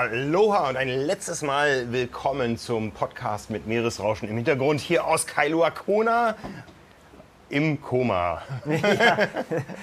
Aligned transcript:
Aloha 0.00 0.70
und 0.70 0.78
ein 0.78 0.88
letztes 0.88 1.42
Mal 1.42 1.92
willkommen 1.92 2.56
zum 2.56 2.90
Podcast 2.92 3.50
mit 3.50 3.66
Meeresrauschen 3.66 4.30
im 4.30 4.36
Hintergrund 4.36 4.80
hier 4.80 5.04
aus 5.04 5.26
Kailua 5.26 5.70
Kona 5.70 6.36
im 7.50 7.82
Koma. 7.82 8.40
Ja, 8.66 9.18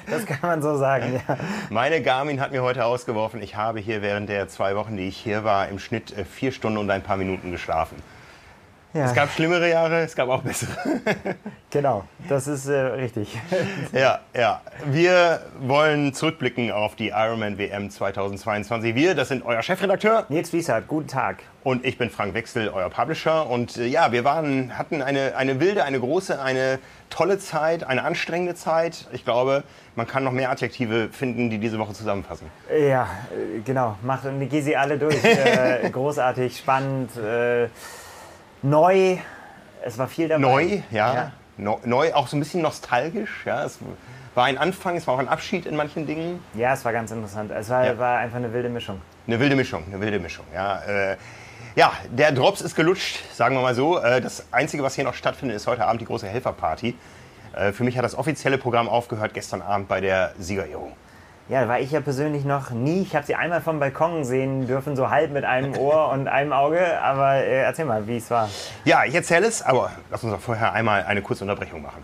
das 0.10 0.26
kann 0.26 0.40
man 0.42 0.62
so 0.64 0.76
sagen, 0.76 1.22
ja. 1.28 1.38
Meine 1.70 2.02
Garmin 2.02 2.42
hat 2.42 2.52
mir 2.52 2.64
heute 2.64 2.86
ausgeworfen, 2.86 3.44
ich 3.44 3.56
habe 3.58 3.80
hier 3.80 4.02
während 4.02 4.28
der 4.28 4.48
zwei 4.48 4.76
Wochen, 4.76 4.98
die 4.98 5.08
ich 5.08 5.18
hier 5.18 5.44
war, 5.44 5.70
im 5.70 5.78
Schnitt 5.78 6.18
äh, 6.18 6.26
vier 6.26 6.52
Stunden 6.52 6.80
und 6.80 6.90
ein 6.90 7.04
paar 7.04 7.18
Minuten 7.18 7.52
geschlafen. 7.52 8.02
Ja. 8.98 9.06
Es 9.06 9.14
gab 9.14 9.30
schlimmere 9.32 9.70
Jahre, 9.70 10.00
es 10.02 10.16
gab 10.16 10.28
auch 10.30 10.42
bessere. 10.42 10.72
Genau, 11.70 12.06
das 12.30 12.48
ist 12.48 12.68
äh, 12.68 12.74
richtig. 12.74 13.38
Ja, 13.94 14.22
ja. 14.34 14.62
Wir 14.86 15.42
wollen 15.60 16.14
zurückblicken 16.14 16.72
auf 16.72 16.96
die 16.96 17.10
Ironman 17.10 17.58
WM 17.58 17.90
2022. 17.90 18.96
Wir, 18.96 19.14
das 19.16 19.28
sind 19.28 19.46
euer 19.46 19.62
Chefredakteur. 19.62 20.26
Nils 20.30 20.54
Wiesert, 20.54 20.88
guten 20.88 21.10
Tag. 21.10 21.44
Und 21.64 21.86
ich 21.86 21.98
bin 21.98 22.10
Frank 22.10 22.34
Wechsel, 22.34 22.70
euer 22.70 22.90
Publisher. 22.90 23.48
Und 23.48 23.78
äh, 23.78 23.86
ja, 23.86 24.14
wir 24.14 24.24
waren, 24.24 24.78
hatten 24.78 25.02
eine, 25.02 25.36
eine 25.36 25.60
wilde, 25.60 25.84
eine 25.84 26.00
große, 26.00 26.42
eine 26.42 26.80
tolle 27.10 27.38
Zeit, 27.38 27.84
eine 27.84 28.04
anstrengende 28.04 28.56
Zeit. 28.56 29.08
Ich 29.12 29.26
glaube, 29.26 29.64
man 29.96 30.08
kann 30.08 30.24
noch 30.24 30.32
mehr 30.32 30.50
Adjektive 30.50 31.10
finden, 31.12 31.50
die 31.50 31.60
diese 31.60 31.78
Woche 31.78 31.94
zusammenfassen. 31.94 32.48
Ja, 32.72 33.10
äh, 33.32 33.60
genau. 33.60 33.98
Mach, 34.02 34.24
geh 34.50 34.62
sie 34.62 34.76
alle 34.76 34.98
durch. 34.98 35.22
äh, 35.24 35.90
großartig, 35.92 36.58
spannend. 36.58 37.12
Neu. 38.62 39.18
Es 39.84 39.98
war 39.98 40.08
viel 40.08 40.28
dabei. 40.28 40.42
Neu, 40.42 40.82
ja. 40.92 41.14
ja. 41.14 41.32
Neu, 41.86 42.14
auch 42.14 42.28
so 42.28 42.38
ein 42.38 42.40
bisschen 42.40 42.62
nostalgisch. 42.62 43.44
Ja. 43.46 43.64
Es 43.64 43.80
war 44.36 44.46
ein 44.46 44.58
Anfang, 44.58 44.96
es 44.96 45.08
war 45.08 45.16
auch 45.16 45.20
ein 45.20 45.28
Abschied 45.28 45.66
in 45.66 45.76
manchen 45.76 46.06
Dingen. 46.06 46.44
Ja, 46.54 46.74
es 46.74 46.86
war 46.86 46.94
ganz 46.94 47.12
interessant. 47.12 47.52
Es 47.52 47.70
war, 47.70 47.86
ja. 47.86 47.98
war 47.98 48.20
einfach 48.20 48.38
eine 48.38 48.54
wilde 48.54 48.70
Mischung. 48.70 49.02
Eine 49.26 49.40
wilde 49.40 49.56
Mischung, 49.56 49.84
eine 49.88 50.00
wilde 50.00 50.20
Mischung. 50.20 50.46
Ja, 50.54 50.82
äh, 50.84 51.18
ja, 51.76 51.92
der 52.12 52.32
Drops 52.32 52.62
ist 52.62 52.76
gelutscht, 52.76 53.20
sagen 53.34 53.56
wir 53.56 53.62
mal 53.62 53.76
so. 53.76 54.00
Äh, 54.00 54.22
das 54.22 54.46
Einzige, 54.52 54.84
was 54.84 54.96
hier 54.96 55.04
noch 55.04 55.14
stattfindet, 55.14 55.58
ist 55.58 55.68
heute 55.68 55.86
Abend 55.86 56.02
die 56.02 56.06
große 56.06 56.28
Helferparty. 56.28 56.96
Äh, 57.56 57.72
für 57.72 57.84
mich 57.84 57.98
hat 57.98 58.06
das 58.06 58.16
offizielle 58.16 58.58
Programm 58.58 58.90
aufgehört 58.90 59.34
gestern 59.34 59.62
Abend 59.62 59.88
bei 59.88 60.02
der 60.02 60.34
Siegerehrung. 60.40 60.94
Ja, 61.50 61.62
da 61.62 61.70
war 61.70 61.80
ich 61.80 61.92
ja 61.92 62.02
persönlich 62.02 62.44
noch 62.44 62.72
nie. 62.72 63.04
Ich 63.04 63.16
habe 63.16 63.26
sie 63.26 63.34
einmal 63.34 63.62
vom 63.62 63.80
Balkon 63.80 64.26
sehen 64.26 64.68
dürfen, 64.68 64.98
so 64.98 65.10
halb 65.10 65.32
mit 65.32 65.46
einem 65.46 65.78
Ohr 65.78 66.10
und 66.10 66.28
einem 66.28 66.52
Auge. 66.52 67.00
Aber 67.02 67.36
äh, 67.36 67.62
erzähl 67.62 67.86
mal, 67.86 68.06
wie 68.06 68.18
es 68.18 68.30
war. 68.30 68.50
Ja, 68.84 69.06
ich 69.06 69.16
erzähle 69.16 69.48
es, 69.48 69.62
aber 69.62 69.92
lass 70.12 70.22
uns 70.26 70.34
doch 70.34 70.42
vorher 70.42 70.74
einmal 70.74 71.06
eine 71.06 71.22
kurze 71.22 71.46
Unterbrechung 71.46 71.82
machen. 71.82 72.04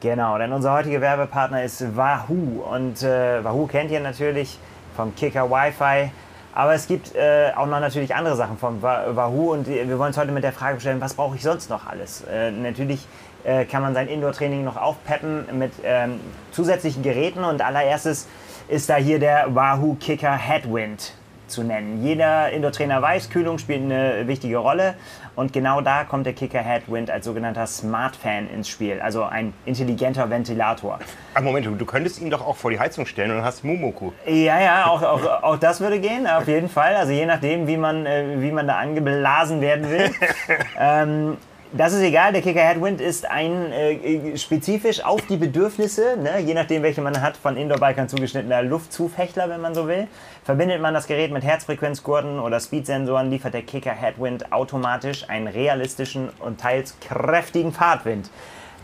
Genau, 0.00 0.38
denn 0.38 0.52
unser 0.52 0.72
heutiger 0.72 1.00
Werbepartner 1.00 1.64
ist 1.64 1.96
Wahoo. 1.96 2.62
Und 2.70 3.02
äh, 3.02 3.42
Wahoo 3.42 3.66
kennt 3.66 3.90
ihr 3.90 3.98
natürlich 3.98 4.56
vom 4.94 5.16
Kicker 5.16 5.50
Wi-Fi. 5.50 6.12
Aber 6.54 6.74
es 6.74 6.86
gibt 6.86 7.14
äh, 7.16 7.50
auch 7.56 7.66
noch 7.66 7.80
natürlich 7.80 8.14
andere 8.14 8.34
Sachen 8.34 8.56
vom 8.56 8.80
Wahoo 8.80 9.52
und 9.52 9.68
wir 9.68 9.86
wollen 9.98 10.08
uns 10.08 10.16
heute 10.16 10.32
mit 10.32 10.42
der 10.42 10.54
Frage 10.54 10.80
stellen, 10.80 11.02
was 11.02 11.12
brauche 11.12 11.36
ich 11.36 11.42
sonst 11.42 11.68
noch 11.68 11.86
alles? 11.86 12.22
Äh, 12.22 12.50
natürlich 12.50 13.06
äh, 13.46 13.64
kann 13.64 13.82
man 13.82 13.94
sein 13.94 14.08
Indoor-Training 14.08 14.64
noch 14.64 14.76
aufpeppen 14.76 15.46
mit 15.58 15.72
ähm, 15.84 16.20
zusätzlichen 16.50 17.02
Geräten 17.02 17.44
und 17.44 17.62
allererstes 17.62 18.26
ist 18.68 18.90
da 18.90 18.96
hier 18.96 19.20
der 19.20 19.54
Wahoo 19.54 19.94
Kicker 19.94 20.32
Headwind 20.32 21.12
zu 21.46 21.62
nennen. 21.62 22.02
Jeder 22.02 22.50
Indoor-Trainer 22.50 23.00
weiß, 23.00 23.30
Kühlung 23.30 23.58
spielt 23.58 23.82
eine 23.82 24.26
wichtige 24.26 24.56
Rolle 24.56 24.94
und 25.36 25.52
genau 25.52 25.80
da 25.80 26.02
kommt 26.02 26.26
der 26.26 26.32
Kicker 26.32 26.58
Headwind 26.58 27.08
als 27.08 27.24
sogenannter 27.24 27.68
Smart 27.68 28.16
Fan 28.16 28.50
ins 28.50 28.68
Spiel, 28.68 29.00
also 29.00 29.22
ein 29.22 29.54
intelligenter 29.64 30.28
Ventilator. 30.28 30.98
Ach 31.34 31.42
Moment, 31.42 31.66
du 31.66 31.86
könntest 31.86 32.20
ihn 32.20 32.30
doch 32.30 32.44
auch 32.44 32.56
vor 32.56 32.72
die 32.72 32.80
Heizung 32.80 33.06
stellen 33.06 33.30
und 33.30 33.44
hast 33.44 33.62
Mumoku. 33.62 34.10
Ja, 34.26 34.58
ja, 34.58 34.86
auch, 34.86 35.02
auch, 35.02 35.42
auch 35.44 35.56
das 35.56 35.80
würde 35.80 36.00
gehen, 36.00 36.26
auf 36.26 36.48
jeden 36.48 36.68
Fall. 36.68 36.96
Also 36.96 37.12
je 37.12 37.26
nachdem, 37.26 37.68
wie 37.68 37.76
man, 37.76 38.06
äh, 38.06 38.40
wie 38.40 38.50
man 38.50 38.66
da 38.66 38.78
angeblasen 38.78 39.60
werden 39.60 39.88
will. 39.88 40.10
ähm, 40.80 41.36
das 41.76 41.92
ist 41.92 42.00
egal, 42.00 42.32
der 42.32 42.42
Kicker 42.42 42.60
Headwind 42.60 43.00
ist 43.00 43.28
ein 43.28 43.72
äh, 43.72 44.36
spezifisch 44.36 45.04
auf 45.04 45.20
die 45.22 45.36
Bedürfnisse, 45.36 46.16
ne, 46.16 46.40
je 46.40 46.54
nachdem 46.54 46.82
welche 46.82 47.00
man 47.00 47.20
hat, 47.20 47.36
von 47.36 47.56
Indoor-Bikern 47.56 48.08
zugeschnittener 48.08 48.62
Luftzufächler, 48.62 49.48
wenn 49.48 49.60
man 49.60 49.74
so 49.74 49.86
will. 49.88 50.08
Verbindet 50.44 50.80
man 50.80 50.94
das 50.94 51.06
Gerät 51.06 51.32
mit 51.32 51.44
Herzfrequenzgurten 51.44 52.38
oder 52.40 52.60
Speedsensoren, 52.60 53.30
liefert 53.30 53.54
der 53.54 53.62
Kicker 53.62 53.92
Headwind 53.92 54.52
automatisch 54.52 55.28
einen 55.28 55.48
realistischen 55.48 56.30
und 56.38 56.60
teils 56.60 56.96
kräftigen 57.00 57.72
Fahrtwind. 57.72 58.30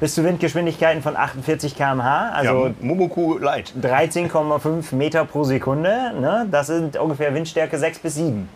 Bis 0.00 0.16
zu 0.16 0.24
Windgeschwindigkeiten 0.24 1.00
von 1.02 1.16
48 1.16 1.76
km/h, 1.76 2.30
also 2.30 2.66
ja, 2.66 2.74
Momoku 2.80 3.38
Light. 3.38 3.72
13,5 3.80 4.94
Meter 4.96 5.24
pro 5.24 5.44
Sekunde. 5.44 6.12
Ne? 6.20 6.46
Das 6.50 6.66
sind 6.66 6.96
ungefähr 6.96 7.32
Windstärke 7.34 7.78
6 7.78 8.00
bis 8.00 8.16
7. 8.16 8.48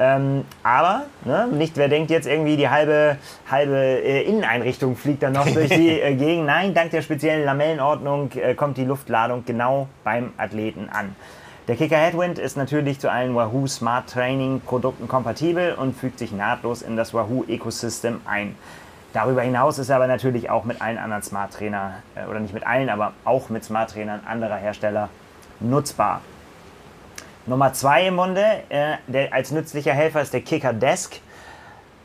Ähm, 0.00 0.44
aber 0.62 1.06
ne, 1.24 1.48
nicht, 1.48 1.76
wer 1.76 1.88
denkt 1.88 2.10
jetzt 2.10 2.26
irgendwie, 2.26 2.56
die 2.56 2.68
halbe, 2.68 3.16
halbe 3.50 3.76
äh, 3.76 4.22
Inneneinrichtung 4.22 4.96
fliegt 4.96 5.24
dann 5.24 5.32
noch 5.32 5.48
durch 5.48 5.70
die 5.70 5.88
äh, 6.00 6.14
Gegend. 6.14 6.46
Nein, 6.46 6.72
dank 6.72 6.92
der 6.92 7.02
speziellen 7.02 7.44
Lamellenordnung 7.44 8.30
äh, 8.32 8.54
kommt 8.54 8.76
die 8.76 8.84
Luftladung 8.84 9.44
genau 9.44 9.88
beim 10.04 10.32
Athleten 10.36 10.88
an. 10.88 11.16
Der 11.66 11.76
Kicker 11.76 11.96
Headwind 11.96 12.38
ist 12.38 12.56
natürlich 12.56 13.00
zu 13.00 13.10
allen 13.10 13.34
Wahoo 13.34 13.66
Smart 13.66 14.08
Training 14.08 14.60
Produkten 14.60 15.08
kompatibel 15.08 15.74
und 15.74 15.96
fügt 15.96 16.18
sich 16.18 16.32
nahtlos 16.32 16.80
in 16.80 16.96
das 16.96 17.12
Wahoo 17.12 17.44
Ecosystem 17.48 18.20
ein. 18.24 18.54
Darüber 19.12 19.42
hinaus 19.42 19.78
ist 19.78 19.88
er 19.88 19.96
aber 19.96 20.06
natürlich 20.06 20.48
auch 20.48 20.64
mit 20.64 20.80
allen 20.80 20.98
anderen 20.98 21.22
Smart 21.22 21.52
Trainer, 21.52 21.94
äh, 22.14 22.24
oder 22.30 22.38
nicht 22.38 22.54
mit 22.54 22.66
allen, 22.66 22.88
aber 22.88 23.14
auch 23.24 23.48
mit 23.48 23.64
Smart 23.64 23.90
Trainern 23.90 24.20
anderer 24.26 24.56
Hersteller 24.56 25.08
nutzbar. 25.60 26.20
Nummer 27.48 27.72
zwei 27.72 28.06
im 28.06 28.16
Munde, 28.16 28.44
äh, 28.68 28.96
der, 29.06 29.32
als 29.32 29.50
nützlicher 29.50 29.92
Helfer 29.92 30.20
ist 30.20 30.34
der 30.34 30.42
Kicker 30.42 30.74
Desk. 30.74 31.18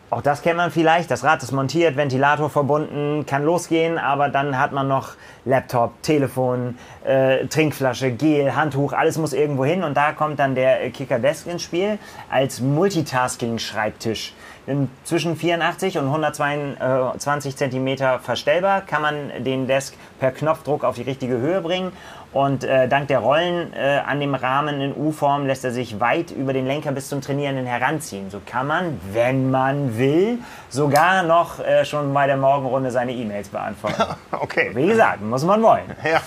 Auch 0.10 0.22
das 0.22 0.42
kennt 0.42 0.58
man 0.58 0.72
vielleicht. 0.72 1.12
Das 1.12 1.24
Rad 1.24 1.44
ist 1.44 1.52
montiert, 1.52 1.98
Ventilator 1.98 2.50
verbunden, 2.50 3.26
kann 3.26 3.44
losgehen, 3.44 3.98
aber 3.98 4.30
dann 4.30 4.58
hat 4.58 4.72
man 4.72 4.88
noch 4.88 5.16
Laptop, 5.44 6.02
Telefon, 6.02 6.78
äh, 7.04 7.48
Trinkflasche, 7.48 8.12
Gel, 8.12 8.56
Handtuch, 8.56 8.94
alles 8.94 9.18
muss 9.18 9.34
irgendwo 9.34 9.66
hin 9.66 9.84
und 9.84 9.98
da 9.98 10.14
kommt 10.14 10.40
dann 10.40 10.56
der 10.56 10.90
Kicker 10.92 11.20
Desk 11.20 11.48
ins 11.48 11.64
Spiel 11.64 11.98
als 12.30 12.62
Multitasking-Schreibtisch. 12.62 14.34
Zwischen 15.04 15.36
84 15.36 15.98
und 15.98 16.06
122 16.06 17.58
cm 17.58 17.98
verstellbar 18.22 18.82
kann 18.82 19.02
man 19.02 19.44
den 19.44 19.68
Desk 19.68 19.94
per 20.22 20.32
Knopfdruck 20.32 20.86
auf 20.86 20.96
die 20.96 21.02
richtige 21.02 21.38
Höhe 21.38 21.60
bringen 21.60 21.92
und 22.34 22.64
äh, 22.64 22.88
dank 22.88 23.08
der 23.08 23.20
Rollen 23.20 23.74
äh, 23.74 24.02
an 24.06 24.20
dem 24.20 24.34
Rahmen 24.34 24.82
in 24.82 24.96
U-Form 24.96 25.46
lässt 25.46 25.64
er 25.64 25.72
sich 25.72 26.00
weit 26.00 26.32
über 26.32 26.52
den 26.52 26.66
Lenker 26.66 26.92
bis 26.92 27.10
zum 27.10 27.22
Trainierenden 27.22 27.66
heranziehen. 27.66 28.30
So 28.32 28.42
kann 28.44 28.68
man, 28.68 29.00
wenn 29.12 29.52
man 29.52 29.98
will, 29.98 30.40
sogar 30.70 31.24
noch 31.24 31.60
äh, 31.60 31.86
schon 31.86 32.14
bei 32.14 32.26
der 32.26 32.38
Morgenrunde 32.38 32.90
seine 32.92 33.14
E-Mails 33.14 33.50
beantworten. 33.50 34.04
okay. 34.32 34.72
Wie 34.74 34.88
gesagt, 34.88 35.22
muss 35.22 35.44
man 35.44 35.62
wollen. 35.62 35.86
Ja. 36.04 36.22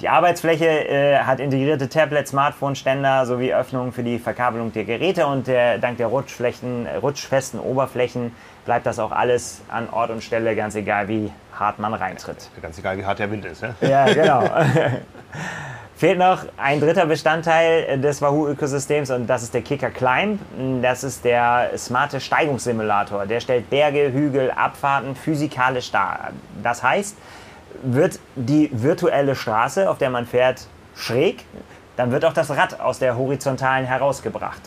Die 0.00 0.08
Arbeitsfläche 0.08 0.64
äh, 0.64 1.18
hat 1.18 1.40
integrierte 1.40 1.88
Tablet, 1.90 2.26
Smartphone-Ständer 2.26 3.26
sowie 3.26 3.52
Öffnungen 3.52 3.92
für 3.92 4.02
die 4.02 4.18
Verkabelung 4.18 4.72
der 4.72 4.84
Geräte 4.84 5.26
und 5.26 5.46
der, 5.46 5.76
dank 5.76 5.98
der 5.98 6.06
Rutschflächen, 6.06 6.86
rutschfesten 7.02 7.60
Oberflächen 7.60 8.34
bleibt 8.64 8.86
das 8.86 8.98
auch 8.98 9.12
alles 9.12 9.62
an 9.68 9.88
Ort 9.90 10.10
und 10.10 10.22
Stelle, 10.22 10.54
ganz 10.56 10.74
egal 10.74 11.08
wie 11.08 11.32
hart 11.58 11.78
man 11.78 11.94
reintritt. 11.94 12.48
Ganz 12.60 12.78
egal 12.78 12.98
wie 12.98 13.04
hart 13.04 13.18
der 13.18 13.30
Wind 13.30 13.44
ist. 13.44 13.62
Ja, 13.62 13.74
ja 13.80 14.12
genau. 14.12 14.50
Fehlt 15.96 16.18
noch 16.18 16.46
ein 16.56 16.80
dritter 16.80 17.04
Bestandteil 17.04 18.00
des 18.00 18.22
Wahoo-Ökosystems 18.22 19.10
und 19.10 19.26
das 19.26 19.42
ist 19.42 19.52
der 19.52 19.60
Kicker 19.60 19.90
Climb. 19.90 20.40
Das 20.80 21.04
ist 21.04 21.26
der 21.26 21.72
smarte 21.76 22.20
Steigungssimulator. 22.20 23.26
Der 23.26 23.40
stellt 23.40 23.68
Berge, 23.68 24.10
Hügel, 24.10 24.50
Abfahrten 24.50 25.14
physikalisch 25.14 25.90
dar. 25.90 26.30
Das 26.62 26.82
heißt, 26.82 27.18
wird 27.82 28.18
die 28.34 28.70
virtuelle 28.72 29.36
Straße, 29.36 29.90
auf 29.90 29.98
der 29.98 30.08
man 30.08 30.24
fährt, 30.26 30.66
schräg, 30.94 31.44
dann 31.96 32.12
wird 32.12 32.24
auch 32.24 32.32
das 32.32 32.50
Rad 32.50 32.80
aus 32.80 32.98
der 32.98 33.18
horizontalen 33.18 33.84
herausgebracht. 33.84 34.62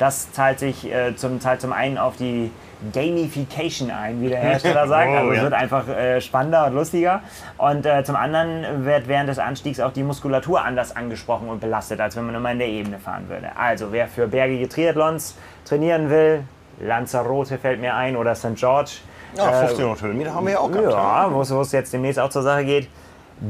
Das 0.00 0.32
zahlt 0.32 0.58
sich 0.58 0.90
äh, 0.92 1.14
zum, 1.14 1.40
zahlt 1.40 1.60
zum 1.60 1.72
einen 1.72 1.98
auf 1.98 2.16
die 2.16 2.50
Gamification 2.92 3.90
ein, 3.90 4.20
wie 4.20 4.28
der 4.28 4.38
Hersteller 4.38 4.86
sagt. 4.88 5.10
Oh, 5.10 5.16
also 5.16 5.30
es 5.30 5.36
ja. 5.38 5.42
wird 5.44 5.52
einfach 5.52 5.88
äh, 5.88 6.20
spannender 6.20 6.66
und 6.66 6.74
lustiger. 6.74 7.20
Und 7.58 7.86
äh, 7.86 8.04
zum 8.04 8.16
anderen 8.16 8.84
wird 8.84 9.08
während 9.08 9.28
des 9.28 9.38
Anstiegs 9.38 9.80
auch 9.80 9.92
die 9.92 10.02
Muskulatur 10.02 10.62
anders 10.62 10.94
angesprochen 10.94 11.48
und 11.48 11.60
belastet, 11.60 12.00
als 12.00 12.16
wenn 12.16 12.26
man 12.26 12.34
immer 12.34 12.52
in 12.52 12.58
der 12.58 12.68
Ebene 12.68 12.98
fahren 12.98 13.28
würde. 13.28 13.50
Also 13.56 13.92
wer 13.92 14.08
für 14.08 14.26
bergige 14.26 14.68
Triathlons 14.68 15.36
trainieren 15.64 16.10
will, 16.10 16.44
Lanzarote 16.80 17.58
fällt 17.58 17.80
mir 17.80 17.94
ein 17.94 18.16
oder 18.16 18.34
St. 18.34 18.54
George. 18.56 18.92
Ja, 19.36 19.46
1500 19.46 20.02
Höhenmeter 20.02 20.34
haben 20.34 20.46
wir 20.46 20.52
ja 20.54 20.58
auch 20.60 20.70
gehabt. 20.70 20.92
Ja, 20.92 21.28
wo 21.32 21.60
es 21.60 21.72
jetzt 21.72 21.92
demnächst 21.92 22.20
auch 22.20 22.30
zur 22.30 22.42
Sache 22.42 22.64
geht 22.64 22.88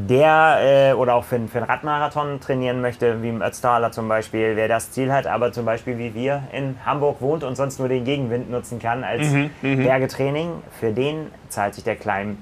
der 0.09 0.91
äh, 0.91 0.93
oder 0.95 1.15
auch 1.15 1.25
für, 1.25 1.39
für 1.49 1.59
einen 1.59 1.67
Radmarathon 1.67 2.41
trainieren 2.41 2.81
möchte, 2.81 3.23
wie 3.23 3.29
im 3.29 3.43
Ötztaler 3.43 3.93
zum 3.93 4.09
Beispiel, 4.09 4.57
wer 4.57 4.69
das 4.69 4.91
Ziel 4.91 5.13
hat, 5.13 5.27
aber 5.27 5.53
zum 5.53 5.65
Beispiel 5.65 5.99
wie 5.99 6.15
wir 6.15 6.43
in 6.53 6.77
Hamburg 6.85 7.21
wohnt 7.21 7.45
und 7.45 7.57
sonst 7.57 7.79
nur 7.79 7.89
den 7.89 8.05
Gegenwind 8.05 8.51
nutzen 8.51 8.79
kann 8.79 9.05
als 9.05 9.29
mhm, 9.29 9.51
mhm. 9.63 9.85
Bergetraining, 9.85 10.51
für 10.81 10.93
den 10.93 11.31
zahlt 11.49 11.75
sich 11.75 11.85
der 11.85 11.97
Climb 11.97 12.39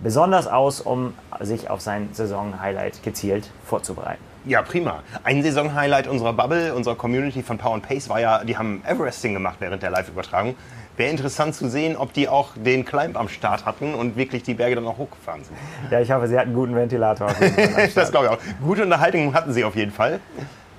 besonders 0.00 0.48
aus, 0.48 0.80
um 0.80 1.14
sich 1.40 1.70
auf 1.70 1.80
sein 1.80 2.08
Saison-Highlight 2.12 3.02
gezielt 3.02 3.50
vorzubereiten. 3.64 4.22
Ja, 4.44 4.62
prima. 4.62 5.04
Ein 5.22 5.44
Saisonhighlight 5.44 6.08
unserer 6.08 6.32
Bubble, 6.32 6.74
unserer 6.74 6.96
Community 6.96 7.44
von 7.44 7.58
Power 7.58 7.74
and 7.74 7.86
Pace 7.86 8.08
war 8.08 8.18
ja, 8.18 8.42
die 8.42 8.58
haben 8.58 8.82
Everesting 8.84 9.34
gemacht 9.34 9.56
während 9.60 9.84
der 9.84 9.90
Live-Übertragung. 9.90 10.56
Wäre 10.96 11.10
interessant 11.10 11.54
zu 11.54 11.70
sehen, 11.70 11.96
ob 11.96 12.12
die 12.12 12.28
auch 12.28 12.50
den 12.54 12.84
Climb 12.84 13.18
am 13.18 13.28
Start 13.28 13.64
hatten 13.64 13.94
und 13.94 14.16
wirklich 14.16 14.42
die 14.42 14.52
Berge 14.52 14.74
dann 14.74 14.86
auch 14.86 14.98
hochgefahren 14.98 15.42
sind. 15.42 15.56
Ja, 15.90 16.00
ich 16.00 16.10
hoffe, 16.10 16.28
sie 16.28 16.36
hatten 16.36 16.48
einen 16.48 16.54
guten 16.54 16.74
Ventilator. 16.74 17.34
das 17.94 18.10
glaube 18.10 18.26
ich 18.26 18.32
auch. 18.32 18.38
Gute 18.62 18.82
Unterhaltung 18.82 19.32
hatten 19.32 19.54
sie 19.54 19.64
auf 19.64 19.74
jeden 19.74 19.90
Fall, 19.90 20.20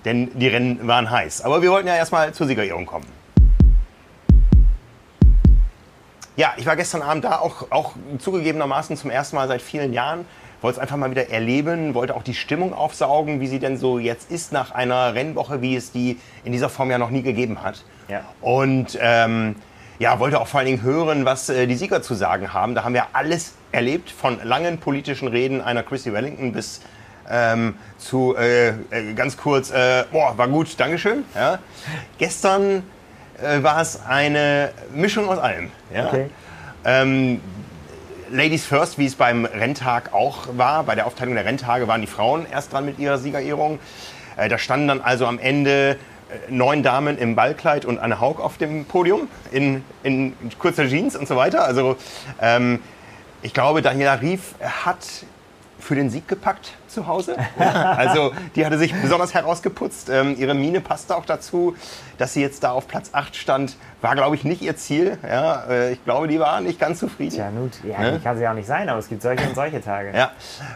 denn 0.05 0.29
die 0.37 0.47
Rennen 0.47 0.87
waren 0.87 1.09
heiß. 1.09 1.41
Aber 1.41 1.63
wir 1.63 1.71
wollten 1.71 1.87
ja 1.87 1.95
erstmal 1.95 2.31
zur 2.31 2.45
Siegerehrung 2.45 2.85
kommen. 2.85 3.05
Ja, 6.35 6.53
ich 6.57 6.65
war 6.67 6.75
gestern 6.75 7.01
Abend 7.01 7.25
da, 7.25 7.39
auch, 7.39 7.71
auch 7.71 7.93
zugegebenermaßen 8.19 8.95
zum 8.97 9.09
ersten 9.09 9.35
Mal 9.35 9.47
seit 9.47 9.63
vielen 9.63 9.93
Jahren. 9.93 10.25
Wollte 10.61 10.77
es 10.77 10.81
einfach 10.81 10.95
mal 10.95 11.09
wieder 11.09 11.29
erleben, 11.29 11.93
wollte 11.93 12.15
auch 12.15 12.23
die 12.23 12.33
Stimmung 12.35 12.73
aufsaugen, 12.73 13.41
wie 13.41 13.47
sie 13.47 13.59
denn 13.59 13.77
so 13.77 13.99
jetzt 13.99 14.31
ist 14.31 14.51
nach 14.51 14.71
einer 14.71 15.13
Rennwoche, 15.13 15.61
wie 15.61 15.75
es 15.75 15.91
die 15.91 16.19
in 16.43 16.51
dieser 16.51 16.69
Form 16.69 16.89
ja 16.89 16.97
noch 16.97 17.09
nie 17.09 17.23
gegeben 17.23 17.63
hat. 17.63 17.83
Ja. 18.07 18.21
Und 18.41 18.97
ähm, 19.01 19.55
ja, 19.99 20.19
wollte 20.19 20.39
auch 20.39 20.47
vor 20.47 20.59
allen 20.59 20.67
Dingen 20.67 20.81
hören, 20.81 21.25
was 21.25 21.49
äh, 21.49 21.67
die 21.67 21.75
Sieger 21.75 22.01
zu 22.01 22.13
sagen 22.13 22.53
haben. 22.53 22.75
Da 22.75 22.83
haben 22.83 22.93
wir 22.93 23.07
alles 23.13 23.53
erlebt, 23.71 24.09
von 24.09 24.39
langen 24.43 24.79
politischen 24.79 25.27
Reden 25.27 25.61
einer 25.61 25.83
Chrissy 25.83 26.13
Wellington 26.13 26.51
bis 26.51 26.81
ähm, 27.29 27.75
zu 27.97 28.35
äh, 28.35 28.69
äh, 28.69 29.13
ganz 29.15 29.37
kurz, 29.37 29.71
äh, 29.71 30.03
boah, 30.11 30.37
war 30.37 30.47
gut, 30.47 30.79
Dankeschön. 30.79 31.23
Ja. 31.35 31.59
Gestern 32.17 32.83
äh, 33.41 33.63
war 33.63 33.81
es 33.81 34.01
eine 34.05 34.71
Mischung 34.93 35.29
aus 35.29 35.39
allem. 35.39 35.71
Ja. 35.93 36.07
Okay. 36.07 36.29
Ähm, 36.85 37.41
Ladies 38.31 38.65
First, 38.65 38.97
wie 38.97 39.05
es 39.05 39.15
beim 39.15 39.45
Renntag 39.45 40.11
auch 40.11 40.47
war. 40.57 40.83
Bei 40.83 40.95
der 40.95 41.05
Aufteilung 41.05 41.35
der 41.35 41.45
Renntage 41.45 41.87
waren 41.87 42.01
die 42.01 42.07
Frauen 42.07 42.47
erst 42.51 42.73
dran 42.73 42.83
mit 42.83 42.97
ihrer 42.97 43.19
Siegerehrung. 43.19 43.79
Äh, 44.37 44.49
da 44.49 44.57
standen 44.57 44.87
dann 44.87 45.01
also 45.01 45.27
am 45.27 45.39
Ende 45.39 45.97
neun 46.49 46.83
Damen 46.83 47.17
im 47.17 47.35
Ballkleid 47.35 47.85
und 47.85 47.99
Anne 47.99 48.19
Haug 48.19 48.39
auf 48.39 48.57
dem 48.57 48.85
Podium 48.85 49.27
in, 49.51 49.83
in 50.03 50.33
kurzer 50.59 50.87
Jeans 50.87 51.15
und 51.15 51.27
so 51.27 51.35
weiter. 51.35 51.63
Also 51.65 51.97
ähm, 52.41 52.79
ich 53.41 53.53
glaube, 53.53 53.81
Daniela 53.81 54.21
Rief 54.21 54.55
hat 54.61 54.99
für 55.83 55.95
den 55.95 56.09
Sieg 56.09 56.27
gepackt 56.27 56.71
zu 56.87 57.07
Hause. 57.07 57.35
also 57.57 58.31
die 58.55 58.65
hatte 58.65 58.77
sich 58.77 58.93
besonders 59.01 59.33
herausgeputzt. 59.33 60.09
Ähm, 60.09 60.35
ihre 60.37 60.53
Mine 60.53 60.81
passte 60.81 61.15
auch 61.15 61.25
dazu, 61.25 61.75
dass 62.17 62.33
sie 62.33 62.41
jetzt 62.41 62.63
da 62.63 62.71
auf 62.71 62.87
Platz 62.87 63.09
8 63.13 63.35
stand. 63.35 63.75
War, 64.01 64.15
glaube 64.15 64.35
ich, 64.35 64.43
nicht 64.43 64.61
ihr 64.61 64.75
Ziel. 64.77 65.17
Ja, 65.23 65.63
äh, 65.69 65.93
ich 65.93 66.03
glaube, 66.03 66.27
die 66.27 66.39
war 66.39 66.61
nicht 66.61 66.79
ganz 66.79 66.99
zufrieden. 66.99 67.35
Tja, 67.35 67.49
gut. 67.49 67.73
Ja, 67.83 67.99
Ne? 67.99 68.19
kann 68.23 68.37
sie 68.37 68.47
auch 68.47 68.53
nicht 68.53 68.67
sein, 68.67 68.89
aber 68.89 68.99
es 68.99 69.09
gibt 69.09 69.21
solche 69.21 69.47
und 69.47 69.55
solche 69.55 69.81
Tage. 69.81 70.15
Ja, 70.15 70.31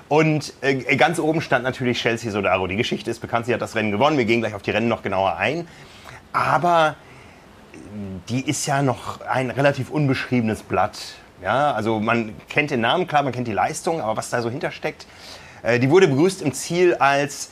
und 0.09 0.53
äh, 0.61 0.75
ganz 0.95 1.19
oben 1.19 1.41
stand 1.41 1.63
natürlich 1.63 1.99
Chelsea 1.99 2.31
Sodaro. 2.31 2.67
Die 2.67 2.75
Geschichte 2.77 3.09
ist 3.09 3.19
bekannt, 3.19 3.45
sie 3.45 3.53
hat 3.53 3.61
das 3.61 3.75
Rennen 3.75 3.91
gewonnen. 3.91 4.17
Wir 4.17 4.25
gehen 4.25 4.41
gleich 4.41 4.53
auf 4.55 4.61
die 4.61 4.71
Rennen 4.71 4.87
noch 4.87 5.03
genauer 5.03 5.37
ein. 5.37 5.67
Aber 6.33 6.95
äh, 7.73 7.77
die 8.29 8.47
ist 8.49 8.65
ja 8.65 8.81
noch 8.81 9.21
ein 9.21 9.51
relativ 9.51 9.89
unbeschriebenes 9.89 10.63
Blatt. 10.63 10.97
Ja, 11.41 11.71
also 11.71 11.99
man 11.99 12.33
kennt 12.49 12.71
den 12.71 12.81
Namen, 12.81 13.07
klar, 13.07 13.23
man 13.23 13.33
kennt 13.33 13.47
die 13.47 13.53
Leistung, 13.53 14.01
aber 14.01 14.17
was 14.17 14.29
da 14.29 14.41
so 14.41 14.49
hintersteckt. 14.49 15.05
Äh, 15.63 15.79
die 15.79 15.89
wurde 15.89 16.07
begrüßt 16.07 16.41
im 16.41 16.53
Ziel 16.53 16.95
als 16.95 17.51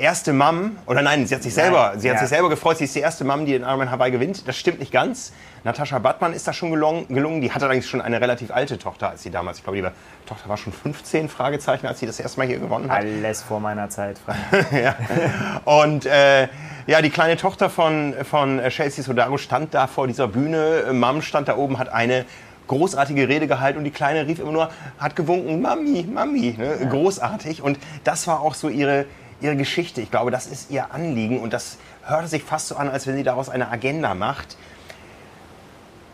erste 0.00 0.32
Mom, 0.32 0.78
oder 0.86 1.02
nein, 1.02 1.26
sie 1.26 1.34
hat 1.34 1.42
sich 1.42 1.52
selber, 1.52 1.90
Nein, 1.90 2.00
sie 2.00 2.08
hat 2.08 2.16
ja. 2.16 2.20
sich 2.20 2.30
selber 2.30 2.48
gefreut, 2.48 2.78
sie 2.78 2.84
ist 2.84 2.94
die 2.94 3.00
erste 3.00 3.24
Mom, 3.24 3.44
die 3.44 3.52
den 3.52 3.62
Ironman 3.62 3.90
Hawaii 3.90 4.10
gewinnt. 4.10 4.48
Das 4.48 4.56
stimmt 4.56 4.80
nicht 4.80 4.92
ganz. 4.92 5.32
Natascha 5.62 5.98
Battmann 5.98 6.32
ist 6.32 6.48
das 6.48 6.56
schon 6.56 6.70
gelungen. 6.70 7.06
gelungen. 7.08 7.42
Die 7.42 7.52
hatte 7.52 7.66
allerdings 7.66 7.86
schon 7.86 8.00
eine 8.00 8.18
relativ 8.18 8.50
alte 8.50 8.78
Tochter, 8.78 9.10
als 9.10 9.22
sie 9.22 9.30
damals, 9.30 9.58
ich 9.58 9.64
glaube, 9.64 9.76
die 9.76 9.82
war, 9.82 9.92
Tochter 10.26 10.48
war 10.48 10.56
schon 10.56 10.72
15, 10.72 11.28
Fragezeichen, 11.28 11.86
als 11.86 12.00
sie 12.00 12.06
das 12.06 12.18
erste 12.18 12.38
Mal 12.40 12.46
hier 12.46 12.58
gewonnen 12.58 12.90
hat. 12.90 12.98
Alles 13.00 13.42
vor 13.42 13.60
meiner 13.60 13.90
Zeit, 13.90 14.18
Frank. 14.18 14.38
Und 15.66 16.06
äh, 16.06 16.48
ja, 16.86 17.02
die 17.02 17.10
kleine 17.10 17.36
Tochter 17.36 17.68
von, 17.68 18.14
von 18.24 18.60
Chelsea 18.68 19.04
Sodaro 19.04 19.36
stand 19.36 19.74
da 19.74 19.86
vor 19.86 20.06
dieser 20.06 20.28
Bühne. 20.28 20.90
Mom 20.92 21.20
stand 21.20 21.48
da 21.48 21.56
oben, 21.56 21.78
hat 21.78 21.92
eine 21.92 22.24
großartige 22.70 23.28
Rede 23.28 23.48
gehalten 23.48 23.78
und 23.78 23.84
die 23.84 23.90
Kleine 23.90 24.28
rief 24.28 24.38
immer 24.38 24.52
nur, 24.52 24.70
hat 24.98 25.16
gewunken, 25.16 25.60
Mami, 25.60 26.04
Mami. 26.04 26.54
Ne? 26.56 26.86
Großartig. 26.88 27.62
Und 27.62 27.78
das 28.04 28.28
war 28.28 28.40
auch 28.40 28.54
so 28.54 28.68
ihre, 28.68 29.06
ihre 29.40 29.56
Geschichte. 29.56 30.00
Ich 30.00 30.10
glaube, 30.12 30.30
das 30.30 30.46
ist 30.46 30.70
ihr 30.70 30.92
Anliegen 30.94 31.40
und 31.40 31.52
das 31.52 31.78
hörte 32.04 32.28
sich 32.28 32.44
fast 32.44 32.68
so 32.68 32.76
an, 32.76 32.88
als 32.88 33.08
wenn 33.08 33.16
sie 33.16 33.24
daraus 33.24 33.48
eine 33.48 33.70
Agenda 33.70 34.14
macht. 34.14 34.56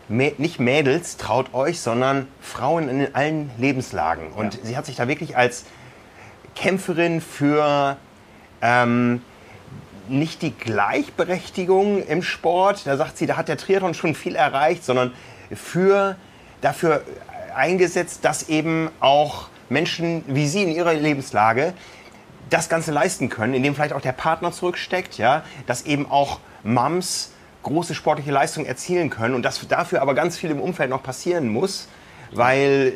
Mä 0.09 0.31
nicht 0.37 0.59
Mädels, 0.59 1.17
traut 1.17 1.53
euch, 1.53 1.79
sondern 1.81 2.27
Frauen 2.41 2.89
in 2.89 3.13
allen 3.13 3.51
Lebenslagen. 3.57 4.31
Und 4.31 4.55
Ja. 4.55 4.59
sie 4.63 4.77
hat 4.77 4.85
sich 4.87 4.95
da 4.95 5.07
wirklich 5.07 5.37
als 5.37 5.65
Kämpferin 6.55 7.21
für 7.21 7.97
ähm, 8.61 9.21
nicht 10.07 10.41
die 10.41 10.53
Gleichberechtigung 10.57 12.03
im 12.07 12.23
Sport, 12.23 12.87
da 12.87 12.97
sagt 12.97 13.17
sie, 13.17 13.27
da 13.27 13.37
hat 13.37 13.47
der 13.47 13.57
Triathlon 13.57 13.93
schon 13.93 14.15
viel 14.15 14.35
erreicht, 14.35 14.83
sondern 14.85 15.11
für, 15.53 16.15
dafür 16.61 17.03
eingesetzt, 17.55 18.19
dass 18.23 18.49
eben 18.49 18.89
auch 18.99 19.47
Menschen 19.69 20.23
wie 20.27 20.47
sie 20.47 20.63
in 20.63 20.69
ihrer 20.69 20.93
Lebenslage 20.93 21.73
das 22.49 22.69
Ganze 22.69 22.91
leisten 22.91 23.29
können, 23.29 23.53
indem 23.53 23.75
vielleicht 23.75 23.93
auch 23.93 24.01
der 24.01 24.13
Partner 24.13 24.51
zurücksteckt, 24.51 25.17
ja, 25.17 25.43
dass 25.65 25.85
eben 25.85 26.09
auch 26.09 26.39
Mums 26.63 27.31
große 27.63 27.95
sportliche 27.95 28.31
Leistungen 28.31 28.65
erzielen 28.65 29.09
können 29.09 29.35
und 29.35 29.43
dass 29.43 29.65
dafür 29.67 30.01
aber 30.01 30.13
ganz 30.13 30.37
viel 30.37 30.51
im 30.51 30.61
Umfeld 30.61 30.89
noch 30.89 31.03
passieren 31.03 31.49
muss, 31.49 31.89
weil 32.31 32.93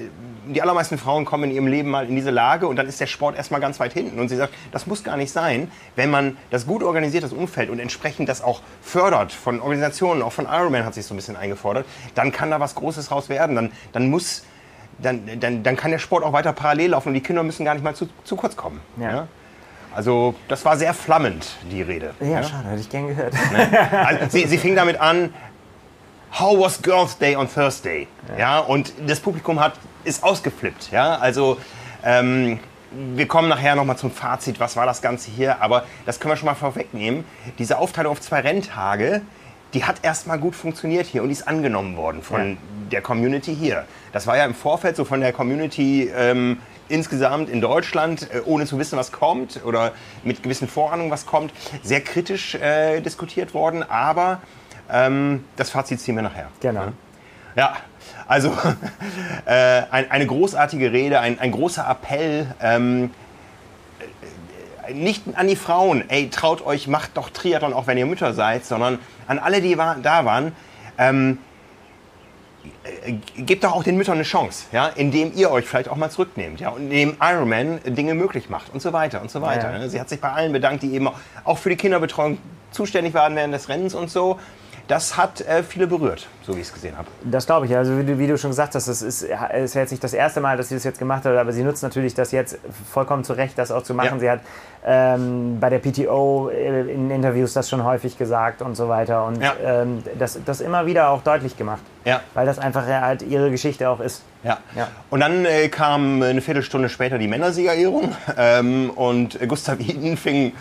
die 0.47 0.61
allermeisten 0.61 0.97
Frauen 0.97 1.25
kommen 1.25 1.45
in 1.45 1.51
ihrem 1.51 1.67
Leben 1.67 1.89
mal 1.89 2.07
in 2.07 2.15
diese 2.15 2.31
Lage 2.31 2.67
und 2.67 2.75
dann 2.75 2.87
ist 2.87 2.99
der 2.99 3.07
Sport 3.07 3.35
erstmal 3.35 3.61
ganz 3.61 3.79
weit 3.79 3.93
hinten. 3.93 4.19
Und 4.19 4.29
sie 4.29 4.35
sagt, 4.35 4.53
das 4.71 4.87
muss 4.87 5.03
gar 5.03 5.17
nicht 5.17 5.31
sein, 5.31 5.71
wenn 5.95 6.09
man 6.09 6.37
das 6.49 6.65
gut 6.65 6.83
organisiert, 6.83 7.23
das 7.23 7.33
Umfeld 7.33 7.69
und 7.69 7.79
entsprechend 7.79 8.29
das 8.29 8.41
auch 8.41 8.61
fördert 8.81 9.31
von 9.31 9.61
Organisationen, 9.61 10.21
auch 10.21 10.33
von 10.33 10.45
Ironman 10.45 10.85
hat 10.85 10.93
sich 10.93 11.05
so 11.05 11.13
ein 11.13 11.17
bisschen 11.17 11.35
eingefordert, 11.35 11.85
dann 12.15 12.31
kann 12.31 12.51
da 12.51 12.59
was 12.59 12.75
Großes 12.75 13.11
raus 13.11 13.29
werden. 13.29 13.55
Dann, 13.55 13.71
dann 13.91 14.09
muss, 14.09 14.43
dann, 14.97 15.39
dann, 15.39 15.63
dann 15.63 15.75
kann 15.75 15.91
der 15.91 15.99
Sport 15.99 16.23
auch 16.23 16.33
weiter 16.33 16.53
parallel 16.53 16.91
laufen 16.91 17.09
und 17.09 17.13
die 17.13 17.21
Kinder 17.21 17.43
müssen 17.43 17.65
gar 17.65 17.73
nicht 17.73 17.83
mal 17.83 17.95
zu, 17.95 18.09
zu 18.23 18.35
kurz 18.35 18.55
kommen. 18.55 18.81
Ja. 18.99 19.27
Also 19.93 20.35
das 20.47 20.63
war 20.63 20.77
sehr 20.77 20.93
flammend, 20.93 21.57
die 21.69 21.81
Rede. 21.81 22.13
Ja, 22.21 22.41
schade, 22.43 22.69
hätte 22.69 22.81
ich 22.81 22.89
gern 22.89 23.07
gehört. 23.07 23.33
Also, 23.91 24.25
sie, 24.29 24.47
sie 24.47 24.57
fing 24.57 24.75
damit 24.75 24.99
an, 24.99 25.33
How 26.39 26.57
was 26.57 26.81
Girls 26.81 27.17
Day 27.17 27.35
on 27.35 27.47
Thursday? 27.49 28.07
Ja, 28.37 28.59
und 28.59 28.93
das 29.05 29.19
Publikum 29.19 29.59
hat, 29.59 29.73
ist 30.05 30.23
ausgeflippt. 30.23 30.91
Ja, 30.91 31.15
also 31.15 31.57
ähm, 32.03 32.59
wir 33.15 33.27
kommen 33.27 33.49
nachher 33.49 33.75
nochmal 33.75 33.97
zum 33.97 34.11
Fazit, 34.11 34.59
was 34.59 34.75
war 34.75 34.85
das 34.85 35.01
Ganze 35.01 35.29
hier, 35.29 35.61
aber 35.61 35.85
das 36.05 36.19
können 36.19 36.31
wir 36.31 36.37
schon 36.37 36.45
mal 36.45 36.55
vorwegnehmen. 36.55 37.25
Diese 37.59 37.77
Aufteilung 37.77 38.13
auf 38.13 38.21
zwei 38.21 38.39
Renntage, 38.39 39.21
die 39.73 39.83
hat 39.83 39.97
erstmal 40.03 40.39
gut 40.39 40.55
funktioniert 40.55 41.05
hier 41.05 41.21
und 41.21 41.29
die 41.29 41.33
ist 41.33 41.47
angenommen 41.47 41.97
worden 41.97 42.21
von 42.21 42.51
Ja. 42.51 42.57
der 42.91 43.01
Community 43.01 43.55
hier. 43.55 43.85
Das 44.13 44.25
war 44.25 44.37
ja 44.37 44.45
im 44.45 44.55
Vorfeld 44.55 44.95
so 44.95 45.03
von 45.05 45.19
der 45.21 45.33
Community 45.33 46.09
ähm, 46.15 46.59
insgesamt 46.87 47.49
in 47.49 47.59
Deutschland, 47.61 48.29
äh, 48.33 48.39
ohne 48.45 48.65
zu 48.65 48.79
wissen, 48.79 48.97
was 48.97 49.11
kommt 49.11 49.61
oder 49.65 49.91
mit 50.23 50.43
gewissen 50.43 50.67
Vorahnungen, 50.69 51.11
was 51.11 51.25
kommt, 51.25 51.53
sehr 51.83 52.01
kritisch 52.01 52.55
äh, 52.55 53.01
diskutiert 53.01 53.53
worden, 53.53 53.83
aber 53.83 54.41
ähm, 54.91 55.43
das 55.55 55.69
Fazit 55.69 55.99
ziehen 55.99 56.15
wir 56.15 56.23
nachher. 56.23 56.47
Genau. 56.59 56.87
Ja, 57.55 57.77
also 58.27 58.49
äh, 59.45 59.83
ein, 59.91 60.09
eine 60.11 60.25
großartige 60.25 60.91
Rede, 60.91 61.19
ein, 61.19 61.39
ein 61.39 61.51
großer 61.51 61.87
Appell. 61.89 62.47
Ähm, 62.61 63.11
äh, 64.87 64.93
nicht 64.93 65.23
an 65.35 65.47
die 65.47 65.55
Frauen, 65.55 66.09
ey, 66.09 66.29
traut 66.29 66.65
euch, 66.65 66.87
macht 66.87 67.17
doch 67.17 67.29
Triathlon, 67.29 67.73
auch 67.73 67.87
wenn 67.87 67.97
ihr 67.97 68.05
Mütter 68.05 68.33
seid, 68.33 68.65
sondern 68.65 68.99
an 69.27 69.39
alle, 69.39 69.61
die 69.61 69.77
wa 69.77 69.95
da 70.01 70.25
waren. 70.25 70.53
Ähm, 70.97 71.39
äh, 73.03 73.13
gebt 73.37 73.63
doch 73.63 73.73
auch 73.73 73.83
den 73.83 73.97
Müttern 73.97 74.15
eine 74.15 74.23
Chance, 74.23 74.65
ja, 74.71 74.87
indem 74.87 75.33
ihr 75.35 75.51
euch 75.51 75.65
vielleicht 75.65 75.89
auch 75.89 75.95
mal 75.95 76.09
zurücknehmt, 76.09 76.59
ja, 76.59 76.69
und 76.69 76.83
indem 76.83 77.17
Ironman 77.19 77.79
Dinge 77.85 78.13
möglich 78.13 78.49
macht 78.49 78.73
und 78.73 78.81
so 78.81 78.93
weiter 78.93 79.21
und 79.21 79.31
so 79.31 79.41
weiter. 79.41 79.71
Ja. 79.71 79.79
ne. 79.79 79.89
Sie 79.89 79.99
hat 79.99 80.09
sich 80.09 80.21
bei 80.21 80.31
allen 80.31 80.51
bedankt, 80.51 80.83
die 80.83 80.93
eben 80.93 81.09
auch 81.43 81.57
für 81.57 81.69
die 81.69 81.75
Kinderbetreuung 81.75 82.37
zuständig 82.71 83.13
waren 83.13 83.35
während 83.35 83.53
des 83.53 83.69
Rennens 83.69 83.95
und 83.95 84.09
so. 84.09 84.39
Das 84.91 85.15
hat 85.15 85.39
äh, 85.39 85.63
viele 85.63 85.87
berührt, 85.87 86.27
so 86.45 86.53
wie 86.53 86.59
ich 86.59 86.67
es 86.67 86.73
gesehen 86.73 86.97
habe. 86.97 87.07
Das 87.23 87.45
glaube 87.45 87.65
ich. 87.65 87.73
Also 87.77 87.97
wie 87.97 88.03
du, 88.03 88.19
wie 88.19 88.27
du 88.27 88.37
schon 88.37 88.49
gesagt 88.51 88.75
hast, 88.75 88.87
es 88.89 89.01
ist, 89.01 89.23
ist 89.23 89.73
jetzt 89.73 89.91
nicht 89.91 90.03
das 90.03 90.11
erste 90.13 90.41
Mal, 90.41 90.57
dass 90.57 90.67
sie 90.67 90.75
das 90.75 90.83
jetzt 90.83 90.99
gemacht 90.99 91.23
hat, 91.23 91.33
aber 91.37 91.53
sie 91.53 91.63
nutzt 91.63 91.81
natürlich 91.81 92.13
das 92.13 92.33
jetzt 92.33 92.57
vollkommen 92.91 93.23
zu 93.23 93.31
Recht, 93.31 93.57
das 93.57 93.71
auch 93.71 93.83
zu 93.83 93.93
machen. 93.93 94.15
Ja. 94.15 94.19
Sie 94.19 94.29
hat 94.29 94.39
ähm, 94.85 95.59
bei 95.61 95.69
der 95.69 95.79
PTO 95.79 96.49
äh, 96.49 96.81
in 96.91 97.09
Interviews 97.09 97.53
das 97.53 97.69
schon 97.69 97.85
häufig 97.85 98.17
gesagt 98.17 98.61
und 98.61 98.75
so 98.75 98.89
weiter 98.89 99.25
und 99.27 99.41
Ja. 99.41 99.53
ähm, 99.63 100.03
das, 100.19 100.37
das 100.45 100.59
immer 100.59 100.85
wieder 100.85 101.09
auch 101.11 101.21
deutlich 101.23 101.55
gemacht, 101.55 101.81
Ja. 102.03 102.19
weil 102.33 102.45
das 102.45 102.59
einfach 102.59 102.85
halt 102.85 103.21
ihre 103.21 103.49
Geschichte 103.49 103.87
auch 103.89 104.01
ist. 104.01 104.23
Ja. 104.43 104.57
Ja. 104.75 104.89
Und 105.09 105.21
dann 105.21 105.45
äh, 105.45 105.69
kam 105.69 106.21
eine 106.21 106.41
Viertelstunde 106.41 106.89
später 106.89 107.17
die 107.17 107.29
Männersiegerehrung 107.29 108.13
ähm, 108.37 108.89
und 108.89 109.39
Gustav 109.47 109.79
Iden 109.79 110.17
fing, 110.17 110.51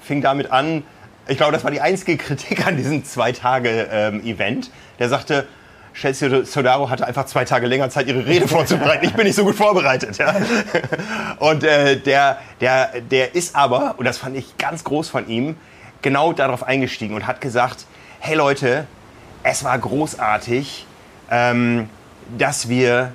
fing 0.00 0.22
damit 0.22 0.50
an, 0.50 0.84
ich 1.28 1.36
glaube, 1.36 1.52
das 1.52 1.64
war 1.64 1.70
die 1.70 1.80
einzige 1.80 2.16
Kritik 2.16 2.66
an 2.66 2.76
diesem 2.76 3.04
Zwei-Tage-Event, 3.04 4.70
der 4.98 5.08
sagte, 5.08 5.46
Chelsea 5.94 6.44
Sodaro 6.44 6.88
hatte 6.88 7.06
einfach 7.06 7.26
zwei 7.26 7.44
Tage 7.44 7.66
länger 7.66 7.90
Zeit, 7.90 8.06
ihre 8.06 8.24
Rede 8.24 8.48
vorzubereiten. 8.48 9.04
Ich 9.04 9.12
bin 9.12 9.26
nicht 9.26 9.36
so 9.36 9.44
gut 9.44 9.54
vorbereitet. 9.54 10.16
Ja. 10.16 10.34
Und 11.38 11.64
äh, 11.64 11.98
der, 11.98 12.38
der, 12.60 13.00
der 13.10 13.34
ist 13.34 13.54
aber, 13.54 13.96
und 13.98 14.06
das 14.06 14.18
fand 14.18 14.36
ich 14.36 14.56
ganz 14.56 14.84
groß 14.84 15.10
von 15.10 15.28
ihm, 15.28 15.56
genau 16.00 16.32
darauf 16.32 16.62
eingestiegen 16.62 17.14
und 17.14 17.26
hat 17.26 17.40
gesagt, 17.40 17.86
hey 18.20 18.34
Leute, 18.34 18.86
es 19.42 19.64
war 19.64 19.78
großartig, 19.78 20.86
ähm, 21.30 21.88
dass 22.38 22.68
wir 22.68 23.12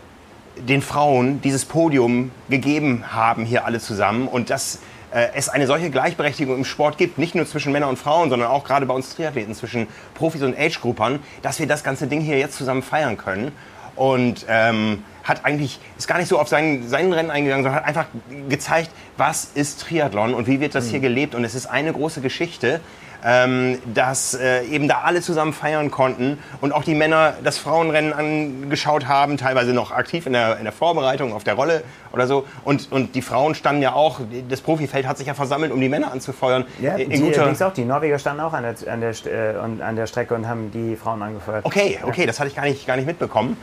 den 0.57 0.81
Frauen 0.81 1.41
dieses 1.41 1.65
Podium 1.65 2.31
gegeben 2.49 3.05
haben, 3.11 3.45
hier 3.45 3.65
alle 3.65 3.79
zusammen. 3.79 4.27
Und 4.27 4.49
dass 4.49 4.75
äh, 4.75 4.79
es 5.11 5.49
eine 5.49 5.67
solche 5.67 5.89
Gleichberechtigung 5.89 6.57
im 6.57 6.65
Sport 6.65 6.97
gibt, 6.97 7.17
nicht 7.17 7.33
nur 7.33 7.45
zwischen 7.45 7.71
Männern 7.71 7.89
und 7.89 7.97
Frauen, 7.97 8.29
sondern 8.29 8.49
auch 8.49 8.63
gerade 8.63 8.85
bei 8.85 8.93
uns 8.93 9.15
Triathleten, 9.15 9.55
zwischen 9.55 9.87
Profis 10.15 10.43
und 10.43 10.57
Age-Gruppern, 10.57 11.19
dass 11.41 11.59
wir 11.59 11.67
das 11.67 11.83
ganze 11.83 12.07
Ding 12.07 12.21
hier 12.21 12.37
jetzt 12.37 12.57
zusammen 12.57 12.83
feiern 12.83 13.17
können. 13.17 13.51
Und 13.95 14.45
ähm, 14.47 15.03
hat 15.23 15.43
eigentlich, 15.43 15.79
ist 15.97 16.07
gar 16.07 16.19
nicht 16.19 16.27
so 16.27 16.39
auf 16.39 16.47
seinen, 16.47 16.87
seinen 16.87 17.11
Rennen 17.11 17.31
eingegangen, 17.31 17.63
sondern 17.63 17.81
hat 17.81 17.87
einfach 17.87 18.05
gezeigt, 18.47 18.91
was 19.17 19.45
ist 19.55 19.81
Triathlon 19.81 20.33
und 20.33 20.47
wie 20.47 20.59
wird 20.59 20.75
das 20.75 20.87
hier 20.87 20.99
gelebt. 20.99 21.35
Und 21.35 21.43
es 21.43 21.55
ist 21.55 21.65
eine 21.65 21.91
große 21.93 22.21
Geschichte 22.21 22.79
ähm, 23.27 23.79
dass 23.93 24.35
äh, 24.35 24.63
eben 24.63 24.87
da 24.87 25.01
alle 25.03 25.21
zusammen 25.21 25.51
feiern 25.51 25.91
konnten 25.91 26.39
und 26.61 26.71
auch 26.71 26.85
die 26.85 26.95
Männer 26.95 27.33
das 27.43 27.57
Frauenrennen 27.57 28.13
angeschaut 28.13 29.05
haben, 29.07 29.35
teilweise 29.35 29.73
noch 29.73 29.91
aktiv 29.91 30.27
in 30.27 30.33
der, 30.33 30.57
in 30.57 30.63
der 30.63 30.71
Vorbereitung 30.71 31.33
auf 31.33 31.43
der 31.43 31.55
Rolle 31.55 31.83
oder 32.13 32.25
so. 32.25 32.47
Und, 32.63 32.89
und 32.89 33.15
die 33.15 33.21
Frauen 33.21 33.53
standen 33.53 33.81
ja 33.81 33.91
auch, 33.91 34.21
das 34.47 34.61
Profifeld 34.61 35.05
hat 35.05 35.17
sich 35.17 35.27
ja 35.27 35.33
versammelt, 35.33 35.73
um 35.73 35.81
die 35.81 35.89
Männer 35.89 36.13
anzufeuern. 36.13 36.63
Ja, 36.79 36.95
in 36.95 37.09
die, 37.09 37.19
guter 37.19 37.67
auch, 37.67 37.73
die 37.73 37.83
Norweger 37.83 38.17
standen 38.17 38.41
auch 38.41 38.53
an 38.53 38.63
der, 38.63 38.93
an, 38.93 39.01
der, 39.01 39.13
äh, 39.25 39.57
an 39.57 39.95
der 39.97 40.07
Strecke 40.07 40.33
und 40.33 40.47
haben 40.47 40.71
die 40.71 40.95
Frauen 40.95 41.21
angefeuert. 41.21 41.65
Okay, 41.65 41.99
okay, 42.03 42.25
das 42.25 42.39
hatte 42.39 42.49
ich 42.49 42.55
gar 42.55 42.63
nicht, 42.63 42.87
gar 42.87 42.95
nicht 42.95 43.07
mitbekommen. 43.07 43.57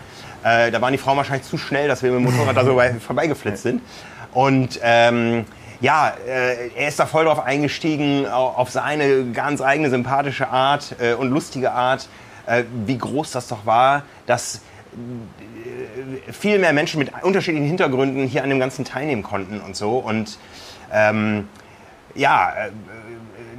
Äh, 0.44 0.72
da 0.72 0.82
waren 0.82 0.92
die 0.92 0.98
Frauen 0.98 1.16
wahrscheinlich 1.16 1.48
zu 1.48 1.56
schnell, 1.56 1.88
dass 1.88 2.02
wir 2.02 2.12
mit 2.12 2.20
dem 2.20 2.30
Motorrad 2.30 2.54
da 2.54 2.66
so 2.66 2.78
vorbeigeflitzt 3.00 3.62
sind. 3.62 3.80
Und 4.34 4.78
ähm, 4.82 5.46
ja, 5.84 6.14
äh, 6.26 6.70
er 6.74 6.88
ist 6.88 6.98
da 6.98 7.04
voll 7.04 7.26
drauf 7.26 7.40
eingestiegen, 7.40 8.26
auf 8.26 8.70
seine 8.70 9.26
ganz 9.32 9.60
eigene 9.60 9.90
sympathische 9.90 10.48
Art 10.48 10.96
äh, 10.98 11.12
und 11.12 11.30
lustige 11.30 11.72
Art, 11.72 12.08
äh, 12.46 12.64
wie 12.86 12.96
groß 12.96 13.32
das 13.32 13.48
doch 13.48 13.66
war, 13.66 14.04
dass 14.24 14.62
äh, 16.26 16.32
viel 16.32 16.58
mehr 16.58 16.72
Menschen 16.72 17.00
mit 17.00 17.12
unterschiedlichen 17.22 17.66
Hintergründen 17.66 18.26
hier 18.26 18.42
an 18.42 18.48
dem 18.48 18.60
Ganzen 18.60 18.86
teilnehmen 18.86 19.22
konnten 19.22 19.60
und 19.60 19.76
so. 19.76 19.98
Und 19.98 20.38
ähm, 20.90 21.48
ja, 22.14 22.50
äh, 22.50 22.70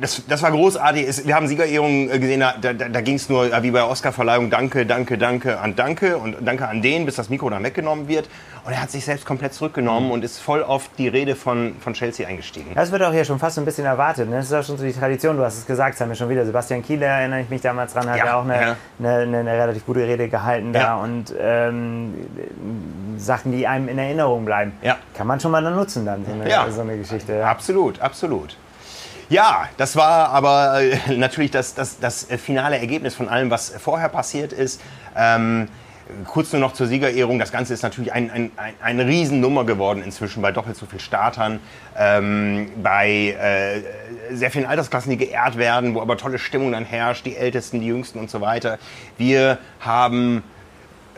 das, 0.06 0.22
das 0.28 0.44
war 0.44 0.52
großartig. 0.52 1.26
Wir 1.26 1.36
haben 1.36 1.48
Siegerehrungen 1.48 2.12
äh, 2.12 2.20
gesehen, 2.20 2.42
da, 2.42 2.54
da, 2.60 2.74
da 2.74 3.02
ging 3.02 3.16
es 3.16 3.28
nur 3.28 3.46
wie 3.64 3.72
bei 3.72 3.80
der 3.80 3.90
Oscarverleihung, 3.90 4.52
danke, 4.52 4.86
danke, 4.86 5.18
danke 5.18 5.60
an 5.60 5.76
Danke 5.76 6.18
und 6.18 6.38
danke 6.42 6.68
an 6.68 6.82
den, 6.82 7.06
bis 7.06 7.16
das 7.16 7.30
Mikro 7.30 7.50
dann 7.50 7.64
weggenommen 7.64 8.08
wird. 8.08 8.30
Und 8.66 8.74
er 8.74 8.82
hat 8.82 8.92
sich 8.92 9.06
selbst 9.06 9.26
komplett 9.26 9.54
zurückgenommen 9.54 10.08
mhm. 10.08 10.14
und 10.14 10.24
ist 10.24 10.40
voll 10.40 10.64
auf 10.64 10.90
die 10.98 11.08
Rede 11.08 11.36
von, 11.36 11.76
von 11.80 11.94
Chelsea 11.94 12.28
eingestiegen. 12.28 12.72
Das 12.76 12.92
wird 12.92 13.04
auch 13.04 13.12
hier 13.12 13.26
schon 13.26 13.40
fast 13.40 13.58
ein 13.60 13.66
bisschen 13.66 13.86
erwartet. 13.86 14.30
Ne? 14.30 14.38
Das 14.38 14.46
ist 14.46 14.54
auch 14.54 14.64
schon 14.64 14.78
so 14.78 14.84
die 14.84 14.94
Tradition, 14.94 15.38
du 15.38 15.44
hast 15.44 15.58
es 15.58 15.66
gesagt, 15.66 15.96
das 15.96 16.02
haben 16.02 16.10
wir 16.10 16.16
schon 16.16 16.30
wieder. 16.30 16.46
Sebastian 16.46 16.84
Kieler, 16.84 17.08
erinnere 17.08 17.42
ich 17.42 17.50
mich 17.50 17.62
damals 17.62 17.94
dran, 17.94 18.10
hat 18.10 18.18
ja, 18.18 18.26
ja 18.26 18.36
auch 18.38 18.44
eine, 18.44 18.62
ja. 18.62 18.76
Eine, 19.00 19.10
eine, 19.10 19.38
eine, 19.40 19.52
relativ 19.52 19.86
gute 19.86 20.02
Rede 20.02 20.30
gehalten 20.30 20.74
da 20.74 20.80
ja. 20.80 20.96
und 20.96 21.34
ähm, 21.40 22.14
Sachen, 23.18 23.52
die 23.52 23.68
einem 23.68 23.88
in 23.88 23.98
Erinnerung 23.98 24.46
bleiben. 24.46 24.74
Kann 25.16 25.28
man 25.28 25.40
schon 25.40 25.52
mal 25.52 25.64
dann 25.64 25.76
nutzen 25.76 26.06
dann, 26.06 26.26
so 26.26 26.32
eine, 26.32 26.72
so 26.72 26.82
eine 26.82 26.98
Geschichte. 26.98 27.46
Absolut, 27.46 28.00
absolut. 28.02 28.56
Ja, 29.30 29.70
das 29.78 29.96
war 29.96 30.30
aber 30.30 30.82
äh, 30.82 30.98
natürlich 31.18 31.52
das, 31.52 31.74
das, 31.74 32.00
das 32.00 32.28
finale 32.44 32.78
Ergebnis 32.78 33.16
von 33.16 33.28
allem, 33.28 33.50
was 33.50 33.74
vorher 33.80 34.10
passiert 34.10 34.54
ist. 34.54 34.82
Ähm, 35.16 35.68
kurz 36.28 36.52
nur 36.52 36.60
noch 36.60 36.74
zur 36.74 36.86
Siegerehrung. 36.86 37.40
Das 37.40 37.52
Ganze 37.52 37.74
ist 37.74 37.82
natürlich 37.82 38.14
ein, 38.14 38.30
ein, 38.30 38.52
ein, 38.58 38.74
eine 38.84 39.08
Riesennummer 39.08 39.64
geworden 39.64 40.04
inzwischen 40.04 40.44
bei 40.44 40.52
doppelt 40.52 40.78
so 40.78 40.86
vielen 40.86 41.00
Startern, 41.00 41.60
ähm, 41.98 42.70
bei 42.84 43.36
äh, 44.30 44.36
sehr 44.36 44.52
vielen 44.52 44.68
Altersklassen, 44.68 45.10
die 45.10 45.18
geehrt 45.18 45.58
werden, 45.58 45.96
wo 45.96 46.02
aber 46.02 46.18
tolle 46.18 46.38
Stimmung 46.38 46.72
dann 46.72 46.86
herrscht, 46.86 47.26
die 47.26 47.36
Ältesten, 47.36 47.82
die 47.82 47.88
Jüngsten 47.88 48.20
und 48.20 48.30
so 48.30 48.42
weiter. 48.42 48.78
Wir 49.18 49.58
haben 49.80 50.44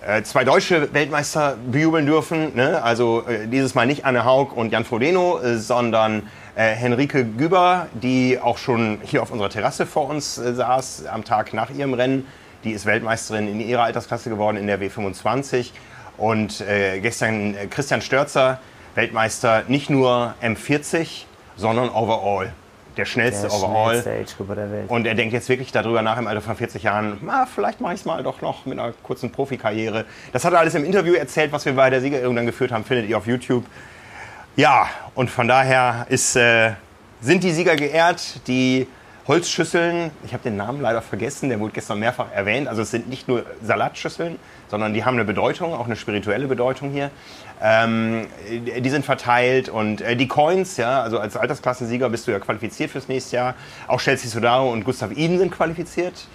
äh, 0.06 0.24
zwei 0.24 0.46
deutsche 0.46 0.94
Weltmeister 0.94 1.58
bejubeln 1.70 2.06
dürfen. 2.06 2.56
Ne? 2.56 2.82
Also 2.82 3.26
äh, 3.28 3.48
dieses 3.48 3.76
Mal 3.76 3.88
nicht 3.88 4.06
Anne 4.06 4.24
Haug 4.24 4.54
und 4.56 4.72
Jan 4.72 4.86
Frodeno, 4.86 5.40
äh, 5.40 5.58
sondern 5.58 6.24
äh, 6.58 6.74
Henrike 6.74 7.24
Güber, 7.24 7.88
die 7.94 8.40
auch 8.42 8.58
schon 8.58 8.98
hier 9.04 9.22
auf 9.22 9.32
unserer 9.32 9.50
Terrasse 9.50 9.86
vor 9.86 10.10
uns 10.10 10.40
äh, 10.40 10.56
saß 10.56 11.06
am 11.06 11.24
Tag 11.24 11.54
nach 11.54 11.70
ihrem 11.70 11.94
Rennen. 11.94 12.26
Die 12.64 12.72
ist 12.72 12.88
Weltmeisterin 12.88 13.48
in 13.48 13.62
ihrer 13.62 13.84
Altersklasse 13.84 14.32
geworden 14.32 14.58
in 14.58 14.66
der 14.66 14.82
W25. 14.82 15.70
Und 16.18 16.62
äh, 16.62 17.00
gestern 17.00 17.54
äh, 17.54 17.68
Christian 17.68 18.02
Störzer, 18.02 18.60
Weltmeister 18.96 19.66
nicht 19.68 19.92
nur 19.92 20.34
M40, 20.42 21.26
sondern 21.56 21.90
overall. 21.90 22.52
Der 22.98 23.06
schnellste 23.06 23.48
der 23.48 23.56
overall. 23.56 24.02
Schnellste 24.02 24.44
der 24.44 24.72
Welt. 24.72 24.90
Und 24.90 25.06
er 25.06 25.14
denkt 25.14 25.34
jetzt 25.34 25.50
wirklich 25.50 25.72
darüber 25.72 26.02
nach 26.02 26.18
im 26.18 26.26
Alter 26.26 26.42
von 26.42 26.56
40 26.56 26.82
Jahren, 26.82 27.20
na, 27.22 27.46
vielleicht 27.46 27.82
mache 27.82 27.94
ich 27.94 28.00
es 28.00 28.06
mal 28.06 28.24
doch 28.24 28.42
noch 28.42 28.66
mit 28.66 28.80
einer 28.80 28.94
kurzen 29.04 29.32
Profikarriere. 29.32 30.06
Das 30.34 30.44
hat 30.44 30.54
er 30.54 30.60
alles 30.60 30.74
im 30.74 30.84
Interview 30.84 31.14
erzählt, 31.14 31.52
was 31.52 31.66
wir 31.66 31.74
bei 31.74 31.92
der 31.92 32.02
Siegerehrung 32.02 32.36
dann 32.36 32.48
geführt 32.48 32.72
haben, 32.72 32.84
findet 32.84 33.08
ihr 33.08 33.20
auf 33.20 33.28
YouTube. 33.28 33.64
Ja, 34.58 34.90
und 35.14 35.30
von 35.30 35.48
daher 35.48 36.08
ist, 36.10 36.36
äh, 36.36 36.72
sind 37.22 37.44
die 37.44 37.52
Sieger 37.52 37.76
geehrt. 37.76 38.48
Die 38.48 38.88
Holzschüsseln, 39.28 40.10
ich 40.26 40.34
habe 40.34 40.42
den 40.42 40.58
Namen 40.58 40.82
leider 40.82 41.04
vergessen, 41.04 41.50
der 41.50 41.60
wurde 41.60 41.74
gestern 41.74 42.00
mehrfach 42.00 42.32
erwähnt. 42.34 42.68
Also 42.68 42.82
es 42.82 42.90
sind 42.90 43.08
nicht 43.08 43.28
nur 43.28 43.46
Salatschüsseln, 43.62 44.40
sondern 44.68 44.96
die 44.96 45.06
haben 45.06 45.14
eine 45.14 45.26
Bedeutung, 45.26 45.76
auch 45.76 45.86
eine 45.86 45.96
spirituelle 45.96 46.48
Bedeutung 46.48 46.90
hier. 46.90 47.12
Ähm, 47.62 48.26
die 48.50 48.90
sind 48.90 49.06
verteilt 49.06 49.70
und 49.70 50.02
äh, 50.02 50.16
die 50.16 50.28
Coins, 50.28 50.78
ja, 50.78 51.04
also 51.04 51.20
als 51.20 51.38
Altersklassensieger 51.38 52.10
bist 52.10 52.26
du 52.26 52.32
ja 52.32 52.40
qualifiziert 52.40 52.90
fürs 52.90 53.08
nächste 53.08 53.36
Jahr. 53.36 53.54
Auch 53.88 54.02
Chelsea 54.02 54.28
Sodaro 54.28 54.72
und 54.72 54.86
Gustav 54.86 55.12
Iden 55.12 55.38
sind 55.38 55.52
qualifiziert. 55.52 56.28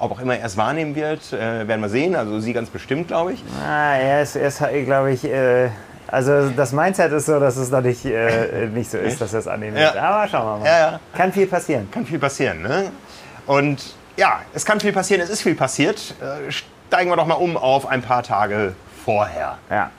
Ob 0.00 0.10
auch 0.10 0.20
immer 0.20 0.36
er 0.36 0.46
es 0.46 0.56
wahrnehmen 0.56 0.96
wird, 0.96 1.32
äh, 1.32 1.68
werden 1.68 1.80
wir 1.80 1.88
sehen. 1.88 2.16
Also 2.16 2.40
sie 2.40 2.52
ganz 2.52 2.70
bestimmt, 2.70 3.06
glaube 3.06 3.34
ich. 3.34 3.44
Ah, 3.64 3.94
er 3.94 4.22
ist, 4.22 4.34
er 4.34 4.48
ist 4.48 4.58
glaube 4.84 5.12
ich, 5.12 5.24
äh, 5.24 5.70
also 6.08 6.48
das 6.48 6.72
Mindset 6.72 7.12
ist 7.12 7.26
so, 7.26 7.38
dass 7.38 7.56
es 7.56 7.70
noch 7.70 7.82
nicht, 7.82 8.04
äh, 8.04 8.66
nicht 8.72 8.90
so 8.90 8.98
ist, 8.98 9.20
dass 9.20 9.32
es 9.34 9.46
annehmen 9.46 9.76
wird. 9.76 9.94
Ja. 9.94 10.02
Aber 10.02 10.28
schauen 10.28 10.46
wir 10.46 10.58
mal. 10.58 10.66
Ja, 10.66 10.78
ja. 10.78 11.00
Kann 11.14 11.32
viel 11.32 11.46
passieren. 11.46 11.90
Kann 11.90 12.06
viel 12.06 12.18
passieren. 12.18 12.62
Ne? 12.62 12.90
Und 13.46 13.94
ja, 14.16 14.40
es 14.54 14.64
kann 14.64 14.80
viel 14.80 14.92
passieren, 14.92 15.22
es 15.22 15.30
ist 15.30 15.42
viel 15.42 15.54
passiert. 15.54 16.14
Äh, 16.20 16.50
steigen 16.50 17.10
wir 17.10 17.16
doch 17.16 17.26
mal 17.26 17.34
um 17.34 17.56
auf 17.56 17.86
ein 17.86 18.02
paar 18.02 18.22
Tage 18.22 18.74
vorher. 19.04 19.58
Ja. 19.70 19.90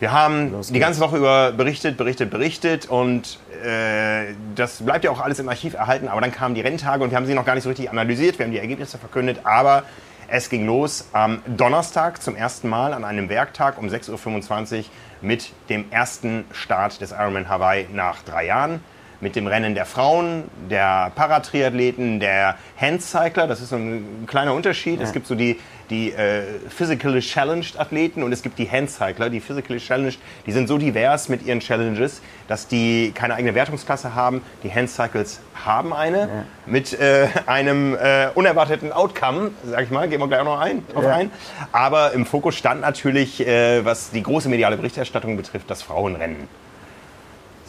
Wir 0.00 0.10
haben 0.10 0.60
die 0.68 0.80
ganze 0.80 0.98
Woche 0.98 1.18
über 1.18 1.52
berichtet, 1.52 1.96
berichtet, 1.96 2.28
berichtet 2.30 2.86
und 2.86 3.38
äh, 3.64 4.34
das 4.56 4.82
bleibt 4.82 5.04
ja 5.04 5.12
auch 5.12 5.20
alles 5.20 5.38
im 5.38 5.48
Archiv 5.48 5.74
erhalten. 5.74 6.08
Aber 6.08 6.20
dann 6.20 6.32
kamen 6.32 6.56
die 6.56 6.60
Renntage 6.60 7.04
und 7.04 7.10
wir 7.10 7.16
haben 7.16 7.26
sie 7.26 7.34
noch 7.34 7.44
gar 7.44 7.54
nicht 7.54 7.62
so 7.62 7.68
richtig 7.68 7.88
analysiert. 7.88 8.38
Wir 8.38 8.46
haben 8.46 8.50
die 8.50 8.58
Ergebnisse 8.58 8.98
verkündet, 8.98 9.40
aber 9.44 9.84
es 10.28 10.48
ging 10.48 10.66
los 10.66 11.08
am 11.12 11.42
Donnerstag 11.46 12.22
zum 12.22 12.36
ersten 12.36 12.68
Mal 12.68 12.94
an 12.94 13.04
einem 13.04 13.28
Werktag 13.28 13.78
um 13.78 13.86
6.25 13.86 14.78
Uhr 14.78 14.84
mit 15.20 15.52
dem 15.68 15.90
ersten 15.90 16.44
Start 16.52 17.00
des 17.00 17.12
Ironman 17.12 17.48
Hawaii 17.48 17.86
nach 17.92 18.22
drei 18.22 18.46
Jahren 18.46 18.80
mit 19.22 19.36
dem 19.36 19.46
Rennen 19.46 19.76
der 19.76 19.86
Frauen, 19.86 20.50
der 20.68 21.12
Paratriathleten, 21.14 22.18
der 22.18 22.56
Handcycler. 22.76 23.46
Das 23.46 23.60
ist 23.60 23.68
so 23.68 23.76
ein 23.76 24.24
kleiner 24.26 24.52
Unterschied. 24.52 24.98
Ja. 24.98 25.06
Es 25.06 25.12
gibt 25.12 25.28
so 25.28 25.36
die, 25.36 25.60
die 25.92 26.12
äh, 26.12 26.42
Physically 26.68 27.20
Challenged 27.20 27.78
Athleten 27.78 28.22
und 28.22 28.32
es 28.32 28.42
gibt 28.42 28.58
die 28.58 28.68
Handcycler. 28.68 29.30
Die 29.30 29.40
Physically 29.40 29.78
Challenged, 29.78 30.18
die 30.46 30.52
sind 30.52 30.66
so 30.66 30.78
divers 30.78 31.28
mit 31.28 31.44
ihren 31.44 31.60
Challenges, 31.60 32.22
dass 32.48 32.66
die 32.66 33.12
keine 33.14 33.34
eigene 33.34 33.54
Wertungsklasse 33.54 34.14
haben. 34.14 34.40
Die 34.64 34.72
Handcycles 34.72 35.40
haben 35.64 35.92
eine 35.92 36.18
ja. 36.18 36.28
mit 36.66 36.98
äh, 36.98 37.28
einem 37.46 37.94
äh, 37.94 38.28
unerwarteten 38.34 38.90
Outcome, 38.90 39.50
sag 39.64 39.84
ich 39.84 39.90
mal, 39.90 40.08
gehen 40.08 40.18
wir 40.18 40.28
gleich 40.28 40.40
auch 40.40 40.46
noch 40.46 40.60
ein, 40.60 40.84
ja. 41.00 41.14
ein. 41.14 41.30
Aber 41.70 42.12
im 42.12 42.26
Fokus 42.26 42.56
stand 42.56 42.80
natürlich, 42.80 43.46
äh, 43.46 43.84
was 43.84 44.10
die 44.10 44.22
große 44.22 44.48
mediale 44.48 44.76
Berichterstattung 44.76 45.36
betrifft, 45.36 45.70
das 45.70 45.82
Frauenrennen. 45.82 46.48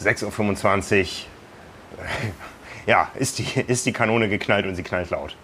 6.25 0.02 1.00
Uhr, 1.00 1.06
ja, 2.86 3.08
ist 3.14 3.38
die, 3.38 3.60
ist 3.66 3.86
die 3.86 3.92
Kanone 3.92 4.28
geknallt 4.28 4.66
und 4.66 4.74
sie 4.74 4.82
knallt 4.82 5.10
laut. 5.10 5.36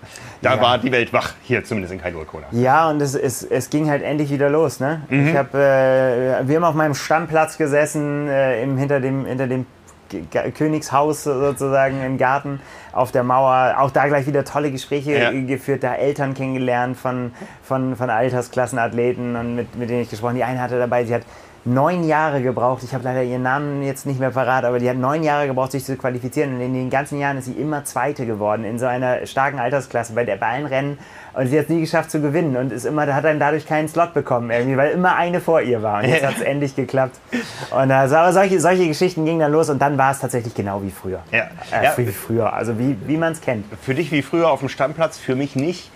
Da 0.42 0.56
ja. 0.56 0.62
war 0.62 0.78
die 0.78 0.92
Welt 0.92 1.12
wach, 1.12 1.34
hier 1.42 1.64
zumindest 1.64 1.92
in 1.92 2.00
Kailurkona. 2.00 2.46
Ja, 2.52 2.90
und 2.90 3.00
es, 3.00 3.14
es, 3.14 3.42
es 3.42 3.70
ging 3.70 3.88
halt 3.88 4.02
endlich 4.02 4.30
wieder 4.30 4.50
los. 4.50 4.80
Ne? 4.80 5.02
Mhm. 5.08 5.28
Ich 5.28 5.36
hab, 5.36 5.54
äh, 5.54 6.46
wir 6.46 6.56
haben 6.56 6.64
auf 6.64 6.74
meinem 6.74 6.94
Stammplatz 6.94 7.56
gesessen, 7.58 8.28
äh, 8.28 8.62
im, 8.62 8.76
hinter 8.76 9.00
dem, 9.00 9.26
hinter 9.26 9.46
dem 9.46 9.66
Königshaus 10.54 11.24
sozusagen 11.24 12.02
im 12.04 12.18
Garten 12.18 12.60
auf 12.92 13.12
der 13.12 13.22
Mauer. 13.22 13.76
Auch 13.78 13.90
da 13.90 14.08
gleich 14.08 14.26
wieder 14.26 14.44
tolle 14.44 14.70
Gespräche 14.70 15.18
ja. 15.18 15.30
geführt, 15.30 15.82
da 15.82 15.94
Eltern 15.94 16.34
kennengelernt 16.34 16.96
von, 16.96 17.32
von, 17.62 17.96
von 17.96 18.10
Altersklassenathleten 18.10 19.36
und 19.36 19.54
mit, 19.54 19.76
mit 19.76 19.88
denen 19.88 20.02
ich 20.02 20.10
gesprochen. 20.10 20.34
Die 20.34 20.44
eine 20.44 20.60
hatte 20.60 20.78
dabei, 20.78 21.04
sie 21.04 21.14
hat 21.14 21.22
neun 21.64 22.04
Jahre 22.04 22.42
gebraucht. 22.42 22.82
Ich 22.82 22.94
habe 22.94 23.04
leider 23.04 23.22
ihren 23.22 23.42
Namen 23.42 23.82
jetzt 23.82 24.06
nicht 24.06 24.18
mehr 24.18 24.30
parat, 24.30 24.64
aber 24.64 24.78
die 24.78 24.88
hat 24.88 24.96
neun 24.96 25.22
Jahre 25.22 25.46
gebraucht, 25.46 25.72
sich 25.72 25.84
zu 25.84 25.96
qualifizieren. 25.96 26.54
Und 26.54 26.60
in 26.60 26.72
den 26.72 26.90
ganzen 26.90 27.18
Jahren 27.18 27.36
ist 27.36 27.44
sie 27.44 27.52
immer 27.52 27.84
Zweite 27.84 28.24
geworden 28.24 28.64
in 28.64 28.78
so 28.78 28.86
einer 28.86 29.26
starken 29.26 29.58
Altersklasse 29.58 30.14
bei 30.14 30.24
der 30.24 30.36
bei 30.36 30.46
allen 30.46 30.66
Rennen. 30.66 30.98
Und 31.32 31.46
sie 31.46 31.58
hat 31.58 31.64
es 31.66 31.70
nie 31.70 31.80
geschafft 31.80 32.10
zu 32.10 32.20
gewinnen 32.20 32.56
und 32.56 32.72
ist 32.72 32.84
immer, 32.84 33.12
hat 33.14 33.24
dann 33.24 33.38
dadurch 33.38 33.66
keinen 33.66 33.88
Slot 33.88 34.14
bekommen, 34.14 34.50
irgendwie, 34.50 34.76
weil 34.76 34.90
immer 34.90 35.14
eine 35.14 35.40
vor 35.40 35.60
ihr 35.60 35.82
war. 35.82 36.02
Und 36.02 36.08
jetzt 36.08 36.26
hat 36.26 36.36
es 36.36 36.42
endlich 36.42 36.74
geklappt. 36.74 37.16
Und 37.70 37.90
also, 37.92 38.16
aber 38.16 38.32
solche, 38.32 38.58
solche 38.58 38.88
Geschichten 38.88 39.24
gingen 39.24 39.40
dann 39.40 39.52
los 39.52 39.70
und 39.70 39.80
dann 39.80 39.96
war 39.96 40.10
es 40.10 40.18
tatsächlich 40.18 40.54
genau 40.54 40.82
wie 40.82 40.90
früher. 40.90 41.20
Ja. 41.30 41.48
Äh, 41.70 41.84
Ja. 41.84 41.92
Wie 41.96 42.06
früher, 42.06 42.52
also 42.52 42.78
wie, 42.78 42.96
wie 43.06 43.16
man 43.16 43.32
es 43.32 43.40
kennt. 43.40 43.64
Für 43.82 43.94
dich 43.94 44.10
wie 44.10 44.22
früher 44.22 44.50
auf 44.50 44.60
dem 44.60 44.68
Stammplatz, 44.68 45.18
für 45.18 45.36
mich 45.36 45.54
nicht. 45.54 45.90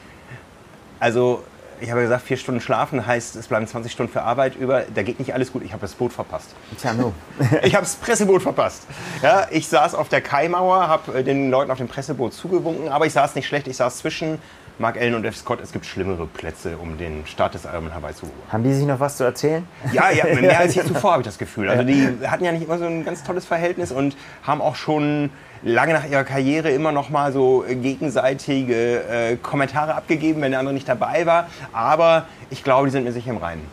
Also, 1.00 1.42
ich 1.81 1.90
habe 1.90 2.02
gesagt, 2.02 2.23
vier 2.23 2.37
Stunden 2.37 2.61
schlafen 2.61 3.07
heißt, 3.07 3.37
es 3.37 3.49
bleiben 3.49 3.66
20 3.66 3.93
Stunden 3.93 4.12
für 4.12 4.23
Arbeit 4.23 4.57
über. 4.57 4.83
Da 4.95 5.02
geht 5.02 5.19
nicht 5.19 5.35
alles 5.35 5.52
gut. 5.52 5.62
Ich 5.64 5.73
habe 5.73 5.81
das 5.81 5.95
Boot 5.95 6.12
verpasst. 6.12 6.54
Tja, 6.81 6.93
no. 6.93 7.12
Ich 7.62 7.75
habe 7.75 7.85
das 7.85 7.97
Presseboot 7.97 8.43
verpasst. 8.43 8.87
Ja, 9.23 9.47
ich 9.50 9.69
saß 9.69 9.95
auf 9.95 10.09
der 10.09 10.21
Kaimauer, 10.21 10.88
habe 10.88 11.25
den 11.25 11.50
Leuten 11.50 11.71
auf 11.71 11.78
dem 11.78 11.88
Presseboot 11.88 12.33
zugewunken, 12.33 12.88
aber 12.88 13.07
ich 13.07 13.12
saß 13.12 13.35
nicht 13.35 13.47
schlecht. 13.47 13.66
Ich 13.69 13.76
saß 13.76 13.99
zwischen 13.99 14.38
Mark 14.78 14.97
Allen 14.97 15.14
und 15.14 15.25
F. 15.25 15.37
Scott. 15.37 15.61
Es 15.61 15.73
gibt 15.73 15.87
schlimmere 15.87 16.26
Plätze, 16.26 16.76
um 16.78 16.99
den 16.99 17.26
Start 17.26 17.54
des 17.54 17.64
Ironman 17.64 17.93
herbeizuholen. 17.93 18.35
Haben 18.50 18.64
die 18.64 18.75
sich 18.75 18.87
noch 18.87 18.99
was 18.99 19.16
zu 19.16 19.25
erzählen? 19.25 19.66
Ja, 19.93 20.11
ja, 20.11 20.25
mehr 20.40 20.59
als 20.59 20.75
je 20.75 20.83
zuvor 20.83 21.12
habe 21.12 21.23
ich 21.23 21.26
das 21.26 21.38
Gefühl. 21.38 21.69
Also 21.69 21.85
die 21.85 22.09
hatten 22.26 22.45
ja 22.45 22.52
nicht 22.52 22.64
immer 22.64 22.78
so 22.78 22.85
ein 22.85 23.04
ganz 23.04 23.23
tolles 23.23 23.45
Verhältnis 23.45 23.93
und 23.93 24.16
haben 24.43 24.61
auch 24.61 24.75
schon 24.75 25.31
lange 25.64 25.94
nach 25.94 26.04
ihrer 26.09 26.25
Karriere 26.25 26.71
immer 26.71 26.92
noch 26.92 27.11
mal 27.11 27.33
so 27.33 27.64
gegenseitige 27.68 29.02
äh, 29.33 29.37
Kommentare 29.37 29.94
abgegeben, 29.94 30.42
wenn 30.42 30.50
der 30.52 30.61
andere 30.61 30.75
nicht 30.75 30.88
dabei 30.88 31.26
war. 31.26 31.47
Aber 31.73 32.26
ich 32.50 32.62
glaube, 32.62 32.87
die 32.87 32.92
sind 32.92 33.04
mir 33.04 33.12
sicher 33.12 33.30
im 33.30 33.38
Reinen. 33.38 33.66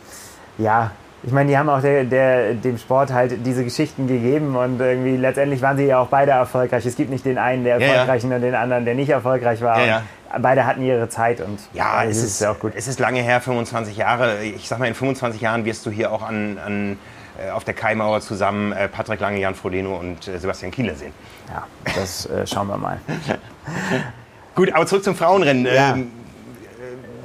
Ja, 0.57 0.91
ich 1.23 1.31
meine, 1.31 1.49
die 1.49 1.57
haben 1.57 1.69
auch 1.69 1.81
der, 1.81 2.03
der, 2.05 2.53
dem 2.55 2.77
Sport 2.79 3.13
halt 3.13 3.45
diese 3.45 3.63
Geschichten 3.63 4.07
gegeben 4.07 4.55
und 4.55 4.79
irgendwie 4.81 5.17
letztendlich 5.17 5.61
waren 5.61 5.77
sie 5.77 5.85
ja 5.85 5.99
auch 5.99 6.07
beide 6.07 6.31
erfolgreich. 6.31 6.83
Es 6.85 6.95
gibt 6.95 7.11
nicht 7.11 7.25
den 7.25 7.37
einen, 7.37 7.63
der 7.63 7.77
Ja, 7.79 7.85
ja. 7.85 7.91
erfolgreich 7.93 8.23
und 8.23 8.41
den 8.41 8.55
anderen, 8.55 8.85
der 8.85 8.95
nicht 8.95 9.09
erfolgreich 9.09 9.61
war. 9.61 9.79
Ja, 9.81 9.85
ja. 9.85 10.03
Beide 10.39 10.65
hatten 10.65 10.81
ihre 10.81 11.09
Zeit 11.09 11.41
und 11.41 11.59
Ja, 11.73 12.03
es 12.05 12.23
ist, 12.23 12.39
ja 12.41 12.51
auch 12.51 12.59
gut. 12.59 12.71
es 12.75 12.87
ist 12.87 12.99
lange 12.99 13.19
her, 13.21 13.41
25 13.41 13.97
Jahre. 13.97 14.41
Ich 14.43 14.67
sag 14.67 14.79
mal, 14.79 14.87
in 14.87 14.95
25 14.95 15.41
Jahren 15.41 15.65
wirst 15.65 15.85
du 15.85 15.91
hier 15.91 16.11
auch 16.11 16.21
an, 16.23 16.57
an, 16.65 16.91
äh, 16.93 16.95
auf 17.53 17.63
der 17.63 17.73
Kaimauer 17.73 18.21
zusammen 18.21 18.71
äh, 18.71 18.87
Patrick 18.87 19.19
Lange, 19.19 19.39
Jan 19.39 19.55
Frodeno 19.55 19.95
und 19.95 20.27
äh, 20.27 20.37
Sebastian 20.37 20.71
Kieler 20.71 20.95
sehen. 20.95 21.13
Ja, 21.49 21.67
das 21.95 22.25
äh, 22.27 22.45
schauen 22.45 22.67
wir 22.67 22.77
mal. 22.77 22.99
Gut, 24.55 24.73
aber 24.73 24.85
zurück 24.85 25.03
zum 25.03 25.15
Frauenrennen. 25.15 25.65
Ja. 25.65 25.93
Ähm, 25.93 26.11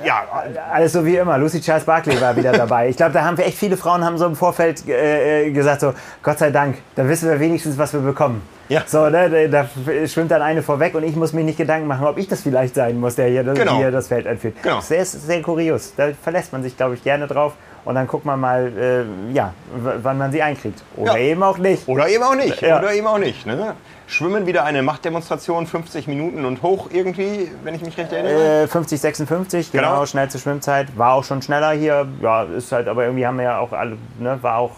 äh, 0.02 0.06
ja, 0.06 0.24
Alles 0.72 0.92
so 0.92 1.04
wie 1.04 1.16
immer. 1.16 1.38
Lucy 1.38 1.60
Charles 1.60 1.84
Barkley 1.84 2.20
war 2.20 2.36
wieder 2.36 2.52
dabei. 2.52 2.88
Ich 2.88 2.96
glaube, 2.96 3.12
da 3.12 3.24
haben 3.24 3.36
wir 3.36 3.46
echt 3.46 3.58
viele 3.58 3.76
Frauen 3.76 4.04
haben 4.04 4.18
so 4.18 4.26
im 4.26 4.36
Vorfeld 4.36 4.86
äh, 4.88 5.46
äh, 5.46 5.50
gesagt 5.50 5.80
so, 5.80 5.94
Gott 6.22 6.38
sei 6.38 6.50
Dank, 6.50 6.78
da 6.94 7.08
wissen 7.08 7.28
wir 7.28 7.40
wenigstens, 7.40 7.78
was 7.78 7.92
wir 7.92 8.00
bekommen. 8.00 8.42
Ja. 8.68 8.82
So, 8.86 9.08
ne, 9.08 9.48
da, 9.48 9.68
schwimmt 10.08 10.30
dann 10.30 10.42
eine 10.42 10.62
vorweg 10.62 10.94
und 10.96 11.04
ich 11.04 11.14
muss 11.14 11.32
mir 11.32 11.44
nicht 11.44 11.56
Gedanken 11.56 11.86
machen, 11.86 12.04
ob 12.04 12.18
ich 12.18 12.26
das 12.26 12.40
vielleicht 12.42 12.74
sein 12.74 12.98
muss, 12.98 13.14
der 13.14 13.28
hier, 13.28 13.44
das, 13.44 13.56
Genau. 13.56 13.76
hier 13.76 13.90
das 13.92 14.08
Feld 14.08 14.26
anführt. 14.26 14.56
Genau. 14.62 14.80
Sehr, 14.80 15.04
sehr 15.04 15.40
kurios. 15.42 15.94
Da 15.96 16.08
verlässt 16.20 16.52
man 16.52 16.62
sich, 16.62 16.76
glaube 16.76 16.94
ich, 16.94 17.04
gerne 17.04 17.26
drauf 17.28 17.52
und 17.86 17.94
dann 17.94 18.06
guckt 18.06 18.26
man 18.26 18.38
mal, 18.38 18.70
äh, 18.76 19.32
ja, 19.34 19.54
wann 20.02 20.18
man 20.18 20.30
sie 20.32 20.42
einkriegt. 20.42 20.82
Oder 20.96 21.12
Ja. 21.16 21.18
eben 21.30 21.42
auch 21.42 21.56
nicht. 21.56 21.88
Oder 21.88 22.08
eben 22.08 22.22
auch 22.22 22.34
nicht. 22.34 22.60
Ja. 22.60 22.78
Oder 22.80 22.92
eben 22.92 23.06
auch 23.06 23.16
nicht. 23.18 23.46
Ne? 23.46 23.74
Schwimmen 24.08 24.46
wieder 24.46 24.64
eine 24.64 24.82
Machtdemonstration, 24.82 25.66
50 25.66 26.06
Minuten 26.06 26.44
und 26.44 26.62
hoch 26.62 26.88
irgendwie, 26.92 27.50
wenn 27.64 27.74
ich 27.74 27.82
mich 27.82 27.96
recht 27.96 28.12
erinnere. 28.12 28.64
Äh, 28.64 28.66
50, 28.68 29.00
56, 29.00 29.72
genau, 29.72 29.90
Genau. 29.94 30.06
schnellste 30.06 30.38
Schwimmzeit. 30.38 30.96
War 30.98 31.14
auch 31.14 31.24
schon 31.24 31.40
schneller 31.42 31.70
hier. 31.72 32.06
Ja, 32.20 32.42
ist 32.44 32.70
halt, 32.72 32.86
aber 32.88 33.04
irgendwie 33.04 33.26
haben 33.26 33.38
wir 33.38 33.44
ja 33.44 33.58
auch 33.58 33.72
alle, 33.72 33.96
ne, 34.18 34.38
war 34.42 34.58
auch 34.58 34.72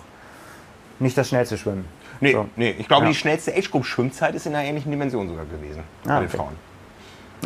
nicht 0.98 1.16
das 1.18 1.28
schnellste 1.28 1.58
Schwimmen. 1.58 1.86
nee, 2.20 2.32
so. 2.32 2.46
nee, 2.56 2.74
ich 2.78 2.88
glaube, 2.88 3.04
Ja. 3.04 3.10
die 3.10 3.14
schnellste 3.16 3.52
Age-Group-Schwimmzeit 3.54 4.34
ist 4.34 4.46
in 4.46 4.54
einer 4.54 4.64
ähnlichen 4.66 4.90
Dimension 4.90 5.28
sogar 5.28 5.44
gewesen 5.44 5.82
Ah, 6.04 6.08
bei 6.08 6.20
den 6.20 6.26
okay. 6.28 6.36
Frauen. 6.36 6.56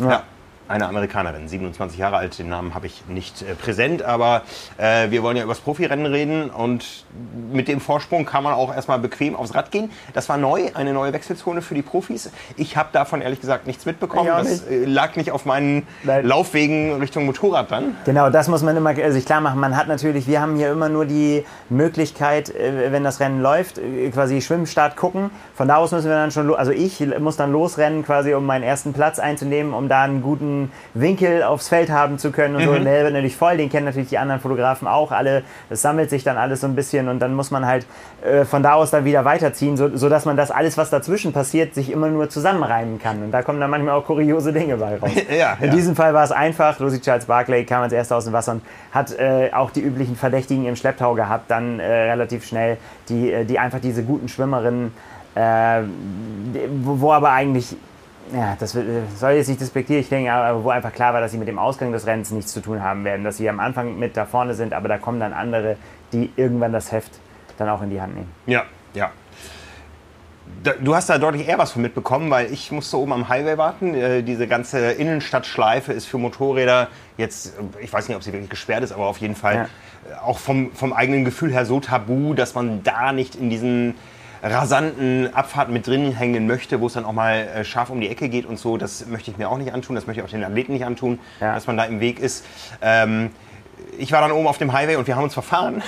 Ja. 0.09 0.23
Eine 0.73 0.87
Amerikanerin, 0.87 1.47
27 1.47 1.99
Jahre 1.99 2.17
alt, 2.17 2.39
den 2.39 2.49
Namen 2.49 2.73
habe 2.73 2.87
ich 2.87 3.03
nicht 3.07 3.43
äh, 3.43 3.53
präsent, 3.53 4.01
aber 4.01 4.41
äh, 4.77 5.11
wir 5.11 5.21
wollen 5.21 5.37
ja 5.37 5.43
über 5.43 5.53
das 5.53 5.61
Profirennen 5.61 6.07
reden 6.07 6.49
und 6.49 7.05
mit 7.51 7.67
dem 7.67 7.79
Vorsprung 7.79 8.25
kann 8.25 8.43
man 8.43 8.53
auch 8.55 8.73
erstmal 8.73 8.97
bequem 8.97 9.35
aufs 9.35 9.53
Rad 9.53 9.69
gehen. 9.69 9.91
Das 10.15 10.29
war 10.29 10.37
neu, 10.37 10.71
eine 10.73 10.93
neue 10.93 11.13
Wechselzone 11.13 11.61
für 11.61 11.75
die 11.75 11.83
Profis. 11.83 12.31
Ich 12.57 12.75
habe 12.75 12.89
davon 12.91 13.21
ehrlich 13.21 13.39
gesagt 13.39 13.67
nichts 13.67 13.85
mitbekommen. 13.85 14.31
Auch 14.31 14.39
Das 14.39 14.65
äh, 14.65 14.85
lag 14.85 15.15
nicht 15.15 15.29
auf 15.29 15.45
meinen 15.45 15.85
Nein. 16.01 16.25
Laufwegen 16.25 16.99
Richtung 16.99 17.27
Motorrad 17.27 17.69
dann. 17.69 17.95
Genau, 18.05 18.31
das 18.31 18.47
muss 18.47 18.63
man 18.63 18.75
immer 18.75 18.97
äh, 18.97 19.11
sich 19.11 19.27
klar 19.27 19.41
machen. 19.41 19.59
Man 19.59 19.77
hat 19.77 19.87
natürlich, 19.87 20.25
wir 20.25 20.41
haben 20.41 20.55
hier 20.55 20.71
immer 20.71 20.89
nur 20.89 21.05
die 21.05 21.45
Möglichkeit, 21.69 22.49
äh, 22.49 22.91
wenn 22.91 23.03
das 23.03 23.19
Rennen 23.19 23.43
läuft, 23.43 23.79
quasi 24.11 24.41
Schwimmstart 24.41 24.95
gucken. 24.95 25.29
Von 25.53 25.67
da 25.67 25.75
aus 25.75 25.91
müssen 25.91 26.09
wir 26.09 26.15
dann 26.15 26.31
schon, 26.31 26.51
also 26.55 26.71
ich 26.71 26.99
muss 27.19 27.37
dann 27.37 27.51
losrennen, 27.51 28.03
quasi 28.03 28.33
um 28.33 28.43
meinen 28.47 28.63
ersten 28.63 28.93
Platz 28.93 29.19
einzunehmen, 29.19 29.75
um 29.75 29.87
da 29.87 30.01
einen 30.01 30.23
guten 30.23 30.62
Winkel 30.93 31.43
aufs 31.43 31.69
Feld 31.69 31.89
haben 31.89 32.17
zu 32.17 32.31
können. 32.31 32.55
Und 32.55 32.63
so. 32.63 32.71
Und 32.71 32.85
der 32.85 33.03
wird 33.03 33.13
natürlich 33.13 33.37
voll, 33.37 33.57
den 33.57 33.69
kennen 33.69 33.85
natürlich 33.85 34.09
die 34.09 34.17
anderen 34.17 34.41
Fotografen 34.41 34.87
auch 34.87 35.11
alle. 35.11 35.43
Das 35.69 35.81
sammelt 35.81 36.09
sich 36.09 36.23
dann 36.23 36.37
alles 36.37 36.61
so 36.61 36.67
ein 36.67 36.75
bisschen 36.75 37.07
und 37.09 37.19
dann 37.19 37.33
muss 37.33 37.51
man 37.51 37.65
halt 37.65 37.85
äh, 38.23 38.45
von 38.45 38.63
da 38.63 38.73
aus 38.73 38.91
dann 38.91 39.05
wieder 39.05 39.25
weiterziehen, 39.25 39.77
so, 39.77 39.95
sodass 39.95 40.25
man 40.25 40.37
das 40.37 40.51
alles, 40.51 40.77
was 40.77 40.89
dazwischen 40.89 41.33
passiert, 41.33 41.73
sich 41.73 41.91
immer 41.91 42.07
nur 42.09 42.29
zusammenreimen 42.29 42.99
kann. 42.99 43.23
Und 43.23 43.31
da 43.31 43.41
kommen 43.41 43.59
dann 43.59 43.69
manchmal 43.69 43.95
auch 43.95 44.05
kuriose 44.05 44.53
Dinge 44.53 44.77
bei 44.77 44.97
raus. 44.97 45.11
Ja, 45.33 45.57
In 45.59 45.67
ja. 45.67 45.71
diesem 45.73 45.95
Fall 45.95 46.13
war 46.13 46.23
es 46.23 46.31
einfach. 46.31 46.79
Lucy 46.79 47.01
Charles 47.01 47.25
Barclay 47.25 47.63
kam 47.63 47.81
als 47.81 47.93
erster 47.93 48.17
aus 48.17 48.25
dem 48.25 48.33
Wasser 48.33 48.53
und 48.53 48.61
hat 48.91 49.17
äh, 49.17 49.49
auch 49.53 49.71
die 49.71 49.81
üblichen 49.81 50.15
Verdächtigen 50.15 50.65
im 50.65 50.75
Schlepptau 50.75 51.15
gehabt, 51.15 51.49
dann 51.49 51.79
äh, 51.79 52.11
relativ 52.11 52.45
schnell, 52.45 52.77
die, 53.09 53.31
äh, 53.31 53.45
die 53.45 53.57
einfach 53.57 53.79
diese 53.79 54.03
guten 54.03 54.27
Schwimmerinnen, 54.27 54.93
äh, 55.35 55.81
wo, 56.83 57.01
wo 57.01 57.11
aber 57.11 57.31
eigentlich, 57.31 57.75
ja, 58.33 58.55
das 58.59 58.75
äh, 58.75 58.81
soll 59.15 59.33
jetzt 59.33 59.47
nicht 59.47 59.61
despektierlich 59.61 60.07
klingen, 60.07 60.29
aber 60.31 60.63
wo 60.63 60.69
einfach 60.69 60.91
klar 60.91 61.13
war, 61.13 61.21
dass 61.21 61.31
sie 61.31 61.37
mit 61.37 61.47
dem 61.47 61.59
Ausgang 61.59 61.91
des 61.91 62.05
Rennens 62.07 62.31
nichts 62.31 62.51
zu 62.53 62.61
tun 62.61 62.81
haben 62.83 63.05
werden, 63.05 63.23
dass 63.23 63.37
sie 63.37 63.47
am 63.49 63.59
Anfang 63.59 63.99
mit 63.99 64.17
da 64.17 64.25
vorne 64.25 64.53
sind, 64.55 64.73
aber 64.73 64.87
da 64.87 64.97
kommen 64.97 65.19
dann 65.19 65.33
andere, 65.33 65.77
die 66.11 66.31
irgendwann 66.35 66.73
das 66.73 66.91
Heft 66.91 67.11
dann 67.57 67.69
auch 67.69 67.81
in 67.81 67.89
die 67.91 68.01
Hand 68.01 68.15
nehmen. 68.15 68.31
Ja, 68.47 68.63
ja. 68.93 69.11
Du 70.81 70.95
hast 70.95 71.09
da 71.09 71.17
deutlich 71.17 71.47
eher 71.47 71.57
was 71.57 71.71
von 71.73 71.81
mitbekommen, 71.81 72.29
weil 72.29 72.51
ich 72.51 72.71
musste 72.71 72.97
oben 72.97 73.11
am 73.11 73.27
Highway 73.27 73.57
warten. 73.57 73.93
Äh, 73.95 74.23
diese 74.23 74.47
ganze 74.47 74.91
Innenstadtschleife 74.91 75.91
ist 75.93 76.05
für 76.05 76.17
Motorräder 76.17 76.87
jetzt, 77.17 77.53
ich 77.81 77.91
weiß 77.91 78.07
nicht, 78.07 78.15
ob 78.15 78.23
sie 78.23 78.31
wirklich 78.31 78.49
gesperrt 78.49 78.83
ist, 78.83 78.91
aber 78.93 79.05
auf 79.07 79.17
jeden 79.17 79.35
Fall 79.35 79.67
Ja. 80.09 80.21
auch 80.23 80.39
vom, 80.39 80.71
vom 80.71 80.93
eigenen 80.93 81.25
Gefühl 81.25 81.51
her 81.51 81.65
so 81.65 81.79
tabu, 81.79 82.33
dass 82.33 82.55
man 82.55 82.81
da 82.83 83.11
nicht 83.13 83.35
in 83.35 83.49
diesen 83.49 83.95
rasanten 84.43 85.33
Abfahrten 85.33 85.73
mit 85.73 85.87
drin 85.87 86.11
hängen 86.11 86.45
möchte, 86.47 86.81
wo 86.81 86.87
es 86.87 86.93
dann 86.93 87.05
auch 87.05 87.13
mal 87.13 87.35
äh, 87.35 87.63
scharf 87.63 87.89
um 87.89 88.01
die 88.01 88.09
Ecke 88.09 88.27
geht 88.29 88.45
und 88.45 88.59
so. 88.59 88.77
Das 88.77 89.05
möchte 89.07 89.31
ich 89.31 89.37
mir 89.37 89.49
auch 89.49 89.57
nicht 89.57 89.73
antun, 89.73 89.95
das 89.95 90.05
möchte 90.05 90.21
ich 90.21 90.25
auch 90.27 90.31
den 90.31 90.43
Athleten 90.43 90.73
nicht 90.73 90.85
antun, 90.85 91.19
Ja. 91.39 91.55
dass 91.55 91.65
man 91.65 91.77
da 91.77 91.85
im 91.85 91.99
Weg 92.01 92.19
ist. 92.19 92.45
Ähm, 92.81 93.31
ich 93.97 94.11
war 94.11 94.21
dann 94.21 94.31
oben 94.31 94.47
auf 94.47 94.57
dem 94.57 94.73
Highway 94.73 94.95
und 94.97 95.07
wir 95.07 95.15
haben 95.15 95.23
uns 95.23 95.33
verfahren. 95.33 95.81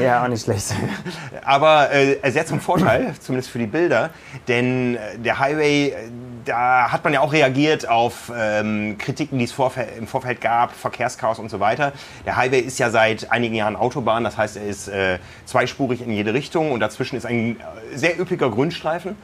Ja, 0.00 0.22
auch 0.24 0.28
nicht 0.28 0.44
schlecht. 0.44 0.74
Aber 1.44 1.92
äh, 1.92 2.30
sehr 2.30 2.46
zum 2.46 2.60
Vorteil, 2.60 3.14
zumindest 3.20 3.50
für 3.50 3.58
die 3.58 3.66
Bilder, 3.66 4.10
denn 4.48 4.96
äh, 4.96 5.18
der 5.18 5.38
Highway, 5.38 5.88
äh, 5.88 5.94
da 6.46 6.90
hat 6.90 7.04
man 7.04 7.12
ja 7.12 7.20
auch 7.20 7.32
reagiert 7.32 7.88
auf 7.88 8.32
ähm, 8.34 8.96
Kritiken, 8.98 9.38
die 9.38 9.44
es 9.44 9.52
vorfe 9.52 9.82
im 9.98 10.06
Vorfeld 10.06 10.40
gab, 10.40 10.72
Verkehrschaos 10.72 11.38
und 11.38 11.50
so 11.50 11.60
weiter. 11.60 11.92
Der 12.24 12.36
Highway 12.36 12.60
ist 12.60 12.78
ja 12.78 12.90
seit 12.90 13.30
einigen 13.30 13.54
Jahren 13.54 13.76
Autobahn, 13.76 14.24
das 14.24 14.38
heißt, 14.38 14.56
er 14.56 14.66
ist 14.66 14.88
äh, 14.88 15.18
zweispurig 15.44 16.00
in 16.00 16.12
jede 16.12 16.32
Richtung 16.32 16.72
und 16.72 16.80
dazwischen 16.80 17.16
ist 17.16 17.26
ein 17.26 17.56
äh, 17.56 17.96
sehr 17.96 18.18
üppiger 18.18 18.50
Grünstreifen. 18.50 19.16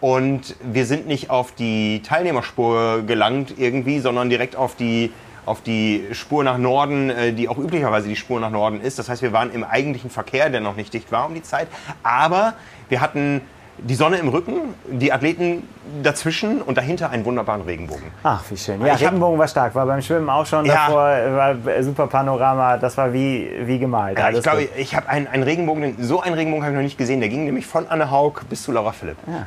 Und 0.00 0.54
wir 0.62 0.86
sind 0.86 1.08
nicht 1.08 1.28
auf 1.28 1.52
die 1.52 2.02
Teilnehmerspur 2.02 3.02
gelangt 3.02 3.54
irgendwie, 3.58 3.98
sondern 3.98 4.30
direkt 4.30 4.54
auf 4.54 4.76
die 4.76 5.12
auf 5.44 5.62
die 5.62 6.04
Spur 6.12 6.44
nach 6.44 6.58
Norden, 6.58 7.08
äh, 7.08 7.32
die 7.32 7.48
auch 7.48 7.58
üblicherweise 7.58 8.06
die 8.06 8.16
Spur 8.16 8.38
nach 8.38 8.50
Norden 8.50 8.80
ist. 8.80 8.98
Das 8.98 9.08
heißt, 9.08 9.22
wir 9.22 9.32
waren 9.32 9.50
im 9.50 9.64
eigentlichen 9.64 10.10
Verkehr, 10.10 10.50
der 10.50 10.60
noch 10.60 10.76
nicht 10.76 10.92
dicht 10.92 11.10
war 11.10 11.26
um 11.26 11.34
die 11.34 11.42
Zeit. 11.42 11.68
Aber 12.02 12.52
wir 12.90 13.00
hatten 13.00 13.40
die 13.80 13.94
Sonne 13.94 14.16
im 14.18 14.28
Rücken, 14.28 14.74
die 14.90 15.12
Athleten 15.12 15.62
dazwischen 16.02 16.60
und 16.62 16.76
dahinter 16.76 17.10
einen 17.10 17.24
wunderbaren 17.24 17.62
Regenbogen. 17.62 18.04
Ach, 18.22 18.42
wie 18.50 18.56
schön. 18.56 18.84
Ja, 18.84 18.94
Ich 18.94 19.00
Regenbogen 19.00 19.38
war 19.38 19.48
stark. 19.48 19.74
War 19.74 19.86
beim 19.86 20.02
Schwimmen 20.02 20.28
auch 20.28 20.44
schon 20.46 20.64
Ja. 20.66 20.74
davor. 20.86 21.56
War 21.64 21.82
super 21.82 22.06
Panorama. 22.06 22.76
Das 22.76 22.96
war 22.96 23.12
wie, 23.12 23.50
wie 23.64 23.78
gemalt. 23.78 24.18
Ja, 24.18 24.30
ich 24.30 24.42
glaube, 24.42 24.68
ich 24.76 24.94
habe 24.94 25.08
einen, 25.08 25.26
einen 25.28 25.42
Regenbogen, 25.42 25.96
so 26.00 26.20
einen 26.20 26.34
Regenbogen 26.34 26.64
habe 26.64 26.72
ich 26.72 26.76
noch 26.76 26.82
nicht 26.84 26.98
gesehen. 26.98 27.20
Der 27.20 27.28
ging 27.28 27.44
nämlich 27.44 27.66
von 27.66 27.86
Anne 27.88 28.10
Haug 28.10 28.40
bis 28.48 28.62
zu 28.62 28.72
Laura 28.72 28.92
Philipp. 28.92 29.16
Ja, 29.26 29.46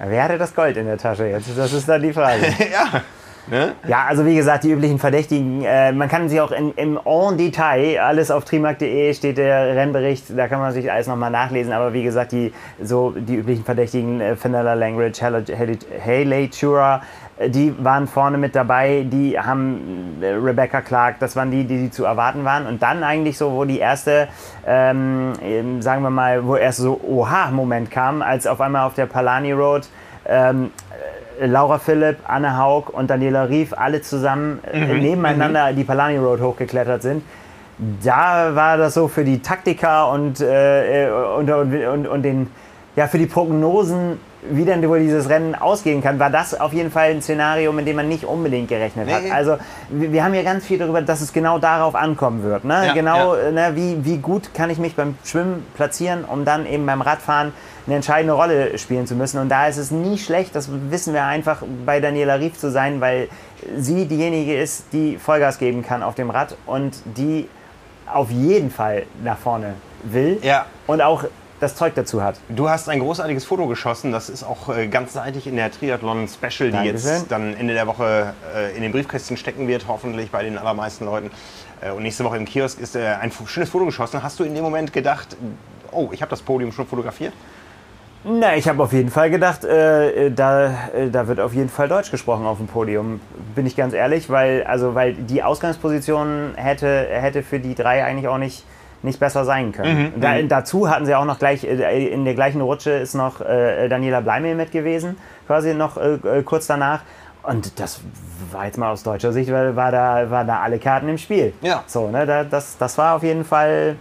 Wer 0.00 0.22
hatte 0.24 0.38
das 0.38 0.54
Gold 0.54 0.76
in 0.76 0.86
der 0.86 0.98
Tasche 0.98 1.26
jetzt? 1.26 1.48
Das 1.56 1.72
ist 1.72 1.88
dann 1.88 2.02
die 2.02 2.12
Frage. 2.12 2.42
ja. 2.72 3.02
Ne? 3.50 3.74
Ja, 3.86 4.04
also 4.08 4.26
wie 4.26 4.34
gesagt, 4.34 4.64
die 4.64 4.72
üblichen 4.72 4.98
Verdächtigen. 4.98 5.64
Äh, 5.64 5.92
man 5.92 6.08
kann 6.08 6.28
sie 6.28 6.40
auch 6.40 6.52
in, 6.52 6.72
im 6.72 6.98
en 7.04 7.36
Detail, 7.36 8.00
alles 8.00 8.30
auf 8.30 8.44
trimark.de 8.44 9.14
steht 9.14 9.38
der 9.38 9.74
Rennbericht, 9.74 10.26
da 10.36 10.48
kann 10.48 10.60
man 10.60 10.72
sich 10.72 10.90
alles 10.90 11.06
nochmal 11.06 11.30
nachlesen. 11.30 11.72
Aber 11.72 11.92
wie 11.92 12.02
gesagt, 12.02 12.32
die, 12.32 12.52
so 12.82 13.10
die 13.16 13.36
üblichen 13.36 13.64
Verdächtigen, 13.64 14.20
äh, 14.20 14.36
Fenella 14.36 14.74
Langridge, 14.74 15.22
Haley, 15.22 16.50
Chura, 16.50 17.02
die 17.46 17.72
waren 17.84 18.08
vorne 18.08 18.36
mit 18.36 18.54
dabei, 18.56 19.06
die 19.08 19.38
haben 19.38 20.18
äh, 20.20 20.32
Rebecca 20.32 20.80
Clark, 20.80 21.20
das 21.20 21.36
waren 21.36 21.50
die, 21.50 21.64
die, 21.64 21.78
die 21.78 21.90
zu 21.90 22.04
erwarten 22.04 22.44
waren. 22.44 22.66
Und 22.66 22.82
dann 22.82 23.04
eigentlich 23.04 23.38
so, 23.38 23.52
wo 23.52 23.64
die 23.64 23.78
erste, 23.78 24.28
ähm, 24.66 25.80
sagen 25.80 26.02
wir 26.02 26.10
mal, 26.10 26.44
wo 26.44 26.56
erst 26.56 26.78
so 26.78 27.00
Oha-Moment 27.06 27.90
kam, 27.90 28.22
als 28.22 28.46
auf 28.46 28.60
einmal 28.60 28.86
auf 28.86 28.94
der 28.94 29.06
Palani 29.06 29.52
Road 29.52 29.88
ähm, 30.26 30.72
äh, 30.90 31.17
Laura 31.40 31.78
Philipp, 31.78 32.18
Anne 32.24 32.58
Haug 32.58 32.90
und 32.92 33.10
Daniela 33.10 33.48
Rief 33.48 33.72
alle 33.72 34.02
zusammen 34.02 34.60
äh, 34.70 34.80
mhm. 34.80 35.00
nebeneinander 35.00 35.70
mhm. 35.70 35.76
die 35.76 35.84
Palani 35.84 36.16
Road 36.16 36.40
hochgeklettert 36.40 37.02
sind. 37.02 37.22
Da 38.02 38.54
war 38.54 38.76
das 38.76 38.94
so 38.94 39.06
für 39.06 39.24
die 39.24 39.40
Taktiker 39.40 40.10
und, 40.10 40.40
äh, 40.40 41.08
und, 41.36 41.48
und, 41.50 42.06
und, 42.08 42.22
den, 42.22 42.48
ja, 42.98 43.06
für 43.06 43.18
die 43.18 43.26
Prognosen 43.26 44.18
wie 44.50 44.64
denn 44.64 44.86
wohl 44.88 45.00
dieses 45.00 45.28
Rennen 45.28 45.54
ausgehen 45.54 46.02
kann, 46.02 46.18
war 46.18 46.30
das 46.30 46.58
auf 46.58 46.72
jeden 46.72 46.90
Fall 46.90 47.10
ein 47.10 47.22
Szenario, 47.22 47.72
mit 47.72 47.86
dem 47.86 47.96
man 47.96 48.08
nicht 48.08 48.24
unbedingt 48.24 48.68
gerechnet 48.68 49.06
nee. 49.06 49.12
hat. 49.12 49.22
Also 49.32 49.58
wir 49.90 50.24
haben 50.24 50.34
ja 50.34 50.42
ganz 50.42 50.64
viel 50.64 50.78
darüber, 50.78 51.02
dass 51.02 51.20
es 51.20 51.32
genau 51.32 51.58
darauf 51.58 51.94
ankommen 51.94 52.42
wird. 52.42 52.64
Ne? 52.64 52.86
Ja, 52.86 52.92
genau, 52.94 53.36
ja. 53.36 53.50
Ne, 53.50 53.72
wie, 53.74 54.04
wie 54.04 54.18
gut 54.18 54.54
kann 54.54 54.70
ich 54.70 54.78
mich 54.78 54.94
beim 54.94 55.16
Schwimmen 55.24 55.66
platzieren, 55.74 56.24
um 56.24 56.44
dann 56.44 56.66
eben 56.66 56.86
beim 56.86 57.02
Radfahren 57.02 57.52
eine 57.86 57.96
entscheidende 57.96 58.34
Rolle 58.34 58.78
spielen 58.78 59.06
zu 59.06 59.14
müssen. 59.14 59.40
Und 59.40 59.48
da 59.48 59.66
ist 59.66 59.76
es 59.76 59.90
nie 59.90 60.18
schlecht, 60.18 60.54
das 60.54 60.68
wissen 60.90 61.14
wir 61.14 61.24
einfach, 61.24 61.62
bei 61.84 62.00
Daniela 62.00 62.36
Rief 62.36 62.56
zu 62.56 62.70
sein, 62.70 63.00
weil 63.00 63.28
sie 63.76 64.06
diejenige 64.06 64.56
ist, 64.56 64.92
die 64.92 65.18
Vollgas 65.18 65.58
geben 65.58 65.82
kann 65.82 66.02
auf 66.02 66.14
dem 66.14 66.30
Rad 66.30 66.56
und 66.66 66.96
die 67.04 67.48
auf 68.06 68.30
jeden 68.30 68.70
Fall 68.70 69.04
nach 69.24 69.38
vorne 69.38 69.74
will. 70.04 70.38
Ja. 70.42 70.66
Und 70.86 71.02
auch 71.02 71.24
das 71.60 71.74
Zeug 71.74 71.94
dazu 71.94 72.22
hat. 72.22 72.36
Du 72.48 72.68
hast 72.68 72.88
ein 72.88 73.00
großartiges 73.00 73.44
Foto 73.44 73.66
geschossen, 73.66 74.12
das 74.12 74.28
ist 74.28 74.44
auch 74.44 74.68
äh, 74.74 74.86
ganzseitig 74.86 75.46
in 75.46 75.56
der 75.56 75.70
Triathlon 75.70 76.28
Special, 76.28 76.70
die 76.70 76.76
Dankeschön. 76.76 77.10
jetzt 77.10 77.30
dann 77.30 77.54
Ende 77.54 77.74
der 77.74 77.86
Woche 77.86 78.34
äh, 78.54 78.76
in 78.76 78.82
den 78.82 78.92
Briefkästen 78.92 79.36
stecken 79.36 79.68
wird, 79.68 79.86
hoffentlich 79.88 80.30
bei 80.30 80.42
den 80.42 80.58
allermeisten 80.58 81.04
Leuten. 81.04 81.30
Äh, 81.80 81.90
und 81.90 82.02
nächste 82.02 82.24
Woche 82.24 82.36
im 82.36 82.44
Kiosk 82.44 82.80
ist 82.80 82.96
ein 82.96 83.32
schönes 83.46 83.70
Foto 83.70 83.84
geschossen. 83.84 84.22
Hast 84.22 84.38
du 84.40 84.44
in 84.44 84.54
dem 84.54 84.64
Moment 84.64 84.92
gedacht, 84.92 85.36
oh, 85.90 86.10
ich 86.12 86.22
habe 86.22 86.30
das 86.30 86.42
Podium 86.42 86.72
schon 86.72 86.86
fotografiert? 86.86 87.32
Na, 88.24 88.56
ich 88.56 88.68
habe 88.68 88.82
auf 88.82 88.92
jeden 88.92 89.10
Fall 89.10 89.30
gedacht, 89.30 89.64
äh, 89.64 90.30
da, 90.30 90.90
äh, 90.92 91.08
da 91.10 91.28
wird 91.28 91.38
auf 91.38 91.54
jeden 91.54 91.68
Fall 91.68 91.88
Deutsch 91.88 92.10
gesprochen 92.10 92.46
auf 92.46 92.58
dem 92.58 92.66
Podium. 92.66 93.20
Bin 93.54 93.64
ich 93.64 93.76
ganz 93.76 93.94
ehrlich, 93.94 94.28
weil, 94.28 94.64
also, 94.64 94.94
weil 94.94 95.14
die 95.14 95.42
Ausgangsposition 95.42 96.54
hätte, 96.56 97.06
hätte 97.10 97.42
für 97.42 97.60
die 97.60 97.76
drei 97.76 98.04
eigentlich 98.04 98.26
auch 98.26 98.38
nicht 98.38 98.64
nicht 99.02 99.20
besser 99.20 99.44
sein 99.44 99.72
können. 99.72 100.12
Mhm, 100.16 100.20
da, 100.20 100.34
mhm. 100.34 100.48
dazu 100.48 100.90
hatten 100.90 101.06
sie 101.06 101.14
auch 101.14 101.24
noch 101.24 101.38
gleich, 101.38 101.64
äh, 101.64 102.08
in 102.08 102.24
der 102.24 102.34
gleichen 102.34 102.60
Rutsche 102.60 102.90
ist 102.90 103.14
noch 103.14 103.40
äh, 103.40 103.88
Daniela 103.88 104.20
Bleimel 104.20 104.54
mit 104.54 104.72
gewesen, 104.72 105.16
quasi 105.46 105.74
noch 105.74 105.96
äh, 105.96 106.14
äh, 106.14 106.42
kurz 106.42 106.66
danach. 106.66 107.00
Und 107.42 107.78
das 107.78 108.00
war 108.50 108.66
jetzt 108.66 108.76
mal 108.76 108.90
aus 108.90 109.02
deutscher 109.02 109.32
Sicht, 109.32 109.50
weil 109.52 109.76
war 109.76 109.92
da, 109.92 110.30
war 110.30 110.44
da 110.44 110.60
alle 110.60 110.78
Karten 110.78 111.08
im 111.08 111.18
Spiel. 111.18 111.54
Ja. 111.62 111.82
So, 111.86 112.08
ne, 112.08 112.26
da, 112.26 112.44
das, 112.44 112.76
das 112.76 112.98
war 112.98 113.14
auf 113.14 113.22
jeden 113.22 113.44
Fall, 113.44 113.96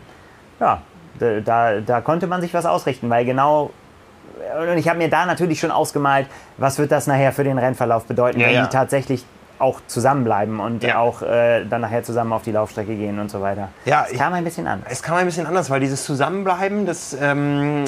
ja, 0.60 0.82
da, 1.20 1.80
da 1.82 2.02
konnte 2.02 2.28
man 2.28 2.42
sich 2.42 2.54
was 2.54 2.66
ausrichten, 2.66 3.10
weil 3.10 3.26
genau 3.26 3.72
und 4.62 4.78
ich 4.78 4.88
habe 4.88 4.98
mir 4.98 5.10
da 5.10 5.26
natürlich 5.26 5.60
schon 5.60 5.72
ausgemalt, 5.72 6.28
was 6.58 6.78
wird 6.78 6.92
das 6.92 7.08
nachher 7.08 7.32
für 7.32 7.44
den 7.44 7.58
Rennverlauf 7.58 8.06
bedeuten, 8.06 8.40
ja, 8.40 8.48
wenn 8.48 8.56
ja. 8.56 8.64
die 8.64 8.70
tatsächlich 8.70 9.26
auch 9.60 9.82
zusammenbleiben 9.88 10.60
und 10.60 10.84
ja. 10.84 11.00
auch 11.00 11.22
äh, 11.22 11.66
dann 11.66 11.82
nachher 11.82 12.04
zusammen 12.04 12.34
auf 12.34 12.44
die 12.44 12.52
Laufstrecke 12.52 12.96
gehen 12.96 13.20
und 13.20 13.32
so 13.32 13.42
weiter. 13.42 13.70
Ja, 13.86 14.06
es 14.10 14.18
kam 14.18 14.34
ein 14.34 14.44
bisschen 14.44 14.68
anders. 14.68 14.92
Es 14.92 15.04
kam 15.04 15.18
ein 15.18 15.26
bisschen 15.26 15.46
anders, 15.46 15.70
weil 15.70 15.80
dieses 15.80 16.06
Zusammenbleiben, 16.06 16.86
das 16.86 17.18
ähm, 17.20 17.86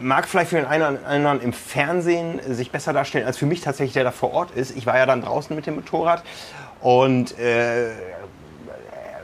mag 0.00 0.28
vielleicht 0.28 0.50
für 0.50 0.56
den 0.56 0.66
einen 0.66 0.96
oder 0.96 1.06
anderen 1.06 1.40
im 1.40 1.52
Fernsehen 1.52 2.40
sich 2.48 2.70
besser 2.70 2.92
darstellen, 2.92 3.26
als 3.26 3.38
für 3.38 3.46
mich 3.46 3.60
tatsächlich, 3.60 3.94
der 3.94 4.04
da 4.04 4.10
vor 4.10 4.32
Ort 4.32 4.50
ist. 4.52 4.76
Ich 4.76 4.86
war 4.86 4.96
ja 4.96 5.06
dann 5.06 5.22
draußen 5.22 5.54
mit 5.54 5.66
dem 5.66 5.76
Motorrad 5.76 6.22
und 6.80 7.38
äh, 7.38 7.90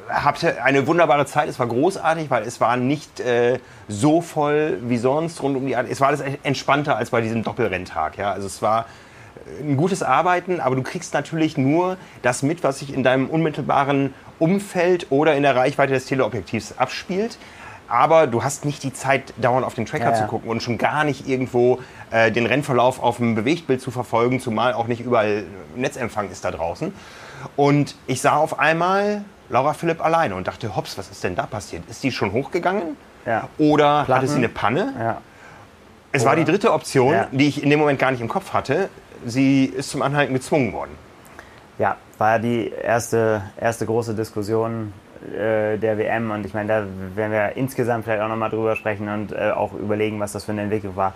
hatte 0.08 0.62
eine 0.62 0.86
wunderbare 0.86 1.26
Zeit. 1.26 1.48
Es 1.48 1.58
war 1.58 1.66
großartig, 1.66 2.30
weil 2.30 2.42
es 2.44 2.60
war 2.60 2.76
nicht 2.76 3.20
äh, 3.20 3.58
so 3.88 4.20
voll 4.20 4.78
wie 4.82 4.98
sonst 4.98 5.42
rund 5.42 5.56
um 5.56 5.66
die. 5.66 5.74
Es 5.74 6.00
war 6.00 6.08
alles 6.08 6.22
entspannter 6.42 6.96
als 6.96 7.10
bei 7.10 7.20
diesem 7.20 7.42
Doppelrenntag. 7.42 8.18
Ja? 8.18 8.32
Also 8.32 8.46
es 8.46 8.62
war 8.62 8.86
ein 9.60 9.76
gutes 9.76 10.02
Arbeiten, 10.02 10.60
aber 10.60 10.76
du 10.76 10.82
kriegst 10.82 11.14
natürlich 11.14 11.56
nur 11.56 11.96
das 12.22 12.42
mit, 12.42 12.62
was 12.62 12.78
sich 12.78 12.92
in 12.92 13.02
deinem 13.02 13.28
unmittelbaren 13.28 14.14
Umfeld 14.38 15.06
oder 15.10 15.36
in 15.36 15.42
der 15.42 15.56
Reichweite 15.56 15.92
des 15.92 16.06
Teleobjektivs 16.06 16.74
abspielt. 16.78 17.38
Aber 17.86 18.26
du 18.26 18.42
hast 18.42 18.64
nicht 18.64 18.82
die 18.82 18.92
Zeit, 18.92 19.34
dauernd 19.36 19.66
auf 19.66 19.74
den 19.74 19.84
Tracker 19.84 20.06
ja, 20.06 20.10
ja. 20.12 20.16
zu 20.16 20.26
gucken 20.26 20.48
und 20.48 20.62
schon 20.62 20.78
gar 20.78 21.04
nicht 21.04 21.28
irgendwo 21.28 21.80
äh, 22.10 22.32
den 22.32 22.46
Rennverlauf 22.46 23.02
auf 23.02 23.18
dem 23.18 23.34
Bewegtbild 23.34 23.80
zu 23.80 23.90
verfolgen, 23.90 24.40
zumal 24.40 24.72
auch 24.72 24.86
nicht 24.86 25.00
überall 25.02 25.44
Netzempfang 25.76 26.30
ist 26.30 26.44
da 26.44 26.50
draußen. 26.50 26.94
Und 27.56 27.94
ich 28.06 28.22
sah 28.22 28.36
auf 28.36 28.58
einmal 28.58 29.24
Laura 29.50 29.74
Philipp 29.74 30.02
alleine 30.02 30.34
und 30.34 30.46
dachte, 30.46 30.74
hops, 30.74 30.96
was 30.96 31.10
ist 31.10 31.22
denn 31.22 31.34
da 31.34 31.44
passiert? 31.44 31.82
Ist 31.90 32.02
die 32.02 32.10
schon 32.10 32.32
hochgegangen? 32.32 32.96
Ja. 33.26 33.48
Oder 33.58 34.04
Platten. 34.04 34.14
hatte 34.14 34.28
sie 34.28 34.38
eine 34.38 34.48
Panne? 34.48 35.18
Es 36.10 36.22
Oder? 36.22 36.30
war 36.30 36.36
die 36.36 36.44
dritte 36.44 36.72
Option, 36.72 37.14
die 37.32 37.48
ich 37.48 37.62
in 37.62 37.70
dem 37.70 37.80
Moment 37.80 37.98
gar 37.98 38.10
nicht 38.10 38.20
im 38.20 38.28
Kopf 38.28 38.54
hatte 38.54 38.88
sie 39.24 39.66
ist 39.66 39.90
zum 39.90 40.02
Anhalten 40.02 40.34
gezwungen 40.34 40.72
worden. 40.72 40.92
Ja, 41.78 41.96
war 42.18 42.38
die 42.38 42.70
erste, 42.70 43.42
erste 43.60 43.86
große 43.86 44.14
Diskussion 44.14 44.92
äh, 45.32 45.78
der 45.78 45.98
WM 45.98 46.30
und 46.30 46.46
ich 46.46 46.54
meine, 46.54 46.68
da 46.68 46.84
werden 47.16 47.32
wir 47.32 47.56
insgesamt 47.56 48.04
vielleicht 48.04 48.22
auch 48.22 48.28
nochmal 48.28 48.50
drüber 48.50 48.76
sprechen 48.76 49.08
und 49.08 49.32
äh, 49.32 49.50
auch 49.50 49.72
überlegen, 49.72 50.20
was 50.20 50.32
das 50.32 50.44
für 50.44 50.52
eine 50.52 50.62
Entwicklung 50.62 50.96
war. 50.96 51.14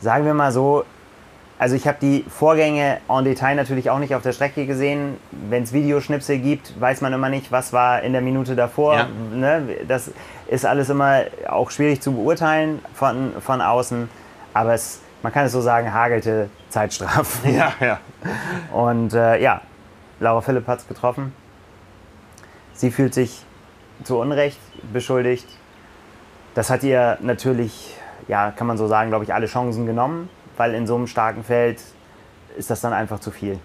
Sagen 0.00 0.24
wir 0.24 0.34
mal 0.34 0.52
so, 0.52 0.84
also 1.58 1.74
ich 1.74 1.88
habe 1.88 1.98
die 2.00 2.24
Vorgänge 2.28 2.98
en 3.08 3.24
Detail 3.24 3.56
natürlich 3.56 3.90
auch 3.90 3.98
nicht 3.98 4.14
auf 4.14 4.22
der 4.22 4.32
Strecke 4.32 4.64
gesehen. 4.64 5.16
Wenn 5.32 5.64
es 5.64 5.72
Videoschnipsel 5.72 6.38
gibt, 6.38 6.80
weiß 6.80 7.00
man 7.00 7.12
immer 7.12 7.28
nicht, 7.28 7.50
was 7.50 7.72
war 7.72 8.02
in 8.02 8.12
der 8.12 8.22
Minute 8.22 8.54
davor. 8.54 8.94
Ja. 8.94 9.08
Ne? 9.34 9.62
Das 9.88 10.12
ist 10.46 10.64
alles 10.64 10.88
immer 10.88 11.22
auch 11.48 11.72
schwierig 11.72 12.00
zu 12.00 12.12
beurteilen 12.12 12.78
von, 12.94 13.32
von 13.40 13.60
außen. 13.60 14.08
Aber 14.54 14.74
es 14.74 15.00
man 15.22 15.32
kann 15.32 15.46
es 15.46 15.52
so 15.52 15.60
sagen, 15.60 15.92
hagelte 15.92 16.48
Zeitstrafen. 16.68 17.54
Ja, 17.54 17.72
ja. 17.80 18.00
Und 18.72 19.14
äh, 19.14 19.40
ja, 19.40 19.62
Laura 20.20 20.40
Philipp 20.40 20.66
hat 20.66 20.80
es 20.80 20.88
getroffen. 20.88 21.32
Sie 22.72 22.90
fühlt 22.90 23.14
sich 23.14 23.44
zu 24.04 24.18
Unrecht 24.18 24.60
beschuldigt. 24.92 25.46
Das 26.54 26.70
hat 26.70 26.82
ihr 26.82 27.18
natürlich, 27.20 27.96
ja, 28.28 28.50
kann 28.50 28.66
man 28.66 28.78
so 28.78 28.86
sagen, 28.86 29.10
glaube 29.10 29.24
ich, 29.24 29.34
alle 29.34 29.46
Chancen 29.46 29.86
genommen, 29.86 30.28
weil 30.56 30.74
in 30.74 30.86
so 30.86 30.96
einem 30.96 31.06
starken 31.06 31.44
Feld 31.44 31.80
ist 32.56 32.70
das 32.70 32.80
dann 32.80 32.92
einfach 32.92 33.20
zu 33.20 33.30
viel. 33.30 33.58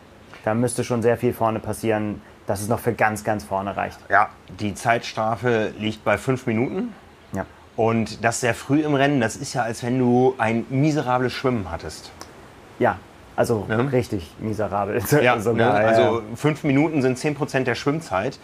Da 0.43 0.53
müsste 0.53 0.83
schon 0.83 1.01
sehr 1.01 1.17
viel 1.17 1.33
vorne 1.33 1.59
passieren, 1.59 2.21
dass 2.47 2.61
es 2.61 2.67
noch 2.67 2.79
für 2.79 2.93
ganz, 2.93 3.23
ganz 3.23 3.43
vorne 3.43 3.75
reicht. 3.77 3.99
Ja, 4.09 4.29
die 4.47 4.73
Zeitstrafe 4.73 5.73
liegt 5.77 6.03
bei 6.03 6.17
fünf 6.17 6.45
Minuten. 6.45 6.93
Und 7.75 8.23
das 8.23 8.39
sehr 8.39 8.53
früh 8.53 8.81
im 8.81 8.93
Rennen, 8.93 9.19
das 9.19 9.35
ist 9.35 9.53
ja, 9.53 9.63
als 9.63 9.83
wenn 9.83 9.97
du 9.97 10.35
ein 10.37 10.65
miserables 10.69 11.33
Schwimmen 11.33 11.71
hattest. 11.71 12.11
Ja, 12.79 12.97
also 13.35 13.65
ja. 13.67 13.77
richtig 13.77 14.31
miserabel. 14.39 15.01
Ja, 15.21 15.39
Sogar, 15.39 15.79
ne? 15.79 15.87
also 15.87 16.21
fünf 16.35 16.63
Minuten 16.63 17.01
sind 17.01 17.17
10% 17.17 17.63
der 17.63 17.75
Schwimmzeit. 17.75 18.37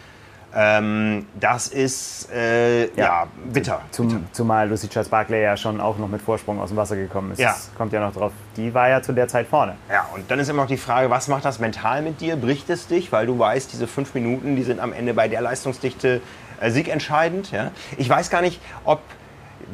Ähm, 0.56 1.28
das 1.40 1.68
ist 1.68 2.32
äh, 2.32 2.86
ja. 2.86 2.90
ja, 2.96 3.28
bitter, 3.54 3.82
Zum, 3.92 4.08
bitter. 4.08 4.22
Zumal 4.32 4.68
Lucy 4.68 4.90
Charles 4.90 5.10
Barclay 5.10 5.44
ja 5.44 5.56
schon 5.56 5.80
auch 5.80 6.00
noch 6.00 6.08
mit 6.08 6.24
Vorsprung 6.24 6.60
aus 6.60 6.70
dem 6.70 6.78
Wasser 6.78 6.96
gekommen 6.96 7.34
ist. 7.34 7.40
Ja. 7.40 7.50
Das 7.50 7.70
kommt 7.78 7.94
ja 7.94 8.00
noch 8.00 8.14
drauf. 8.14 8.32
Die 8.58 8.74
war 8.74 8.90
ja 8.90 9.04
zu 9.04 9.14
der 9.14 9.28
Zeit 9.28 9.46
vorne. 9.46 9.76
Ja, 9.92 10.08
und 10.16 10.30
dann 10.32 10.40
ist 10.40 10.50
immer 10.50 10.64
noch 10.64 10.70
die 10.70 10.78
Frage, 10.78 11.12
was 11.12 11.28
macht 11.28 11.46
das 11.46 11.60
mental 11.60 12.02
mit 12.02 12.20
dir? 12.20 12.36
Bricht 12.36 12.68
es 12.72 12.88
dich? 12.88 13.12
Weil 13.12 13.28
du 13.28 13.38
weißt, 13.38 13.72
diese 13.72 13.86
fünf 13.86 14.16
Minuten, 14.16 14.56
die 14.56 14.64
sind 14.64 14.80
am 14.80 14.92
Ende 14.92 15.14
bei 15.14 15.28
der 15.28 15.42
Leistungsdichte 15.42 16.20
äh, 16.60 16.72
siegentscheidend. 16.72 17.52
Ja? 17.52 17.70
Ich 17.98 18.10
weiß 18.10 18.32
gar 18.32 18.42
nicht, 18.42 18.60
ob 18.86 19.02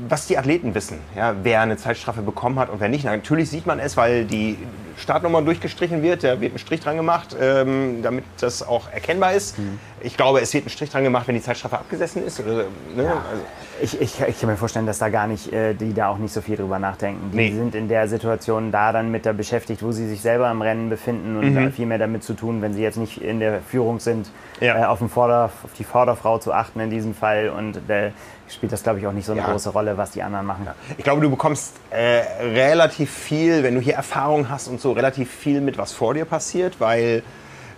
was 0.09 0.27
die 0.27 0.37
Athleten 0.37 0.75
wissen, 0.75 0.99
ja, 1.15 1.35
wer 1.43 1.61
eine 1.61 1.77
Zeitstrafe 1.77 2.21
bekommen 2.21 2.59
hat 2.59 2.69
und 2.69 2.79
wer 2.79 2.89
nicht. 2.89 3.05
Natürlich 3.05 3.49
sieht 3.49 3.65
man 3.65 3.79
es, 3.79 3.95
weil 3.95 4.25
die 4.25 4.57
Startnummer 4.97 5.41
durchgestrichen 5.41 6.01
wird, 6.01 6.23
da 6.23 6.39
wird 6.39 6.53
ein 6.53 6.59
Strich 6.59 6.79
dran 6.79 6.97
gemacht, 6.97 7.35
ähm, 7.39 8.01
damit 8.01 8.23
das 8.39 8.65
auch 8.65 8.91
erkennbar 8.91 9.33
ist. 9.33 9.57
Mhm. 9.59 9.79
Ich 10.01 10.15
glaube, 10.15 10.39
es 10.41 10.53
wird 10.53 10.65
ein 10.65 10.69
Strich 10.69 10.89
dran 10.89 11.03
gemacht, 11.03 11.27
wenn 11.27 11.35
die 11.35 11.41
Zeitstrafe 11.41 11.77
abgesessen 11.77 12.25
ist. 12.25 12.39
Oder, 12.39 12.65
ne? 12.95 13.03
ja. 13.03 13.23
also. 13.29 13.43
ich, 13.81 14.01
ich, 14.01 14.21
ich, 14.21 14.39
kann 14.39 14.49
mir 14.49 14.57
vorstellen, 14.57 14.85
dass 14.85 14.99
da 14.99 15.09
gar 15.09 15.27
nicht, 15.27 15.51
äh, 15.51 15.73
die 15.73 15.93
da 15.93 16.09
auch 16.09 16.17
nicht 16.17 16.33
so 16.33 16.41
viel 16.41 16.55
drüber 16.55 16.79
nachdenken. 16.79 17.31
Die 17.31 17.37
nee. 17.37 17.51
sind 17.51 17.75
in 17.75 17.87
der 17.87 18.07
Situation 18.07 18.71
da 18.71 18.91
dann 18.91 19.11
mit 19.11 19.25
der 19.25 19.33
beschäftigt, 19.33 19.83
wo 19.83 19.91
sie 19.91 20.07
sich 20.07 20.21
selber 20.21 20.49
im 20.49 20.61
Rennen 20.61 20.89
befinden 20.89 21.37
und 21.37 21.53
mhm. 21.53 21.71
viel 21.71 21.85
mehr 21.85 21.97
damit 21.97 22.23
zu 22.23 22.33
tun, 22.33 22.61
wenn 22.61 22.73
sie 22.73 22.81
jetzt 22.81 22.97
nicht 22.97 23.21
in 23.21 23.39
der 23.39 23.61
Führung 23.61 23.99
sind, 23.99 24.29
ja. 24.61 24.81
äh, 24.81 24.85
auf, 24.85 24.99
Vorder-, 25.11 25.45
auf, 25.45 25.71
die 25.77 25.83
Vorderfrau 25.83 26.37
zu 26.37 26.53
achten 26.53 26.79
in 26.79 26.89
diesem 26.89 27.13
Fall 27.13 27.49
und 27.49 27.89
äh, 27.89 28.11
spielt 28.49 28.71
das, 28.71 28.83
glaube 28.83 28.99
ich, 28.99 29.07
auch 29.07 29.11
nicht 29.11 29.25
so 29.25 29.31
eine 29.31 29.41
ja. 29.41 29.51
große 29.51 29.69
Rolle, 29.69 29.97
was 29.97 30.11
die 30.11 30.21
anderen 30.21 30.45
machen. 30.45 30.63
Ja. 30.65 30.75
Ich 30.97 31.03
glaube, 31.03 31.21
du 31.21 31.29
bekommst 31.29 31.73
äh, 31.89 32.21
relativ 32.41 33.11
viel, 33.11 33.63
wenn 33.63 33.75
du 33.75 33.81
hier 33.81 33.95
Erfahrung 33.95 34.49
hast 34.49 34.67
und 34.67 34.79
so, 34.79 34.91
relativ 34.91 35.31
viel 35.31 35.61
mit, 35.61 35.77
was 35.77 35.91
vor 35.91 36.13
dir 36.13 36.25
passiert, 36.25 36.79
weil 36.79 37.23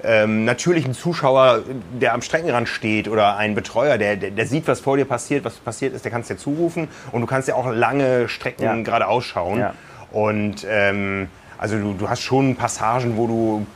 ähm, 0.03 0.45
natürlich 0.45 0.85
ein 0.85 0.93
Zuschauer, 0.93 1.63
der 1.99 2.13
am 2.13 2.21
Streckenrand 2.21 2.69
steht 2.69 3.07
oder 3.07 3.37
ein 3.37 3.55
Betreuer, 3.55 3.97
der, 3.97 4.15
der, 4.15 4.31
der, 4.31 4.45
sieht, 4.45 4.67
was 4.67 4.79
vor 4.79 4.97
dir 4.97 5.05
passiert, 5.05 5.43
was 5.43 5.55
passiert 5.55 5.93
ist, 5.93 6.05
der 6.05 6.11
kannst 6.11 6.29
dir 6.29 6.37
zurufen 6.37 6.87
und 7.11 7.21
du 7.21 7.27
kannst 7.27 7.47
ja 7.47 7.55
auch 7.55 7.71
lange 7.71 8.29
Strecken 8.29 8.63
ja. 8.63 8.81
gerade 8.83 9.07
ausschauen. 9.07 9.65
Und 10.11 10.65
ähm, 10.69 11.29
also 11.57 11.77
du, 11.77 11.93
du 11.93 12.09
hast 12.09 12.21
schon 12.21 12.55
Passagen, 12.55 13.17
wo 13.17 13.27
du 13.27 13.67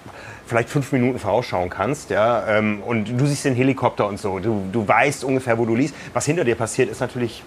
vielleicht 0.51 0.69
fünf 0.69 0.91
Minuten 0.91 1.17
vorausschauen 1.17 1.69
kannst, 1.69 2.09
ja, 2.09 2.45
ähm, 2.45 2.83
und 2.85 3.17
du 3.17 3.25
siehst 3.25 3.45
den 3.45 3.55
Helikopter 3.55 4.05
und 4.05 4.19
so, 4.19 4.39
du, 4.39 4.67
du 4.69 4.85
weißt 4.85 5.23
ungefähr, 5.23 5.57
wo 5.57 5.65
du 5.65 5.75
liest. 5.75 5.95
Was 6.13 6.25
hinter 6.25 6.43
dir 6.43 6.55
passiert, 6.55 6.91
ist 6.91 6.99
natürlich, 6.99 7.41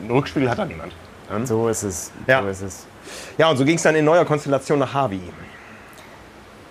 einen 0.00 0.10
Rückspiegel 0.10 0.50
hat 0.50 0.58
da 0.58 0.64
niemand. 0.64 0.92
Ja? 1.30 1.46
So 1.46 1.68
ist 1.68 1.84
es. 1.84 2.10
Ja. 2.26 2.42
So 2.42 2.48
ist 2.48 2.62
es. 2.62 2.86
Ja, 3.38 3.48
und 3.48 3.56
so 3.56 3.64
ging 3.64 3.76
es 3.76 3.82
dann 3.82 3.94
in 3.94 4.04
neuer 4.04 4.24
Konstellation 4.24 4.80
nach 4.80 4.92
Harvey. 4.92 5.20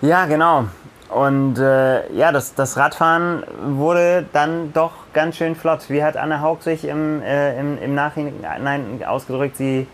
Ja, 0.01 0.25
genau. 0.25 0.65
Und 1.07 1.57
äh, 1.57 2.11
ja, 2.11 2.33
das, 2.33 2.53
das 2.53 2.75
Radfahren 2.75 3.43
wurde 3.63 4.25
dann 4.33 4.73
doch 4.73 4.91
ganz 5.13 5.37
schön 5.37 5.55
flott. 5.55 5.89
Wie 5.89 6.03
hat 6.03 6.17
Anne 6.17 6.41
Haug 6.41 6.61
sich 6.61 6.83
im, 6.83 7.21
äh, 7.21 7.57
im, 7.57 7.81
im 7.81 7.95
Nachhinein 7.95 9.01
ausgedrückt? 9.07 9.55
Sie, 9.55 9.87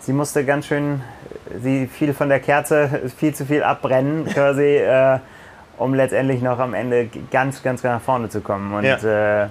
sie 0.00 0.12
musste 0.12 0.44
ganz 0.44 0.66
schön, 0.66 1.02
sie 1.62 1.86
fiel 1.86 2.14
von 2.14 2.28
der 2.28 2.40
Kerze 2.40 3.02
viel 3.16 3.34
zu 3.34 3.46
viel 3.46 3.62
abbrennen, 3.62 4.26
quasi, 4.26 4.62
äh, 4.76 5.18
um 5.78 5.94
letztendlich 5.94 6.42
noch 6.42 6.58
am 6.58 6.74
Ende 6.74 7.08
ganz, 7.30 7.62
ganz 7.62 7.82
nach 7.82 8.00
vorne 8.00 8.28
zu 8.28 8.40
kommen. 8.40 8.72
Und 8.74 8.84
ja. 8.84 8.96
Äh, 9.44 9.48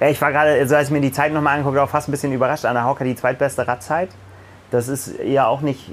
ja, 0.00 0.08
ich 0.08 0.20
war 0.20 0.30
gerade, 0.30 0.50
also 0.52 0.76
als 0.76 0.88
ich 0.88 0.92
mir 0.92 1.00
die 1.00 1.12
Zeit 1.12 1.32
nochmal 1.32 1.58
angucke, 1.58 1.82
auch 1.82 1.88
fast 1.88 2.08
ein 2.08 2.12
bisschen 2.12 2.32
überrascht. 2.32 2.66
Anna 2.66 2.84
hat 2.84 3.00
die 3.00 3.16
zweitbeste 3.16 3.66
Radzeit. 3.66 4.10
Das 4.70 4.88
ist 4.88 5.14
ja 5.24 5.46
auch 5.46 5.62
nicht 5.62 5.90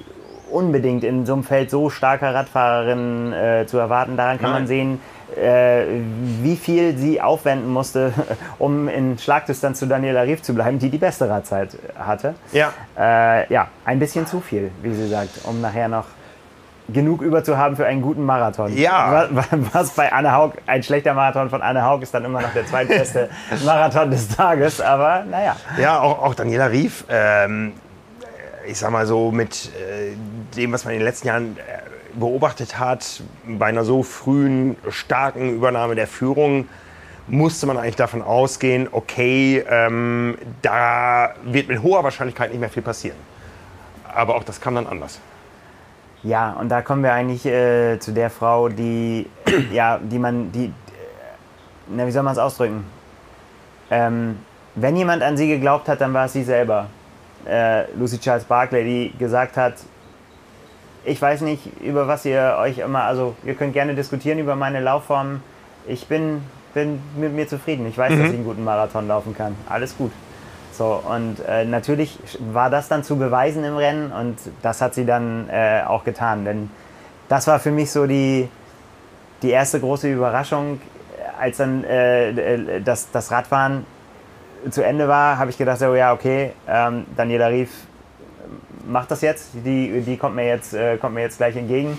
unbedingt 0.51 1.03
in 1.03 1.25
so 1.25 1.33
einem 1.33 1.43
Feld 1.43 1.71
so 1.71 1.89
starker 1.89 2.33
Radfahrerin 2.33 3.33
äh, 3.33 3.65
zu 3.65 3.77
erwarten. 3.77 4.17
Daran 4.17 4.39
kann 4.39 4.51
Nein. 4.51 4.61
man 4.61 4.67
sehen, 4.67 4.99
äh, 5.37 5.85
wie 6.41 6.55
viel 6.55 6.97
sie 6.97 7.21
aufwenden 7.21 7.71
musste, 7.71 8.13
um 8.59 8.87
in 8.87 9.17
Schlagdistanz 9.17 9.79
zu 9.79 9.85
Daniela 9.85 10.21
Rief 10.21 10.41
zu 10.41 10.53
bleiben, 10.53 10.79
die 10.79 10.89
die 10.89 10.97
beste 10.97 11.29
Radzeit 11.29 11.77
hatte. 11.97 12.35
Ja. 12.51 12.73
Äh, 12.97 13.51
ja, 13.51 13.67
ein 13.85 13.99
bisschen 13.99 14.27
zu 14.27 14.39
viel, 14.41 14.71
wie 14.81 14.93
sie 14.93 15.07
sagt, 15.07 15.39
um 15.45 15.61
nachher 15.61 15.87
noch 15.87 16.05
genug 16.89 17.21
über 17.21 17.43
zu 17.43 17.57
haben 17.57 17.75
für 17.75 17.85
einen 17.85 18.01
guten 18.01 18.25
Marathon. 18.25 18.75
Ja. 18.75 19.27
Was, 19.31 19.47
was, 19.51 19.89
bei 19.91 20.11
Anne 20.11 20.33
Haug, 20.33 20.53
ein 20.67 20.83
schlechter 20.83 21.13
Marathon 21.13 21.49
von 21.49 21.61
Anne 21.61 21.83
Haug 21.83 22.01
ist 22.01 22.13
dann 22.13 22.25
immer 22.25 22.41
noch 22.41 22.53
der 22.53 22.65
zweitbeste 22.65 23.29
Marathon 23.65 24.11
des 24.11 24.27
Tages, 24.29 24.81
aber 24.81 25.23
naja. 25.29 25.55
Ja, 25.79 25.99
auch, 25.99 26.21
auch 26.21 26.35
Daniela 26.35 26.67
Rief, 26.67 27.05
ähm, 27.09 27.73
ich 28.67 28.77
sag 28.77 28.91
mal 28.91 29.05
so, 29.05 29.31
mit 29.31 29.71
äh, 29.75 30.15
dem, 30.55 30.73
was 30.73 30.85
man 30.85 30.93
in 30.93 30.99
den 30.99 31.05
letzten 31.05 31.27
Jahren 31.27 31.57
äh, 31.57 31.92
beobachtet 32.15 32.79
hat, 32.79 33.21
bei 33.45 33.67
einer 33.67 33.83
so 33.83 34.03
frühen, 34.03 34.75
starken 34.89 35.55
Übernahme 35.55 35.95
der 35.95 36.07
Führung, 36.07 36.67
musste 37.27 37.65
man 37.65 37.77
eigentlich 37.77 37.95
davon 37.95 38.21
ausgehen, 38.21 38.87
okay, 38.91 39.63
ähm, 39.69 40.37
da 40.61 41.33
wird 41.43 41.69
mit 41.69 41.81
hoher 41.81 42.03
Wahrscheinlichkeit 42.03 42.51
nicht 42.51 42.59
mehr 42.59 42.69
viel 42.69 42.83
passieren. 42.83 43.17
Aber 44.13 44.35
auch 44.35 44.43
das 44.43 44.59
kam 44.59 44.75
dann 44.75 44.87
anders. 44.87 45.19
Ja, 46.23 46.53
und 46.53 46.69
da 46.69 46.81
kommen 46.81 47.03
wir 47.03 47.13
eigentlich 47.13 47.45
äh, 47.45 47.99
zu 47.99 48.11
der 48.11 48.29
Frau, 48.29 48.69
die, 48.69 49.27
ja, 49.71 49.99
die 50.01 50.19
man, 50.19 50.51
die, 50.51 50.65
äh, 50.65 50.71
na, 51.89 52.07
wie 52.07 52.11
soll 52.11 52.23
man 52.23 52.33
es 52.33 52.39
ausdrücken? 52.39 52.85
Ähm, 53.89 54.39
wenn 54.75 54.95
jemand 54.95 55.21
an 55.21 55.37
sie 55.37 55.47
geglaubt 55.47 55.87
hat, 55.87 56.01
dann 56.01 56.13
war 56.13 56.25
es 56.25 56.33
sie 56.33 56.43
selber 56.43 56.87
äh, 57.45 57.91
Lucy 57.93 58.19
Charles 58.19 58.43
Barclay, 58.45 58.83
die 58.83 59.17
gesagt 59.17 59.57
hat, 59.57 59.75
ich 61.05 61.21
weiß 61.21 61.41
nicht, 61.41 61.81
über 61.81 62.07
was 62.07 62.25
ihr 62.25 62.57
euch 62.59 62.79
immer, 62.79 63.03
also 63.03 63.35
ihr 63.43 63.55
könnt 63.55 63.73
gerne 63.73 63.95
diskutieren 63.95 64.39
über 64.39 64.55
meine 64.55 64.79
Laufform. 64.79 65.41
Ich 65.87 66.07
bin, 66.07 66.41
bin 66.73 67.01
mit 67.17 67.33
mir 67.33 67.47
zufrieden. 67.47 67.85
Ich 67.87 67.97
weiß, 67.97 68.11
mhm. 68.11 68.19
dass 68.19 68.27
ich 68.29 68.35
einen 68.35 68.45
guten 68.45 68.63
Marathon 68.63 69.07
laufen 69.07 69.35
kann. 69.35 69.55
Alles 69.67 69.97
gut. 69.97 70.11
So, 70.71 71.03
und 71.07 71.37
äh, 71.47 71.65
natürlich 71.65 72.17
war 72.51 72.69
das 72.69 72.87
dann 72.87 73.03
zu 73.03 73.17
beweisen 73.17 73.63
im 73.63 73.77
Rennen 73.77 74.11
und 74.11 74.37
das 74.63 74.81
hat 74.81 74.95
sie 74.95 75.05
dann 75.05 75.47
äh, 75.49 75.83
auch 75.85 76.03
getan. 76.03 76.45
Denn 76.45 76.69
das 77.29 77.47
war 77.47 77.59
für 77.59 77.71
mich 77.71 77.91
so 77.91 78.07
die, 78.07 78.49
die 79.43 79.51
erste 79.51 79.79
große 79.79 80.11
Überraschung, 80.11 80.81
als 81.39 81.57
dann 81.57 81.83
äh, 81.83 82.29
äh 82.29 82.81
das, 82.81 83.11
das 83.11 83.29
Radfahren 83.31 83.85
zu 84.71 84.81
Ende 84.83 85.07
war, 85.07 85.37
habe 85.37 85.51
ich 85.51 85.57
gedacht, 85.57 85.79
so, 85.79 85.93
ja, 85.93 86.13
okay, 86.13 86.53
ähm, 86.67 87.05
Daniela 87.15 87.47
Rief 87.47 87.69
macht 88.85 89.11
das 89.11 89.21
jetzt. 89.21 89.49
Die, 89.65 90.01
die 90.01 90.17
kommt, 90.17 90.35
mir 90.35 90.47
jetzt, 90.47 90.73
äh, 90.73 90.97
kommt 90.97 91.15
mir 91.15 91.21
jetzt 91.21 91.37
gleich 91.37 91.55
entgegen. 91.55 91.97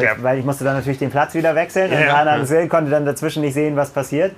Ja. 0.00 0.12
Weil 0.18 0.38
ich 0.38 0.44
musste 0.44 0.64
dann 0.64 0.74
natürlich 0.74 0.98
den 0.98 1.10
Platz 1.10 1.34
wieder 1.34 1.54
wechseln 1.54 1.92
ja, 1.92 2.22
und 2.22 2.48
ja. 2.48 2.66
konnte 2.66 2.90
dann 2.90 3.04
dazwischen 3.04 3.42
nicht 3.42 3.54
sehen, 3.54 3.76
was 3.76 3.90
passiert. 3.90 4.32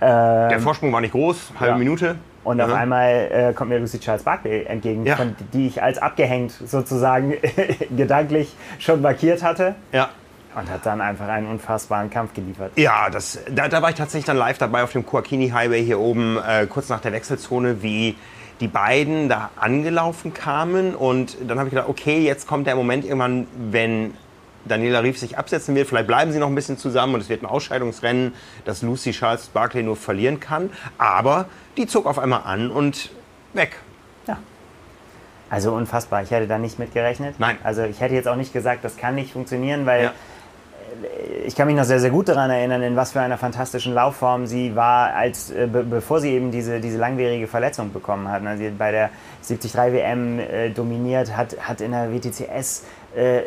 Ähm, 0.00 0.48
Der 0.48 0.60
Vorsprung 0.60 0.92
war 0.92 1.00
nicht 1.00 1.12
groß, 1.12 1.52
halbe 1.58 1.72
ja. 1.72 1.78
Minute. 1.78 2.16
Und 2.42 2.56
mhm. 2.56 2.62
auf 2.62 2.72
einmal 2.72 3.28
äh, 3.30 3.52
kommt 3.52 3.70
mir 3.70 3.78
Lucy 3.78 4.00
Charles 4.00 4.22
Barkley 4.22 4.64
entgegen, 4.64 5.04
ja. 5.04 5.16
von, 5.16 5.36
die 5.52 5.66
ich 5.66 5.82
als 5.82 5.98
abgehängt 5.98 6.52
sozusagen 6.52 7.34
gedanklich 7.96 8.54
schon 8.78 9.02
markiert 9.02 9.42
hatte. 9.42 9.74
Ja. 9.92 10.08
Und 10.54 10.68
hat 10.68 10.84
dann 10.84 11.00
einfach 11.00 11.28
einen 11.28 11.46
unfassbaren 11.46 12.10
Kampf 12.10 12.34
geliefert. 12.34 12.72
Ja, 12.74 13.08
das, 13.08 13.38
da, 13.50 13.68
da 13.68 13.82
war 13.82 13.90
ich 13.90 13.94
tatsächlich 13.94 14.24
dann 14.24 14.36
live 14.36 14.58
dabei 14.58 14.82
auf 14.82 14.90
dem 14.92 15.06
Kuakini 15.06 15.50
Highway 15.50 15.84
hier 15.84 16.00
oben, 16.00 16.38
äh, 16.38 16.66
kurz 16.66 16.88
nach 16.88 17.00
der 17.00 17.12
Wechselzone, 17.12 17.82
wie 17.82 18.16
die 18.60 18.68
beiden 18.68 19.28
da 19.28 19.50
angelaufen 19.56 20.34
kamen. 20.34 20.94
Und 20.94 21.36
dann 21.46 21.58
habe 21.58 21.68
ich 21.68 21.74
gedacht, 21.74 21.88
okay, 21.88 22.20
jetzt 22.20 22.46
kommt 22.46 22.66
der 22.66 22.76
Moment 22.76 23.04
irgendwann, 23.04 23.46
wenn 23.56 24.14
Daniela 24.66 25.00
Rief 25.00 25.18
sich 25.18 25.38
absetzen 25.38 25.74
wird. 25.74 25.88
Vielleicht 25.88 26.06
bleiben 26.06 26.32
sie 26.32 26.38
noch 26.38 26.48
ein 26.48 26.54
bisschen 26.54 26.76
zusammen 26.76 27.14
und 27.14 27.20
es 27.20 27.28
wird 27.28 27.42
ein 27.42 27.46
Ausscheidungsrennen, 27.46 28.34
das 28.64 28.82
Lucy 28.82 29.12
Charles 29.12 29.48
Barkley 29.48 29.82
nur 29.82 29.96
verlieren 29.96 30.38
kann. 30.38 30.70
Aber 30.98 31.46
die 31.76 31.86
zog 31.86 32.06
auf 32.06 32.18
einmal 32.18 32.42
an 32.44 32.70
und 32.70 33.10
weg. 33.54 33.78
Ja. 34.26 34.38
Also 35.48 35.72
unfassbar. 35.72 36.22
Ich 36.22 36.30
hätte 36.30 36.46
da 36.46 36.58
nicht 36.58 36.78
mitgerechnet. 36.78 37.36
Nein. 37.38 37.56
Also 37.64 37.82
ich 37.84 38.00
hätte 38.00 38.14
jetzt 38.14 38.28
auch 38.28 38.36
nicht 38.36 38.52
gesagt, 38.52 38.84
das 38.84 38.96
kann 38.96 39.14
nicht 39.14 39.32
funktionieren, 39.32 39.86
weil 39.86 40.04
ja 40.04 40.12
ich 41.46 41.56
kann 41.56 41.66
mich 41.66 41.76
noch 41.76 41.84
sehr, 41.84 42.00
sehr 42.00 42.10
gut 42.10 42.28
daran 42.28 42.50
erinnern, 42.50 42.82
in 42.82 42.96
was 42.96 43.12
für 43.12 43.20
einer 43.20 43.38
fantastischen 43.38 43.94
Laufform 43.94 44.46
sie 44.46 44.76
war, 44.76 45.14
als, 45.14 45.50
äh, 45.50 45.66
be 45.66 45.82
bevor 45.82 46.20
sie 46.20 46.30
eben 46.30 46.50
diese, 46.50 46.80
diese 46.80 46.98
langwierige 46.98 47.46
Verletzung 47.46 47.92
bekommen 47.92 48.28
hat. 48.28 48.44
Also 48.44 48.62
sie 48.62 48.68
hat 48.68 48.78
bei 48.78 48.90
der 48.90 49.10
73 49.46 49.74
WM 49.74 50.38
äh, 50.38 50.70
dominiert, 50.70 51.36
hat, 51.36 51.56
hat 51.60 51.80
in 51.80 51.92
der 51.92 52.12
WTCS 52.12 52.84
äh, 53.16 53.42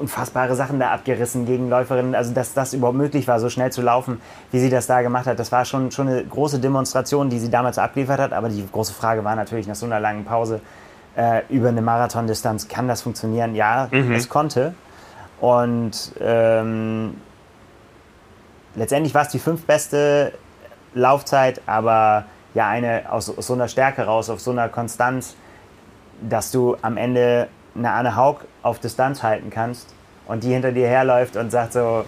unfassbare 0.00 0.54
Sachen 0.54 0.78
da 0.78 0.90
abgerissen 0.90 1.46
gegen 1.46 1.70
Läuferinnen. 1.70 2.14
Also, 2.14 2.34
dass 2.34 2.52
das 2.52 2.74
überhaupt 2.74 2.98
möglich 2.98 3.26
war, 3.28 3.40
so 3.40 3.48
schnell 3.48 3.72
zu 3.72 3.82
laufen, 3.82 4.20
wie 4.50 4.60
sie 4.60 4.70
das 4.70 4.86
da 4.86 5.02
gemacht 5.02 5.26
hat, 5.26 5.38
das 5.38 5.52
war 5.52 5.64
schon, 5.64 5.90
schon 5.90 6.08
eine 6.08 6.24
große 6.24 6.58
Demonstration, 6.58 7.30
die 7.30 7.38
sie 7.38 7.50
damals 7.50 7.78
abgeliefert 7.78 8.20
hat. 8.20 8.32
Aber 8.32 8.48
die 8.48 8.66
große 8.70 8.92
Frage 8.92 9.24
war 9.24 9.36
natürlich 9.36 9.66
nach 9.66 9.74
so 9.74 9.86
einer 9.86 10.00
langen 10.00 10.24
Pause 10.24 10.60
äh, 11.16 11.42
über 11.48 11.68
eine 11.68 11.82
Marathondistanz, 11.82 12.68
kann 12.68 12.88
das 12.88 13.02
funktionieren? 13.02 13.54
Ja, 13.54 13.88
mhm. 13.90 14.12
es 14.12 14.28
konnte. 14.28 14.74
Und 15.40 16.12
ähm, 16.20 17.20
letztendlich 18.74 19.14
war 19.14 19.22
es 19.22 19.28
die 19.28 19.38
fünftbeste 19.38 20.32
Laufzeit, 20.94 21.60
aber 21.66 22.24
ja 22.54 22.68
eine 22.68 23.10
aus, 23.10 23.36
aus, 23.36 23.46
so 23.46 23.54
einer 23.54 23.68
Stärke 23.68 24.02
raus, 24.04 24.30
auf 24.30 24.40
so 24.40 24.52
einer 24.52 24.68
Konstanz, 24.68 25.36
dass 26.20 26.50
du 26.50 26.76
am 26.82 26.96
Ende 26.96 27.48
eine 27.74 27.90
Anne 27.90 28.16
Haug 28.16 28.44
auf 28.62 28.78
Distanz 28.78 29.22
halten 29.22 29.50
kannst 29.50 29.92
und 30.26 30.44
die 30.44 30.52
hinter 30.52 30.72
dir 30.72 30.86
herläuft 30.86 31.36
und 31.36 31.50
sagt 31.50 31.72
so, 31.72 32.04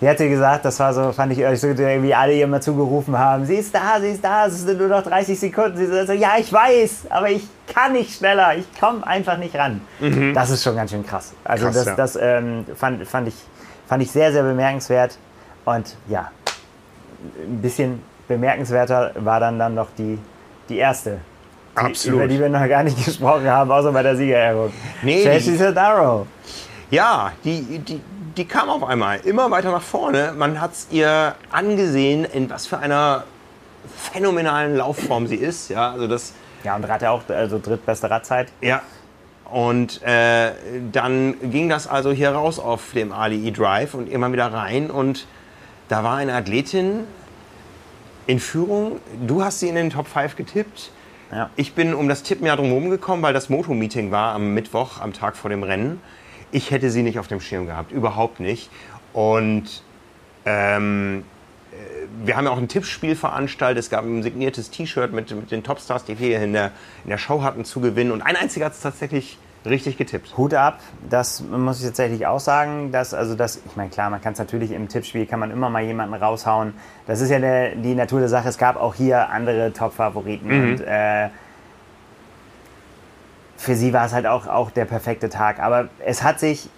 die 0.00 0.06
hätte 0.06 0.28
gesagt, 0.28 0.64
das 0.64 0.78
war 0.78 0.92
so, 0.92 1.12
fand 1.12 1.32
ich 1.32 1.38
wie 1.38 2.14
alle 2.14 2.34
ihr 2.34 2.44
immer 2.44 2.60
zugerufen 2.60 3.18
haben, 3.18 3.46
sie 3.46 3.56
ist 3.56 3.74
da, 3.74 3.98
sie 4.00 4.08
ist 4.08 4.22
da, 4.22 4.46
es 4.46 4.60
sind 4.60 4.78
nur 4.78 4.88
noch 4.88 5.02
30 5.02 5.38
Sekunden. 5.38 5.76
Sie 5.78 5.86
sagt 5.86 6.08
so, 6.08 6.12
ja, 6.12 6.34
ich 6.38 6.52
weiß, 6.52 7.06
aber 7.08 7.30
ich 7.30 7.46
kann 7.72 7.92
nicht 7.92 8.14
schneller, 8.14 8.56
ich 8.56 8.66
komme 8.78 9.06
einfach 9.06 9.38
nicht 9.38 9.56
ran. 9.56 9.80
Mhm. 10.00 10.34
Das 10.34 10.50
ist 10.50 10.62
schon 10.62 10.76
ganz 10.76 10.90
schön 10.90 11.04
krass. 11.04 11.32
Also 11.44 11.66
krass, 11.66 11.74
das, 11.76 11.86
ja. 11.86 11.94
das 11.96 12.18
ähm, 12.20 12.66
fand, 12.74 13.06
fand, 13.06 13.28
ich, 13.28 13.34
fand 13.86 14.02
ich 14.02 14.10
sehr, 14.10 14.32
sehr 14.32 14.42
bemerkenswert. 14.42 15.18
Und 15.64 15.96
ja, 16.08 16.30
ein 17.42 17.62
bisschen 17.62 18.02
bemerkenswerter 18.28 19.12
war 19.16 19.40
dann, 19.40 19.58
dann 19.58 19.74
noch 19.74 19.88
die, 19.96 20.18
die 20.68 20.76
erste. 20.76 21.18
Die, 21.72 21.80
Absolut. 21.80 22.18
Über 22.18 22.28
die 22.28 22.38
wir 22.38 22.48
noch 22.48 22.68
gar 22.68 22.82
nicht 22.82 23.02
gesprochen 23.04 23.48
haben, 23.48 23.70
außer 23.70 23.92
bei 23.92 24.02
der 24.02 24.16
Siegerehrung. 24.16 24.72
Nee, 25.02 25.22
Chelsea 25.22 25.56
Sadaro. 25.56 26.26
Ja, 26.90 27.32
die, 27.44 27.78
die, 27.80 28.00
die 28.36 28.44
kam 28.44 28.68
auf 28.68 28.84
einmal 28.84 29.20
immer 29.20 29.50
weiter 29.50 29.70
nach 29.70 29.82
vorne. 29.82 30.34
Man 30.36 30.60
hat 30.60 30.72
es 30.72 30.88
ihr 30.90 31.34
angesehen, 31.50 32.24
in 32.24 32.50
was 32.50 32.66
für 32.66 32.78
einer 32.78 33.24
phänomenalen 33.96 34.76
Laufform 34.76 35.26
sie 35.26 35.36
ist. 35.36 35.70
Ja, 35.70 35.92
also 35.92 36.06
das, 36.06 36.34
ja 36.62 36.76
und 36.76 36.84
Rad 36.84 37.02
ja 37.02 37.10
auch, 37.10 37.22
also 37.28 37.58
drittbeste 37.58 38.10
Radzeit. 38.10 38.48
Ja. 38.60 38.82
Und 39.50 40.02
äh, 40.02 40.50
dann 40.92 41.36
ging 41.50 41.68
das 41.68 41.86
also 41.86 42.10
hier 42.10 42.30
raus 42.30 42.58
auf 42.58 42.92
dem 42.92 43.12
Ali 43.12 43.46
E-Drive 43.46 43.94
und 43.94 44.08
immer 44.08 44.32
wieder 44.32 44.52
rein. 44.52 44.90
Und 44.90 45.26
da 45.88 46.02
war 46.02 46.16
eine 46.16 46.34
Athletin 46.34 47.04
in 48.26 48.40
Führung. 48.40 49.00
Du 49.24 49.44
hast 49.44 49.60
sie 49.60 49.68
in 49.68 49.76
den 49.76 49.90
Top 49.90 50.08
5 50.08 50.36
getippt. 50.36 50.90
Ja. 51.30 51.50
Ich 51.56 51.74
bin 51.74 51.94
um 51.94 52.08
das 52.08 52.22
Tippen 52.22 52.46
ja 52.46 52.56
drum 52.56 52.90
gekommen, 52.90 53.22
weil 53.22 53.32
das 53.32 53.48
Moto-Meeting 53.48 54.10
war 54.10 54.34
am 54.34 54.52
Mittwoch, 54.52 55.00
am 55.00 55.12
Tag 55.12 55.36
vor 55.36 55.48
dem 55.48 55.62
Rennen 55.62 56.00
ich 56.56 56.70
hätte 56.70 56.90
sie 56.90 57.02
nicht 57.02 57.18
auf 57.18 57.28
dem 57.28 57.40
Schirm 57.40 57.66
gehabt, 57.66 57.92
überhaupt 57.92 58.40
nicht. 58.40 58.70
Und 59.12 59.82
ähm, 60.46 61.24
äh, 61.70 61.76
wir 62.24 62.34
haben 62.34 62.46
ja 62.46 62.50
auch 62.50 62.56
ein 62.56 62.68
Tippspiel 62.68 63.14
veranstaltet. 63.14 63.84
Es 63.84 63.90
gab 63.90 64.04
ein 64.04 64.22
signiertes 64.22 64.70
T-Shirt 64.70 65.12
mit, 65.12 65.30
mit, 65.30 65.50
den 65.50 65.62
Topstars, 65.62 66.04
die 66.04 66.18
wir 66.18 66.28
hier 66.28 66.42
in 66.42 66.54
der, 66.54 66.72
in 67.04 67.10
der 67.10 67.18
Show 67.18 67.42
hatten, 67.42 67.66
zu 67.66 67.80
gewinnen. 67.80 68.10
Und 68.10 68.22
ein 68.22 68.36
einziger 68.36 68.66
hat 68.66 68.72
es 68.72 68.80
tatsächlich 68.80 69.38
richtig 69.66 69.98
getippt. 69.98 70.38
Hut 70.38 70.54
ab, 70.54 70.80
das 71.10 71.42
muss 71.42 71.80
ich 71.80 71.86
tatsächlich 71.86 72.26
auch 72.26 72.40
sagen. 72.40 72.90
Dass, 72.90 73.12
also 73.12 73.34
das, 73.34 73.60
ich 73.66 73.76
meine, 73.76 73.90
klar, 73.90 74.08
man 74.08 74.22
kann 74.22 74.32
es 74.32 74.38
natürlich 74.38 74.70
im 74.70 74.88
Tippspiel, 74.88 75.26
kann 75.26 75.40
man 75.40 75.50
immer 75.50 75.68
mal 75.68 75.82
jemanden 75.82 76.14
raushauen. 76.14 76.72
Das 77.06 77.20
ist 77.20 77.28
ja 77.28 77.38
der, 77.38 77.74
die 77.74 77.94
Natur 77.94 78.20
der 78.20 78.30
Sache. 78.30 78.48
Es 78.48 78.56
gab 78.56 78.76
auch 78.76 78.94
hier 78.94 79.28
andere 79.28 79.74
Top-Favoriten. 79.74 80.48
Mhm. 80.48 80.72
Und 80.72 80.80
äh, 80.80 81.28
für 83.56 83.74
sie 83.74 83.92
war 83.92 84.06
es 84.06 84.12
halt 84.12 84.26
auch, 84.26 84.46
auch 84.46 84.70
der 84.70 84.84
perfekte 84.84 85.28
Tag. 85.28 85.60
Aber 85.60 85.88
es 86.04 86.22
hat 86.22 86.40
sich 86.40 86.68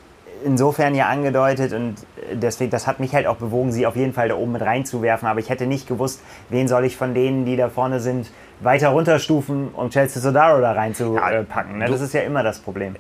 insofern 0.44 0.94
ja 0.94 1.06
angedeutet 1.06 1.72
und 1.72 1.96
deswegen, 2.32 2.70
das 2.70 2.86
hat 2.86 3.00
mich 3.00 3.12
halt 3.14 3.26
auch 3.26 3.36
bewogen, 3.36 3.72
sie 3.72 3.86
auf 3.86 3.96
jeden 3.96 4.12
Fall 4.12 4.28
da 4.28 4.36
oben 4.36 4.52
mit 4.52 4.62
reinzuwerfen. 4.62 5.26
Aber 5.28 5.40
ich 5.40 5.50
hätte 5.50 5.66
nicht 5.66 5.88
gewusst, 5.88 6.20
wen 6.48 6.68
soll 6.68 6.84
ich 6.84 6.96
von 6.96 7.12
denen, 7.14 7.44
die 7.44 7.56
da 7.56 7.68
vorne 7.68 7.98
sind, 7.98 8.30
weiter 8.60 8.88
runterstufen, 8.90 9.68
um 9.74 9.90
Chelsea 9.90 10.20
Sodaro 10.22 10.60
da 10.60 10.72
reinzupacken. 10.72 11.78
Ne? 11.78 11.86
du- 11.86 11.92
Das 11.92 12.00
ist 12.00 12.14
ja 12.14 12.20
immer 12.22 12.42
das 12.42 12.58
Problem. 12.60 12.94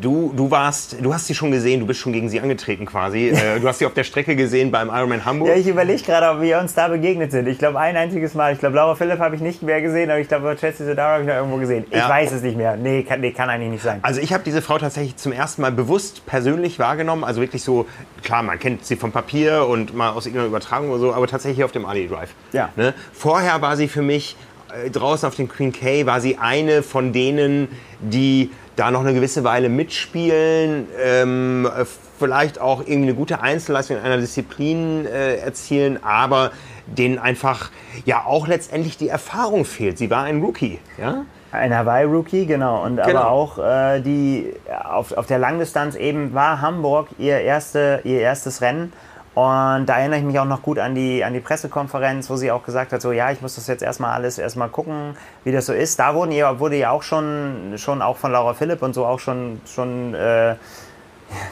Du, 0.00 0.32
du 0.36 0.48
warst, 0.48 0.96
du 1.00 1.12
hast 1.12 1.26
sie 1.26 1.34
schon 1.34 1.50
gesehen, 1.50 1.80
du 1.80 1.86
bist 1.86 1.98
schon 1.98 2.12
gegen 2.12 2.28
sie 2.28 2.40
angetreten 2.40 2.86
quasi. 2.86 3.32
Äh, 3.38 3.60
du 3.60 3.68
hast 3.68 3.78
sie 3.78 3.86
auf 3.86 3.94
der 3.94 4.04
Strecke 4.04 4.34
gesehen 4.36 4.70
beim 4.70 4.88
Ironman 4.88 5.24
Hamburg. 5.24 5.48
Ja, 5.48 5.54
ich 5.54 5.66
überlege 5.66 6.02
gerade, 6.02 6.36
ob 6.36 6.42
wir 6.42 6.58
uns 6.58 6.74
da 6.74 6.88
begegnet 6.88 7.30
sind. 7.30 7.46
Ich 7.46 7.58
glaube, 7.58 7.78
ein 7.78 7.96
einziges 7.96 8.34
Mal. 8.34 8.52
Ich 8.52 8.58
glaube, 8.58 8.76
Laura 8.76 8.94
Philipp 8.94 9.18
habe 9.18 9.34
ich 9.36 9.40
nicht 9.40 9.62
mehr 9.62 9.80
gesehen, 9.82 10.10
aber 10.10 10.18
ich 10.20 10.28
glaube, 10.28 10.56
Chelsea 10.58 10.86
Sodaro 10.86 11.12
habe 11.14 11.22
ich 11.22 11.28
noch 11.28 11.34
irgendwo 11.34 11.56
gesehen. 11.56 11.84
Ich 11.90 11.96
Ja. 11.96 12.08
weiß 12.08 12.32
es 12.32 12.42
nicht 12.42 12.56
mehr. 12.56 12.76
Nee 12.76 13.02
kann, 13.02 13.20
nee, 13.20 13.32
kann 13.32 13.48
eigentlich 13.50 13.70
nicht 13.70 13.82
sein. 13.82 13.98
Also 14.02 14.20
ich 14.20 14.32
habe 14.32 14.42
diese 14.44 14.62
Frau 14.62 14.78
tatsächlich 14.78 15.16
zum 15.16 15.32
ersten 15.32 15.62
Mal 15.62 15.72
bewusst 15.72 16.26
persönlich 16.26 16.78
wahrgenommen. 16.78 17.24
Also 17.24 17.40
wirklich 17.40 17.62
so, 17.62 17.86
klar, 18.22 18.42
man 18.42 18.58
kennt 18.58 18.84
sie 18.84 18.96
vom 18.96 19.12
Papier 19.12 19.66
und 19.66 19.94
mal 19.94 20.10
aus 20.10 20.26
irgendeiner 20.26 20.48
Übertragung 20.48 20.90
oder 20.90 21.00
so, 21.00 21.12
aber 21.14 21.26
tatsächlich 21.26 21.64
auf 21.64 21.72
dem 21.72 21.86
Ali 21.86 22.08
Drive. 22.08 22.30
Ja. 22.52 22.70
Ne? 22.76 22.94
Vorher 23.12 23.60
war 23.62 23.76
sie 23.76 23.88
für 23.88 24.02
mich 24.02 24.36
äh, 24.84 24.90
draußen 24.90 25.26
auf 25.28 25.34
dem 25.34 25.48
Queen 25.48 25.72
K, 25.72 26.06
war 26.06 26.20
sie 26.20 26.38
eine 26.38 26.82
von 26.82 27.12
denen, 27.12 27.68
die 28.00 28.50
da 28.78 28.90
noch 28.90 29.00
eine 29.00 29.14
gewisse 29.14 29.44
Weile 29.44 29.68
mitspielen, 29.68 30.86
ähm, 31.02 31.66
äh, 31.66 31.84
vielleicht 32.18 32.60
auch 32.60 32.80
irgendwie 32.80 33.08
eine 33.08 33.14
gute 33.14 33.40
Einzelleistung 33.40 33.96
in 33.96 34.02
einer 34.02 34.18
Disziplin 34.18 35.06
äh, 35.06 35.36
erzielen, 35.36 36.02
aber 36.02 36.52
denen 36.86 37.18
einfach 37.18 37.70
ja 38.04 38.24
auch 38.24 38.46
letztendlich 38.46 38.96
die 38.96 39.08
Erfahrung 39.08 39.64
fehlt. 39.64 39.98
Sie 39.98 40.10
war 40.10 40.24
ein 40.24 40.40
Rookie, 40.42 40.78
ja? 40.98 41.24
Ein 41.50 41.74
Hawaii-Rookie, 41.74 42.44
genau. 42.44 42.84
Und 42.84 42.96
Genau. 42.96 43.08
aber 43.08 43.30
auch 43.30 43.58
äh, 43.58 44.00
die 44.00 44.52
auf, 44.84 45.12
auf 45.12 45.26
der 45.26 45.38
Langdistanz 45.38 45.94
eben 45.94 46.34
war 46.34 46.60
Hamburg 46.60 47.08
ihr, 47.18 47.40
erste, 47.40 48.00
ihr 48.04 48.20
erstes 48.20 48.60
Rennen. 48.60 48.92
Und 49.38 49.86
da 49.86 50.00
erinnere 50.00 50.18
ich 50.18 50.24
mich 50.24 50.36
auch 50.40 50.46
noch 50.46 50.62
gut 50.62 50.80
an 50.80 50.96
die, 50.96 51.22
an 51.22 51.32
die 51.32 51.38
Pressekonferenz, 51.38 52.28
wo 52.28 52.34
sie 52.34 52.50
auch 52.50 52.64
gesagt 52.64 52.92
hat, 52.92 53.00
so 53.00 53.12
ja, 53.12 53.30
ich 53.30 53.40
muss 53.40 53.54
das 53.54 53.68
jetzt 53.68 53.84
erstmal 53.84 54.10
alles 54.10 54.36
erstmal 54.36 54.68
gucken, 54.68 55.16
wie 55.44 55.52
das 55.52 55.66
so 55.66 55.72
ist. 55.72 55.96
Da 56.00 56.16
wurden 56.16 56.32
wurde 56.58 56.74
ja 56.74 56.90
auch 56.90 57.04
schon, 57.04 57.74
schon 57.76 58.02
auch 58.02 58.16
von 58.16 58.32
Laura 58.32 58.54
Philipp 58.54 58.82
und 58.82 58.94
so 58.94 59.06
auch 59.06 59.20
schon, 59.20 59.60
schon 59.64 60.12
äh, 60.12 60.56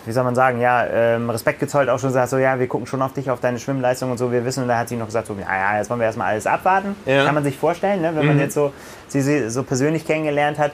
wie 0.05 0.11
soll 0.11 0.25
man 0.25 0.35
sagen, 0.35 0.61
ja, 0.61 0.85
ähm, 0.85 1.31
Respekt 1.31 1.61
gezollt, 1.61 1.89
auch 1.89 2.01
schon 2.01 2.09
gesagt, 2.09 2.31
so 2.31 2.39
ja, 2.39 2.59
wir 2.59 2.67
gucken 2.67 2.89
schon 2.89 3.01
auf 3.03 3.13
dich, 3.13 3.31
auf 3.31 3.39
deine 3.39 3.61
Schwimmleistung 3.61 4.11
und 4.11 4.19
so, 4.19 4.33
wir 4.33 4.45
wissen, 4.45 4.65
und 4.65 4.69
da 4.69 4.79
hat 4.79 4.89
sie 4.89 4.97
noch 4.97 5.07
gesagt, 5.07 5.29
so, 5.29 5.35
ja, 5.35 5.57
ja, 5.57 5.79
jetzt 5.79 5.89
wollen 5.89 6.01
wir 6.01 6.07
erstmal 6.07 6.31
alles 6.31 6.49
abwarten. 6.49 6.97
Ja. 7.07 7.25
Kann 7.25 7.37
man 7.37 7.45
sich 7.45 7.57
vorstellen, 7.57 8.03
ne, 8.03 8.17
wenn 8.17 8.27
man 8.27 8.41
jetzt 8.41 8.55
so 8.55 8.73
sie, 9.07 9.23
sie 9.23 9.49
so 9.49 9.63
persönlich 9.63 10.05
kennengelernt 10.05 10.59
hat. 10.59 10.73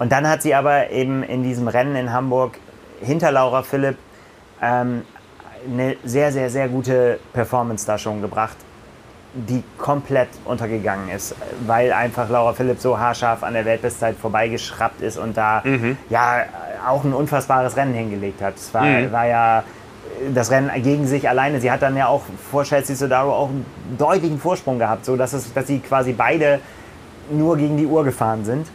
Und 0.00 0.10
dann 0.10 0.28
hat 0.28 0.42
sie 0.42 0.56
aber 0.56 0.90
eben 0.90 1.22
in 1.22 1.44
diesem 1.44 1.68
Rennen 1.68 1.94
in 1.94 2.12
Hamburg 2.12 2.58
hinter 3.00 3.30
Laura 3.30 3.62
Philipp 3.62 3.96
ähm, 4.60 5.02
eine 5.70 5.96
sehr, 6.04 6.32
sehr, 6.32 6.50
sehr 6.50 6.68
gute 6.68 7.18
Performance 7.32 7.86
da 7.86 7.98
schon 7.98 8.20
gebracht, 8.20 8.56
die 9.34 9.62
komplett 9.76 10.28
untergegangen 10.44 11.10
ist, 11.10 11.34
weil 11.66 11.92
einfach 11.92 12.28
Laura 12.28 12.54
Philipp 12.54 12.80
so 12.80 12.98
haarscharf 12.98 13.42
an 13.42 13.54
der 13.54 13.64
Weltbestzeit 13.64 14.16
vorbeigeschraubt 14.16 15.00
ist 15.02 15.18
und 15.18 15.36
da 15.36 15.62
ja 16.08 16.44
auch 16.88 17.04
ein 17.04 17.12
unfassbares 17.12 17.76
Rennen 17.76 17.94
hingelegt 17.94 18.40
hat. 18.40 18.56
Es 18.56 18.72
war, 18.72 19.12
war 19.12 19.26
ja 19.26 19.64
das 20.34 20.50
Rennen 20.50 20.70
gegen 20.82 21.06
sich 21.06 21.28
alleine. 21.28 21.60
Sie 21.60 21.70
hat 21.70 21.82
dann 21.82 21.96
ja 21.96 22.08
auch 22.08 22.22
vor 22.50 22.64
Chelsea 22.64 22.96
Sodaro 22.96 23.32
auch 23.32 23.48
einen 23.50 23.66
deutlichen 23.98 24.38
Vorsprung 24.38 24.78
gehabt, 24.78 25.04
so 25.04 25.16
dass, 25.16 25.32
es, 25.34 25.52
dass 25.52 25.66
sie 25.66 25.80
quasi 25.80 26.12
beide 26.12 26.60
nur 27.30 27.56
gegen 27.56 27.76
die 27.76 27.86
Uhr 27.86 28.04
gefahren 28.04 28.44
sind. 28.44 28.66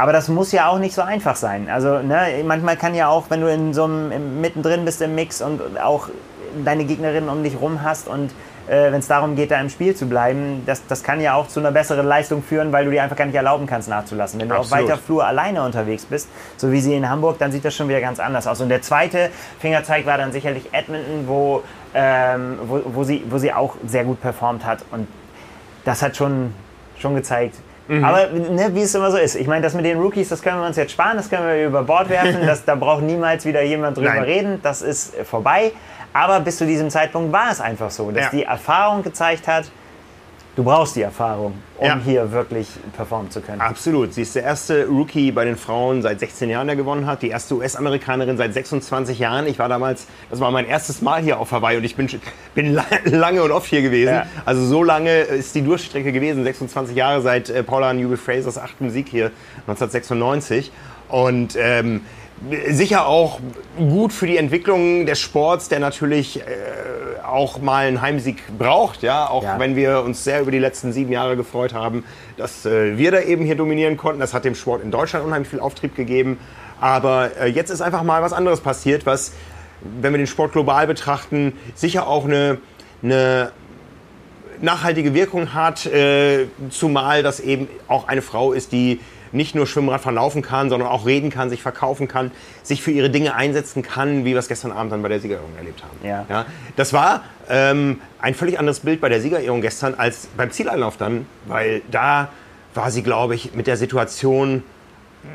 Aber 0.00 0.12
das 0.12 0.28
muss 0.28 0.50
ja 0.52 0.68
auch 0.68 0.78
nicht 0.78 0.94
so 0.94 1.02
einfach 1.02 1.36
sein. 1.36 1.68
Also 1.70 1.98
ne, 1.98 2.42
manchmal 2.44 2.76
kann 2.76 2.94
ja 2.94 3.08
auch, 3.08 3.24
wenn 3.28 3.40
du 3.42 3.50
in 3.52 3.74
so 3.74 3.84
einem 3.84 4.10
im- 4.12 4.40
mittendrin 4.40 4.84
bist 4.84 5.02
im 5.02 5.14
Mix 5.14 5.42
und 5.42 5.60
auch 5.80 6.08
deine 6.64 6.84
Gegnerin 6.84 7.28
um 7.28 7.42
dich 7.42 7.60
rum 7.60 7.82
hast 7.82 8.08
und 8.08 8.30
äh, 8.66 8.92
wenn 8.92 9.00
es 9.00 9.08
darum 9.08 9.36
geht, 9.36 9.50
da 9.50 9.60
im 9.60 9.68
Spiel 9.68 9.94
zu 9.94 10.06
bleiben, 10.06 10.62
das, 10.64 10.86
das 10.86 11.02
kann 11.02 11.20
ja 11.20 11.34
auch 11.34 11.48
zu 11.48 11.60
einer 11.60 11.70
besseren 11.70 12.06
Leistung 12.06 12.42
führen, 12.42 12.72
weil 12.72 12.84
du 12.84 12.90
dir 12.90 13.02
einfach 13.02 13.16
gar 13.16 13.24
nicht 13.26 13.34
erlauben 13.34 13.66
kannst 13.66 13.88
nachzulassen. 13.88 14.40
Wenn 14.40 14.48
du 14.48 14.54
auf 14.54 14.66
Absolut. 14.72 14.88
weiter 14.88 14.98
Flur 14.98 15.24
alleine 15.26 15.62
unterwegs 15.64 16.04
bist, 16.06 16.28
so 16.56 16.70
wie 16.72 16.80
sie 16.80 16.94
in 16.94 17.08
Hamburg, 17.08 17.38
dann 17.38 17.52
sieht 17.52 17.64
das 17.64 17.74
schon 17.74 17.88
wieder 17.88 18.00
ganz 18.00 18.20
anders 18.20 18.46
aus. 18.46 18.60
Und 18.60 18.68
der 18.68 18.82
zweite 18.82 19.30
Fingerzeig 19.58 20.06
war 20.06 20.18
dann 20.18 20.32
sicherlich 20.32 20.72
Edmonton, 20.72 21.26
wo, 21.26 21.62
ähm, 21.94 22.58
wo, 22.66 22.80
wo, 22.86 23.04
sie, 23.04 23.24
wo 23.28 23.38
sie 23.38 23.52
auch 23.52 23.74
sehr 23.86 24.04
gut 24.04 24.20
performt 24.20 24.64
hat. 24.64 24.80
Und 24.92 25.08
das 25.84 26.00
hat 26.02 26.16
schon, 26.16 26.54
schon 26.98 27.14
gezeigt. 27.14 27.56
Mhm. 27.90 28.04
Aber 28.04 28.26
ne, 28.28 28.70
wie 28.72 28.82
es 28.82 28.94
immer 28.94 29.10
so 29.10 29.16
ist. 29.16 29.34
Ich 29.34 29.48
meine, 29.48 29.62
das 29.62 29.74
mit 29.74 29.84
den 29.84 29.98
Rookies, 29.98 30.28
das 30.28 30.40
können 30.42 30.60
wir 30.60 30.66
uns 30.66 30.76
jetzt 30.76 30.92
sparen, 30.92 31.16
das 31.16 31.28
können 31.28 31.44
wir 31.46 31.66
über 31.66 31.82
Bord 31.82 32.08
werfen. 32.08 32.38
Das, 32.46 32.64
da 32.64 32.76
braucht 32.76 33.02
niemals 33.02 33.44
wieder 33.44 33.62
jemand 33.62 33.96
drüber 33.96 34.10
Nein. 34.14 34.22
reden. 34.22 34.60
Das 34.62 34.80
ist 34.80 35.18
äh, 35.18 35.24
vorbei. 35.24 35.72
Aber 36.12 36.38
bis 36.40 36.56
zu 36.58 36.66
diesem 36.66 36.88
Zeitpunkt 36.88 37.32
war 37.32 37.50
es 37.50 37.60
einfach 37.60 37.90
so, 37.90 38.10
dass 38.12 38.26
Ja. 38.26 38.30
die 38.30 38.42
Erfahrung 38.44 39.02
gezeigt 39.02 39.48
hat, 39.48 39.70
du 40.56 40.64
brauchst 40.64 40.96
die 40.96 41.02
Erfahrung, 41.02 41.54
um 41.78 41.86
Ja. 41.86 41.98
hier 42.04 42.32
wirklich 42.32 42.68
performen 42.96 43.30
zu 43.30 43.40
können. 43.40 43.60
Absolut. 43.60 44.12
Sie 44.14 44.22
ist 44.22 44.34
der 44.34 44.42
erste 44.42 44.86
Rookie 44.86 45.32
bei 45.32 45.44
den 45.44 45.56
Frauen 45.56 46.02
seit 46.02 46.20
16 46.20 46.50
Jahren, 46.50 46.66
der 46.66 46.76
gewonnen 46.76 47.06
hat. 47.06 47.22
Die 47.22 47.28
erste 47.28 47.54
US-Amerikanerin 47.54 48.36
seit 48.36 48.52
26 48.52 49.18
Jahren. 49.18 49.46
Ich 49.46 49.58
war 49.58 49.68
damals, 49.68 50.06
das 50.30 50.40
war 50.40 50.50
mein 50.50 50.66
erstes 50.66 51.00
Mal 51.02 51.22
hier 51.22 51.38
auf 51.38 51.52
Hawaii 51.52 51.76
und 51.78 51.84
ich 51.84 51.96
bin, 51.96 52.08
bin 52.54 52.74
la- 52.74 52.84
lange 53.04 53.42
und 53.42 53.52
oft 53.52 53.68
hier 53.68 53.82
gewesen. 53.82 54.12
Ja. 54.14 54.26
Also 54.44 54.64
so 54.66 54.82
lange 54.82 55.20
ist 55.20 55.54
die 55.54 55.62
Durchstrecke 55.62 56.12
gewesen, 56.12 56.44
26 56.44 56.94
Jahre 56.96 57.22
seit 57.22 57.48
äh, 57.48 57.62
Paula 57.62 57.92
Newby 57.94 58.16
Frasers 58.16 58.58
achtem 58.58 58.90
Sieg 58.90 59.08
hier 59.08 59.30
1996. 59.66 60.70
Und 61.08 61.56
ähm, 61.58 62.02
sicher 62.70 63.06
auch 63.06 63.40
gut 63.76 64.12
für 64.12 64.26
die 64.26 64.36
Entwicklung 64.38 65.04
des 65.06 65.20
Sports, 65.20 65.68
der 65.68 65.78
natürlich 65.78 66.40
äh, 66.40 66.42
auch 67.26 67.60
mal 67.60 67.86
einen 67.86 68.00
Heimsieg 68.00 68.42
braucht. 68.58 69.02
Ja, 69.02 69.28
auch 69.28 69.42
Ja. 69.42 69.58
wenn 69.58 69.76
wir 69.76 70.02
uns 70.02 70.24
sehr 70.24 70.40
über 70.40 70.50
die 70.50 70.58
letzten 70.58 70.92
sieben 70.92 71.12
Jahre 71.12 71.36
gefreut 71.36 71.74
haben, 71.74 72.04
dass 72.36 72.64
äh, 72.64 72.96
wir 72.96 73.10
da 73.12 73.20
eben 73.20 73.44
hier 73.44 73.56
dominieren 73.56 73.96
konnten. 73.96 74.20
Das 74.20 74.32
hat 74.32 74.44
dem 74.44 74.54
Sport 74.54 74.82
in 74.82 74.90
Deutschland 74.90 75.24
unheimlich 75.26 75.48
viel 75.50 75.60
Auftrieb 75.60 75.94
gegeben. 75.94 76.38
Aber 76.80 77.30
äh, 77.38 77.46
jetzt 77.46 77.68
ist 77.70 77.82
einfach 77.82 78.02
mal 78.02 78.22
was 78.22 78.32
anderes 78.32 78.60
passiert, 78.60 79.04
was, 79.04 79.32
wenn 80.00 80.12
wir 80.14 80.18
den 80.18 80.26
Sport 80.26 80.52
global 80.52 80.86
betrachten, 80.86 81.52
sicher 81.74 82.06
auch 82.06 82.24
eine, 82.24 82.56
eine 83.02 83.52
nachhaltige 84.62 85.12
Wirkung 85.12 85.52
hat, 85.52 85.84
äh, 85.86 86.46
zumal 86.70 87.22
das 87.22 87.40
eben 87.40 87.68
auch 87.86 88.08
eine 88.08 88.22
Frau 88.22 88.52
ist, 88.52 88.72
die 88.72 89.00
nicht 89.32 89.54
nur 89.54 89.66
Schwimmradfahren 89.66 90.16
laufen 90.16 90.42
kann, 90.42 90.70
sondern 90.70 90.88
auch 90.88 91.06
reden 91.06 91.30
kann, 91.30 91.50
sich 91.50 91.62
verkaufen 91.62 92.08
kann, 92.08 92.30
sich 92.62 92.82
für 92.82 92.90
ihre 92.90 93.10
Dinge 93.10 93.34
einsetzen 93.34 93.82
kann, 93.82 94.24
wie 94.24 94.32
wir 94.32 94.38
es 94.38 94.48
gestern 94.48 94.72
Abend 94.72 94.92
dann 94.92 95.02
bei 95.02 95.08
der 95.08 95.20
Siegerehrung 95.20 95.56
erlebt 95.56 95.82
haben. 95.82 96.26
Ja. 96.28 96.46
das 96.76 96.92
war 96.92 97.22
ähm, 97.48 98.00
ein 98.20 98.34
völlig 98.34 98.58
anderes 98.58 98.80
Bild 98.80 99.00
bei 99.00 99.08
der 99.08 99.20
Siegerehrung 99.20 99.60
gestern 99.60 99.94
als 99.94 100.28
beim 100.36 100.50
Zieleinlauf 100.50 100.96
dann, 100.96 101.26
weil 101.46 101.82
da 101.90 102.28
war 102.74 102.90
sie, 102.90 103.02
glaube 103.02 103.34
ich, 103.34 103.54
mit 103.54 103.66
der 103.66 103.76
Situation, 103.76 104.62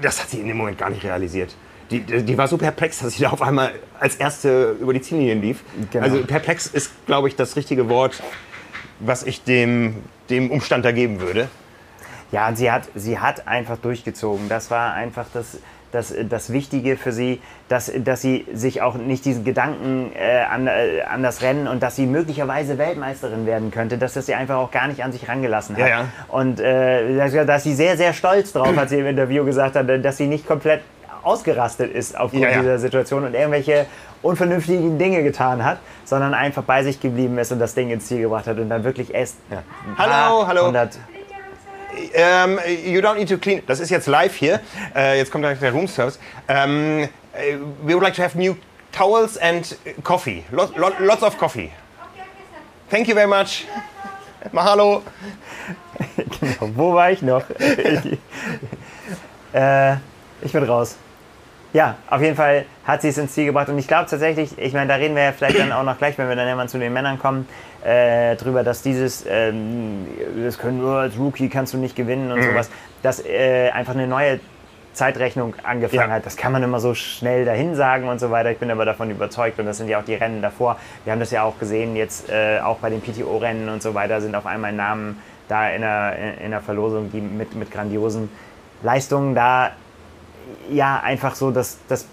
das 0.02 0.22
hat 0.22 0.30
sie 0.30 0.40
in 0.40 0.48
dem 0.48 0.58
Moment 0.58 0.78
gar 0.78 0.90
nicht 0.90 1.04
realisiert. 1.04 1.56
Die, 1.92 2.00
die 2.00 2.24
die 2.24 2.38
war 2.38 2.48
so 2.48 2.58
perplex, 2.58 3.00
dass 3.00 3.14
sie 3.14 3.24
da 3.24 3.30
auf 3.30 3.42
einmal 3.42 3.74
als 4.00 4.16
Erste 4.16 4.76
über 4.80 4.94
die 4.94 5.02
Ziellinien 5.02 5.42
lief. 5.42 5.62
Genau. 5.92 6.04
Also 6.04 6.24
perplex 6.24 6.68
ist, 6.68 6.92
glaube 7.06 7.28
ich, 7.28 7.36
das 7.36 7.56
richtige 7.56 7.90
Wort, 7.90 8.24
was 9.00 9.24
ich 9.24 9.44
dem, 9.44 9.96
dem 10.30 10.50
Umstand 10.50 10.84
da 10.84 10.92
geben 10.92 11.20
würde. 11.20 11.48
Ja, 12.32 12.48
und 12.48 12.58
sie 12.58 12.72
hat, 12.72 12.84
sie 12.96 13.20
hat 13.20 13.48
einfach 13.48 13.78
durchgezogen. 13.78 14.50
Das 14.50 14.72
war 14.72 14.94
einfach 14.94 15.26
das, 15.34 15.58
das, 15.92 16.14
das 16.30 16.52
Wichtige 16.52 16.98
für 16.98 17.12
sie, 17.12 17.42
dass, 17.70 17.92
dass 18.04 18.22
sie 18.22 18.46
sich 18.54 18.82
auch 18.82 18.96
nicht 18.96 19.26
diesen 19.26 19.46
Gedanken 19.46 20.12
äh, 20.14 20.42
an, 20.42 20.68
äh, 20.68 21.02
an 21.10 21.24
das 21.24 21.42
Rennen 21.42 21.68
und 21.68 21.82
dass 21.82 21.96
sie 21.96 22.06
möglicherweise 22.06 22.78
Weltmeisterin 22.78 23.46
werden 23.46 23.72
könnte, 23.72 23.98
dass 23.98 24.14
das 24.14 24.26
sie 24.26 24.36
einfach 24.36 24.58
auch 24.58 24.72
gar 24.72 24.88
nicht 24.88 25.04
an 25.04 25.12
sich 25.12 25.28
rangelassen 25.28 25.76
hat. 25.76 25.82
Ja, 25.82 25.88
ja. 25.88 26.06
Und 26.28 26.60
äh, 26.60 27.46
dass, 27.46 27.64
sie 27.64 27.74
sehr, 27.74 27.98
sehr 27.98 28.14
stolz 28.14 28.52
drauf, 28.52 28.76
hat 28.76 28.90
sie 28.90 29.00
im 29.00 29.08
Interview 29.08 29.46
gesagt 29.46 29.76
hat, 29.76 29.88
dass 30.04 30.18
sie 30.18 30.28
nicht 30.28 30.46
komplett 30.46 30.82
ausgerastet 31.24 31.92
ist 31.92 32.18
aufgrund 32.18 32.44
Ja, 32.44 32.60
dieser 32.60 32.78
Situation 32.78 33.24
und 33.24 33.34
irgendwelche 33.34 33.88
unvernünftigen 34.22 35.00
Dinge 35.00 35.24
getan 35.24 35.64
hat, 35.64 35.80
sondern 36.04 36.34
einfach 36.34 36.64
bei 36.64 36.84
sich 36.84 37.00
geblieben 37.00 37.38
ist 37.40 37.52
und 37.52 37.60
das 37.60 37.74
Ding 37.74 37.90
ins 37.90 38.08
Ziel 38.08 38.22
gebracht 38.22 38.48
hat 38.48 38.60
und 38.60 38.70
dann 38.70 38.84
wirklich 38.84 39.14
erst 39.14 39.38
Hallo, 39.98 40.46
hallo. 40.48 40.72
Hundert 41.96 42.12
Ähm, 42.14 42.60
you 42.86 43.02
don't 43.02 43.16
need 43.16 43.30
to 43.30 43.38
clean. 43.38 43.62
Das 43.68 43.80
ist 43.80 43.90
jetzt 43.90 44.08
live 44.08 44.36
hier. 44.36 44.60
Äh, 44.96 45.18
jetzt 45.18 45.32
kommt 45.32 45.44
gleich 45.44 45.60
der 45.60 45.72
Room 45.72 45.88
Service. 45.88 46.20
Ähm, 46.48 47.10
äh, 47.34 47.56
we 47.84 47.94
would 47.94 48.04
like 48.04 48.16
to 48.16 48.24
have 48.24 48.38
new 48.38 48.56
towels 48.92 49.38
and 49.38 49.78
coffee. 50.04 50.44
Lo 50.52 50.70
lo 50.76 50.92
lots 51.00 51.24
of 51.24 51.38
coffee. 51.38 51.72
Thank 52.90 53.08
you 53.08 53.16
very 53.16 53.28
much. 53.28 53.66
Mahalo. 54.52 55.02
Wo 56.76 56.94
war 56.94 57.12
ich 57.12 57.22
noch? 57.22 57.44
äh, 59.54 59.96
Ich 60.42 60.52
bin 60.52 60.64
raus. 60.64 60.98
Ja, 61.76 61.98
auf 62.10 62.22
jeden 62.22 62.38
Fall 62.38 62.64
hat 62.86 63.02
sie 63.02 63.10
es 63.10 63.18
ins 63.18 63.34
Ziel 63.34 63.48
gebracht. 63.48 63.68
Und 63.68 63.78
ich 63.78 63.90
glaube 63.90 64.10
tatsächlich, 64.10 64.58
ich 64.58 64.72
meine, 64.72 64.88
da 64.88 64.96
reden 64.96 65.14
wir 65.14 65.24
ja 65.24 65.32
vielleicht 65.34 65.60
dann 65.60 65.74
auch 65.74 65.84
noch 65.84 65.98
gleich, 65.98 66.18
wenn 66.18 66.30
wir 66.30 66.36
dann 66.38 66.48
irgendwann 66.48 66.70
zu 66.70 66.80
den 66.80 66.94
Männern 66.94 67.20
kommen, 67.20 67.50
äh, 67.84 68.38
drüber, 68.38 68.64
dass 68.64 68.82
dieses, 68.82 69.26
ähm, 69.28 70.08
das 70.42 70.58
können 70.58 70.80
nur 70.80 71.00
als 71.00 71.20
Rookie 71.20 71.50
kannst 71.50 71.74
du 71.74 71.78
nicht 71.78 71.98
gewinnen 71.98 72.32
und 72.32 72.40
mhm. 72.40 72.44
sowas, 72.44 72.70
dass 73.04 73.26
äh, 73.26 73.72
einfach 73.72 73.94
eine 73.94 74.08
neue 74.08 74.40
Zeitrechnung 74.94 75.54
angefangen 75.64 76.12
ja. 76.12 76.16
hat. 76.16 76.26
Das 76.26 76.38
kann 76.38 76.54
man 76.54 76.64
immer 76.64 76.80
so 76.80 76.94
schnell 76.94 77.44
dahin 77.44 77.76
sagen 77.76 78.08
und 78.08 78.22
so 78.22 78.32
weiter. 78.32 78.52
Ich 78.52 78.58
bin 78.58 78.72
aber 78.72 78.86
davon 78.86 79.12
überzeugt 79.12 79.60
und 79.60 79.66
das 79.66 79.78
sind 79.78 79.90
ja 79.90 80.00
auch 80.00 80.06
die 80.06 80.16
Rennen 80.16 80.42
davor. 80.42 80.78
Wir 81.04 81.12
haben 81.12 81.20
das 81.20 81.32
ja 81.32 81.44
auch 81.44 81.60
gesehen, 81.60 81.98
jetzt 81.98 82.30
äh, 82.30 82.62
auch 82.62 82.78
bei 82.78 82.90
den 82.90 83.02
PTO-Rennen 83.02 83.68
und 83.68 83.82
so 83.84 83.94
weiter 83.94 84.22
sind 84.22 84.34
auf 84.36 84.46
einmal 84.46 84.72
Namen 84.72 85.22
da 85.50 85.70
in 85.72 85.82
der, 85.82 86.40
in 86.42 86.52
der 86.52 86.62
Verlosung, 86.62 87.12
die 87.12 87.20
mit, 87.20 87.54
mit 87.54 87.70
grandiosen 87.70 88.30
Leistungen 88.82 89.36
da 89.36 89.72
ja 90.72 91.00
einfach 91.04 91.36
so 91.36 91.52
das, 91.52 91.78
das 91.88 92.06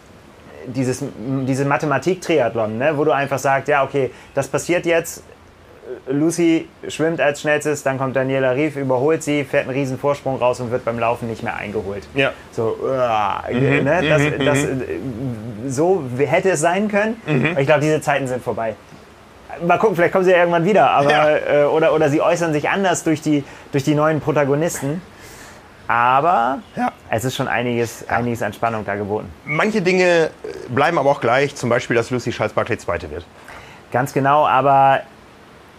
dieses, 0.67 1.05
diese 1.19 1.65
Mathematik-Triathlon, 1.65 2.79
ne, 2.79 2.97
wo 2.97 3.05
du 3.05 3.11
einfach 3.11 3.39
sagst, 3.39 3.69
ja, 3.69 3.85
okay, 3.85 4.11
das 4.35 4.49
passiert 4.49 4.87
jetzt, 4.87 5.25
Lucy 6.09 6.69
schwimmt 6.89 7.21
als 7.21 7.41
schnellstes, 7.41 7.83
dann 7.83 7.99
kommt 7.99 8.17
Daniela 8.17 8.53
Rief, 8.53 8.77
überholt 8.77 9.23
sie, 9.23 9.45
fährt 9.45 9.65
einen 9.65 9.77
riesen 9.77 9.99
Vorsprung 9.99 10.37
raus 10.37 10.61
und 10.61 10.71
wird 10.71 10.85
beim 10.85 10.99
Laufen 10.99 11.29
nicht 11.29 11.43
mehr 11.43 11.57
eingeholt. 11.57 12.05
Ja. 12.15 12.33
So, 12.53 12.77
uh, 12.83 13.53
mhm, 13.53 13.85
ne? 13.85 14.03
das, 14.09 14.23
mhm, 14.23 14.45
das, 14.45 14.59
mhm. 14.59 14.83
so 15.69 16.05
hätte 16.19 16.51
es 16.51 16.61
sein 16.61 16.89
können. 16.89 17.21
Mhm. 17.27 17.57
Ich 17.59 17.67
glaube, 17.67 17.81
diese 17.81 18.01
Zeiten 18.01 18.27
sind 18.27 18.43
vorbei. 18.43 18.75
Mal 19.67 19.79
gucken, 19.79 19.97
vielleicht 19.97 20.13
kommen 20.13 20.25
sie 20.25 20.31
ja 20.31 20.39
irgendwann 20.39 20.65
wieder, 20.65 20.91
aber, 20.91 21.11
ja. 21.11 21.37
äh, 21.37 21.65
oder, 21.65 21.95
oder 21.95 22.09
sie 22.09 22.23
äußern 22.23 22.53
sich 22.53 22.71
anders 22.71 23.05
durch 23.05 23.21
die, 23.21 23.45
durch 23.71 23.85
die 23.85 23.95
neuen 23.95 24.21
Protagonisten. 24.21 25.03
Aber 25.93 26.61
ja. 26.75 26.91
es 27.11 27.23
ist 27.23 27.37
schon 27.37 27.49
einiges, 27.49 28.07
ja. 28.09 28.17
einiges 28.17 28.43
an 28.43 28.55
Spannung 28.55 28.83
da 28.87 28.95
geboten. 28.95 29.31
Manche 29.45 29.83
Dinge 29.83 30.31
bleiben 30.71 30.97
aber 30.97 31.11
auch 31.11 31.21
gleich, 31.21 31.55
zum 31.55 31.69
Beispiel, 31.69 31.95
dass 31.95 32.09
Lucy 32.09 32.31
Charles-Barclay 32.31 32.79
Zweite 32.79 33.11
wird. 33.11 33.27
Ganz 33.91 34.15
genau, 34.15 34.47
aber 34.47 35.01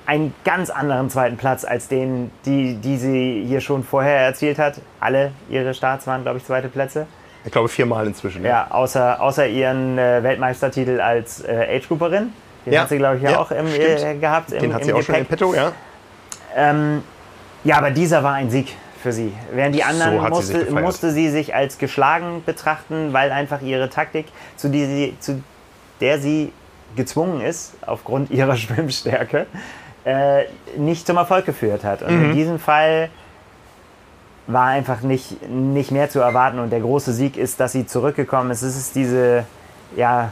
einen 0.06 0.36
ganz 0.46 0.70
anderen 0.70 1.10
zweiten 1.10 1.36
Platz 1.36 1.66
als 1.66 1.88
den, 1.88 2.30
die, 2.46 2.76
die 2.76 2.98
sie 2.98 3.44
hier 3.48 3.60
schon 3.60 3.84
vorher 3.84 4.20
erzielt 4.20 4.60
hat. 4.60 4.82
Alle 5.00 5.32
ihre 5.50 5.74
Starts 5.74 6.06
waren, 6.06 6.22
glaube 6.22 6.38
ich, 6.38 6.46
zweite 6.46 6.68
Plätze. 6.68 7.08
Ich 7.44 7.52
glaube 7.52 7.68
viermal 7.68 8.06
inzwischen. 8.06 8.44
Ja, 8.44 8.50
ja 8.50 8.68
außer, 8.70 9.20
außer 9.20 9.48
ihren 9.48 9.98
äh, 9.98 10.22
Weltmeistertitel 10.22 11.02
als 11.02 11.44
äh, 11.44 11.76
Age-Grouperin. 11.76 12.34
Den 12.68 12.74
ja. 12.74 12.82
hat 12.82 12.90
sie, 12.90 12.98
glaube 12.98 13.18
ich, 13.18 13.24
ja, 13.24 13.40
auch 13.40 13.50
im, 13.50 13.66
äh, 13.66 14.16
gehabt. 14.20 14.52
Im, 14.52 14.60
Den 14.60 14.74
hat 14.76 14.84
sie 14.84 14.92
im 14.92 14.98
auch 14.98 15.00
Gepäck. 15.00 15.16
schon 15.16 15.22
im 15.22 15.26
Petto, 15.26 15.54
ja. 15.56 15.72
Ähm, 16.56 17.04
ja, 17.64 17.78
aber 17.78 17.90
dieser 17.90 18.22
war 18.22 18.34
ein 18.34 18.52
Sieg 18.52 18.76
für 19.04 19.12
sie. 19.12 19.32
Während 19.52 19.76
die 19.76 19.84
anderen 19.84 20.20
so 20.20 20.30
musste, 20.30 20.66
sie 20.66 20.72
musste 20.72 21.12
sie 21.12 21.30
sich 21.30 21.54
als 21.54 21.78
geschlagen 21.78 22.42
betrachten, 22.46 23.14
weil 23.14 23.32
einfach 23.32 23.62
ihre 23.62 23.90
Taktik, 23.90 24.26
zu, 24.56 24.70
die 24.70 25.14
zu 25.20 25.44
der 26.02 26.20
sie 26.20 26.52
gezwungen 26.96 27.42
ist, 27.42 27.74
aufgrund 27.86 28.32
ihrer 28.32 28.56
Schwimmstärke, 28.58 29.46
äh, 30.06 30.44
nicht 30.78 31.06
zum 31.06 31.18
Erfolg 31.18 31.46
geführt 31.46 31.84
hat. 31.84 32.02
Und 32.02 32.18
mhm. 32.18 32.26
in 32.26 32.36
diesem 32.36 32.60
Fall 32.60 33.10
war 34.48 34.68
einfach 34.68 35.02
nicht, 35.02 35.48
nicht 35.50 35.92
mehr 35.92 36.10
zu 36.10 36.20
erwarten. 36.20 36.60
Und 36.60 36.72
der 36.72 36.82
große 36.82 37.14
Sieg 37.14 37.38
ist, 37.38 37.60
dass 37.60 37.72
sie 37.72 37.86
zurückgekommen 37.86 38.52
ist. 38.52 38.62
Es 38.62 38.76
ist 38.76 38.96
diese, 38.96 39.46
ja, 39.96 40.32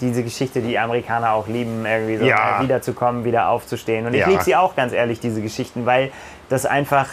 diese 0.00 0.22
Geschichte, 0.22 0.60
die 0.60 0.78
Amerikaner 0.78 1.32
auch 1.32 1.48
lieben, 1.48 1.84
irgendwie 1.84 2.16
so 2.16 2.24
ja. 2.24 2.60
wiederzukommen, 2.62 3.24
wieder 3.24 3.48
aufzustehen. 3.48 4.06
Und 4.06 4.14
ich 4.14 4.20
ja. 4.20 4.28
liebe 4.28 4.42
sie 4.42 4.56
auch 4.56 4.76
ganz 4.76 4.92
ehrlich, 4.92 5.20
diese 5.20 5.42
Geschichten, 5.42 5.86
weil 5.86 6.10
das 6.48 6.66
einfach, 6.66 7.08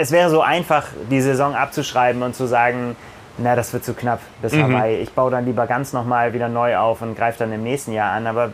es 0.00 0.10
wäre 0.10 0.30
so 0.30 0.40
einfach, 0.40 0.86
die 1.10 1.20
Saison 1.20 1.54
abzuschreiben 1.54 2.22
und 2.22 2.34
zu 2.34 2.46
sagen, 2.46 2.96
na, 3.38 3.54
das 3.54 3.72
wird 3.72 3.84
zu 3.84 3.94
knapp 3.94 4.20
bis 4.42 4.52
mhm. 4.52 4.64
Hawaii. 4.64 4.96
Ich 4.96 5.12
baue 5.12 5.30
dann 5.30 5.44
lieber 5.44 5.66
ganz 5.66 5.92
nochmal 5.92 6.32
wieder 6.32 6.48
neu 6.48 6.76
auf 6.76 7.02
und 7.02 7.16
greife 7.16 7.38
dann 7.38 7.52
im 7.52 7.62
nächsten 7.62 7.92
Jahr 7.92 8.12
an. 8.12 8.26
Aber 8.26 8.52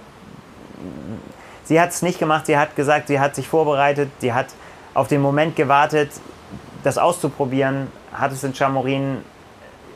Sie 1.66 1.80
hat 1.80 1.90
es 1.90 2.01
nicht 2.01 2.20
gemacht. 2.20 2.47
Sie 2.47 2.57
hat 2.57 2.76
gesagt, 2.76 3.09
sie 3.09 3.18
hat 3.18 3.34
sich 3.34 3.49
vorbereitet. 3.49 4.09
Sie 4.20 4.32
hat 4.32 4.47
auf 4.94 5.09
den 5.09 5.20
Moment 5.20 5.57
gewartet, 5.57 6.11
das 6.84 6.97
auszuprobieren. 6.97 7.88
Hat 8.12 8.30
es 8.30 8.44
in 8.44 8.55
Chamorin 8.55 9.18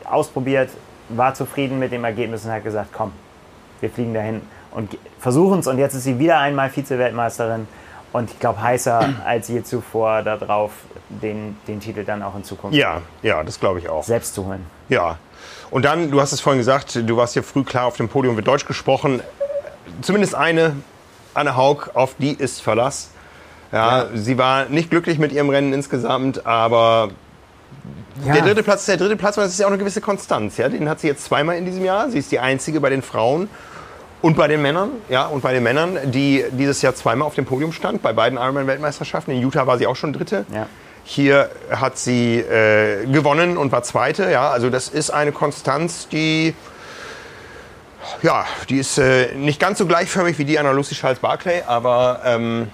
ausprobiert, 0.03 0.69
war 1.09 1.33
zufrieden 1.33 1.79
mit 1.79 1.93
dem 1.93 2.03
Ergebnis 2.03 2.43
und 2.45 2.51
hat 2.51 2.65
gesagt, 2.65 2.89
komm, 2.91 3.13
wir 3.79 3.89
fliegen 3.89 4.13
dahin 4.13 4.41
und 4.71 4.97
versuchen 5.17 5.59
es. 5.59 5.67
Und 5.67 5.77
jetzt 5.77 5.93
ist 5.93 6.03
sie 6.03 6.19
wieder 6.19 6.39
einmal 6.39 6.69
Vize-Weltmeisterin. 6.69 7.67
Und 8.13 8.31
ich 8.31 8.39
glaube, 8.39 8.61
heißer 8.61 9.15
als 9.25 9.47
je 9.47 9.63
zuvor 9.63 10.21
darauf, 10.23 10.71
den, 11.09 11.57
den 11.67 11.79
Titel 11.79 12.03
dann 12.03 12.23
auch 12.23 12.35
in 12.35 12.43
Zukunft 12.43 12.75
ja, 12.75 13.01
ja, 13.21 13.43
das 13.43 13.59
glaube 13.59 13.79
ich 13.79 13.89
auch. 13.89 14.03
selbst 14.03 14.33
zu 14.33 14.45
holen. 14.45 14.65
Ja. 14.89 15.17
Und 15.69 15.85
dann, 15.85 16.11
du 16.11 16.19
hast 16.19 16.33
es 16.33 16.41
vorhin 16.41 16.59
gesagt, 16.59 16.95
du 16.95 17.17
warst 17.17 17.33
hier 17.33 17.43
früh 17.43 17.63
klar 17.63 17.85
auf 17.85 17.97
dem 17.97 18.09
Podium, 18.09 18.35
wird 18.35 18.47
Deutsch 18.47 18.65
gesprochen. 18.65 19.21
Zumindest 20.01 20.35
eine 20.35 20.75
Anne 21.33 21.55
Haug, 21.55 21.91
auf 21.93 22.15
die 22.17 22.33
ist 22.33 22.61
Verlass. 22.61 23.11
Ja, 23.71 24.03
ja, 24.03 24.09
sie 24.13 24.37
war 24.37 24.65
nicht 24.65 24.89
glücklich 24.89 25.17
mit 25.17 25.31
ihrem 25.31 25.49
Rennen 25.49 25.71
insgesamt, 25.71 26.45
aber 26.45 27.09
ja. 28.25 28.33
der 28.33 28.41
dritte 28.41 28.63
Platz 28.63 28.81
ist 28.81 28.89
der 28.89 28.97
dritte 28.97 29.15
Platz 29.15 29.37
und 29.37 29.43
das 29.43 29.53
ist 29.53 29.59
ja 29.59 29.65
auch 29.65 29.71
eine 29.71 29.79
gewisse 29.79 30.01
Konstanz. 30.01 30.57
Ja? 30.57 30.67
Den 30.67 30.89
hat 30.89 30.99
sie 30.99 31.07
jetzt 31.07 31.23
zweimal 31.23 31.55
in 31.55 31.63
diesem 31.63 31.85
Jahr. 31.85 32.09
Sie 32.09 32.19
ist 32.19 32.33
die 32.33 32.39
einzige 32.39 32.81
bei 32.81 32.89
den 32.89 33.01
Frauen 33.01 33.49
und 34.21 34.37
bei 34.37 34.47
den 34.47 34.61
Männern, 34.61 34.91
ja, 35.09 35.25
und 35.25 35.41
bei 35.41 35.53
den 35.53 35.63
Männern, 35.63 35.97
die 36.05 36.45
dieses 36.51 36.81
Jahr 36.81 36.95
zweimal 36.95 37.27
auf 37.27 37.35
dem 37.35 37.45
Podium 37.45 37.71
stand, 37.71 38.01
bei 38.01 38.13
beiden 38.13 38.37
Ironman-Weltmeisterschaften. 38.37 39.31
In 39.31 39.41
Utah 39.41 39.67
war 39.67 39.77
sie 39.77 39.87
auch 39.87 39.95
schon 39.95 40.13
Dritte. 40.13 40.45
Ja. 40.53 40.67
Hier 41.03 41.49
hat 41.71 41.97
sie 41.97 42.39
äh, 42.39 43.05
gewonnen 43.07 43.57
und 43.57 43.71
war 43.71 43.83
Zweite. 43.83 44.29
Ja, 44.29 44.49
also 44.49 44.69
das 44.69 44.87
ist 44.87 45.09
eine 45.09 45.31
Konstanz, 45.31 46.07
die 46.07 46.53
ja, 48.21 48.45
die 48.69 48.77
ist 48.77 48.97
äh, 48.97 49.33
nicht 49.35 49.59
ganz 49.59 49.77
so 49.77 49.85
gleichförmig 49.85 50.37
wie 50.37 50.45
die 50.45 50.57
einer 50.57 50.73
Lucy 50.73 50.95
Charles 50.95 51.19
Barclay, 51.19 51.63
aber. 51.65 52.21
Ähm 52.25 52.67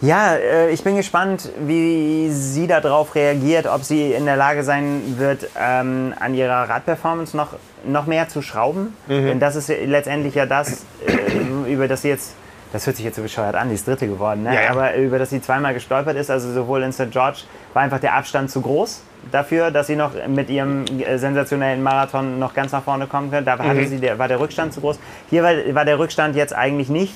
ja, 0.00 0.34
äh, 0.34 0.70
ich 0.70 0.82
bin 0.82 0.96
gespannt, 0.96 1.50
wie 1.60 2.30
sie 2.30 2.66
darauf 2.66 3.14
reagiert, 3.14 3.66
ob 3.66 3.84
sie 3.84 4.12
in 4.12 4.26
der 4.26 4.36
Lage 4.36 4.64
sein 4.64 5.16
wird, 5.18 5.48
ähm, 5.58 6.14
an 6.18 6.34
ihrer 6.34 6.68
Radperformance 6.68 7.36
noch, 7.36 7.54
noch 7.84 8.06
mehr 8.06 8.28
zu 8.28 8.42
schrauben. 8.42 8.96
Mhm. 9.06 9.26
Denn 9.26 9.40
das 9.40 9.56
ist 9.56 9.68
letztendlich 9.68 10.34
ja 10.34 10.46
das, 10.46 10.84
äh, 11.06 11.72
über 11.72 11.88
das 11.88 12.02
sie 12.02 12.08
jetzt 12.08 12.34
das 12.72 12.88
hört 12.88 12.96
sich 12.96 13.04
jetzt 13.04 13.14
so 13.14 13.22
bescheuert 13.22 13.54
an, 13.54 13.68
die 13.68 13.76
ist 13.76 13.86
Dritte 13.86 14.08
geworden, 14.08 14.42
ne? 14.42 14.52
ja, 14.52 14.62
ja. 14.62 14.70
aber 14.70 14.96
über 14.96 15.20
das 15.20 15.30
sie 15.30 15.40
zweimal 15.40 15.72
gestolpert 15.74 16.16
ist, 16.16 16.28
also 16.28 16.52
sowohl 16.52 16.82
in 16.82 16.92
St. 16.92 17.12
George 17.12 17.42
war 17.72 17.82
einfach 17.82 18.00
der 18.00 18.14
Abstand 18.14 18.50
zu 18.50 18.60
groß 18.62 19.00
dafür, 19.30 19.70
dass 19.70 19.86
sie 19.86 19.94
noch 19.94 20.10
mit 20.26 20.50
ihrem 20.50 20.84
äh, 20.86 21.16
sensationellen 21.16 21.84
Marathon 21.84 22.40
noch 22.40 22.52
ganz 22.52 22.72
nach 22.72 22.82
vorne 22.82 23.06
kommen 23.06 23.30
können. 23.30 23.46
Da 23.46 23.56
mhm. 23.56 23.86
sie 23.86 23.98
der, 23.98 24.18
war 24.18 24.26
der 24.26 24.40
Rückstand 24.40 24.72
zu 24.72 24.80
groß. 24.80 24.98
Hier 25.30 25.44
war, 25.44 25.52
war 25.72 25.84
der 25.84 26.00
Rückstand 26.00 26.34
jetzt 26.34 26.52
eigentlich 26.52 26.88
nicht 26.88 27.14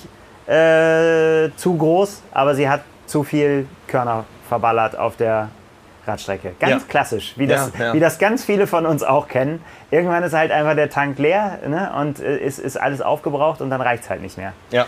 äh, 0.49 1.51
zu 1.57 1.77
groß, 1.77 2.23
aber 2.33 2.55
sie 2.55 2.69
hat 2.69 2.81
zu 3.07 3.23
viel 3.23 3.67
Körner 3.87 4.25
verballert 4.49 4.99
auf 4.99 5.17
der 5.17 5.49
Radstrecke. 6.07 6.55
Ganz 6.59 6.83
ja. 6.83 6.89
klassisch, 6.89 7.35
wie 7.37 7.47
das, 7.47 7.73
ja, 7.79 7.87
ja. 7.87 7.93
wie 7.93 8.01
das 8.01 8.19
ganz 8.19 8.45
viele 8.45 8.67
von 8.67 8.87
uns 8.87 9.03
auch 9.03 9.29
kennen. 9.29 9.63
Irgendwann 9.91 10.23
ist 10.23 10.33
halt 10.33 10.51
einfach 10.51 10.75
der 10.75 10.89
Tank 10.89 11.19
leer 11.19 11.59
ne, 11.67 11.93
und 12.01 12.21
äh, 12.21 12.39
ist, 12.39 12.59
ist 12.59 12.81
alles 12.81 13.03
aufgebraucht 13.03 13.61
und 13.61 13.71
dann 13.71 13.81
reicht 13.81 14.05
es 14.05 14.11
halt 14.11 14.23
nicht 14.23 14.39
mehr. 14.39 14.53
Ja. 14.71 14.87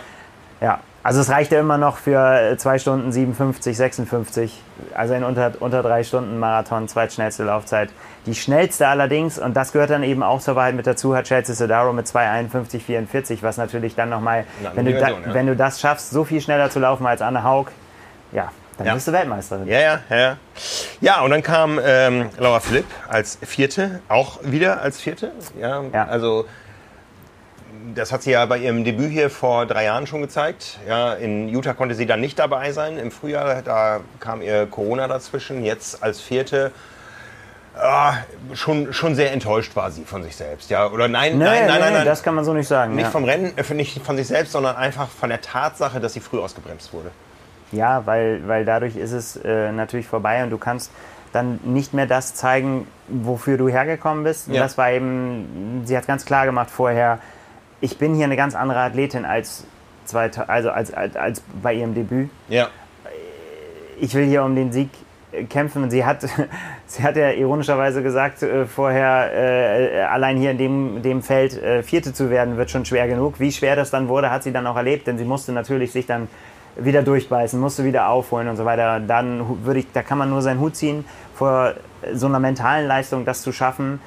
Ja, 0.61 0.81
also 1.03 1.21
es 1.21 1.31
reicht 1.31 1.51
ja 1.53 1.61
immer 1.61 1.79
noch 1.79 1.97
für 1.97 2.57
2 2.57 2.79
Stunden 2.79 3.13
57, 3.13 3.77
56, 3.77 4.63
also 4.95 5.15
in 5.15 5.25
unter, 5.25 5.53
unter 5.61 5.83
drei 5.83 6.05
Stunden 6.05 6.39
Marathon, 6.39 6.89
zweitschnellste 6.89 7.45
Laufzeit. 7.45 7.91
Die 8.27 8.35
schnellste 8.35 8.87
allerdings, 8.87 9.39
und 9.39 9.57
das 9.57 9.73
gehört 9.73 9.91
dann 9.91 10.03
eben 10.03 10.23
auch 10.23 10.41
zur 10.41 10.57
Wahrheit 10.57 10.75
mit 10.75 10.87
dazu, 10.87 11.17
hat 11.17 11.25
Chelsea 11.25 11.55
Sodaro 11.55 11.95
mit 11.95 12.07
2,51, 12.07 12.81
44, 12.81 13.43
was 13.43 13.57
natürlich 13.57 13.95
dann 13.95 14.11
nochmal, 14.11 14.45
wenn, 14.75 14.85
du 14.85 14.93
da, 14.93 15.09
ja. 15.09 15.17
wenn 15.33 15.47
du 15.47 15.57
das 15.57 15.81
schaffst, 15.81 16.11
so 16.11 16.25
viel 16.25 16.43
schneller 16.43 16.69
zu 16.69 16.81
laufen 16.81 17.07
als 17.07 17.23
Anne 17.23 17.45
Haug, 17.45 17.71
ja, 18.33 18.53
dann 18.77 18.87
ja. 18.87 18.95
bist 18.95 19.09
du 19.09 19.13
Weltmeisterin. 19.13 19.67
Ja, 19.69 19.81
ja, 19.81 20.01
ja. 20.11 20.37
Ja, 21.01 21.21
und 21.23 21.31
dann 21.31 21.43
kam 21.43 21.81
ähm, 21.83 22.29
Laura 22.39 22.61
Philipp 22.61 22.87
als 23.09 23.39
Vierte, 23.43 24.01
auch 24.09 24.41
wieder 24.43 24.83
als 24.83 25.01
Vierte. 25.01 25.33
Ja, 25.59 25.83
ja. 25.93 26.07
also 26.07 26.45
das 27.95 28.13
hat 28.13 28.23
sie 28.23 28.33
ja 28.33 28.45
bei 28.47 28.59
ihrem 28.59 28.85
Debüt 28.85 29.11
hier 29.11 29.31
vor 29.31 29.67
drei 29.67 29.85
Jahren 29.85 30.07
schon 30.07 30.21
gezeigt. 30.21 30.79
Ja, 30.89 31.15
in 31.15 31.49
Utah 31.49 31.75
konnte 31.75 31.95
sie 31.95 32.07
dann 32.07 32.21
nicht 32.21 32.39
dabei 32.39 32.73
sein 32.73 32.99
im 32.99 33.11
Frühjahr. 33.11 33.63
Da 33.63 34.01
kam 34.19 34.43
ihr 34.43 34.67
Corona 34.67 35.09
dazwischen. 35.09 35.65
Jetzt 35.65 36.03
als 36.03 36.21
Vierte. 36.21 36.73
Äh, 37.77 38.57
schon, 38.57 38.93
schon 38.93 39.15
sehr 39.15 39.33
enttäuscht 39.33 39.77
war 39.77 39.91
sie 39.91 40.05
von 40.05 40.23
sich 40.23 40.37
selbst. 40.37 40.71
Ja, 40.71 40.89
oder 40.89 41.09
nein, 41.09 41.39
nee, 41.39 41.45
nein, 41.45 41.67
nein, 41.67 41.81
nein, 41.81 41.93
nein, 41.93 42.05
Das 42.05 42.23
kann 42.23 42.35
man 42.35 42.45
so 42.45 42.53
nicht 42.53 42.69
sagen. 42.69 42.95
Nicht 42.95 43.05
ja. 43.05 43.11
vom 43.11 43.25
Rennen, 43.25 43.53
äh, 43.57 43.75
nicht 43.75 44.05
von 44.05 44.17
sich 44.17 44.27
selbst, 44.27 44.53
sondern 44.53 44.77
einfach 44.77 45.09
von 45.09 45.29
der 45.29 45.41
Tatsache, 45.41 46.01
dass 46.01 46.13
sie 46.13 46.21
früh 46.21 46.39
ausgebremst 46.39 46.93
wurde. 46.93 47.11
Ja, 47.73 48.05
weil, 48.07 48.47
weil 48.49 48.65
dadurch 48.65 48.97
ist 48.97 49.13
es 49.13 49.37
äh, 49.37 49.71
natürlich 49.71 50.09
vorbei 50.09 50.43
und 50.43 50.51
du 50.51 50.59
kannst 50.59 50.91
dann 51.33 51.61
nicht 51.63 51.95
mehr 51.95 52.07
das 52.07 52.35
zeigen, 52.35 52.89
wofür 53.07 53.57
du 53.57 53.69
hergekommen 53.69 54.25
bist. 54.25 54.49
Und 54.49 54.55
ja. 54.55 54.63
das 54.63 54.77
war 54.77 54.91
eben, 54.91 55.83
sie 55.85 55.97
hat 55.97 56.07
ganz 56.07 56.25
klar 56.25 56.47
gemacht 56.47 56.71
vorher, 56.71 57.21
ich 57.81 57.99
bin 57.99 58.15
hier 58.15 58.25
eine 58.25 58.37
ganz 58.37 58.55
andere 58.55 58.81
Athletin 58.81 59.25
als, 59.25 59.65
zwei, 60.05 60.31
also 60.47 60.71
als, 60.71 60.93
als, 60.93 61.17
als 61.17 61.43
bei 61.63 61.75
ihrem 61.75 61.95
Debüt. 61.95 62.31
Ja. 62.49 62.69
Ich 64.01 64.15
will 64.15 64.27
hier 64.27 64.45
um 64.45 64.55
den 64.55 64.73
Sieg 64.73 64.91
kämpfen. 65.49 65.91
Sie 65.91 66.05
hat, 66.05 66.27
sie 66.87 67.03
hat 67.03 67.17
ja 67.17 67.31
ironischerweise 67.31 68.03
gesagt 68.03 68.43
äh, 68.43 68.67
vorher, 68.67 69.31
äh, 69.33 70.03
allein 70.03 70.37
hier 70.37 70.51
in 70.51 70.59
dem, 70.59 71.03
dem 71.03 71.23
Feld 71.23 71.61
äh, 71.63 71.83
Vierte 71.83 72.13
zu 72.13 72.31
werden, 72.31 72.57
wird 72.57 72.71
schon 72.71 72.85
schwer 72.85 73.07
genug. 73.09 73.41
Wie 73.41 73.53
schwer 73.53 73.77
das 73.77 73.91
dann 73.91 74.09
wurde, 74.09 74.31
hat 74.31 74.43
sie 74.43 74.53
dann 74.53 74.67
auch 74.67 74.77
erlebt, 74.77 75.07
denn 75.07 75.19
sie 75.19 75.25
musste 75.25 75.53
natürlich 75.53 75.93
sich 75.93 76.07
dann 76.07 76.29
wieder 76.77 77.03
durchbeißen, 77.03 77.59
musste 77.59 77.85
wieder 77.85 78.09
aufholen 78.09 78.49
und 78.49 78.57
so 78.57 78.65
weiter. 78.65 79.01
Dann 79.01 79.65
würde 79.65 79.81
ich, 79.81 79.93
da 79.93 80.03
kann 80.03 80.19
man 80.19 80.31
nur 80.31 80.43
seinen 80.43 80.61
Hut 80.61 80.77
ziehen 80.77 81.05
vor 81.35 81.75
so 82.13 82.27
einer 82.27 82.39
mentalen 82.39 82.87
Leistung, 82.87 83.25
das 83.25 83.43
zu 83.43 83.53
schaffen, 83.53 84.01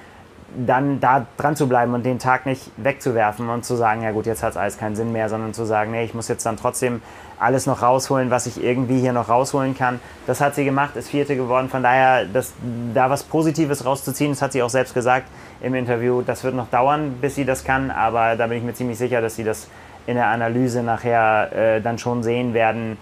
dann 0.55 0.99
da 0.99 1.25
dran 1.37 1.55
zu 1.55 1.67
bleiben 1.67 1.93
und 1.93 2.05
den 2.05 2.19
Tag 2.19 2.45
nicht 2.45 2.71
wegzuwerfen 2.77 3.49
und 3.49 3.65
zu 3.65 3.75
sagen, 3.75 4.03
ja 4.03 4.11
gut, 4.11 4.25
jetzt 4.25 4.43
hat 4.43 4.51
es 4.51 4.57
alles 4.57 4.77
keinen 4.77 4.95
Sinn 4.95 5.11
mehr, 5.11 5.29
sondern 5.29 5.53
zu 5.53 5.65
sagen, 5.65 5.91
nee, 5.91 6.03
ich 6.03 6.13
muss 6.13 6.27
jetzt 6.27 6.45
dann 6.45 6.57
trotzdem 6.57 7.01
alles 7.39 7.65
noch 7.65 7.81
rausholen, 7.81 8.29
was 8.29 8.45
ich 8.45 8.63
irgendwie 8.63 8.99
hier 8.99 9.13
noch 9.13 9.29
rausholen 9.29 9.75
kann. 9.75 9.99
Das 10.27 10.39
hat 10.39 10.55
sie 10.55 10.63
gemacht, 10.63 10.95
ist 10.95 11.09
Vierte 11.09 11.35
geworden. 11.35 11.69
Von 11.69 11.83
daher, 11.83 12.25
das, 12.25 12.53
da 12.93 13.09
was 13.09 13.23
Positives 13.23 13.85
rauszuziehen, 13.85 14.31
das 14.31 14.41
hat 14.41 14.53
sie 14.53 14.63
auch 14.63 14.69
selbst 14.69 14.93
gesagt 14.93 15.27
im 15.61 15.75
Interview. 15.75 16.21
Das 16.21 16.43
wird 16.43 16.55
noch 16.55 16.69
dauern, 16.69 17.17
bis 17.19 17.35
sie 17.35 17.45
das 17.45 17.63
kann, 17.63 17.91
aber 17.91 18.35
da 18.35 18.47
bin 18.47 18.57
ich 18.57 18.63
mir 18.63 18.73
ziemlich 18.73 18.97
sicher, 18.97 19.21
dass 19.21 19.35
sie 19.35 19.43
das 19.43 19.67
in 20.05 20.15
der 20.15 20.27
Analyse 20.27 20.83
nachher 20.83 21.51
äh, 21.53 21.81
dann 21.81 21.97
schon 21.97 22.23
sehen 22.23 22.53
werden, 22.53 22.97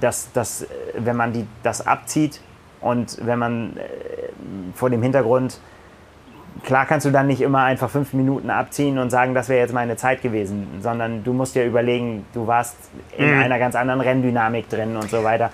dass, 0.00 0.32
dass 0.32 0.66
wenn 0.96 1.16
man 1.16 1.32
die, 1.32 1.46
das 1.62 1.86
abzieht 1.86 2.40
und 2.80 3.18
wenn 3.24 3.38
man 3.38 3.76
äh, 3.76 3.80
vor 4.74 4.90
dem 4.90 5.02
Hintergrund 5.02 5.60
klar 6.64 6.86
kannst 6.86 7.06
du 7.06 7.10
dann 7.10 7.26
nicht 7.26 7.40
immer 7.40 7.62
einfach 7.62 7.90
fünf 7.90 8.12
Minuten 8.12 8.50
abziehen 8.50 8.98
und 8.98 9.10
sagen, 9.10 9.34
das 9.34 9.48
wäre 9.48 9.60
jetzt 9.60 9.74
meine 9.74 9.96
Zeit 9.96 10.22
gewesen, 10.22 10.66
sondern 10.80 11.24
du 11.24 11.32
musst 11.32 11.54
dir 11.54 11.64
überlegen, 11.64 12.24
du 12.32 12.46
warst 12.46 12.76
in 13.16 13.34
mhm. 13.34 13.42
einer 13.42 13.58
ganz 13.58 13.74
anderen 13.74 14.00
Renndynamik 14.00 14.68
drin 14.68 14.96
und 14.96 15.10
so 15.10 15.24
weiter. 15.24 15.50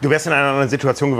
Du 0.00 0.08
wärst 0.08 0.26
in 0.26 0.32
einer 0.32 0.48
anderen 0.48 0.68
Situation 0.70 1.10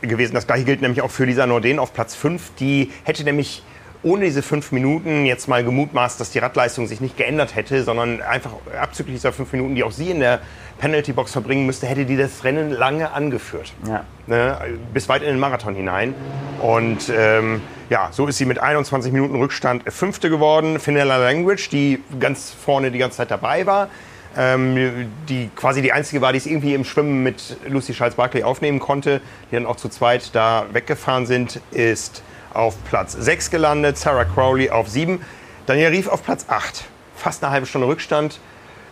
gewesen. 0.00 0.34
Das 0.34 0.46
gleiche 0.46 0.64
gilt 0.64 0.80
nämlich 0.80 1.02
auch 1.02 1.10
für 1.10 1.24
Lisa 1.24 1.46
Norden 1.46 1.78
auf 1.78 1.92
Platz 1.92 2.14
5. 2.14 2.54
Die 2.58 2.90
hätte 3.04 3.22
nämlich 3.22 3.62
ohne 4.02 4.24
diese 4.24 4.42
fünf 4.42 4.72
Minuten 4.72 5.26
jetzt 5.26 5.46
mal 5.48 5.62
gemutmaßt, 5.62 6.18
dass 6.20 6.30
die 6.30 6.38
Radleistung 6.38 6.86
sich 6.86 7.00
nicht 7.00 7.16
geändert 7.16 7.54
hätte, 7.54 7.84
sondern 7.84 8.22
einfach 8.22 8.52
abzüglich 8.80 9.16
dieser 9.16 9.32
fünf 9.32 9.52
Minuten, 9.52 9.74
die 9.74 9.84
auch 9.84 9.92
sie 9.92 10.10
in 10.10 10.20
der 10.20 10.40
Penalty-Box 10.78 11.32
verbringen 11.32 11.66
müsste, 11.66 11.86
hätte 11.86 12.06
die 12.06 12.16
das 12.16 12.42
Rennen 12.44 12.70
lange 12.70 13.12
angeführt. 13.12 13.72
Ja. 13.86 14.04
Ne, 14.26 14.56
bis 14.94 15.08
weit 15.08 15.22
in 15.22 15.28
den 15.28 15.38
Marathon 15.38 15.74
hinein. 15.74 16.14
Und 16.62 17.12
ähm, 17.14 17.60
ja, 17.90 18.08
so 18.12 18.26
ist 18.26 18.38
sie 18.38 18.46
mit 18.46 18.58
21 18.58 19.12
Minuten 19.12 19.36
Rückstand 19.36 19.82
Fünfte 19.92 20.30
geworden. 20.30 20.78
Finella 20.78 21.18
Language, 21.18 21.68
die 21.68 22.02
ganz 22.18 22.50
vorne 22.50 22.90
die 22.90 22.98
ganze 22.98 23.18
Zeit 23.18 23.30
dabei 23.30 23.66
war, 23.66 23.88
ähm, 24.36 25.10
die 25.28 25.50
quasi 25.54 25.82
die 25.82 25.92
einzige 25.92 26.22
war, 26.22 26.32
die 26.32 26.38
es 26.38 26.46
irgendwie 26.46 26.72
im 26.72 26.84
Schwimmen 26.84 27.22
mit 27.22 27.56
Lucy 27.68 27.92
Charles-Barkley 27.92 28.44
aufnehmen 28.44 28.78
konnte, 28.78 29.20
die 29.50 29.56
dann 29.56 29.66
auch 29.66 29.76
zu 29.76 29.88
zweit 29.90 30.34
da 30.34 30.66
weggefahren 30.72 31.26
sind, 31.26 31.60
ist 31.72 32.22
auf 32.52 32.76
Platz 32.84 33.12
6 33.12 33.50
gelandet, 33.50 33.98
Sarah 33.98 34.24
Crowley 34.24 34.70
auf 34.70 34.88
7, 34.88 35.20
Daniel 35.66 35.88
Rief 35.88 36.08
auf 36.08 36.22
Platz 36.22 36.46
8. 36.48 36.84
Fast 37.16 37.44
eine 37.44 37.52
halbe 37.52 37.66
Stunde 37.66 37.86
Rückstand. 37.86 38.40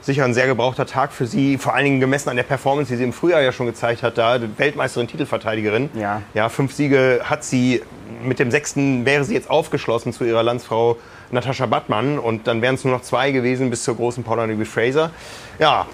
Sicher 0.01 0.25
ein 0.25 0.33
sehr 0.33 0.47
gebrauchter 0.47 0.87
Tag 0.87 1.13
für 1.13 1.27
sie, 1.27 1.59
vor 1.59 1.75
allen 1.75 1.85
Dingen 1.85 2.01
gemessen 2.01 2.29
an 2.29 2.37
der 2.37 2.45
Performance, 2.45 2.91
die 2.91 2.97
sie 2.97 3.05
im 3.05 3.13
Frühjahr 3.13 3.43
ja 3.43 3.51
schon 3.51 3.67
gezeigt 3.67 4.03
hat, 4.03 4.17
da 4.17 4.39
Weltmeisterin, 4.57 5.09
Titelverteidigerin. 5.09 5.91
Ja. 5.95 6.23
ja, 6.35 6.49
fünf 6.49 6.73
Siege 6.73 7.21
hat 7.25 7.43
sie. 7.45 7.83
Mit 8.23 8.39
dem 8.39 8.51
sechsten 8.51 9.05
wäre 9.05 9.25
sie 9.25 9.35
jetzt 9.35 9.51
aufgeschlossen 9.51 10.13
zu 10.13 10.25
ihrer 10.25 10.43
Landsfrau 10.43 10.97
Natascha 11.31 11.66
Battmann 11.66 12.18
und 12.18 12.47
dann 12.47 12.62
wären 12.62 12.74
es 12.74 12.85
nur 12.85 12.95
noch 12.95 13.03
zwei 13.03 13.31
gewesen 13.33 13.70
bis 13.70 13.85
zur 13.85 13.97
großen 13.97 14.24
Paula 14.24 14.47
Newby 14.47 14.64
Fraser. 14.64 15.11
Ja, 15.59 15.87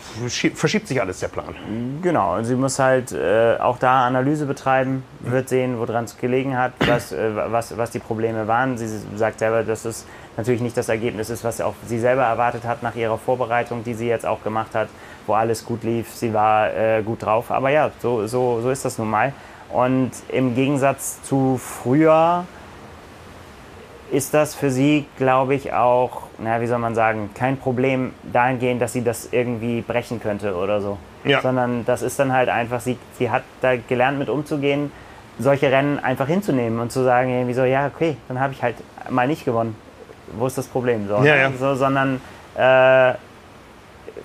verschiebt 0.55 0.89
sich 0.89 1.01
alles 1.01 1.21
der 1.21 1.29
Plan. 1.29 1.55
Genau, 2.03 2.37
und 2.37 2.45
sie 2.45 2.55
muss 2.55 2.79
halt 2.79 3.13
äh, 3.13 3.57
auch 3.59 3.79
da 3.79 4.07
Analyse 4.07 4.47
betreiben, 4.47 5.03
wird 5.21 5.49
sehen, 5.49 5.79
woran 5.79 6.05
es 6.05 6.19
gelegen 6.19 6.57
hat, 6.57 6.73
was, 6.87 7.13
äh, 7.13 7.31
was, 7.35 7.77
was 7.77 7.91
die 7.91 7.99
Probleme 7.99 8.47
waren. 8.47 8.77
Sie 8.77 8.87
sagt 9.17 9.39
selber, 9.39 9.63
dass 9.63 9.85
es 9.85 10.07
natürlich 10.37 10.61
nicht 10.61 10.77
das 10.77 10.89
Ergebnis 10.89 11.31
ist, 11.31 11.45
was 11.45 11.61
auch 11.61 11.75
sie 11.87 11.99
selber 11.99 12.23
erwartet 12.23 12.65
hat 12.65 12.83
nach 12.83 12.95
ihrer 12.95 13.19
Vorbereitung, 13.19 13.85
die 13.85 13.95
sie 13.95 14.07
jetzt 14.07 14.27
auch 14.27 14.43
gemacht 14.45 14.75
hat, 14.75 14.89
wo 15.27 15.33
alles 15.33 15.65
gut 15.65 15.83
lief. 15.83 16.11
Sie 16.15 16.35
war 16.35 16.73
äh, 16.75 17.03
gut 17.03 17.23
drauf. 17.23 17.51
Aber 17.51 17.71
ja, 17.71 17.91
so, 18.01 18.27
so, 18.27 18.61
so 18.61 18.71
ist 18.71 18.85
das 18.85 18.99
nun 18.99 19.09
mal. 19.09 19.33
Und 19.73 20.13
im 20.29 20.55
Gegensatz 20.55 21.23
zu 21.23 21.59
früher 21.59 22.45
ist 24.11 24.35
das 24.35 24.55
für 24.55 24.71
sie, 24.71 25.07
glaube 25.17 25.55
ich, 25.55 25.73
auch, 25.73 26.23
na, 26.39 26.61
wie 26.61 26.67
soll 26.67 26.79
man 26.79 26.95
sagen, 26.95 27.31
kein 27.35 27.57
Problem 27.57 28.13
dahingehend, 28.23 28.81
dass 28.81 28.93
sie 28.93 29.03
das 29.03 29.29
irgendwie 29.33 29.81
brechen 29.81 30.21
könnte 30.21 30.55
oder 30.55 30.81
so. 30.81 30.99
Ja. 31.25 31.41
Sondern 31.41 31.85
das 31.85 32.03
ist 32.03 32.19
dann 32.19 32.33
halt 32.33 32.49
einfach, 32.49 32.81
sie, 32.81 32.99
sie 33.19 33.31
hat 33.31 33.43
da 33.63 33.77
gelernt 33.77 34.19
mit 34.19 34.29
umzugehen, 34.29 34.93
solche 35.39 35.71
Rennen 35.73 35.99
einfach 35.99 36.27
hinzunehmen 36.27 36.79
und 36.79 36.93
zu 36.93 37.03
sagen, 37.03 37.31
irgendwie 37.31 37.55
so, 37.55 37.65
ja, 37.65 37.87
okay, 37.87 38.17
dann 38.29 38.39
habe 38.39 38.53
ich 38.53 38.63
halt 38.63 38.77
mal 39.09 39.27
nicht 39.27 39.45
gewonnen. 39.45 39.75
Wo 40.37 40.47
ist 40.47 40.59
das 40.59 40.67
Problem? 40.67 41.09
So, 41.09 41.23
ja, 41.25 41.37
ja. 41.37 41.51
So, 41.59 41.75
sondern 41.75 42.21
äh, 42.55 43.15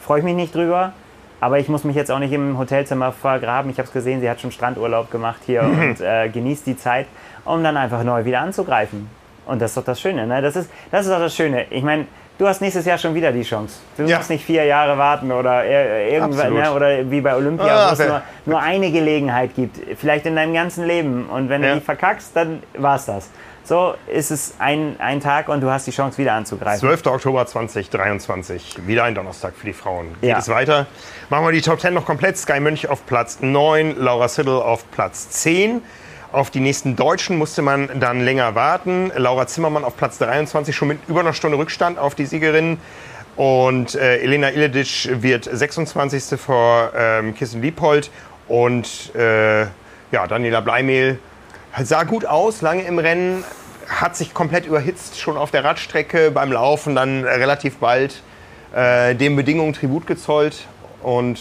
freue 0.01 0.19
ich 0.19 0.23
mich 0.23 0.36
nicht 0.36 0.53
drüber, 0.53 0.93
aber 1.39 1.59
ich 1.59 1.69
muss 1.69 1.84
mich 1.84 1.95
jetzt 1.95 2.11
auch 2.11 2.19
nicht 2.19 2.34
im 2.34 2.57
Hotelzimmer 2.57 3.11
vergraben. 3.11 3.71
Ich 3.71 3.77
habe 3.77 3.88
es 3.88 3.93
gesehen, 3.93 4.19
sie 4.21 4.30
hat 4.30 4.41
schon 4.41 4.51
Strandurlaub 4.51 5.09
gemacht 5.09 5.41
hier 5.45 5.63
und 5.63 6.01
äh, 6.01 6.30
genießt 6.30 6.67
die 6.67 6.77
Zeit, 6.77 7.07
um 7.45 7.63
dann 7.63 7.77
einfach 7.77 8.03
neu 8.03 8.25
wieder 8.25 8.41
anzugreifen. 8.41 9.09
Und 9.50 9.60
das 9.62 9.72
ist 9.72 9.78
doch 9.78 9.84
das 9.84 10.00
Schöne, 10.00 10.28
ne? 10.28 10.41
Das 10.41 10.56
ist, 10.56 10.70
das 10.91 11.06
ist 11.06 11.12
doch 11.12 11.20
das 11.20 11.36
Schöne. 11.36 11.66
Ich 11.72 11.84
meine, 11.84 12.06
du 12.38 12.47
hast 12.47 12.62
nächstes 12.62 12.86
Jahr 12.86 12.97
schon 12.97 13.16
wieder 13.16 13.32
die 13.32 13.41
Chance. 13.41 13.80
Du 13.97 14.04
ja. 14.04 14.18
musst 14.18 14.30
nicht 14.30 14.45
vier 14.45 14.64
Jahre 14.64 14.97
warten 14.97 15.32
oder 15.32 15.66
irgendwann, 15.66 16.54
ne? 16.54 16.72
oder 16.72 17.10
wie 17.10 17.20
bei 17.20 17.36
Olympia, 17.36 17.66
ah, 17.66 17.89
wo 17.89 17.93
es 17.93 18.08
nur, 18.08 18.22
nur, 18.45 18.62
eine 18.62 18.91
Gelegenheit 18.91 19.56
gibt. 19.56 19.78
Vielleicht 19.97 20.28
in 20.28 20.36
deinem 20.36 20.54
ganzen 20.54 20.86
Leben. 20.86 21.26
Und 21.26 21.50
wenn 21.50 21.64
ja. 21.64 21.70
du 21.70 21.80
die 21.80 21.86
verkackst, 21.86 22.36
dann 22.36 22.62
war 22.78 22.95
es 22.95 23.06
das. 23.06 23.30
So 23.64 23.93
ist 24.08 24.32
es 24.32 24.56
ein, 24.58 24.95
ein 25.00 25.20
Tag 25.20 25.50
und 25.50 25.62
du 25.62 25.70
hast 25.70 25.86
die 25.86 25.91
Chance, 25.91 26.18
wieder 26.18 26.34
anzugreifen. 26.34 26.80
12. 26.80 27.06
Oktober 27.08 27.45
2023, 27.45 28.88
wieder 28.88 29.04
ein 29.04 29.14
Donnerstag 29.14 29.54
für 29.56 29.66
die 29.66 29.74
Frauen. 29.74 30.16
Geht 30.22 30.30
ja. 30.30 30.38
es 30.39 30.47
weiter? 30.47 30.88
Machen 31.30 31.45
wir 31.45 31.52
die 31.52 31.62
Top 31.62 31.80
10 31.80 31.93
noch 31.93 32.06
komplett. 32.06 32.38
Sky 32.38 32.60
Mönch 32.60 32.89
auf 32.89 33.06
Platz 33.06 33.39
9, 33.41 33.95
Laura 33.97 34.28
Siddle 34.28 34.64
auf 34.64 34.89
Platz 34.91 35.30
10. 35.30 35.82
Auf 36.32 36.51
die 36.51 36.59
nächsten 36.59 36.95
Deutschen 36.95 37.39
musste 37.39 37.63
man 37.63 37.89
dann 37.99 38.23
länger 38.23 38.53
warten. 38.53 39.11
Laura 39.15 39.47
Zimmermann 39.47 39.84
auf 39.84 39.97
Platz 39.97 40.19
23, 40.19 40.75
schon 40.75 40.89
mit 40.89 40.99
über 41.07 41.21
einer 41.21 41.34
Stunde 41.34 41.57
Rückstand 41.57 41.97
auf 41.97 42.13
die 42.13 42.27
Siegerin. 42.27 42.77
Und 43.36 43.95
äh, 43.95 44.17
Elena 44.17 44.51
Iledic 44.51 45.09
wird 45.23 45.49
26. 45.51 46.39
vor 46.39 46.91
ähm, 46.95 47.34
Kissen 47.34 47.63
Liebhold. 47.63 48.11
Und 48.47 49.15
äh, 49.15 49.61
ja, 50.11 50.27
Daniela 50.27 50.61
Bleimehl 50.61 51.17
sah 51.82 52.03
gut 52.03 52.25
aus, 52.25 52.61
lange 52.61 52.84
im 52.84 52.99
Rennen, 52.99 53.43
hat 53.88 54.15
sich 54.15 54.32
komplett 54.32 54.67
überhitzt, 54.67 55.19
schon 55.19 55.36
auf 55.36 55.49
der 55.49 55.63
Radstrecke, 55.63 56.30
beim 56.30 56.51
Laufen 56.51 56.93
dann 56.93 57.23
relativ 57.23 57.77
bald 57.77 58.21
äh, 58.75 59.15
den 59.15 59.36
Bedingungen 59.36 59.73
Tribut 59.73 60.05
gezollt. 60.05 60.67
Und 61.01 61.39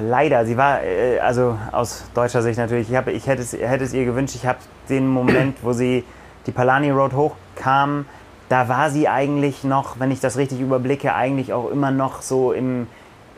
Leider, 0.00 0.46
sie 0.46 0.56
war, 0.56 0.82
äh, 0.82 1.18
also 1.18 1.58
aus 1.72 2.04
deutscher 2.14 2.42
Sicht 2.42 2.58
natürlich, 2.58 2.90
ich, 2.90 2.96
hab, 2.96 3.08
ich 3.08 3.26
hätte, 3.26 3.42
es, 3.42 3.52
hätte 3.52 3.82
es 3.82 3.92
ihr 3.92 4.04
gewünscht, 4.04 4.36
ich 4.36 4.46
habe 4.46 4.58
den 4.88 5.08
Moment, 5.08 5.58
wo 5.62 5.72
sie 5.72 6.04
die 6.46 6.52
Palani 6.52 6.90
Road 6.90 7.12
hochkam, 7.12 8.06
da 8.48 8.68
war 8.68 8.90
sie 8.90 9.08
eigentlich 9.08 9.64
noch, 9.64 9.98
wenn 9.98 10.12
ich 10.12 10.20
das 10.20 10.36
richtig 10.36 10.60
überblicke, 10.60 11.14
eigentlich 11.14 11.52
auch 11.52 11.70
immer 11.70 11.90
noch 11.90 12.22
so 12.22 12.52
im, 12.52 12.86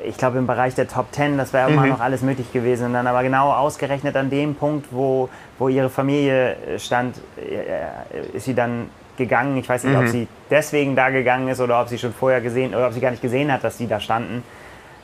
ich 0.05 0.19
glaube 0.19 0.37
im 0.37 0.47
Bereich 0.47 0.75
der 0.75 0.89
Top 0.89 1.11
Ten, 1.11 1.39
das 1.39 1.55
wäre 1.55 1.71
mhm. 1.71 1.79
immer 1.79 1.87
noch 1.87 2.01
alles 2.01 2.21
möglich 2.21 2.53
gewesen. 2.53 2.87
Und 2.87 2.93
dann 2.93 3.07
aber 3.07 3.23
genau 3.23 3.53
ausgerechnet 3.53 4.15
an 4.17 4.29
dem 4.29 4.57
Punkt, 4.57 4.89
wo, 4.91 5.31
wo 5.59 5.69
ihre 5.69 5.89
Familie 5.89 6.57
stand, 6.79 7.17
äh, 7.39 8.37
ist 8.37 8.45
sie 8.45 8.55
dann 8.55 8.91
gegangen. 9.17 9.57
Ich 9.57 9.69
weiß 9.69 9.85
nicht, 9.85 9.95
mhm. 9.95 10.03
ob 10.03 10.09
sie 10.09 10.29
deswegen 10.51 10.97
da 10.97 11.09
gegangen 11.09 11.49
ist 11.49 11.61
oder 11.61 11.81
ob 11.81 11.89
sie 11.89 11.99
schon 11.99 12.13
vorher 12.13 12.43
gesehen 12.43 12.75
oder 12.75 12.89
ob 12.89 12.93
sie 12.93 13.01
gar 13.01 13.11
nicht 13.11 13.23
gesehen 13.23 13.51
hat, 13.51 13.65
dass 13.65 13.79
sie 13.79 13.87
da 13.87 14.01
standen. 14.01 14.43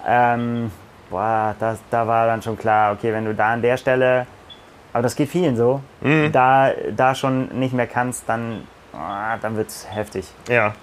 Ähm, 0.07 0.71
boah, 1.13 1.55
das, 1.61 1.79
da 1.91 2.07
war 2.09 2.27
dann 2.27 2.43
schon 2.43 2.59
klar, 2.59 2.93
okay, 2.93 3.13
wenn 3.13 3.25
du 3.25 3.35
da 3.35 3.53
an 3.53 3.63
der 3.63 3.77
Stelle, 3.77 4.27
aber 4.93 5.03
das 5.03 5.15
geht 5.15 5.29
vielen 5.29 5.57
so, 5.57 5.81
mhm. 6.01 6.33
da, 6.33 6.73
da 6.97 7.15
schon 7.15 7.49
nicht 7.59 7.75
mehr 7.75 7.87
kannst, 7.87 8.25
dann, 8.29 8.67
oh, 8.93 9.39
dann 9.41 9.57
wird 9.57 9.69
es 9.69 9.87
heftig. 9.89 10.27
Ja. 10.49 10.75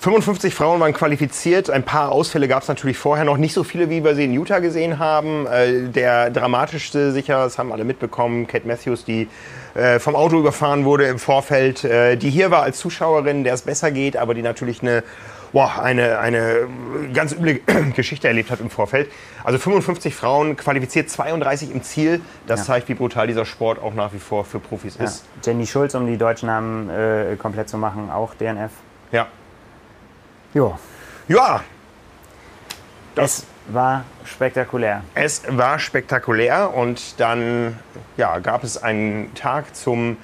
55 0.00 0.52
Frauen 0.52 0.80
waren 0.80 0.92
qualifiziert. 0.92 1.70
Ein 1.70 1.84
paar 1.84 2.10
Ausfälle 2.10 2.48
gab 2.48 2.62
es 2.62 2.68
natürlich 2.68 2.98
vorher 2.98 3.24
noch. 3.24 3.36
Nicht 3.36 3.52
so 3.52 3.62
viele, 3.62 3.88
wie 3.88 4.02
wir 4.02 4.16
sie 4.16 4.24
in 4.24 4.32
Utah 4.32 4.58
gesehen 4.58 4.98
haben. 4.98 5.46
Äh, 5.46 5.90
der 5.90 6.30
dramatischste 6.30 7.12
sicher, 7.12 7.44
das 7.44 7.56
haben 7.56 7.70
alle 7.70 7.84
mitbekommen, 7.84 8.48
Kate 8.48 8.66
Matthews, 8.66 9.04
die 9.04 9.28
äh, 9.74 10.00
vom 10.00 10.16
Auto 10.16 10.40
überfahren 10.40 10.84
wurde 10.84 11.04
im 11.04 11.20
Vorfeld. 11.20 11.84
Äh, 11.84 12.16
die 12.16 12.30
hier 12.30 12.50
war 12.50 12.62
als 12.62 12.78
Zuschauerin, 12.78 13.44
der 13.44 13.54
es 13.54 13.62
besser 13.62 13.92
geht, 13.92 14.16
aber 14.16 14.34
die 14.34 14.42
natürlich 14.42 14.82
eine 14.82 15.04
boah, 15.52 15.82
eine, 15.82 16.18
eine 16.18 16.68
ganz 17.12 17.32
üble 17.32 17.60
Geschichte 17.94 18.28
erlebt 18.28 18.50
hat 18.50 18.60
im 18.60 18.70
Vorfeld. 18.70 19.10
Also 19.44 19.58
55 19.58 20.14
Frauen 20.14 20.56
qualifiziert, 20.56 21.10
32 21.10 21.72
im 21.72 21.82
Ziel. 21.82 22.20
Das 22.46 22.60
ja. 22.60 22.66
zeigt, 22.66 22.88
wie 22.88 22.94
brutal 22.94 23.26
dieser 23.26 23.44
Sport 23.44 23.80
auch 23.80 23.94
nach 23.94 24.12
wie 24.12 24.18
vor 24.18 24.44
für 24.44 24.58
Profis 24.58 24.96
ja. 24.98 25.04
ist. 25.04 25.24
Jenny 25.44 25.66
Schulz, 25.66 25.94
um 25.94 26.06
die 26.06 26.16
deutschen 26.16 26.46
Namen 26.46 26.90
äh, 26.90 27.36
komplett 27.36 27.68
zu 27.68 27.76
machen, 27.76 28.10
auch 28.10 28.34
DNF. 28.34 28.72
Ja. 29.10 29.26
Jo. 30.54 30.78
Ja. 31.28 31.62
Es, 33.14 33.46
war 33.68 34.04
spektakulär. 34.24 35.02
Es 35.14 35.42
war 35.48 35.78
spektakulär 35.78 36.74
und 36.74 37.20
dann 37.20 37.78
ja, 38.16 38.38
gab 38.38 38.64
es 38.64 38.82
einen 38.82 39.34
Tag 39.34 39.74
zum, 39.74 40.16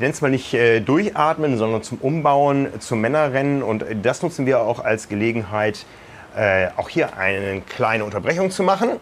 ich 0.00 0.02
nenne 0.02 0.14
es 0.14 0.22
mal 0.22 0.30
nicht 0.30 0.54
äh, 0.54 0.80
durchatmen, 0.80 1.58
sondern 1.58 1.82
zum 1.82 1.98
Umbauen, 1.98 2.68
zum 2.80 3.02
Männerrennen 3.02 3.62
und 3.62 3.84
das 4.02 4.22
nutzen 4.22 4.46
wir 4.46 4.60
auch 4.60 4.82
als 4.82 5.10
Gelegenheit, 5.10 5.84
äh, 6.34 6.68
auch 6.78 6.88
hier 6.88 7.18
eine 7.18 7.60
kleine 7.60 8.06
Unterbrechung 8.06 8.50
zu 8.50 8.62
machen. 8.62 8.92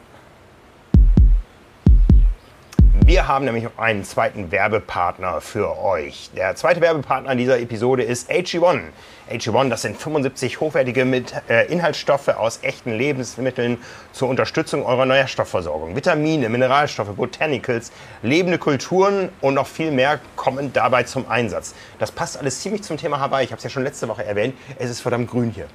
Wir 3.09 3.27
haben 3.27 3.47
nämlich 3.47 3.67
einen 3.79 4.05
zweiten 4.05 4.53
Werbepartner 4.53 5.41
für 5.41 5.79
euch. 5.83 6.29
Der 6.37 6.57
zweite 6.57 6.83
Werbepartner 6.83 7.35
dieser 7.37 7.59
Episode 7.59 8.03
ist 8.03 8.31
AG1. 8.31 8.83
AG1, 9.31 9.71
das 9.71 9.81
sind 9.81 9.97
75 9.97 10.61
hochwertige 10.61 11.25
äh, 11.49 11.73
Inhaltsstoffe 11.73 12.29
aus 12.29 12.59
echten 12.61 12.93
Lebensmitteln 12.93 13.79
zur 14.13 14.29
Unterstützung 14.29 14.85
eurer 14.85 15.07
Nährstoffversorgung. 15.07 15.97
Vitamine, 15.97 16.51
Mineralstoffe, 16.51 17.17
Botanicals, 17.17 17.93
lebende 18.21 18.59
Kulturen 18.59 19.31
und 19.41 19.55
noch 19.55 19.69
viel 19.69 19.91
mehr 19.91 20.21
kommen 20.37 20.75
dabei 20.75 21.05
zum 21.05 21.31
Einsatz. 21.31 21.75
Das 21.99 22.13
passt 22.13 22.37
alles 22.37 22.61
ziemlich 22.61 22.83
zum 22.83 22.99
Thema 22.99 23.21
Hawaii. 23.21 23.43
Ich 23.43 23.53
habe 23.53 23.57
es 23.57 23.65
ja 23.65 23.71
schon 23.71 23.85
letzte 23.85 24.07
Woche 24.09 24.27
erwähnt. 24.27 24.55
Es 24.79 24.91
ist 24.91 25.01
verdammt 25.01 25.31
grün 25.31 25.51
hier. 25.51 25.69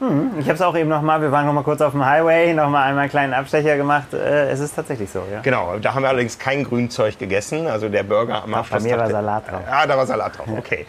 Ich 0.00 0.46
habe 0.46 0.54
es 0.54 0.62
auch 0.62 0.76
eben 0.76 0.88
noch 0.88 1.02
mal, 1.02 1.20
wir 1.22 1.30
waren 1.30 1.46
noch 1.46 1.52
mal 1.52 1.62
kurz 1.62 1.80
auf 1.80 1.92
dem 1.92 2.04
Highway, 2.04 2.52
noch 2.52 2.68
mal 2.68 2.82
einmal 2.82 3.02
einen 3.02 3.10
kleinen 3.10 3.32
Abstecher 3.32 3.76
gemacht. 3.76 4.12
Äh, 4.12 4.50
es 4.50 4.60
ist 4.60 4.74
tatsächlich 4.74 5.10
so, 5.10 5.22
ja. 5.32 5.40
Genau, 5.40 5.78
da 5.78 5.94
haben 5.94 6.02
wir 6.02 6.08
allerdings 6.08 6.38
kein 6.38 6.64
Grünzeug 6.64 7.18
gegessen. 7.18 7.66
Also 7.68 7.88
der 7.88 8.02
Burger 8.02 8.42
am 8.42 8.50
Bei 8.50 8.58
Abschluss. 8.58 8.82
mir 8.82 8.98
war 8.98 9.08
Salat 9.08 9.50
drauf. 9.50 9.60
Ah, 9.70 9.86
da 9.86 9.96
war 9.96 10.06
Salat 10.06 10.36
drauf, 10.36 10.48
okay. 10.58 10.84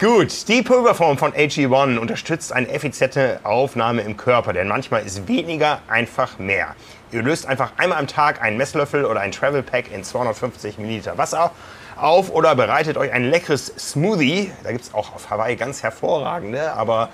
Gut, 0.00 0.48
die 0.48 0.62
Pulverform 0.62 1.18
von 1.18 1.32
AG1 1.32 1.98
unterstützt 1.98 2.52
eine 2.52 2.68
effiziente 2.68 3.40
Aufnahme 3.44 4.02
im 4.02 4.16
Körper, 4.16 4.52
denn 4.52 4.68
manchmal 4.68 5.04
ist 5.04 5.28
weniger 5.28 5.80
einfach 5.88 6.38
mehr. 6.38 6.74
Ihr 7.12 7.22
löst 7.22 7.46
einfach 7.46 7.72
einmal 7.76 7.98
am 7.98 8.06
Tag 8.06 8.42
einen 8.42 8.56
Messlöffel 8.56 9.04
oder 9.04 9.20
ein 9.20 9.32
Travel 9.32 9.62
Pack 9.62 9.92
in 9.92 10.04
250 10.04 10.78
Milliliter 10.78 11.16
Wasser 11.18 11.52
auf 11.96 12.30
oder 12.30 12.54
bereitet 12.54 12.96
euch 12.98 13.12
ein 13.12 13.24
leckeres 13.24 13.72
Smoothie. 13.78 14.50
Da 14.64 14.72
gibt 14.72 14.84
es 14.84 14.92
auch 14.92 15.14
auf 15.14 15.30
Hawaii 15.30 15.56
ganz 15.56 15.82
hervorragende, 15.82 16.72
aber 16.72 17.08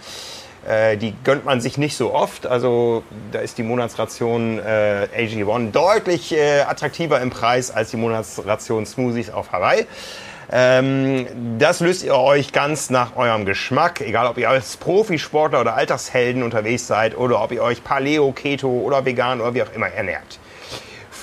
äh, 0.69 0.97
die 0.97 1.15
gönnt 1.25 1.45
man 1.45 1.61
sich 1.61 1.79
nicht 1.79 1.97
so 1.97 2.15
oft. 2.15 2.47
Also 2.47 3.03
da 3.33 3.41
ist 3.41 3.59
die 3.59 3.63
Monatsration 3.63 4.59
äh, 4.59 5.09
AG1 5.17 5.73
deutlich 5.73 6.33
äh, 6.33 6.61
attraktiver 6.61 7.21
im 7.21 7.31
Preis 7.31 7.71
als 7.71 7.91
die 7.91 7.97
Monatsration 7.97 8.87
Smoothies 8.87 9.31
auf 9.31 9.53
Hawaii. 9.53 9.87
Ähm, 10.51 11.27
das 11.59 11.81
löst 11.81 12.05
ihr 12.05 12.15
euch 12.15 12.53
ganz 12.53 12.91
nach 12.91 13.17
eurem 13.17 13.47
Geschmack, 13.47 14.01
egal 14.03 14.27
ob 14.27 14.37
ihr 14.39 14.51
als 14.51 14.77
Profisportler 14.77 15.63
oder 15.63 15.75
Alltagshelden 15.75 16.43
unterwegs 16.43 16.87
seid 16.87 17.17
oder 17.17 17.43
ob 17.43 17.53
ihr 17.53 17.63
euch 17.63 17.83
Paleo, 17.83 18.33
Keto 18.33 18.69
oder 18.69 19.05
vegan 19.05 19.41
oder 19.41 19.55
wie 19.55 19.63
auch 19.63 19.73
immer 19.75 19.89
ernährt. 19.89 20.39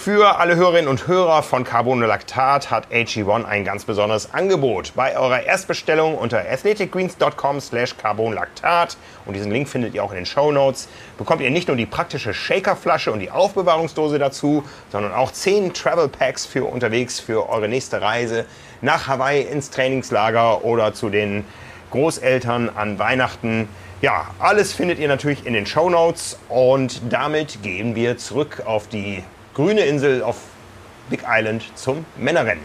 Für 0.01 0.39
alle 0.39 0.55
Hörerinnen 0.55 0.87
und 0.87 1.07
Hörer 1.07 1.43
von 1.43 1.65
Carbonolactat 1.65 2.71
hat 2.71 2.89
AG1 2.89 3.43
ein 3.43 3.65
ganz 3.65 3.83
besonderes 3.83 4.33
Angebot. 4.33 4.93
Bei 4.95 5.17
eurer 5.17 5.43
Erstbestellung 5.43 6.17
unter 6.17 6.39
athleticgreens.com 6.39 7.59
slash 7.59 7.97
carbonlactat 7.97 8.95
und 9.25 9.33
diesen 9.33 9.51
Link 9.51 9.67
findet 9.67 9.93
ihr 9.93 10.01
auch 10.01 10.11
in 10.11 10.15
den 10.15 10.25
Show 10.25 10.53
Notes, 10.53 10.87
bekommt 11.17 11.41
ihr 11.41 11.49
nicht 11.49 11.67
nur 11.67 11.75
die 11.75 11.85
praktische 11.85 12.33
Shakerflasche 12.33 13.11
und 13.11 13.19
die 13.19 13.29
Aufbewahrungsdose 13.29 14.19
dazu, 14.19 14.63
sondern 14.89 15.11
auch 15.11 15.33
10 15.33 15.73
Travel 15.73 16.07
Packs 16.07 16.45
für 16.45 16.63
unterwegs 16.63 17.19
für 17.19 17.49
eure 17.49 17.67
nächste 17.67 18.01
Reise 18.01 18.45
nach 18.79 19.09
Hawaii 19.09 19.41
ins 19.41 19.69
Trainingslager 19.69 20.63
oder 20.63 20.93
zu 20.93 21.09
den 21.09 21.43
Großeltern 21.91 22.69
an 22.73 22.99
Weihnachten. 22.99 23.67
Ja, 24.01 24.27
alles 24.39 24.71
findet 24.71 24.97
ihr 24.97 25.09
natürlich 25.09 25.45
in 25.45 25.51
den 25.51 25.65
Show 25.65 25.89
Notes 25.89 26.39
und 26.47 27.01
damit 27.09 27.61
gehen 27.63 27.95
wir 27.95 28.17
zurück 28.17 28.63
auf 28.65 28.87
die 28.87 29.25
grüne 29.59 29.81
Insel 29.81 30.23
auf 30.23 30.37
Big 31.09 31.25
Island 31.27 31.65
zum 31.75 32.05
Männerrennen. 32.15 32.63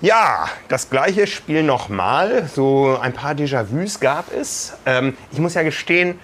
Ja, 0.00 0.48
das 0.68 0.88
gleiche 0.88 1.26
Spiel 1.26 1.62
nochmal. 1.62 2.46
So 2.46 2.96
ein 2.98 3.12
paar 3.12 3.32
Déjà-vus 3.34 4.00
gab 4.00 4.32
es. 4.32 4.72
Ähm, 4.86 5.18
ich 5.32 5.38
muss 5.38 5.52
ja 5.52 5.64
gestehen, 5.64 6.18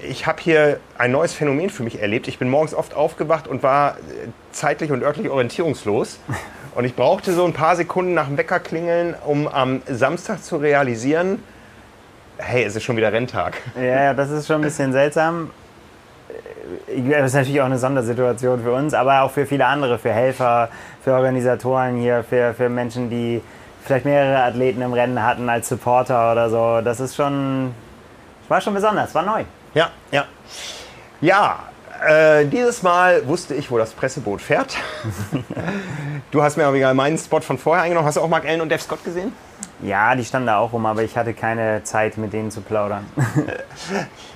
ich 0.00 0.26
habe 0.26 0.42
hier 0.42 0.80
ein 0.98 1.12
neues 1.12 1.32
Phänomen 1.32 1.70
für 1.70 1.84
mich 1.84 2.00
erlebt. 2.00 2.26
Ich 2.26 2.40
bin 2.40 2.50
morgens 2.50 2.74
oft 2.74 2.94
aufgewacht 2.94 3.46
und 3.46 3.62
war 3.62 3.98
äh, 3.98 4.30
zeitlich 4.50 4.90
und 4.90 5.04
örtlich 5.04 5.30
orientierungslos. 5.30 6.18
Und 6.74 6.86
ich 6.86 6.96
brauchte 6.96 7.34
so 7.34 7.44
ein 7.44 7.52
paar 7.52 7.76
Sekunden 7.76 8.14
nach 8.14 8.26
dem 8.26 8.36
Wecker 8.36 8.58
klingeln, 8.58 9.14
um 9.26 9.46
am 9.46 9.82
Samstag 9.86 10.42
zu 10.42 10.56
realisieren, 10.56 11.40
hey, 12.42 12.64
es 12.64 12.76
ist 12.76 12.82
schon 12.82 12.96
wieder 12.96 13.12
Renntag. 13.12 13.56
Ja, 13.80 14.14
das 14.14 14.30
ist 14.30 14.46
schon 14.46 14.56
ein 14.56 14.62
bisschen 14.62 14.92
seltsam. 14.92 15.50
Das 16.86 17.26
ist 17.26 17.34
natürlich 17.34 17.60
auch 17.60 17.66
eine 17.66 17.78
Sondersituation 17.78 18.62
für 18.62 18.72
uns, 18.72 18.94
aber 18.94 19.22
auch 19.22 19.30
für 19.30 19.46
viele 19.46 19.66
andere, 19.66 19.98
für 19.98 20.12
Helfer, 20.12 20.68
für 21.02 21.12
Organisatoren 21.12 21.96
hier, 21.96 22.24
für, 22.24 22.54
für 22.54 22.68
Menschen, 22.68 23.10
die 23.10 23.42
vielleicht 23.84 24.04
mehrere 24.04 24.42
Athleten 24.42 24.80
im 24.82 24.92
Rennen 24.92 25.22
hatten 25.22 25.48
als 25.48 25.68
Supporter 25.68 26.32
oder 26.32 26.50
so. 26.50 26.80
Das 26.82 27.00
ist 27.00 27.16
schon, 27.16 27.74
war 28.48 28.60
schon 28.60 28.74
besonders, 28.74 29.14
war 29.14 29.22
neu. 29.22 29.44
Ja, 29.74 29.90
ja. 30.10 30.24
Ja, 31.20 31.58
äh, 32.06 32.46
dieses 32.46 32.82
Mal 32.82 33.26
wusste 33.26 33.54
ich, 33.54 33.70
wo 33.70 33.78
das 33.78 33.92
Presseboot 33.92 34.40
fährt. 34.40 34.76
du 36.30 36.42
hast 36.42 36.56
mir 36.56 36.66
aber 36.66 36.76
egal 36.76 36.94
meinen 36.94 37.18
Spot 37.18 37.40
von 37.40 37.58
vorher 37.58 37.84
eingenommen. 37.84 38.06
Hast 38.06 38.16
du 38.16 38.20
auch 38.20 38.28
Mark 38.28 38.44
Allen 38.44 38.60
und 38.60 38.70
Dave 38.70 38.82
Scott 38.82 39.04
gesehen? 39.04 39.32
Ja, 39.82 40.14
die 40.14 40.24
standen 40.24 40.46
da 40.46 40.58
auch 40.58 40.72
rum, 40.72 40.86
aber 40.86 41.02
ich 41.02 41.16
hatte 41.16 41.34
keine 41.34 41.82
Zeit, 41.82 42.16
mit 42.16 42.32
denen 42.32 42.50
zu 42.50 42.60
plaudern. 42.60 43.04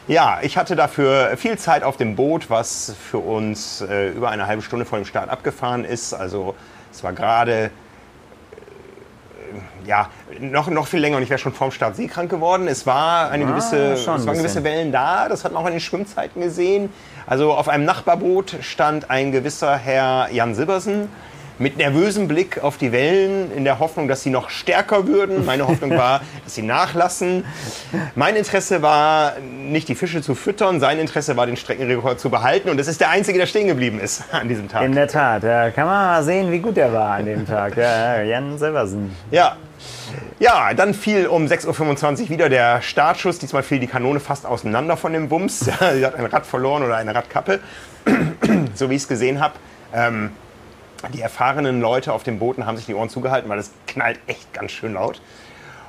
Ja, 0.08 0.38
ich 0.42 0.56
hatte 0.56 0.76
dafür 0.76 1.36
viel 1.36 1.58
Zeit 1.58 1.82
auf 1.82 1.96
dem 1.96 2.14
Boot, 2.14 2.48
was 2.48 2.94
für 3.10 3.18
uns 3.18 3.80
äh, 3.80 4.10
über 4.10 4.30
eine 4.30 4.46
halbe 4.46 4.62
Stunde 4.62 4.84
vor 4.84 4.98
dem 5.00 5.04
Start 5.04 5.28
abgefahren 5.28 5.84
ist. 5.84 6.14
Also 6.14 6.54
es 6.92 7.02
war 7.02 7.12
gerade 7.12 7.64
äh, 7.64 7.70
ja, 9.88 10.08
noch, 10.38 10.68
noch 10.68 10.86
viel 10.86 11.00
länger 11.00 11.16
und 11.16 11.24
ich 11.24 11.28
wäre 11.30 11.38
schon 11.40 11.52
vorm 11.52 11.72
Start 11.72 11.96
seekrank 11.96 12.30
geworden. 12.30 12.68
Es 12.68 12.86
war 12.86 13.32
eine 13.32 13.46
Ah, 13.46 13.48
gewisse, 13.48 13.76
ein 13.76 13.92
es 13.94 14.06
waren 14.06 14.20
gewisse 14.24 14.42
bisschen. 14.42 14.62
Wellen 14.64 14.92
da, 14.92 15.28
das 15.28 15.44
hat 15.44 15.50
man 15.52 15.62
auch 15.62 15.66
in 15.66 15.72
den 15.72 15.80
Schwimmzeiten 15.80 16.40
gesehen. 16.40 16.88
Also 17.26 17.52
auf 17.52 17.68
einem 17.68 17.84
Nachbarboot 17.84 18.58
stand 18.60 19.10
ein 19.10 19.32
gewisser 19.32 19.76
Herr 19.76 20.28
Jan 20.30 20.54
Sibbersen 20.54 21.08
mit 21.58 21.78
nervösem 21.78 22.28
Blick 22.28 22.62
auf 22.62 22.76
die 22.76 22.92
Wellen, 22.92 23.50
in 23.52 23.64
der 23.64 23.78
Hoffnung, 23.78 24.08
dass 24.08 24.22
sie 24.22 24.30
noch 24.30 24.50
stärker 24.50 25.06
würden. 25.06 25.44
Meine 25.46 25.66
Hoffnung 25.66 25.90
war, 25.90 26.20
dass 26.44 26.54
sie 26.54 26.62
nachlassen. 26.62 27.44
Mein 28.14 28.36
Interesse 28.36 28.82
war, 28.82 29.34
nicht 29.40 29.88
die 29.88 29.94
Fische 29.94 30.20
zu 30.20 30.34
füttern, 30.34 30.80
sein 30.80 30.98
Interesse 30.98 31.36
war, 31.36 31.46
den 31.46 31.56
Streckenrekord 31.56 32.20
zu 32.20 32.30
behalten. 32.30 32.68
Und 32.68 32.78
das 32.78 32.88
ist 32.88 33.00
der 33.00 33.10
Einzige, 33.10 33.38
der 33.38 33.46
stehen 33.46 33.68
geblieben 33.68 34.00
ist 34.00 34.24
an 34.32 34.48
diesem 34.48 34.68
Tag. 34.68 34.84
In 34.84 34.94
der 34.94 35.08
Tat, 35.08 35.44
ja, 35.44 35.70
kann 35.70 35.86
man 35.86 36.06
mal 36.06 36.22
sehen, 36.22 36.52
wie 36.52 36.58
gut 36.58 36.76
er 36.76 36.92
war 36.92 37.12
an 37.12 37.26
dem 37.26 37.46
Tag. 37.46 37.76
Ja, 37.76 38.16
ja, 38.16 38.22
Jan 38.30 38.58
Silversen. 38.58 39.14
Ja. 39.30 39.56
Ja, 40.38 40.74
dann 40.74 40.94
fiel 40.94 41.26
um 41.26 41.46
6.25 41.46 42.22
Uhr 42.22 42.28
wieder 42.30 42.48
der 42.48 42.82
Startschuss. 42.82 43.38
Diesmal 43.38 43.62
fiel 43.62 43.78
die 43.78 43.86
Kanone 43.86 44.20
fast 44.20 44.44
auseinander 44.44 44.96
von 44.96 45.12
dem 45.12 45.28
Bums. 45.28 45.60
Sie 45.60 45.72
hat 45.72 46.14
ein 46.14 46.26
Rad 46.26 46.46
verloren 46.46 46.82
oder 46.82 46.96
eine 46.96 47.14
Radkappe, 47.14 47.60
so 48.74 48.90
wie 48.90 48.94
ich 48.94 49.02
es 49.02 49.08
gesehen 49.08 49.40
habe. 49.40 49.54
Ähm, 49.94 50.30
die 51.12 51.20
erfahrenen 51.20 51.80
Leute 51.80 52.12
auf 52.12 52.22
den 52.22 52.38
Booten 52.38 52.66
haben 52.66 52.76
sich 52.76 52.86
die 52.86 52.94
Ohren 52.94 53.08
zugehalten, 53.08 53.48
weil 53.48 53.58
es 53.58 53.70
knallt 53.86 54.18
echt 54.26 54.52
ganz 54.52 54.72
schön 54.72 54.94
laut. 54.94 55.20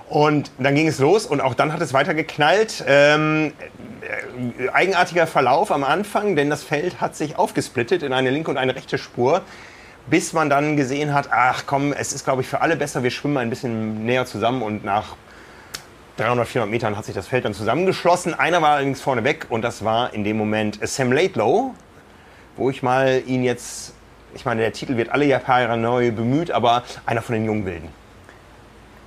Und 0.09 0.51
dann 0.57 0.73
ging 0.75 0.87
es 0.87 0.99
los 0.99 1.25
und 1.25 1.41
auch 1.41 1.53
dann 1.53 1.73
hat 1.73 1.81
es 1.81 1.93
weiter 1.93 2.13
geknallt. 2.13 2.83
Ähm, 2.87 3.51
äh, 4.01 4.69
eigenartiger 4.69 5.27
Verlauf 5.27 5.71
am 5.71 5.83
Anfang, 5.83 6.35
denn 6.37 6.49
das 6.49 6.63
Feld 6.63 7.01
hat 7.01 7.15
sich 7.15 7.37
aufgesplittet 7.37 8.03
in 8.03 8.13
eine 8.13 8.29
linke 8.29 8.49
und 8.49 8.57
eine 8.57 8.75
rechte 8.75 8.97
Spur, 8.97 9.41
bis 10.09 10.31
man 10.31 10.49
dann 10.49 10.77
gesehen 10.77 11.13
hat, 11.13 11.29
ach 11.31 11.63
komm, 11.65 11.91
es 11.91 12.13
ist 12.13 12.23
glaube 12.23 12.41
ich 12.41 12.47
für 12.47 12.61
alle 12.61 12.77
besser, 12.77 13.03
wir 13.03 13.11
schwimmen 13.11 13.37
ein 13.37 13.49
bisschen 13.49 14.05
näher 14.05 14.25
zusammen 14.25 14.61
und 14.61 14.85
nach 14.85 15.17
300, 16.17 16.47
400 16.47 16.71
Metern 16.71 16.97
hat 16.97 17.05
sich 17.05 17.13
das 17.13 17.27
Feld 17.27 17.45
dann 17.45 17.53
zusammengeschlossen. 17.53 18.33
Einer 18.33 18.61
war 18.61 18.71
allerdings 18.71 19.01
vorne 19.01 19.23
weg 19.23 19.47
und 19.49 19.61
das 19.61 19.83
war 19.83 20.13
in 20.13 20.23
dem 20.23 20.37
Moment 20.37 20.79
Sam 20.81 21.11
Laidlow, 21.11 21.75
wo 22.55 22.69
ich 22.69 22.81
mal 22.81 23.21
ihn 23.27 23.43
jetzt, 23.43 23.93
ich 24.37 24.45
meine, 24.45 24.61
der 24.61 24.71
Titel 24.71 24.97
wird 24.97 25.09
alle 25.09 25.25
Jahre 25.25 25.77
neu 25.77 26.11
bemüht, 26.11 26.51
aber 26.51 26.83
einer 27.05 27.21
von 27.21 27.33
den 27.33 27.45
Jungwilden. 27.45 27.89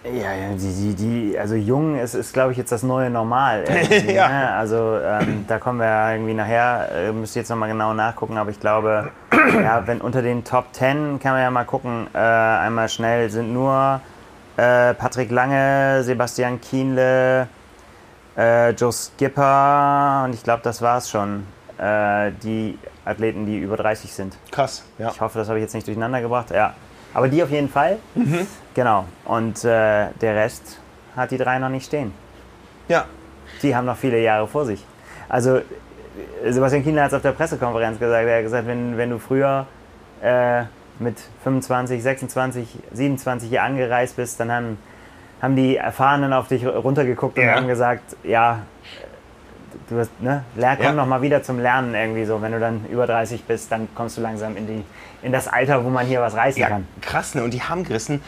Ja, 0.03 0.33
ja 0.33 0.55
die, 0.55 0.73
die, 0.73 0.95
die, 0.95 1.39
also 1.39 1.55
jung 1.55 1.99
ist, 1.99 2.15
ist 2.15 2.33
glaube 2.33 2.53
ich, 2.53 2.59
jetzt 2.59 2.73
das 2.73 2.83
neue 2.83 3.11
Normal. 3.11 3.65
Ja. 4.07 4.29
ne? 4.29 4.51
Also 4.55 4.99
ähm, 4.99 5.45
da 5.47 5.59
kommen 5.59 5.79
wir 5.79 5.87
ja 5.87 6.13
irgendwie 6.13 6.35
nachher, 6.35 6.89
äh, 6.93 7.13
müsst 7.13 7.37
ihr 7.37 7.43
jetzt 7.43 7.51
nochmal 7.51 7.69
genau 7.69 7.93
nachgucken, 7.93 8.39
aber 8.39 8.51
ich 8.51 8.59
glaube, 8.59 9.11
ja, 9.63 9.87
wenn 9.87 10.01
unter 10.01 10.23
den 10.23 10.43
Top 10.43 10.67
10 10.73 11.21
kann 11.21 11.33
man 11.33 11.43
ja 11.43 11.51
mal 11.51 11.65
gucken, 11.65 12.07
äh, 12.15 12.19
einmal 12.19 12.89
schnell 12.89 13.31
sind 13.31 13.53
nur 13.53 14.01
äh, 14.57 14.95
Patrick 14.95 15.31
Lange, 15.31 16.03
Sebastian 16.03 16.61
Kienle, 16.61 17.47
äh, 18.37 18.71
Joe 18.71 18.93
Skipper 18.93 20.23
und 20.25 20.35
ich 20.35 20.43
glaube, 20.43 20.63
das 20.65 20.81
war's 20.81 21.11
schon. 21.11 21.47
Äh, 21.79 22.33
die 22.43 22.79
Athleten, 23.11 23.47
die 23.47 23.59
über 23.59 23.77
30 23.77 24.13
sind. 24.13 24.37
Krass, 24.51 24.85
ja. 24.99 25.11
Ich 25.11 25.21
hoffe, 25.21 25.39
das 25.39 25.49
habe 25.49 25.59
ich 25.59 25.63
jetzt 25.65 25.75
nicht 25.75 25.87
durcheinander 25.87 26.21
gebracht. 26.21 26.51
Ja. 26.51 26.75
Aber 27.13 27.29
die 27.29 27.43
auf 27.43 27.51
jeden 27.51 27.69
Fall. 27.69 27.99
Genau. 28.75 29.05
Und 29.25 29.65
äh, 29.65 30.09
der 30.21 30.37
Rest 30.37 30.79
hat 31.17 31.31
die 31.33 31.39
drei 31.39 31.59
noch 31.59 31.69
nicht 31.69 31.87
stehen. 31.87 32.13
Ja. 32.89 33.05
Die 33.63 33.75
haben 33.75 33.85
noch 33.87 33.97
viele 33.97 34.21
Jahre 34.21 34.47
vor 34.47 34.65
sich. 34.65 34.85
Also 35.29 35.61
Sebastian 36.49 36.83
Kienle 36.85 37.03
hat 37.03 37.09
es 37.09 37.15
auf 37.15 37.23
der 37.23 37.33
Pressekonferenz 37.33 37.99
gesagt. 37.99 38.27
Er 38.29 38.37
hat 38.37 38.43
gesagt, 38.45 38.67
wenn, 38.67 38.97
wenn 38.97 39.11
du 39.11 39.19
früher 39.19 39.67
äh, 40.23 40.63
mit 40.99 41.17
25, 41.45 42.03
26, 42.03 42.79
27 42.93 43.51
Jahren 43.51 43.73
angereist 43.73 44.17
bist, 44.17 44.39
dann 44.39 44.53
haben, 44.53 44.79
haben 45.43 45.57
die 45.57 45.77
Erfahrenen 45.77 46.33
auf 46.33 46.49
dich 46.49 46.65
runtergeguckt 46.67 47.39
und 47.39 47.45
Ja. 47.45 47.57
haben 47.57 47.69
gesagt, 47.69 48.17
ja, 48.23 48.61
du 49.89 49.99
hast, 49.99 50.11
ne, 50.21 50.45
lern, 50.57 50.77
komm 50.77 50.87
Ja. 50.87 50.93
noch 50.93 51.07
mal 51.07 51.23
wieder 51.23 51.43
zum 51.43 51.59
Lernen 51.61 51.95
irgendwie 51.95 52.25
so. 52.25 52.41
Wenn 52.43 52.53
du 52.53 52.61
dann 52.61 52.85
über 52.91 53.07
30 53.07 53.45
bist, 53.45 53.71
dann 53.73 53.89
kommst 53.95 54.17
du 54.17 54.21
langsam 54.21 54.57
in, 54.57 54.67
die, 54.67 54.85
in 55.23 55.33
das 55.33 55.49
Alter, 55.49 55.85
wo 55.85 55.89
man 55.91 56.07
hier 56.07 56.21
was 56.21 56.35
reißen 56.35 56.61
Ja, 56.61 56.69
kann. 56.69 56.87
krass, 57.01 57.35
ne? 57.35 57.43
Und 57.45 57.53
die 57.55 57.63
haben 57.63 57.85
gerissen. 57.85 58.23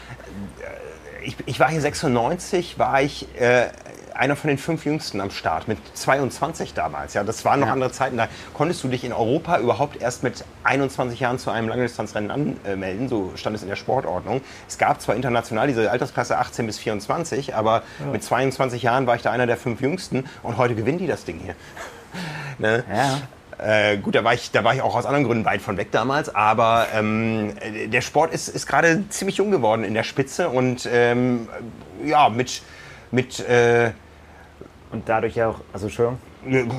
Ich, 1.23 1.37
ich 1.45 1.59
war 1.59 1.69
hier 1.69 1.79
96, 1.81 2.77
war 2.79 3.01
ich 3.01 3.27
äh, 3.39 3.67
einer 4.15 4.35
von 4.35 4.47
den 4.47 4.57
fünf 4.57 4.85
Jüngsten 4.85 5.21
am 5.21 5.31
Start, 5.31 5.67
mit 5.67 5.77
22 5.95 6.73
damals. 6.73 7.13
Ja, 7.13 7.23
das 7.23 7.43
waren 7.45 7.59
noch 7.59 7.67
Ja. 7.67 7.73
andere 7.73 7.91
Zeiten. 7.91 8.17
Da 8.17 8.27
konntest 8.53 8.83
du 8.83 8.87
dich 8.87 9.03
in 9.03 9.13
Europa 9.13 9.59
überhaupt 9.59 10.01
erst 10.01 10.23
mit 10.23 10.43
21 10.63 11.19
Jahren 11.19 11.39
zu 11.39 11.49
einem 11.51 11.67
Langdistanzrennen 11.67 12.31
anmelden. 12.31 13.09
So 13.09 13.31
stand 13.35 13.55
es 13.55 13.61
in 13.63 13.69
der 13.69 13.75
Sportordnung. 13.75 14.41
Es 14.67 14.77
gab 14.77 15.01
zwar 15.01 15.15
international 15.15 15.67
diese 15.67 15.89
Altersklasse 15.91 16.37
18 16.37 16.65
bis 16.65 16.77
24, 16.79 17.55
aber 17.55 17.83
mit 18.11 18.23
22 18.23 18.83
Jahren 18.83 19.07
war 19.07 19.15
ich 19.15 19.21
da 19.21 19.31
einer 19.31 19.47
der 19.47 19.57
fünf 19.57 19.81
Jüngsten 19.81 20.25
und 20.43 20.57
heute 20.57 20.75
gewinnen 20.75 20.97
die 20.99 21.07
das 21.07 21.25
Ding 21.25 21.39
hier. 21.39 21.55
ne? 22.59 22.83
Ja. 22.93 23.19
Äh, 23.59 23.97
gut, 23.97 24.15
da 24.15 24.23
war, 24.23 24.33
ich, 24.33 24.51
da 24.51 24.63
war 24.63 24.73
ich 24.73 24.81
auch 24.81 24.95
aus 24.95 25.05
anderen 25.05 25.25
Gründen 25.25 25.45
weit 25.45 25.61
von 25.61 25.77
weg 25.77 25.91
damals, 25.91 26.33
aber 26.33 26.87
ähm, 26.93 27.53
äh, 27.61 27.87
der 27.87 28.01
Sport 28.01 28.33
ist, 28.33 28.47
ist 28.49 28.65
gerade 28.65 29.03
ziemlich 29.09 29.37
jung 29.37 29.51
geworden 29.51 29.83
in 29.83 29.93
der 29.93 30.03
Spitze 30.03 30.49
und 30.49 30.89
ähm, 30.91 31.47
ja, 32.03 32.29
mit, 32.29 32.61
mit 33.11 33.39
äh, 33.47 33.91
Und 34.93 35.09
dadurch 35.09 35.41
auch, 35.43 35.55
also 35.73 35.87
Entschuldigung, 35.87 36.19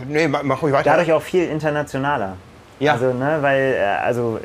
nee, 0.09 0.29
mach 0.29 0.43
mach 0.45 0.63
ruhig 0.63 0.73
weiter. 0.73 0.89
dadurch 0.91 1.13
auch 1.13 1.21
viel 1.23 1.49
internationaler. 1.49 2.37
Ja. 2.79 2.93
Also, 2.93 3.13
ne, 3.13 3.39
weil, 3.41 3.75
äh, 3.75 3.83
also, 4.05 4.41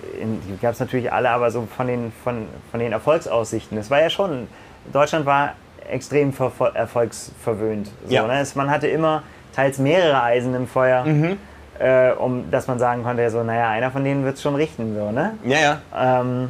gab 0.61 0.73
es 0.73 0.79
natürlich 0.79 1.11
alle, 1.11 1.29
aber 1.29 1.49
so 1.51 1.67
von 1.77 1.87
den, 1.87 2.11
von, 2.23 2.47
von 2.71 2.79
den 2.79 2.91
Erfolgsaussichten. 2.91 3.77
Es 3.77 3.89
war 3.89 4.01
ja 4.01 4.09
schon, 4.09 4.47
Deutschland 4.91 5.25
war 5.25 5.53
extrem 5.89 6.33
ver 6.33 6.51
erfolgsverwöhnt. 6.73 7.89
So, 8.07 8.13
Ja. 8.13 8.27
ne? 8.27 8.39
es, 8.39 8.55
man 8.55 8.69
hatte 8.69 8.87
immer 8.87 9.23
teils 9.55 9.77
mehrere 9.79 10.21
Eisen 10.21 10.53
im 10.55 10.67
Feuer, 10.67 11.03
Mhm. 11.05 11.37
äh, 11.79 12.11
um, 12.11 12.49
dass 12.51 12.67
man 12.67 12.77
sagen 12.79 13.03
konnte, 13.03 13.27
so, 13.29 13.43
naja, 13.43 13.69
einer 13.69 13.89
von 13.91 14.03
denen 14.03 14.23
wird 14.25 14.35
es 14.35 14.41
schon 14.41 14.55
richten. 14.55 14.95
So, 14.95 15.11
ne? 15.11 15.33
ja, 15.43 15.57
ja. 15.59 16.21
ähm, 16.21 16.49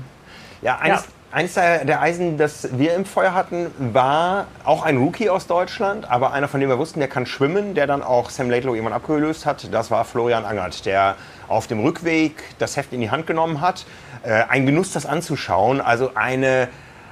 Ja, 0.62 0.78
eines, 0.80 1.04
Ja. 1.06 1.08
Eines 1.32 1.54
der, 1.54 2.02
Eisen, 2.02 2.38
das 2.38 2.70
wir 2.78 2.96
im 2.96 3.06
Feuer 3.06 3.34
hatten, 3.34 3.68
war 3.94 4.48
auch 4.64 4.84
ein 4.84 4.98
Rookie 4.98 5.30
aus 5.30 5.46
Deutschland, 5.46 6.10
aber 6.10 6.34
einer, 6.34 6.48
von 6.48 6.60
dem 6.60 6.70
wir 6.70 6.80
wussten, 6.80 7.00
der 7.00 7.08
kann 7.08 7.28
schwimmen, 7.28 7.76
der 7.76 7.86
dann 7.86 8.02
auch 8.02 8.32
Sam 8.32 8.50
Laidlow 8.50 8.74
irgendwann 8.74 8.94
abgelöst 8.94 9.46
hat. 9.46 9.72
Das 9.72 9.92
war 9.92 10.06
Florian 10.06 10.44
Angert, 10.44 10.86
der 10.88 11.16
auf 11.48 11.68
dem 11.68 11.82
Rückweg 11.82 12.44
das 12.58 12.78
Heft 12.78 12.94
in 12.94 13.02
die 13.02 13.12
Hand 13.12 13.28
genommen 13.28 13.62
hat. 13.62 13.86
Äh, 14.24 14.44
ein 14.50 14.66
Genuss, 14.66 14.92
das 14.92 15.06
anzuschauen. 15.06 15.82
Also 15.82 16.12
eine, 16.16 16.68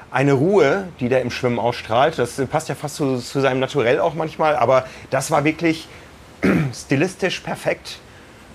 eine 0.09 0.33
Ruhe, 0.33 0.87
die 0.99 1.09
der 1.09 1.21
im 1.21 1.29
Schwimmen 1.29 1.59
ausstrahlt. 1.59 2.17
Das 2.17 2.41
passt 2.47 2.69
ja 2.69 2.75
fast 2.75 2.95
zu, 2.95 3.17
zu 3.17 3.39
seinem 3.39 3.59
Naturell 3.59 3.99
auch 3.99 4.15
manchmal, 4.15 4.55
aber 4.55 4.87
das 5.11 5.29
war 5.29 5.43
wirklich 5.43 5.87
stilistisch 6.73 7.41
perfekt. 7.41 7.99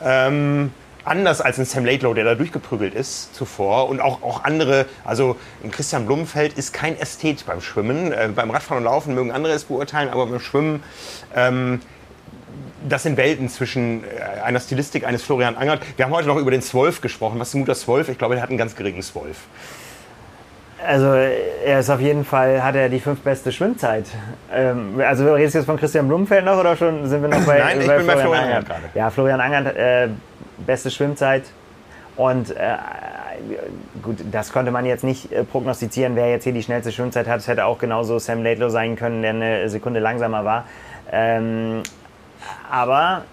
Ähm, 0.03 0.73
anders 1.05 1.41
als 1.41 1.59
ein 1.59 1.65
Sam 1.65 1.85
Laidlow, 1.85 2.15
der 2.15 2.25
da 2.25 2.35
durchgeprügelt 2.35 2.95
ist 2.95 3.35
zuvor. 3.35 3.89
Und 3.89 4.01
auch, 4.01 4.23
auch 4.23 4.45
andere, 4.45 4.87
also 5.05 5.37
ein 5.65 5.71
Christian 5.71 6.07
Blumenfeld 6.07 6.57
ist 6.57 6.73
kein 6.73 6.99
Ästhet 6.99 7.45
beim 7.47 7.61
Schwimmen. 7.61 8.13
Äh, 8.13 8.31
beim 8.35 8.51
Radfahren 8.51 8.79
und 8.79 8.85
Laufen 8.85 9.15
mögen 9.15 9.33
andere 9.33 9.53
es 9.53 9.65
beurteilen, 9.65 10.09
aber 10.09 10.27
beim 10.27 10.41
Schwimmen, 10.41 10.83
ähm, 11.35 11.81
das 12.89 13.05
sind 13.05 13.17
Welten 13.17 13.49
zwischen 13.49 14.05
äh, 14.05 14.41
einer 14.43 14.61
Stilistik 14.61 15.07
eines 15.07 15.23
Florian 15.23 15.57
Angert. 15.57 15.83
Wir 15.97 16.05
haben 16.05 16.13
heute 16.13 16.29
noch 16.29 16.37
über 16.37 16.51
den 16.51 16.63
Zwölf 16.63 17.01
gesprochen. 17.01 17.39
Was 17.39 17.49
ist 17.49 17.55
guter 17.55 17.75
Zwölf? 17.75 18.09
Ich 18.09 18.19
glaube, 18.19 18.35
der 18.35 18.43
hat 18.43 18.51
einen 18.51 18.59
ganz 18.59 18.77
geringen 18.77 19.03
Zwölf. 19.03 19.39
Also 20.85 21.15
er 21.15 21.79
ist 21.79 21.91
auf 21.91 22.01
jeden 22.01 22.25
Fall, 22.25 22.63
hat 22.63 22.75
er 22.75 22.89
die 22.89 22.99
fünf 22.99 23.21
beste 23.21 23.53
Schwimmzeit. 23.53 24.07
Ähm, 24.53 25.01
also 25.01 25.33
redest 25.33 25.55
du 25.55 25.59
jetzt 25.59 25.67
von 25.67 25.77
Christian 25.77 26.09
Blumenfeld 26.09 26.45
noch 26.45 26.59
oder 26.59 26.77
schon 26.77 27.07
sind 27.09 27.23
wir 27.23 27.29
noch 27.29 27.45
bei, 27.47 27.59
Nein, 27.59 27.81
ich 27.81 27.87
bin 27.87 28.07
bei 28.07 28.17
Florian 28.17 28.45
Angert 28.45 28.67
gerade. 28.67 28.83
Ja, 28.95 29.11
Florian 29.11 29.41
Angert, 29.41 29.77
äh, 29.77 30.09
beste 30.59 30.91
Schwimmzeit. 30.91 31.45
Und 32.17 32.51
äh, 32.51 32.77
gut, 34.03 34.19
das 34.31 34.53
konnte 34.53 34.71
man 34.71 34.85
jetzt 34.85 35.03
nicht 35.05 35.33
äh, 35.33 35.45
prognostizieren, 35.45 36.15
wer 36.15 36.31
jetzt 36.31 36.45
hier 36.45 36.53
die 36.53 36.63
schnellste 36.63 36.93
Schwimmzeit 36.93 37.27
hat. 37.27 37.41
Es 37.41 37.49
hätte 37.49 37.65
auch 37.65 37.79
genauso 37.79 38.19
Sam 38.19 38.43
Laidlow 38.43 38.69
sein 38.69 38.97
können, 38.97 39.23
der 39.23 39.31
eine 39.31 39.69
Sekunde 39.69 40.01
langsamer 40.01 40.45
war. 40.45 40.67
Ähm, 41.11 41.83
aber 42.71 43.25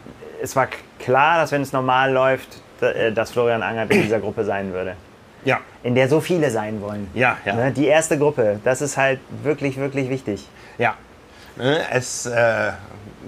es 0.42 0.56
war 0.56 0.68
klar, 1.00 1.40
dass 1.40 1.52
wenn 1.52 1.62
es 1.62 1.74
normal 1.74 2.12
läuft, 2.14 2.62
äh, 2.82 3.12
dass 3.12 3.32
Florian 3.32 3.64
Angert 3.64 3.92
in 3.92 4.04
dieser 4.04 4.20
Gruppe 4.20 4.46
sein 4.46 4.72
würde 4.74 4.96
Ja, 5.44 5.60
in 5.84 5.96
der 5.96 6.08
so 6.08 6.22
viele 6.22 6.50
sein 6.50 6.82
wollen. 6.82 7.10
Ja, 7.14 7.38
ja. 7.46 7.56
Ne, 7.56 7.72
die 7.72 7.88
erste 7.88 8.18
Gruppe, 8.18 8.60
das 8.64 8.82
ist 8.82 8.98
halt 8.98 9.20
wirklich, 9.44 9.78
wirklich 9.78 10.10
wichtig. 10.10 10.48
Ja. 10.78 10.96
Ne, 11.58 11.80
Es 11.92 12.26
äh, 12.26 12.72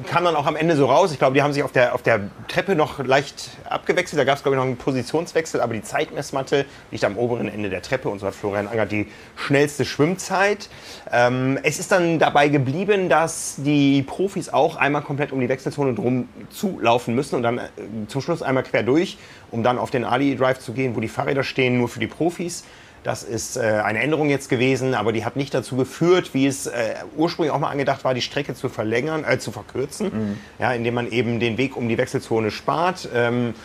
kam 0.10 0.24
dann 0.24 0.36
auch 0.36 0.46
am 0.46 0.56
Ende 0.56 0.76
so 0.76 0.86
raus. 0.86 1.12
Ich 1.12 1.20
glaube, 1.20 1.34
die 1.34 1.42
haben 1.42 1.54
sich 1.54 1.64
auf 1.64 1.72
der, 1.72 1.96
auf 1.96 2.02
der 2.02 2.30
Treppe 2.48 2.76
noch 2.76 3.04
leicht 3.04 3.52
abgewechselt. 3.70 4.20
Da 4.20 4.24
gab 4.24 4.38
es, 4.38 4.44
glaube 4.44 4.56
ich, 4.56 4.60
noch 4.60 4.66
einen 4.66 4.78
Positionswechsel, 4.78 5.62
aber 5.62 5.74
die 5.74 5.82
Zeitmessmatte 5.82 6.66
liegt 6.92 7.04
am 7.04 7.18
oberen 7.18 7.48
Ende 7.48 7.70
der 7.70 7.82
Treppe 7.82 8.10
und 8.10 8.20
so 8.20 8.28
hat 8.28 8.36
Florian 8.36 8.68
Angert 8.68 8.92
die 8.92 9.08
schnellste 9.36 9.86
Schwimmzeit. 9.86 10.70
Ähm, 11.12 11.60
es 11.64 11.80
ist 11.80 11.92
dann 11.92 12.20
dabei 12.20 12.50
geblieben, 12.50 13.10
dass 13.10 13.56
die 13.58 14.04
Profis 14.04 14.50
auch 14.50 14.76
einmal 14.76 15.02
komplett 15.02 15.32
um 15.32 15.40
die 15.40 15.50
Wechselzone 15.50 15.94
drum 15.94 16.30
zulaufen 16.50 17.16
müssen 17.16 17.36
und 17.36 17.44
dann 17.44 17.58
äh, 17.58 17.62
zum 18.08 18.22
Schluss 18.22 18.42
einmal 18.42 18.64
quer 18.64 18.84
durch, 18.84 19.18
um 19.52 19.64
dann 19.64 19.78
auf 19.78 19.92
den 19.92 20.06
Ali 20.06 20.36
Drive 20.36 20.60
zu 20.60 20.74
gehen, 20.74 20.96
wo 20.96 21.00
die 21.00 21.10
Fahrräder 21.10 21.44
stehen, 21.44 21.78
nur 21.78 21.90
für 21.90 22.00
die 22.00 22.08
Profis. 22.08 22.64
Das 23.04 23.24
ist 23.24 23.58
äh, 23.58 23.62
eine 23.62 24.00
Änderung 24.00 24.30
jetzt 24.30 24.48
gewesen, 24.48 24.94
aber 24.94 25.12
die 25.12 25.26
hat 25.26 25.36
nicht 25.36 25.54
dazu 25.54 25.76
geführt, 25.76 26.36
wie 26.36 26.46
es 26.46 26.68
äh, 26.68 26.96
ursprünglich 27.16 27.52
auch 27.52 27.60
mal 27.60 27.72
angedacht 27.72 28.04
war, 28.04 28.14
die 28.14 28.22
Strecke 28.22 28.54
zu 28.54 28.70
verlängern, 28.70 29.26
äh, 29.28 29.40
zu 29.40 29.52
verkürzen, 29.52 30.40
ja, 30.60 30.72
indem 30.74 30.94
man 30.94 31.12
eben 31.12 31.40
den 31.40 31.58
Weg 31.58 31.76
um 31.76 31.90
die 31.90 31.98
Wechselzone 31.98 32.52
spart. 32.52 33.10
Ähm, 33.14 33.56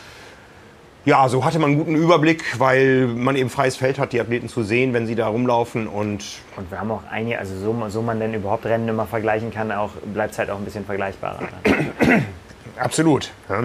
ja, 1.06 1.28
so 1.28 1.44
hatte 1.44 1.60
man 1.60 1.70
einen 1.70 1.78
guten 1.78 1.94
Überblick, 1.94 2.58
weil 2.58 3.06
man 3.06 3.36
eben 3.36 3.48
freies 3.48 3.76
Feld 3.76 3.98
hat, 3.98 4.12
die 4.12 4.20
Athleten 4.20 4.48
zu 4.48 4.64
sehen, 4.64 4.92
wenn 4.92 5.06
sie 5.06 5.14
da 5.14 5.28
rumlaufen 5.28 5.86
und 5.86 6.24
Und 6.56 6.70
wir 6.70 6.80
haben 6.80 6.90
auch 6.90 7.02
einige, 7.08 7.38
also 7.38 7.56
so, 7.56 7.88
so 7.88 8.02
man 8.02 8.18
denn 8.18 8.34
überhaupt 8.34 8.64
Rennen 8.66 8.88
immer 8.88 9.06
vergleichen 9.06 9.52
kann, 9.52 9.70
auch 9.70 9.92
bleibt 10.12 10.32
es 10.32 10.38
halt 10.38 10.50
auch 10.50 10.58
ein 10.58 10.64
bisschen 10.64 10.84
vergleichbarer. 10.84 11.40
Absolut. 12.76 13.30
Ja, 13.48 13.62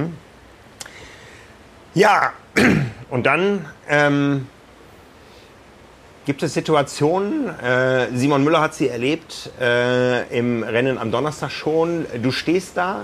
ja. 1.94 2.32
und 3.10 3.26
dann 3.26 3.66
ähm, 3.90 4.48
gibt 6.26 6.44
es 6.44 6.54
Situationen, 6.54 7.50
äh, 7.60 8.08
Simon 8.14 8.44
Müller 8.44 8.62
hat 8.62 8.76
sie 8.76 8.90
erlebt 8.90 9.50
äh, 9.60 10.28
im 10.38 10.64
Rennen 10.64 10.98
am 10.98 11.12
Donnerstag 11.12 11.52
schon. 11.52 12.06
Du 12.22 12.32
stehst 12.32 12.78
da, 12.78 13.04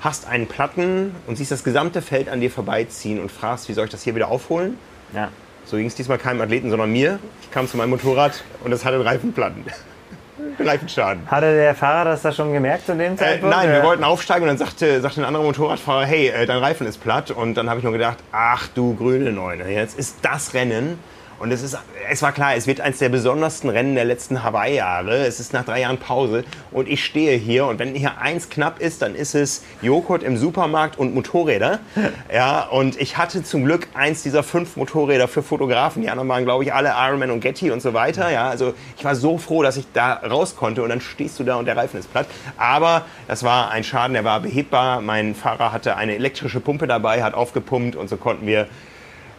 hast 0.00 0.26
einen 0.28 0.46
Platten 0.46 1.14
und 1.26 1.36
siehst 1.36 1.50
das 1.50 1.64
gesamte 1.64 2.02
Feld 2.02 2.28
an 2.28 2.40
dir 2.40 2.50
vorbeiziehen 2.50 3.20
und 3.20 3.30
fragst, 3.32 3.68
wie 3.68 3.72
soll 3.72 3.86
ich 3.86 3.90
das 3.90 4.02
hier 4.02 4.14
wieder 4.14 4.28
aufholen? 4.28 4.76
Ja. 5.14 5.28
So 5.64 5.76
ging 5.76 5.86
es 5.86 5.94
diesmal 5.94 6.18
keinem 6.18 6.40
Athleten, 6.40 6.70
sondern 6.70 6.90
mir. 6.92 7.18
Ich 7.42 7.50
kam 7.50 7.68
zu 7.68 7.76
meinem 7.76 7.90
Motorrad 7.90 8.42
und 8.64 8.72
es 8.72 8.84
hatte 8.84 9.02
Reifenplatten. 9.04 9.64
Reifenschaden. 10.58 11.30
Hatte 11.30 11.54
der 11.54 11.74
Fahrer 11.74 12.04
das 12.10 12.22
da 12.22 12.32
schon 12.32 12.52
gemerkt 12.52 12.86
zu 12.86 12.94
dem 12.96 13.14
Äh, 13.14 13.16
Zeitpunkt? 13.16 13.54
nein, 13.56 13.68
wir 13.70 13.78
oder? 13.78 13.86
wollten 13.86 14.04
aufsteigen 14.04 14.42
und 14.42 14.48
dann 14.48 14.58
sagte, 14.58 15.00
sagte 15.00 15.20
ein 15.20 15.24
anderer 15.24 15.44
Motorradfahrer, 15.44 16.04
hey, 16.04 16.28
äh, 16.28 16.46
dein 16.46 16.58
Reifen 16.58 16.86
ist 16.86 16.98
platt. 17.02 17.30
Und 17.30 17.54
dann 17.54 17.68
habe 17.70 17.78
ich 17.78 17.84
nur 17.84 17.92
gedacht, 17.92 18.18
ach 18.32 18.66
du 18.74 18.94
grüne 18.94 19.32
Neune, 19.32 19.68
jetzt 19.70 19.98
ist 19.98 20.16
das 20.22 20.52
Rennen. 20.52 20.98
Und 21.42 21.50
es, 21.50 21.60
ist, 21.64 21.76
es 22.08 22.22
war 22.22 22.30
klar, 22.30 22.54
es 22.54 22.68
wird 22.68 22.80
eines 22.80 22.98
der 22.98 23.08
besondersten 23.08 23.68
Rennen 23.68 23.96
der 23.96 24.04
letzten 24.04 24.44
Hawaii-Jahre. 24.44 25.26
Es 25.26 25.40
ist 25.40 25.52
nach 25.52 25.64
drei 25.64 25.80
Jahren 25.80 25.98
Pause 25.98 26.44
und 26.70 26.88
ich 26.88 27.04
stehe 27.04 27.36
hier 27.36 27.66
und 27.66 27.80
wenn 27.80 27.96
hier 27.96 28.18
eins 28.18 28.48
knapp 28.48 28.78
ist, 28.78 29.02
dann 29.02 29.16
ist 29.16 29.34
es 29.34 29.64
Joghurt 29.80 30.22
im 30.22 30.36
Supermarkt 30.36 30.96
und 31.00 31.14
Motorräder. 31.14 31.80
Ja, 32.32 32.66
und 32.68 32.98
ich 33.00 33.18
hatte 33.18 33.42
zum 33.42 33.64
Glück 33.64 33.88
eins 33.94 34.22
dieser 34.22 34.42
fünf 34.42 34.76
Motorräder 34.76 35.28
für 35.28 35.42
Fotografen. 35.42 36.02
Die 36.02 36.08
anderen 36.08 36.28
waren, 36.28 36.44
glaube 36.44 36.64
ich, 36.64 36.72
alle 36.72 36.94
Ironman 36.96 37.30
und 37.30 37.40
Getty 37.40 37.70
und 37.70 37.82
so 37.82 37.92
weiter. 37.92 38.30
Ja, 38.30 38.48
also 38.48 38.74
ich 38.96 39.04
war 39.04 39.14
so 39.14 39.36
froh, 39.36 39.62
dass 39.62 39.76
ich 39.76 39.86
da 39.92 40.14
raus 40.14 40.56
konnte 40.56 40.82
und 40.82 40.88
dann 40.88 41.00
stehst 41.00 41.38
du 41.38 41.44
da 41.44 41.56
und 41.56 41.66
der 41.66 41.76
Reifen 41.76 41.98
ist 41.98 42.10
platt. 42.10 42.26
Aber 42.56 43.04
das 43.28 43.42
war 43.42 43.70
ein 43.70 43.84
Schaden, 43.84 44.14
der 44.14 44.24
war 44.24 44.40
behebbar. 44.40 45.02
Mein 45.02 45.34
Fahrer 45.34 45.72
hatte 45.72 45.96
eine 45.96 46.14
elektrische 46.14 46.60
Pumpe 46.60 46.86
dabei, 46.86 47.22
hat 47.22 47.34
aufgepumpt 47.34 47.96
und 47.96 48.08
so 48.08 48.16
konnten 48.16 48.46
wir 48.46 48.66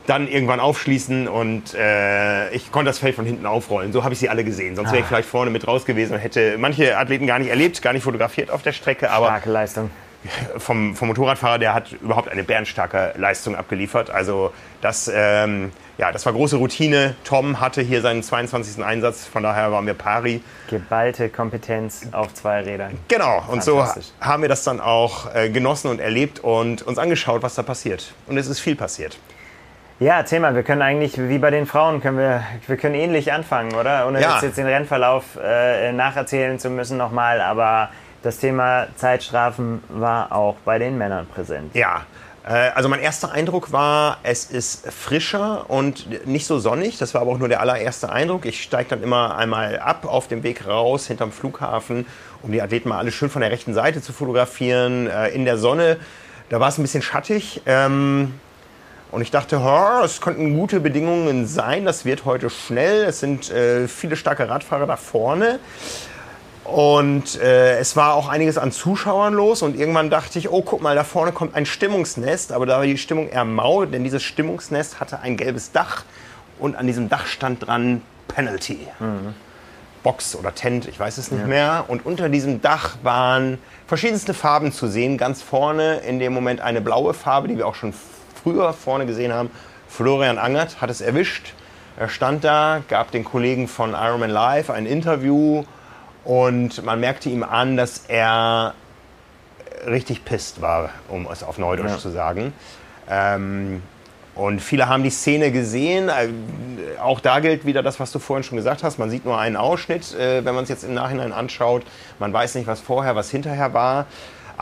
dann 0.06 0.28
irgendwann 0.28 0.60
aufschließen 0.60 1.28
und 1.28 1.74
äh, 1.74 2.50
ich 2.50 2.72
konnte 2.72 2.90
das 2.90 3.00
Feld 3.00 3.16
von 3.16 3.26
hinten 3.26 3.46
aufrollen. 3.46 3.94
So 3.94 4.04
habe 4.04 4.14
ich 4.14 4.20
sie 4.20 4.30
alle 4.30 4.44
gesehen. 4.44 4.76
Sonst 4.76 4.92
wäre 4.92 5.02
ich 5.02 5.08
vielleicht 5.08 5.30
vorne 5.30 5.50
mit 5.50 5.68
raus 5.68 5.86
gewesen 5.86 6.14
und 6.14 6.20
hätte 6.20 6.58
manche 6.58 6.98
Athleten 6.98 7.26
gar 7.26 7.40
nicht 7.40 7.50
erlebt, 7.50 7.82
gar 7.82 7.94
nicht 7.94 8.04
fotografiert 8.04 8.52
auf 8.52 8.62
der 8.62 8.74
Strecke. 8.74 9.12
Aber 9.12 9.28
Starke 9.28 9.50
Leistung. 9.50 9.90
vom, 10.58 10.96
vom 10.96 11.08
Motorradfahrer, 11.08 11.58
der 11.58 11.74
hat 11.74 11.94
überhaupt 11.94 12.30
eine 12.30 12.44
bärenstarke 12.44 13.14
Leistung 13.18 13.56
abgeliefert. 13.56 14.10
Also 14.10 14.52
das, 14.82 15.10
ähm, 15.14 15.72
ja, 15.98 16.12
das 16.12 16.26
war 16.26 16.34
große 16.34 16.58
Routine. 16.58 17.16
Tom 17.24 17.62
hatte 17.62 17.82
hier 17.82 18.02
seinen 18.02 18.24
22. 18.24 18.84
Einsatz, 18.84 19.26
von 19.26 19.42
daher 19.44 19.72
waren 19.72 19.86
wir 19.86 19.94
pari. 19.94 20.42
Geballte 20.70 21.30
Kompetenz 21.30 22.08
auf 22.12 22.34
zwei 22.34 22.62
Rädern. 22.62 22.98
Genau, 23.08 23.44
und 23.48 23.64
so 23.64 23.86
haben 24.20 24.42
wir 24.42 24.50
das 24.50 24.66
dann 24.66 24.82
auch 24.82 25.34
äh, 25.34 25.50
genossen 25.50 25.90
und 25.90 26.00
erlebt 26.00 26.42
und 26.42 26.82
uns 26.82 26.98
angeschaut, 26.98 27.42
was 27.42 27.56
da 27.56 27.64
passiert. 27.64 28.14
Und 28.28 28.38
es 28.38 28.48
ist 28.48 28.60
viel 28.60 28.76
passiert. 28.76 29.18
Ja, 30.00 30.18
erzähl 30.18 30.40
mal, 30.40 30.56
wir 30.56 30.64
können 30.64 30.82
eigentlich, 30.82 31.18
wie 31.18 31.38
bei 31.38 31.52
den 31.52 31.66
Frauen, 31.66 32.02
können 32.02 32.18
wir, 32.18 32.44
wir 32.68 32.78
können 32.78 32.96
ähnlich 32.96 33.32
anfangen, 33.32 33.74
oder? 33.76 34.08
Ohne 34.08 34.22
ja. 34.22 34.40
jetzt 34.42 34.58
den 34.58 34.66
Rennverlauf 34.66 35.38
äh, 35.42 35.92
nacherzählen 35.92 36.60
zu 36.60 36.70
müssen 36.70 36.98
nochmal, 36.98 37.40
aber 37.40 37.90
das 38.24 38.38
Thema 38.38 38.88
Zeitstrafen 38.96 39.84
war 39.90 40.32
auch 40.32 40.56
bei 40.66 40.80
den 40.80 40.98
Männern 40.98 41.28
präsent. 41.28 41.76
Ja, 41.76 42.06
äh, 42.46 42.72
also 42.74 42.90
mein 42.90 43.00
erster 43.00 43.32
Eindruck 43.32 43.72
war, 43.72 44.18
es 44.24 44.46
ist 44.46 44.92
frischer 44.92 45.70
und 45.70 46.26
nicht 46.26 46.48
so 46.48 46.60
sonnig. 46.60 46.98
Das 46.98 47.14
war 47.14 47.22
aber 47.22 47.32
auch 47.32 47.38
nur 47.38 47.50
der 47.50 47.62
allererste 47.62 48.12
Eindruck. 48.12 48.46
Ich 48.46 48.64
steige 48.64 48.90
dann 48.90 49.04
immer 49.04 49.38
einmal 49.38 49.80
ab 49.80 50.06
auf 50.06 50.28
dem 50.28 50.44
Weg 50.44 50.68
raus 50.68 51.08
hinterm 51.08 51.32
Flughafen, 51.32 52.06
um 52.42 52.52
die 52.52 52.62
Athleten 52.62 52.90
mal 52.90 52.98
alle 52.98 53.12
schön 53.12 53.30
von 53.30 53.42
der 53.42 53.52
rechten 53.52 53.74
Seite 53.74 54.02
zu 54.02 54.12
fotografieren, 54.12 55.08
äh, 55.08 55.30
in 55.30 55.46
der 55.46 55.58
Sonne. 55.58 55.98
Da 56.50 56.60
war 56.60 56.70
es 56.70 56.78
ein 56.78 56.82
bisschen 56.82 57.02
schattig. 57.02 57.62
Ähm, 57.66 58.34
und 59.14 59.22
ich 59.22 59.30
dachte, 59.30 59.62
es 60.04 60.22
könnten 60.22 60.58
gute 60.58 60.80
Bedingungen 60.80 61.46
sein. 61.46 61.86
Das 61.86 62.04
wird 62.04 62.26
heute 62.26 62.50
schnell. 62.50 63.04
Es 63.04 63.20
sind 63.20 63.52
äh, 63.52 63.88
viele 63.88 64.16
starke 64.16 64.50
Radfahrer 64.50 64.88
da 64.88 64.98
vorne. 64.98 65.60
Und 66.64 67.40
äh, 67.40 67.78
es 67.78 67.96
war 67.96 68.16
auch 68.16 68.28
einiges 68.28 68.58
an 68.58 68.72
Zuschauern 68.72 69.36
los 69.36 69.62
und 69.62 69.76
irgendwann 69.76 70.10
dachte 70.10 70.40
ich, 70.40 70.50
oh, 70.50 70.64
guck 70.64 70.82
mal, 70.82 70.96
da 70.96 71.04
vorne 71.04 71.32
kommt 71.32 71.54
ein 71.54 71.68
Stimmungsnest, 71.68 72.52
aber 72.52 72.66
da 72.66 72.78
war 72.78 72.86
die 72.86 72.98
Stimmung 72.98 73.30
eher 73.30 73.46
mau, 73.46 73.86
denn 73.86 74.04
dieses 74.04 74.24
Stimmungsnest 74.24 75.00
hatte 75.00 75.20
ein 75.20 75.38
gelbes 75.38 75.72
Dach 75.72 76.06
und 76.58 76.76
an 76.76 76.88
diesem 76.88 77.08
Dach 77.08 77.28
stand 77.28 77.68
dran 77.68 78.02
Penalty. 78.30 78.88
Mhm. 79.00 79.36
Box 80.02 80.36
oder 80.36 80.56
Tent, 80.56 80.88
ich 80.88 81.00
weiß 81.00 81.20
es 81.20 81.32
nicht 81.32 81.42
ja. 81.42 81.48
mehr. 81.48 81.86
Und 81.88 82.06
unter 82.06 82.30
diesem 82.30 82.62
Dach 82.62 82.98
waren 83.04 83.60
verschiedenste 83.86 84.34
Farben 84.34 84.72
zu 84.72 84.88
sehen. 84.88 85.18
Ganz 85.18 85.44
vorne 85.44 85.98
in 85.98 86.20
dem 86.20 86.34
Moment 86.34 86.62
eine 86.62 86.82
blaue 86.82 87.14
Farbe, 87.14 87.48
die 87.48 87.58
wir 87.58 87.68
auch 87.68 87.76
schon 87.76 87.94
früher 88.44 88.74
vorne 88.74 89.06
gesehen 89.06 89.34
haben. 89.34 89.50
Florian 89.88 90.38
Angert 90.38 90.82
hat 90.82 90.90
es 90.90 91.02
erwischt. 91.02 91.54
Er 91.98 92.10
stand 92.10 92.44
da, 92.44 92.82
gab 92.88 93.12
den 93.12 93.24
Kollegen 93.24 93.68
von 93.68 93.92
Ironman 93.92 94.32
Live 94.32 94.70
ein 94.70 94.86
Interview 94.86 95.64
und 96.24 96.84
man 96.84 97.00
merkte 97.00 97.30
ihm 97.30 97.44
an, 97.44 97.78
dass 97.78 98.06
er 98.08 98.74
richtig 99.86 100.26
pisst 100.26 100.62
war, 100.62 100.90
um 101.10 101.28
es 101.32 101.44
auf 101.44 101.58
Neudeutsch 101.58 101.92
ja. 101.92 101.98
zu 101.98 102.10
sagen. 102.10 102.54
Ähm, 103.10 103.84
und 104.36 104.62
viele 104.62 104.88
haben 104.88 105.04
die 105.04 105.12
Szene 105.12 105.52
gesehen. 105.52 106.10
Äh, 106.10 106.30
auch 107.00 107.20
da 107.20 107.40
gilt 107.40 107.66
wieder 107.66 107.84
das, 107.84 108.00
was 108.00 108.12
du 108.12 108.20
vorhin 108.20 108.44
schon 108.44 108.56
gesagt 108.56 108.84
hast. 108.84 108.98
Man 108.98 109.10
sieht 109.10 109.26
nur 109.26 109.38
einen 109.38 109.56
Ausschnitt, 109.56 110.16
äh, 110.16 110.44
wenn 110.44 110.56
man 110.56 110.64
es 110.64 110.70
jetzt 110.70 110.84
im 110.84 110.94
Nachhinein 110.94 111.32
anschaut. 111.32 111.84
Man 112.18 112.34
weiß 112.34 112.56
nicht, 112.56 112.66
was 112.66 112.80
vorher, 112.80 113.16
was 113.16 113.30
hinterher 113.30 113.74
war. 113.74 114.08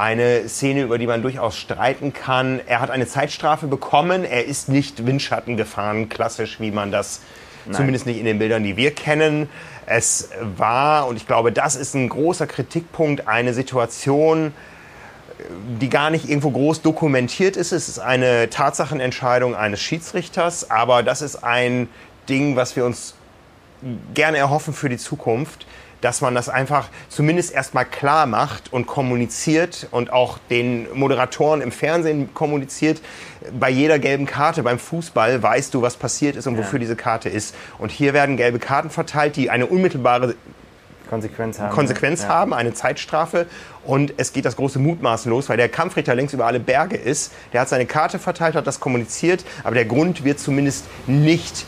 Eine 0.02 0.50
Szene, 0.50 0.82
über 0.82 0.98
die 0.98 1.06
man 1.06 1.22
durchaus 1.22 1.56
streiten 1.56 2.12
kann. 2.12 2.60
Er 2.66 2.82
hat 2.82 2.90
eine 2.90 3.06
Zeitstrafe 3.06 3.68
bekommen. 3.68 4.26
Er 4.26 4.46
ist 4.46 4.68
nicht 4.68 5.06
Windschatten 5.06 5.58
gefahren, 5.58 6.10
klassisch, 6.10 6.60
wie 6.60 6.72
man 6.72 6.92
das 6.92 7.22
Nein. 7.66 7.76
zumindest 7.76 8.08
nicht 8.08 8.18
in 8.18 8.26
den 8.26 8.40
Bildern, 8.40 8.64
die 8.64 8.78
wir 8.78 8.96
kennen. 8.96 9.48
Es 9.86 10.30
war, 10.58 11.06
und 11.06 11.18
ich 11.18 11.28
glaube, 11.28 11.52
das 11.52 11.76
ist 11.76 11.94
ein 11.94 12.10
großer 12.10 12.48
Kritikpunkt, 12.48 13.28
eine 13.28 13.54
Situation, 13.54 14.54
die 15.80 15.90
gar 15.90 16.10
nicht 16.10 16.28
irgendwo 16.28 16.50
groß 16.50 16.82
dokumentiert 16.82 17.56
ist. 17.56 17.72
Es 17.72 17.88
ist 17.88 18.00
eine 18.00 18.50
Tatsachenentscheidung 18.50 19.56
eines 19.56 19.82
Schiedsrichters, 19.82 20.72
aber 20.72 21.04
das 21.04 21.22
ist 21.22 21.44
ein 21.44 21.88
Ding, 22.28 22.56
was 22.56 22.76
wir 22.76 22.86
uns 22.86 23.14
gerne 24.16 24.40
erhoffen 24.40 24.74
für 24.74 24.90
die 24.90 24.98
Zukunft, 24.98 25.68
dass 26.02 26.22
man 26.22 26.36
das 26.36 26.50
einfach 26.50 26.90
zumindest 27.10 27.54
erstmal 27.54 27.86
klar 27.86 28.26
macht 28.26 28.74
und 28.74 28.88
kommuniziert 28.88 29.88
und 29.92 30.12
auch 30.12 30.40
den 30.50 30.88
Moderatoren 30.94 31.62
im 31.62 31.72
Fernsehen 31.72 32.34
kommuniziert. 32.34 33.02
Bei 33.58 33.70
jeder 33.70 34.00
gelben 34.00 34.26
Karte 34.26 34.64
beim 34.64 34.80
Fußball 34.80 35.42
weißt 35.42 35.74
du, 35.74 35.82
was 35.82 35.96
passiert 35.96 36.36
ist 36.36 36.48
und 36.48 36.58
wofür 36.58 36.80
ja. 36.80 36.80
diese 36.80 36.96
Karte 36.96 37.30
ist. 37.30 37.56
Und 37.78 37.92
hier 37.92 38.14
werden 38.14 38.38
gelbe 38.38 38.60
Karten 38.60 38.90
verteilt, 38.90 39.36
die 39.36 39.50
eine 39.50 39.68
unmittelbare 39.68 40.36
Konsequenz 41.10 41.60
haben. 41.60 41.74
Konsequenz 41.74 42.24
ja. 42.24 42.30
haben, 42.30 42.54
eine 42.54 42.74
Zeitstrafe. 42.74 43.46
Und 43.84 44.14
es 44.18 44.32
geht 44.32 44.46
das 44.46 44.56
große 44.56 44.80
Mutmaßen 44.80 45.30
los, 45.30 45.50
weil 45.50 45.58
der 45.58 45.68
Kampfrichter 45.70 46.16
längst 46.16 46.34
über 46.34 46.46
alle 46.46 46.60
Berge 46.60 46.96
ist. 46.96 47.34
Der 47.52 47.62
hat 47.62 47.70
seine 47.70 47.86
Karte 47.86 48.18
verteilt, 48.18 48.56
hat 48.56 48.66
das 48.66 48.80
kommuniziert, 48.80 49.44
aber 49.64 49.76
der 49.76 49.86
Grund 49.86 50.24
wird 50.24 50.40
zumindest 50.40 50.86
nicht 51.08 51.66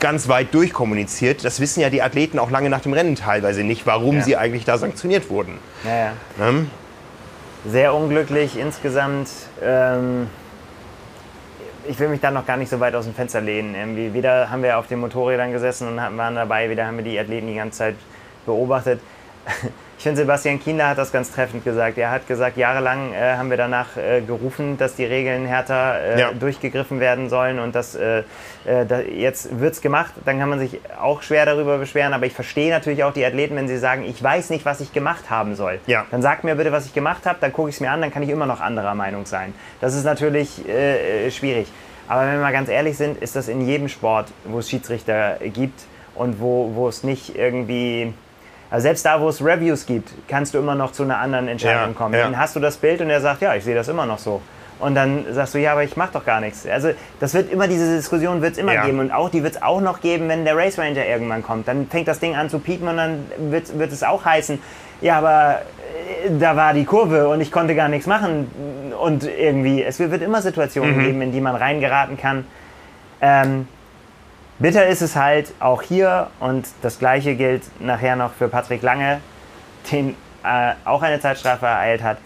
ganz 0.00 0.28
weit 0.28 0.54
durchkommuniziert. 0.54 1.44
Das 1.44 1.60
wissen 1.60 1.80
ja 1.80 1.90
die 1.90 2.02
Athleten 2.02 2.38
auch 2.38 2.50
lange 2.50 2.70
nach 2.70 2.80
dem 2.80 2.92
Rennen 2.92 3.16
teilweise 3.16 3.64
nicht, 3.64 3.86
warum 3.86 4.16
ja. 4.16 4.22
sie 4.22 4.36
eigentlich 4.36 4.64
da 4.64 4.78
sanktioniert 4.78 5.30
wurden. 5.30 5.58
Ja, 5.84 5.96
ja. 5.96 6.12
Ähm? 6.40 6.70
Sehr 7.66 7.94
unglücklich 7.94 8.58
insgesamt. 8.58 9.28
Ähm, 9.62 10.28
ich 11.88 11.98
will 11.98 12.08
mich 12.08 12.20
da 12.20 12.30
noch 12.30 12.46
gar 12.46 12.56
nicht 12.56 12.68
so 12.68 12.80
weit 12.80 12.94
aus 12.94 13.04
dem 13.04 13.14
Fenster 13.14 13.40
lehnen. 13.40 13.74
Irgendwie 13.74 14.14
wieder 14.14 14.50
haben 14.50 14.62
wir 14.62 14.78
auf 14.78 14.86
den 14.86 15.00
Motorrädern 15.00 15.52
gesessen 15.52 15.88
und 15.88 15.96
waren 15.96 16.34
dabei, 16.34 16.70
wieder 16.70 16.86
haben 16.86 16.96
wir 16.96 17.04
die 17.04 17.18
Athleten 17.18 17.48
die 17.48 17.54
ganze 17.54 17.78
Zeit 17.78 17.96
beobachtet. 18.46 19.00
Ich 20.02 20.04
finde, 20.04 20.20
Sebastian 20.22 20.58
Kinder 20.58 20.88
hat 20.88 20.98
das 20.98 21.12
ganz 21.12 21.30
treffend 21.30 21.62
gesagt. 21.62 21.96
Er 21.96 22.10
hat 22.10 22.26
gesagt, 22.26 22.56
jahrelang 22.56 23.12
äh, 23.14 23.36
haben 23.36 23.50
wir 23.50 23.56
danach 23.56 23.96
äh, 23.96 24.20
gerufen, 24.20 24.76
dass 24.76 24.96
die 24.96 25.04
Regeln 25.04 25.46
härter 25.46 26.00
äh, 26.00 26.20
ja. 26.20 26.32
durchgegriffen 26.32 26.98
werden 26.98 27.28
sollen 27.28 27.60
und 27.60 27.76
dass 27.76 27.94
äh, 27.94 28.24
äh, 28.64 28.84
da, 28.84 28.98
jetzt 28.98 29.60
wird 29.60 29.74
es 29.74 29.80
gemacht. 29.80 30.12
Dann 30.24 30.40
kann 30.40 30.48
man 30.48 30.58
sich 30.58 30.80
auch 31.00 31.22
schwer 31.22 31.46
darüber 31.46 31.78
beschweren, 31.78 32.14
aber 32.14 32.26
ich 32.26 32.32
verstehe 32.32 32.68
natürlich 32.72 33.04
auch 33.04 33.12
die 33.12 33.24
Athleten, 33.24 33.54
wenn 33.54 33.68
sie 33.68 33.78
sagen, 33.78 34.02
ich 34.02 34.20
weiß 34.20 34.50
nicht, 34.50 34.64
was 34.64 34.80
ich 34.80 34.92
gemacht 34.92 35.30
haben 35.30 35.54
soll. 35.54 35.78
Ja. 35.86 36.04
Dann 36.10 36.20
sagt 36.20 36.42
mir 36.42 36.56
bitte, 36.56 36.72
was 36.72 36.86
ich 36.86 36.94
gemacht 36.94 37.24
habe, 37.24 37.38
dann 37.40 37.52
gucke 37.52 37.68
ich 37.68 37.76
es 37.76 37.80
mir 37.80 37.92
an, 37.92 38.00
dann 38.00 38.12
kann 38.12 38.24
ich 38.24 38.28
immer 38.28 38.46
noch 38.46 38.60
anderer 38.60 38.96
Meinung 38.96 39.24
sein. 39.24 39.54
Das 39.80 39.94
ist 39.94 40.02
natürlich 40.02 40.68
äh, 40.68 41.30
schwierig. 41.30 41.68
Aber 42.08 42.22
wenn 42.22 42.32
wir 42.32 42.40
mal 42.40 42.52
ganz 42.52 42.68
ehrlich 42.68 42.96
sind, 42.96 43.22
ist 43.22 43.36
das 43.36 43.46
in 43.46 43.64
jedem 43.64 43.86
Sport, 43.86 44.32
wo 44.46 44.58
es 44.58 44.68
Schiedsrichter 44.68 45.36
gibt 45.44 45.84
und 46.16 46.40
wo, 46.40 46.72
wo 46.74 46.88
es 46.88 47.04
nicht 47.04 47.36
irgendwie 47.36 48.12
also 48.72 48.84
selbst 48.84 49.04
da, 49.04 49.20
wo 49.20 49.28
es 49.28 49.44
Reviews 49.44 49.84
gibt, 49.84 50.08
kannst 50.28 50.54
du 50.54 50.58
immer 50.58 50.74
noch 50.74 50.92
zu 50.92 51.02
einer 51.02 51.18
anderen 51.18 51.46
Entscheidung 51.46 51.90
ja, 51.90 51.94
kommen. 51.94 52.14
Ja. 52.14 52.22
Dann 52.22 52.38
hast 52.38 52.56
du 52.56 52.60
das 52.60 52.78
Bild 52.78 53.02
und 53.02 53.10
er 53.10 53.20
sagt, 53.20 53.42
ja, 53.42 53.54
ich 53.54 53.64
sehe 53.64 53.74
das 53.74 53.86
immer 53.86 54.06
noch 54.06 54.18
so. 54.18 54.40
Und 54.78 54.94
dann 54.94 55.26
sagst 55.30 55.52
du, 55.52 55.58
ja, 55.58 55.72
aber 55.72 55.84
ich 55.84 55.94
mache 55.98 56.14
doch 56.14 56.24
gar 56.24 56.40
nichts. 56.40 56.66
Also 56.66 56.92
das 57.20 57.34
wird 57.34 57.52
immer, 57.52 57.68
diese 57.68 57.94
Diskussion 57.94 58.40
wird 58.40 58.52
es 58.52 58.58
immer 58.58 58.72
ja. 58.72 58.86
geben. 58.86 58.98
Und 58.98 59.12
auch 59.12 59.28
die 59.28 59.42
wird 59.42 59.56
es 59.56 59.62
auch 59.62 59.82
noch 59.82 60.00
geben, 60.00 60.26
wenn 60.30 60.46
der 60.46 60.56
Race 60.56 60.78
Ranger 60.78 61.06
irgendwann 61.06 61.42
kommt. 61.42 61.68
Dann 61.68 61.86
fängt 61.86 62.08
das 62.08 62.18
Ding 62.18 62.34
an 62.34 62.48
zu 62.48 62.60
piepen 62.60 62.88
und 62.88 62.96
dann 62.96 63.26
wird, 63.50 63.78
wird 63.78 63.92
es 63.92 64.02
auch 64.02 64.24
heißen, 64.24 64.58
ja, 65.02 65.18
aber 65.18 65.60
äh, 66.24 66.30
da 66.40 66.56
war 66.56 66.72
die 66.72 66.86
Kurve 66.86 67.28
und 67.28 67.42
ich 67.42 67.52
konnte 67.52 67.74
gar 67.74 67.90
nichts 67.90 68.06
machen. 68.06 68.50
Und 68.98 69.24
irgendwie, 69.24 69.82
es 69.82 69.98
wird 69.98 70.22
immer 70.22 70.40
Situationen 70.40 70.96
mhm. 70.96 71.04
geben, 71.04 71.20
in 71.20 71.32
die 71.32 71.42
man 71.42 71.56
reingeraten 71.56 72.16
kann. 72.16 72.46
Ähm, 73.20 73.68
Bitter 74.62 74.86
ist 74.86 75.02
es 75.02 75.16
halt 75.16 75.52
auch 75.58 75.82
hier 75.82 76.28
und 76.38 76.68
das 76.82 77.00
gleiche 77.00 77.34
gilt 77.34 77.64
nachher 77.80 78.14
noch 78.14 78.32
für 78.32 78.46
Patrick 78.46 78.80
Lange, 78.82 79.20
den 79.90 80.10
äh, 80.44 80.74
auch 80.84 81.02
eine 81.02 81.18
Zeitstrafe 81.18 81.66
ereilt 81.66 82.04
hat, 82.04 82.18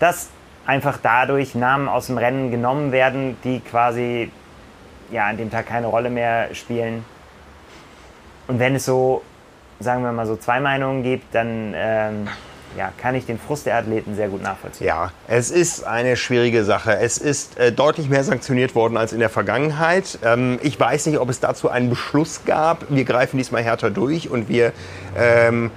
dass 0.00 0.28
einfach 0.66 0.98
dadurch 1.00 1.54
Namen 1.54 1.88
aus 1.88 2.08
dem 2.08 2.18
Rennen 2.18 2.50
genommen 2.50 2.90
werden, 2.90 3.36
die 3.44 3.60
quasi 3.60 4.32
ja, 5.12 5.26
an 5.26 5.36
dem 5.36 5.52
Tag 5.52 5.66
keine 5.66 5.86
Rolle 5.86 6.10
mehr 6.10 6.52
spielen. 6.52 7.04
Und 8.48 8.58
wenn 8.58 8.74
es 8.74 8.86
so, 8.86 9.22
sagen 9.78 10.02
wir 10.02 10.10
mal 10.10 10.26
so 10.26 10.34
zwei 10.34 10.58
Meinungen 10.58 11.04
gibt, 11.04 11.32
dann 11.32 11.74
ähm, 11.76 12.28
ja, 12.76 12.92
kann 12.98 13.14
ich 13.14 13.26
den 13.26 13.38
Frust 13.38 13.66
der 13.66 13.76
Athleten 13.76 14.16
sehr 14.16 14.28
gut 14.28 14.42
nachvollziehen. 14.42 14.86
Ja, 14.86 15.10
es 15.28 15.50
ist 15.50 15.84
eine 15.84 16.16
schwierige 16.16 16.64
Sache. 16.64 16.98
Es 16.98 17.18
ist 17.18 17.58
äh, 17.58 17.72
deutlich 17.72 18.08
mehr 18.08 18.24
sanktioniert 18.24 18.74
worden 18.74 18.96
als 18.96 19.12
in 19.12 19.20
der 19.20 19.30
Vergangenheit. 19.30 20.18
Ähm, 20.24 20.58
ich 20.62 20.78
weiß 20.78 21.06
nicht, 21.06 21.18
ob 21.18 21.28
es 21.28 21.40
dazu 21.40 21.70
einen 21.70 21.90
Beschluss 21.90 22.42
gab. 22.44 22.86
Wir 22.90 23.04
greifen 23.04 23.36
diesmal 23.36 23.62
härter 23.62 23.90
durch 23.90 24.28
und 24.28 24.48
wir 24.48 24.72
ähm, 25.16 25.70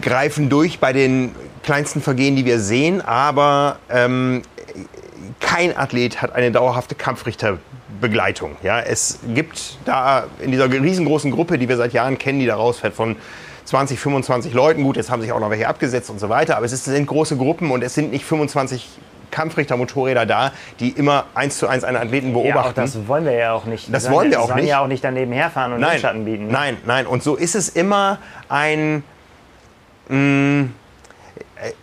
greifen 0.00 0.48
durch 0.48 0.78
bei 0.78 0.92
den 0.92 1.34
kleinsten 1.62 2.02
Vergehen, 2.02 2.36
die 2.36 2.44
wir 2.44 2.58
sehen. 2.58 3.00
Aber 3.00 3.76
ähm, 3.90 4.42
kein 5.40 5.76
Athlet 5.76 6.22
hat 6.22 6.34
eine 6.34 6.50
dauerhafte 6.50 6.94
Kampfrichterbegleitung. 6.94 8.56
Ja, 8.62 8.80
es 8.80 9.18
gibt 9.34 9.78
da 9.84 10.24
in 10.40 10.50
dieser 10.50 10.70
riesengroßen 10.70 11.30
Gruppe, 11.30 11.58
die 11.58 11.68
wir 11.68 11.76
seit 11.76 11.92
Jahren 11.92 12.18
kennen, 12.18 12.40
die 12.40 12.46
da 12.46 12.56
rausfällt, 12.56 12.94
von 12.94 13.16
20, 13.64 13.98
25 13.98 14.52
Leuten. 14.54 14.82
Gut, 14.82 14.96
jetzt 14.96 15.10
haben 15.10 15.22
sich 15.22 15.32
auch 15.32 15.40
noch 15.40 15.50
welche 15.50 15.68
abgesetzt 15.68 16.10
und 16.10 16.18
so 16.18 16.28
weiter, 16.28 16.56
aber 16.56 16.66
es 16.66 16.84
sind 16.84 17.06
große 17.06 17.36
Gruppen 17.36 17.70
und 17.70 17.82
es 17.82 17.94
sind 17.94 18.10
nicht 18.10 18.24
25 18.24 18.88
Kampfrichter-Motorräder 19.30 20.26
da, 20.26 20.52
die 20.78 20.90
immer 20.90 21.24
eins 21.34 21.58
zu 21.58 21.66
eins 21.66 21.82
einen 21.82 21.96
Athleten 21.96 22.32
beobachten. 22.32 22.80
Ja, 22.80 22.82
das 22.82 23.08
wollen 23.08 23.24
wir 23.24 23.32
ja 23.32 23.52
auch 23.52 23.64
nicht. 23.64 23.92
Das 23.92 24.10
wollen 24.10 24.30
wir 24.30 24.40
auch 24.40 24.54
nicht. 24.54 24.68
ja 24.68 24.80
auch 24.80 24.86
nicht 24.86 25.02
daneben 25.02 25.32
herfahren 25.32 25.72
und 25.72 25.80
nein, 25.80 25.98
Schatten 25.98 26.24
bieten. 26.24 26.46
Ne? 26.46 26.52
Nein, 26.52 26.76
nein. 26.86 27.06
Und 27.06 27.22
so 27.22 27.34
ist 27.34 27.56
es 27.56 27.68
immer 27.68 28.18
ein. 28.48 29.02
Mh, 30.08 30.16
mm, 30.16 30.74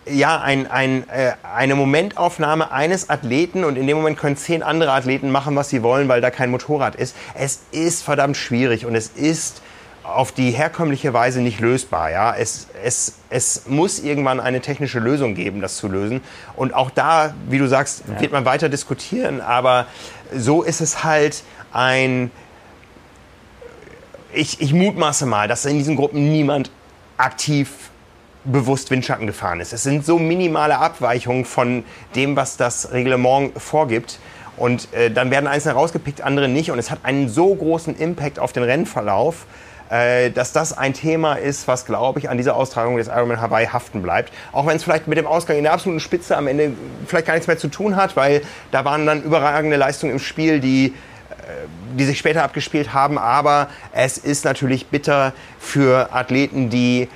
ja, 0.06 0.42
ein, 0.42 0.70
ein, 0.70 1.08
äh, 1.10 1.32
eine 1.56 1.76
Momentaufnahme 1.76 2.72
eines 2.72 3.10
Athleten 3.10 3.64
und 3.64 3.78
in 3.78 3.88
dem 3.88 3.96
Moment 3.96 4.18
können 4.18 4.36
zehn 4.36 4.62
andere 4.62 4.92
Athleten 4.92 5.32
machen, 5.32 5.56
was 5.56 5.70
sie 5.70 5.84
wollen, 5.84 6.10
weil 6.10 6.20
da 6.22 6.32
kein 6.32 6.52
Motorrad 6.52 6.96
ist. 6.96 7.16
Es 7.34 7.62
ist 7.72 8.04
verdammt 8.04 8.36
schwierig 8.36 8.86
und 8.86 8.96
es 8.96 9.08
ist 9.08 9.62
auf 10.16 10.32
die 10.32 10.52
herkömmliche 10.52 11.14
Weise 11.14 11.42
nicht 11.42 11.60
lösbar. 11.60 12.12
Ja? 12.12 12.36
Es, 12.36 12.68
es, 12.84 13.16
es 13.30 13.64
muss 13.68 14.00
irgendwann 14.00 14.40
eine 14.40 14.62
technische 14.62 15.00
Lösung 15.00 15.36
geben, 15.36 15.62
das 15.62 15.78
zu 15.78 15.88
lösen. 15.88 16.22
Und 16.56 16.74
auch 16.74 16.90
da, 16.90 17.34
wie 17.50 17.58
du 17.58 17.68
sagst, 17.68 18.04
ja. 18.08 18.22
wird 18.22 18.32
man 18.32 18.46
weiter 18.46 18.70
diskutieren. 18.70 19.42
Aber 19.42 19.88
so 20.36 20.64
ist 20.64 20.82
es 20.82 21.04
halt 21.04 21.44
ein... 21.72 22.32
Ich, 24.32 24.62
ich 24.62 24.74
mutmaße 24.74 25.26
mal, 25.26 25.48
dass 25.48 25.66
in 25.66 25.78
diesen 25.78 25.96
Gruppen 25.96 26.30
niemand 26.30 26.70
aktiv 27.18 27.90
bewusst 28.46 28.92
Windschatten 28.92 29.28
gefahren 29.28 29.60
ist. 29.60 29.74
Es 29.74 29.84
sind 29.84 30.06
so 30.06 30.20
minimale 30.20 30.78
Abweichungen 30.78 31.46
von 31.46 31.84
dem, 32.16 32.36
was 32.36 32.58
das 32.58 32.92
Reglement 32.92 33.60
vorgibt. 33.60 34.20
Und 34.56 34.94
äh, 34.94 35.10
dann 35.10 35.32
werden 35.32 35.48
Einzelne 35.48 35.76
rausgepickt, 35.76 36.22
andere 36.22 36.48
nicht. 36.48 36.70
Und 36.72 36.80
es 36.80 36.92
hat 36.92 37.00
einen 37.04 37.30
so 37.30 37.56
großen 37.56 37.98
Impact 37.98 38.40
auf 38.40 38.52
den 38.52 38.64
Rennverlauf, 38.64 39.46
äh, 39.90 40.32
dass 40.32 40.54
das 40.54 40.78
ein 40.78 40.94
Thema 40.94 41.34
ist, 41.36 41.68
was, 41.68 41.86
glaube 41.86 42.20
ich, 42.20 42.30
an 42.30 42.38
dieser 42.38 42.56
Austragung 42.56 42.98
des 42.98 43.08
Ironman 43.08 43.42
Hawaii 43.42 43.68
haften 43.68 44.02
bleibt. 44.02 44.32
Auch 44.52 44.68
wenn 44.68 44.78
es 44.78 44.84
vielleicht 44.84 45.08
mit 45.08 45.18
dem 45.18 45.28
Ausgang 45.28 45.58
in 45.58 45.64
der 45.64 45.74
absoluten 45.74 46.00
Spitze 46.00 46.38
am 46.38 46.48
Ende 46.48 46.74
vielleicht 47.08 47.28
gar 47.28 47.34
nichts 47.34 47.48
mehr 47.48 47.58
zu 47.58 47.68
tun 47.68 47.96
hat, 47.96 48.16
weil 48.16 48.42
da 48.72 48.86
waren 48.86 49.06
dann 49.06 49.24
überragende 49.24 49.78
Leistungen 49.78 50.14
im 50.14 50.20
Spiel, 50.20 50.60
die 50.60 50.88
äh, 50.88 51.68
die 51.98 52.06
sich 52.06 52.20
später 52.20 52.44
abgespielt 52.44 52.94
haben, 52.94 53.18
aber 53.18 53.68
es 53.92 54.20
ist 54.20 54.46
natürlich 54.46 54.88
bitter 54.88 55.34
für 55.58 56.14
Athleten, 56.14 56.70
die 56.70 57.10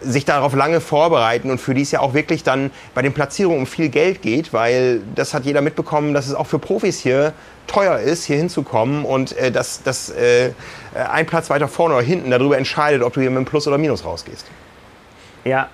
sich 0.00 0.24
darauf 0.24 0.54
lange 0.54 0.80
vorbereiten 0.80 1.50
und 1.50 1.58
für 1.58 1.74
die 1.74 1.82
es 1.82 1.90
ja 1.90 2.00
auch 2.00 2.14
wirklich 2.14 2.42
dann 2.42 2.70
bei 2.94 3.02
den 3.02 3.12
Platzierungen 3.12 3.60
um 3.60 3.66
viel 3.66 3.88
Geld 3.88 4.22
geht, 4.22 4.52
weil 4.52 5.00
das 5.14 5.34
hat 5.34 5.44
jeder 5.44 5.60
mitbekommen, 5.60 6.14
dass 6.14 6.26
es 6.26 6.34
auch 6.34 6.46
für 6.46 6.58
Profis 6.58 7.00
hier 7.00 7.32
teuer 7.66 7.98
ist, 7.98 8.24
hier 8.24 8.36
hinzukommen 8.36 9.04
und 9.04 9.36
äh, 9.36 9.50
dass, 9.50 9.82
dass 9.82 10.10
äh, 10.10 10.52
ein 11.10 11.26
Platz 11.26 11.50
weiter 11.50 11.68
vorne 11.68 11.94
oder 11.94 12.04
hinten 12.04 12.30
darüber 12.30 12.58
entscheidet, 12.58 13.02
ob 13.02 13.14
du 13.14 13.20
hier 13.20 13.30
mit 13.30 13.38
einem 13.38 13.46
Plus 13.46 13.66
oder 13.66 13.78
Minus 13.78 14.04
rausgehst. 14.04 14.46
Ja, 15.44 15.68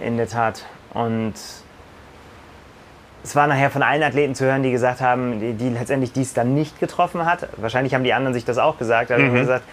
in 0.00 0.16
der 0.16 0.28
Tat. 0.28 0.64
Und 0.92 1.34
es 3.24 3.34
war 3.34 3.46
nachher 3.46 3.70
von 3.70 3.82
allen 3.82 4.02
Athleten 4.02 4.34
zu 4.34 4.44
hören, 4.44 4.62
die 4.62 4.70
gesagt 4.70 5.00
haben, 5.00 5.40
die, 5.40 5.54
die 5.54 5.70
letztendlich 5.70 6.12
dies 6.12 6.34
dann 6.34 6.54
nicht 6.54 6.78
getroffen 6.78 7.24
hat. 7.24 7.48
Wahrscheinlich 7.56 7.94
haben 7.94 8.04
die 8.04 8.12
anderen 8.12 8.34
sich 8.34 8.44
das 8.44 8.58
auch 8.58 8.78
gesagt. 8.78 9.10
Also 9.10 9.24
mhm. 9.24 9.34
gesagt, 9.34 9.64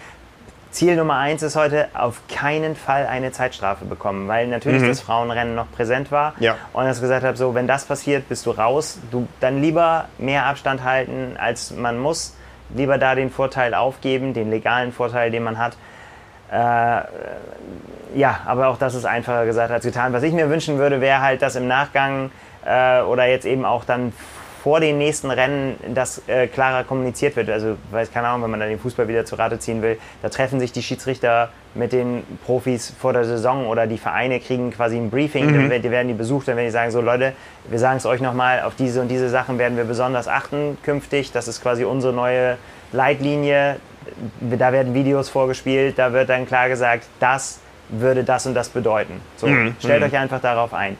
Ziel 0.72 0.96
Nummer 0.96 1.16
eins 1.16 1.42
ist 1.42 1.54
heute 1.54 1.88
auf 1.92 2.22
keinen 2.28 2.76
Fall 2.76 3.06
eine 3.06 3.30
Zeitstrafe 3.30 3.84
bekommen, 3.84 4.26
weil 4.26 4.46
natürlich 4.46 4.82
mhm. 4.82 4.88
das 4.88 5.00
Frauenrennen 5.00 5.54
noch 5.54 5.70
präsent 5.70 6.10
war. 6.10 6.34
Ja. 6.40 6.56
Und 6.72 6.90
ich 6.90 7.00
gesagt 7.00 7.24
habe, 7.24 7.36
so 7.36 7.54
wenn 7.54 7.66
das 7.66 7.84
passiert, 7.84 8.28
bist 8.28 8.46
du 8.46 8.50
raus. 8.50 8.98
Du 9.10 9.28
dann 9.40 9.60
lieber 9.60 10.06
mehr 10.18 10.46
Abstand 10.46 10.82
halten, 10.82 11.36
als 11.38 11.72
man 11.72 11.98
muss. 11.98 12.34
Lieber 12.74 12.96
da 12.96 13.14
den 13.14 13.30
Vorteil 13.30 13.74
aufgeben, 13.74 14.32
den 14.32 14.50
legalen 14.50 14.92
Vorteil, 14.92 15.30
den 15.30 15.42
man 15.42 15.58
hat. 15.58 15.76
Äh, 16.50 17.02
ja, 18.14 18.40
aber 18.46 18.68
auch 18.68 18.78
das 18.78 18.94
ist 18.94 19.04
einfacher 19.04 19.44
gesagt 19.44 19.70
als 19.70 19.84
getan. 19.84 20.12
Was 20.14 20.22
ich 20.22 20.32
mir 20.32 20.48
wünschen 20.48 20.78
würde, 20.78 21.00
wäre 21.02 21.20
halt, 21.20 21.42
dass 21.42 21.54
im 21.54 21.68
Nachgang 21.68 22.30
äh, 22.64 23.02
oder 23.02 23.26
jetzt 23.26 23.44
eben 23.44 23.64
auch 23.64 23.84
dann 23.84 24.12
vor 24.62 24.78
den 24.78 24.98
nächsten 24.98 25.30
Rennen 25.30 25.76
das 25.92 26.22
äh, 26.28 26.46
klarer 26.46 26.84
kommuniziert 26.84 27.34
wird. 27.34 27.50
Also, 27.50 27.76
weiß 27.90 28.12
keine 28.12 28.28
Ahnung, 28.28 28.44
wenn 28.44 28.50
man 28.52 28.60
dann 28.60 28.68
den 28.68 28.78
Fußball 28.78 29.08
wieder 29.08 29.24
zu 29.24 29.34
Rate 29.34 29.58
ziehen 29.58 29.82
will, 29.82 29.98
da 30.22 30.28
treffen 30.28 30.60
sich 30.60 30.70
die 30.70 30.82
Schiedsrichter 30.82 31.48
mit 31.74 31.92
den 31.92 32.22
Profis 32.46 32.94
vor 32.96 33.12
der 33.12 33.24
Saison 33.24 33.66
oder 33.66 33.88
die 33.88 33.98
Vereine 33.98 34.38
kriegen 34.38 34.70
quasi 34.70 34.96
ein 34.96 35.10
Briefing, 35.10 35.46
mhm. 35.46 35.70
dann 35.70 35.90
werden 35.90 36.08
die 36.08 36.14
besucht, 36.14 36.46
dann 36.46 36.56
werden 36.56 36.66
die 36.66 36.72
sagen, 36.72 36.92
so 36.92 37.00
Leute, 37.00 37.32
wir 37.68 37.78
sagen 37.80 37.96
es 37.96 38.06
euch 38.06 38.20
nochmal, 38.20 38.62
auf 38.62 38.74
diese 38.76 39.00
und 39.00 39.08
diese 39.08 39.28
Sachen 39.30 39.58
werden 39.58 39.76
wir 39.76 39.84
besonders 39.84 40.28
achten 40.28 40.78
künftig. 40.84 41.32
Das 41.32 41.48
ist 41.48 41.60
quasi 41.60 41.84
unsere 41.84 42.12
neue 42.12 42.56
Leitlinie. 42.92 43.76
Da 44.40 44.72
werden 44.72 44.94
Videos 44.94 45.28
vorgespielt, 45.28 45.98
da 45.98 46.12
wird 46.12 46.28
dann 46.28 46.46
klar 46.46 46.68
gesagt, 46.68 47.06
das 47.18 47.58
würde 47.88 48.22
das 48.22 48.46
und 48.46 48.54
das 48.54 48.68
bedeuten. 48.68 49.20
So, 49.36 49.48
mhm. 49.48 49.74
stellt 49.80 50.00
mhm. 50.00 50.06
euch 50.06 50.16
einfach 50.16 50.40
darauf 50.40 50.72
ein. 50.72 50.96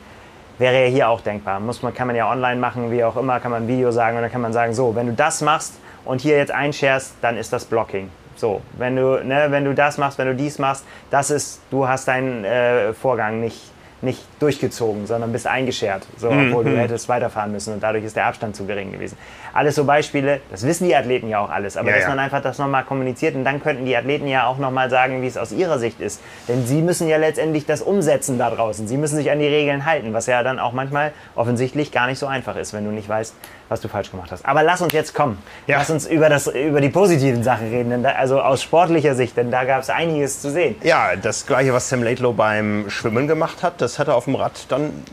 Wäre 0.59 0.85
ja 0.85 0.89
hier 0.89 1.09
auch 1.09 1.21
denkbar. 1.21 1.61
Muss 1.61 1.83
man, 1.83 1.95
kann 1.95 2.07
man 2.07 2.17
ja 2.17 2.31
online 2.31 2.61
machen, 2.61 2.91
wie 2.91 3.05
auch 3.05 3.17
immer, 3.17 3.41
kann 3.41 3.51
man 3.51 3.65
ein 3.65 3.69
Video 3.69 3.91
sagen 3.91 4.17
und 4.17 4.23
dann 4.23 4.33
kann 4.33 4.41
man 4.41 4.53
sagen, 4.53 4.75
so, 4.75 4.95
wenn 4.95 5.07
du 5.07 5.13
das 5.13 5.41
machst 5.41 5.75
und 6.05 6.21
hier 6.21 6.37
jetzt 6.37 6.53
einscherst, 6.53 7.15
dann 7.21 7.37
ist 7.37 7.53
das 7.53 7.65
Blocking. 7.65 8.11
So, 8.37 8.61
wenn 8.79 8.97
du, 8.97 9.25
ne, 9.25 9.47
wenn 9.51 9.65
du 9.65 9.75
das 9.75 9.99
machst, 9.99 10.19
wenn 10.19 10.27
du 10.27 10.35
dies 10.35 10.59
machst, 10.59 10.85
das 11.11 11.31
ist, 11.31 11.61
du 11.71 11.87
hast 11.87 12.09
deinen 12.09 12.45
äh, 12.45 12.93
Vorgang 12.93 13.41
nicht 13.41 13.73
nicht 14.03 14.25
durchgezogen, 14.43 15.07
sondern 15.07 15.33
bist 15.33 15.47
eingeschert, 15.47 16.07
so, 16.19 16.31
mhm. 16.31 16.49
obwohl 16.49 16.65
du 16.65 16.71
mhm. 16.71 16.79
hättest 16.79 17.09
weiterfahren 17.09 17.53
müssen 17.53 17.73
und 17.73 17.83
dadurch 17.83 18.05
ist 18.05 18.17
der 18.17 18.27
Abstand 18.27 18.57
zu 18.57 18.67
gering 18.67 18.93
gewesen. 18.93 19.17
Alles 19.55 19.75
so 19.75 19.85
Beispiele, 19.85 20.41
das 20.51 20.67
wissen 20.67 20.89
die 20.89 20.97
Athleten 20.97 21.29
ja 21.29 21.39
auch 21.39 21.51
alles, 21.51 21.77
aber 21.77 21.91
ja, 21.91 21.97
dass 21.97 22.05
ja. 22.05 22.09
man 22.11 22.19
einfach 22.19 22.43
das 22.43 22.59
nochmal 22.59 22.85
kommuniziert 22.85 23.35
und 23.35 23.45
dann 23.45 23.63
könnten 23.63 23.85
die 23.85 23.97
Athleten 23.97 24.27
ja 24.27 24.47
auch 24.47 24.59
nochmal 24.59 24.91
sagen, 24.91 25.23
wie 25.23 25.27
es 25.27 25.37
aus 25.37 25.53
ihrer 25.53 25.79
Sicht 25.79 26.01
ist. 26.01 26.21
Denn 26.49 26.67
sie 26.67 26.83
müssen 26.83 27.09
ja 27.09 27.19
letztendlich 27.19 27.67
das 27.67 27.83
umsetzen 27.83 28.39
da 28.39 28.51
draußen. 28.51 28.89
Sie 28.89 28.97
müssen 28.97 29.17
sich 29.17 29.31
an 29.31 29.39
die 29.39 29.47
Regeln 29.47 29.87
halten, 29.87 30.13
was 30.13 30.27
ja 30.27 30.43
dann 30.43 30.59
auch 30.59 30.73
manchmal 30.73 31.13
offensichtlich 31.35 31.93
gar 31.93 32.07
nicht 32.07 32.19
so 32.19 32.27
einfach 32.27 32.57
ist, 32.57 32.73
wenn 32.73 32.85
du 32.85 32.91
nicht 32.91 33.09
weißt, 33.09 33.35
was 33.69 33.81
du 33.81 33.89
falsch 33.89 34.11
gemacht 34.11 34.31
hast. 34.31 34.45
Aber 34.47 34.63
lass 34.63 34.83
uns 34.83 34.93
jetzt 34.93 35.15
kommen. 35.15 35.39
Ja. 35.67 35.79
Lass 35.79 35.91
uns 35.91 36.07
über, 36.07 36.29
das, 36.29 36.47
über 36.47 36.81
die 36.81 36.91
positiven 36.91 37.43
Sachen 37.43 37.69
reden. 37.69 38.03
Da, 38.03 38.11
also 38.11 38.41
aus 38.41 38.63
sportlicher 38.63 39.15
Sicht, 39.15 39.37
denn 39.37 39.51
da 39.51 39.65
gab 39.65 39.83
es 39.83 39.91
einiges 39.91 40.41
zu 40.41 40.51
sehen. 40.51 40.77
Ja, 40.83 41.17
das 41.17 41.47
gleiche, 41.47 41.73
was 41.73 41.89
Sam 41.89 42.03
Laidlow 42.03 42.33
beim 42.33 42.91
Schwimmen 42.91 43.27
gemacht 43.27 43.63
hat, 43.63 43.81
das 43.81 43.99
hat 43.99 44.09
er 44.09 44.15
auf 44.15 44.25
dem 44.25 44.32
Rad 44.35 44.67
dann 44.69 45.05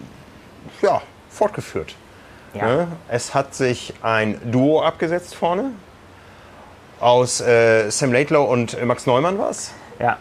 ja, 0.82 1.01
fortgeführt. 1.30 1.95
Ja. 2.53 2.65
Ne? 2.65 2.88
Es 3.07 3.34
hat 3.34 3.53
sich 3.53 3.93
ein 4.01 4.39
Duo 4.51 4.82
abgesetzt 4.82 5.36
vorne. 5.36 5.72
Aus 6.99 7.39
äh, 7.39 7.89
Sam 7.89 8.11
Laidlow 8.11 8.43
und 8.43 8.84
Max 8.86 9.05
Neumann 9.05 9.38
war 9.38 9.51
es. 9.51 9.72
Ja. 9.99 10.17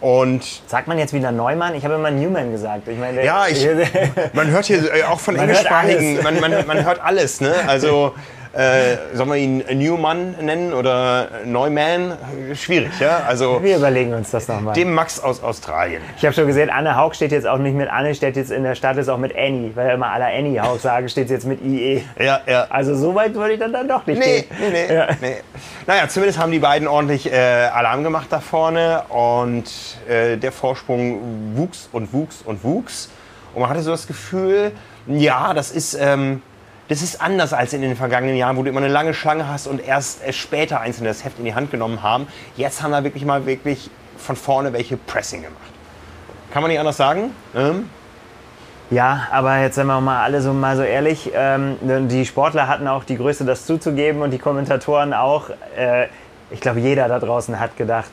Und 0.00 0.62
Sagt 0.66 0.88
man 0.88 0.98
jetzt 0.98 1.12
wieder 1.12 1.30
Neumann? 1.30 1.74
Ich 1.76 1.84
habe 1.84 1.94
immer 1.94 2.10
Newman 2.10 2.50
gesagt. 2.50 2.88
Ich 2.88 2.98
meine, 2.98 3.24
ja, 3.24 3.46
ich, 3.46 3.64
man 4.32 4.48
hört 4.50 4.64
hier 4.64 4.82
auch 5.08 5.20
von 5.20 5.36
englischsprachigen, 5.36 6.22
man, 6.22 6.40
man, 6.40 6.66
man, 6.66 6.84
hört 6.84 7.00
alles. 7.00 7.40
Ne? 7.40 7.54
Also 7.68 8.12
äh, 8.52 8.96
sollen 9.14 9.30
wir 9.30 9.36
ihn 9.36 9.64
Newman 9.72 10.34
nennen 10.42 10.74
oder 10.74 11.28
Neumann? 11.46 12.18
Schwierig, 12.54 12.90
ja? 13.00 13.22
Also, 13.26 13.62
wir 13.62 13.78
überlegen 13.78 14.12
uns 14.12 14.30
das 14.30 14.46
nochmal. 14.46 14.74
Dem 14.74 14.92
Max 14.92 15.18
aus 15.20 15.42
Australien. 15.42 16.02
Ich 16.18 16.24
habe 16.24 16.34
schon 16.34 16.46
gesehen, 16.46 16.68
Anne 16.68 16.96
Haug 16.96 17.14
steht 17.14 17.32
jetzt 17.32 17.46
auch 17.46 17.56
nicht 17.56 17.74
mit 17.74 17.88
Anne, 17.88 18.14
steht 18.14 18.36
jetzt 18.36 18.50
in 18.50 18.62
der 18.62 18.74
Stadt 18.74 18.98
ist 18.98 19.08
auch 19.08 19.16
mit 19.16 19.34
Annie, 19.34 19.74
weil 19.74 19.94
immer 19.94 20.10
alle 20.10 20.26
Annie 20.26 20.60
Haug 20.62 20.78
sagen, 20.80 21.08
steht 21.08 21.30
jetzt 21.30 21.46
mit 21.46 21.62
IE. 21.64 22.04
Ja, 22.18 22.40
ja. 22.46 22.66
Also 22.68 22.94
so 22.94 23.14
weit 23.14 23.34
würde 23.34 23.54
ich 23.54 23.58
dann, 23.58 23.72
dann 23.72 23.88
doch 23.88 24.06
nicht 24.06 24.18
nee, 24.18 24.42
gehen. 24.42 24.56
Nee, 24.60 24.86
nee, 24.88 24.94
ja. 24.94 25.08
nee. 25.22 25.36
Naja, 25.86 26.08
zumindest 26.08 26.38
haben 26.38 26.52
die 26.52 26.58
beiden 26.58 26.88
ordentlich 26.88 27.32
äh, 27.32 27.36
Alarm 27.72 28.02
gemacht 28.04 28.26
da 28.28 28.40
vorne 28.40 29.04
und 29.08 29.64
äh, 30.06 30.36
der 30.36 30.52
Vorsprung 30.52 31.56
wuchs 31.56 31.88
und 31.90 32.12
wuchs 32.12 32.42
und 32.44 32.62
wuchs. 32.64 33.08
Und 33.54 33.62
man 33.62 33.70
hatte 33.70 33.80
so 33.80 33.92
das 33.92 34.06
Gefühl, 34.06 34.72
ja, 35.06 35.54
das 35.54 35.70
ist... 35.70 35.94
Ähm, 35.94 36.42
das 36.88 37.02
ist 37.02 37.20
anders 37.20 37.52
als 37.52 37.72
in 37.72 37.82
den 37.82 37.96
vergangenen 37.96 38.36
Jahren, 38.36 38.56
wo 38.56 38.62
du 38.62 38.68
immer 38.68 38.80
eine 38.80 38.88
lange 38.88 39.14
Schlange 39.14 39.48
hast 39.48 39.66
und 39.66 39.86
erst 39.86 40.20
später 40.34 40.80
Einzelne 40.80 41.08
das 41.08 41.24
Heft 41.24 41.38
in 41.38 41.44
die 41.44 41.54
Hand 41.54 41.70
genommen 41.70 42.02
haben. 42.02 42.26
Jetzt 42.56 42.82
haben 42.82 42.90
wir 42.90 43.04
wirklich 43.04 43.24
mal 43.24 43.46
wirklich 43.46 43.90
von 44.18 44.36
vorne 44.36 44.72
welche 44.72 44.96
Pressing 44.96 45.42
gemacht. 45.42 45.58
Kann 46.52 46.62
man 46.62 46.70
nicht 46.70 46.80
anders 46.80 46.96
sagen? 46.96 47.30
Ähm? 47.54 47.88
Ja, 48.90 49.28
aber 49.30 49.58
jetzt 49.58 49.76
sind 49.76 49.86
wir 49.86 50.00
mal 50.02 50.22
alle 50.22 50.42
so 50.42 50.52
mal 50.52 50.76
so 50.76 50.82
ehrlich. 50.82 51.30
Ähm, 51.34 51.78
die 52.08 52.26
Sportler 52.26 52.68
hatten 52.68 52.86
auch 52.86 53.04
die 53.04 53.16
Größe, 53.16 53.44
das 53.46 53.64
zuzugeben 53.64 54.20
und 54.20 54.32
die 54.32 54.38
Kommentatoren 54.38 55.14
auch. 55.14 55.48
Äh, 55.76 56.08
ich 56.50 56.60
glaube, 56.60 56.80
jeder 56.80 57.08
da 57.08 57.18
draußen 57.18 57.58
hat 57.58 57.78
gedacht, 57.78 58.10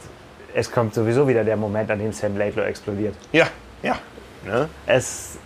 es 0.54 0.72
kommt 0.72 0.94
sowieso 0.94 1.28
wieder 1.28 1.44
der 1.44 1.58
Moment, 1.58 1.92
an 1.92 2.00
dem 2.00 2.14
Sam 2.14 2.38
Laidlow 2.38 2.64
explodiert. 2.64 3.14
Ja, 3.34 3.48
ja. 3.84 3.96
Ne? 4.46 4.70
Es, 4.86 5.38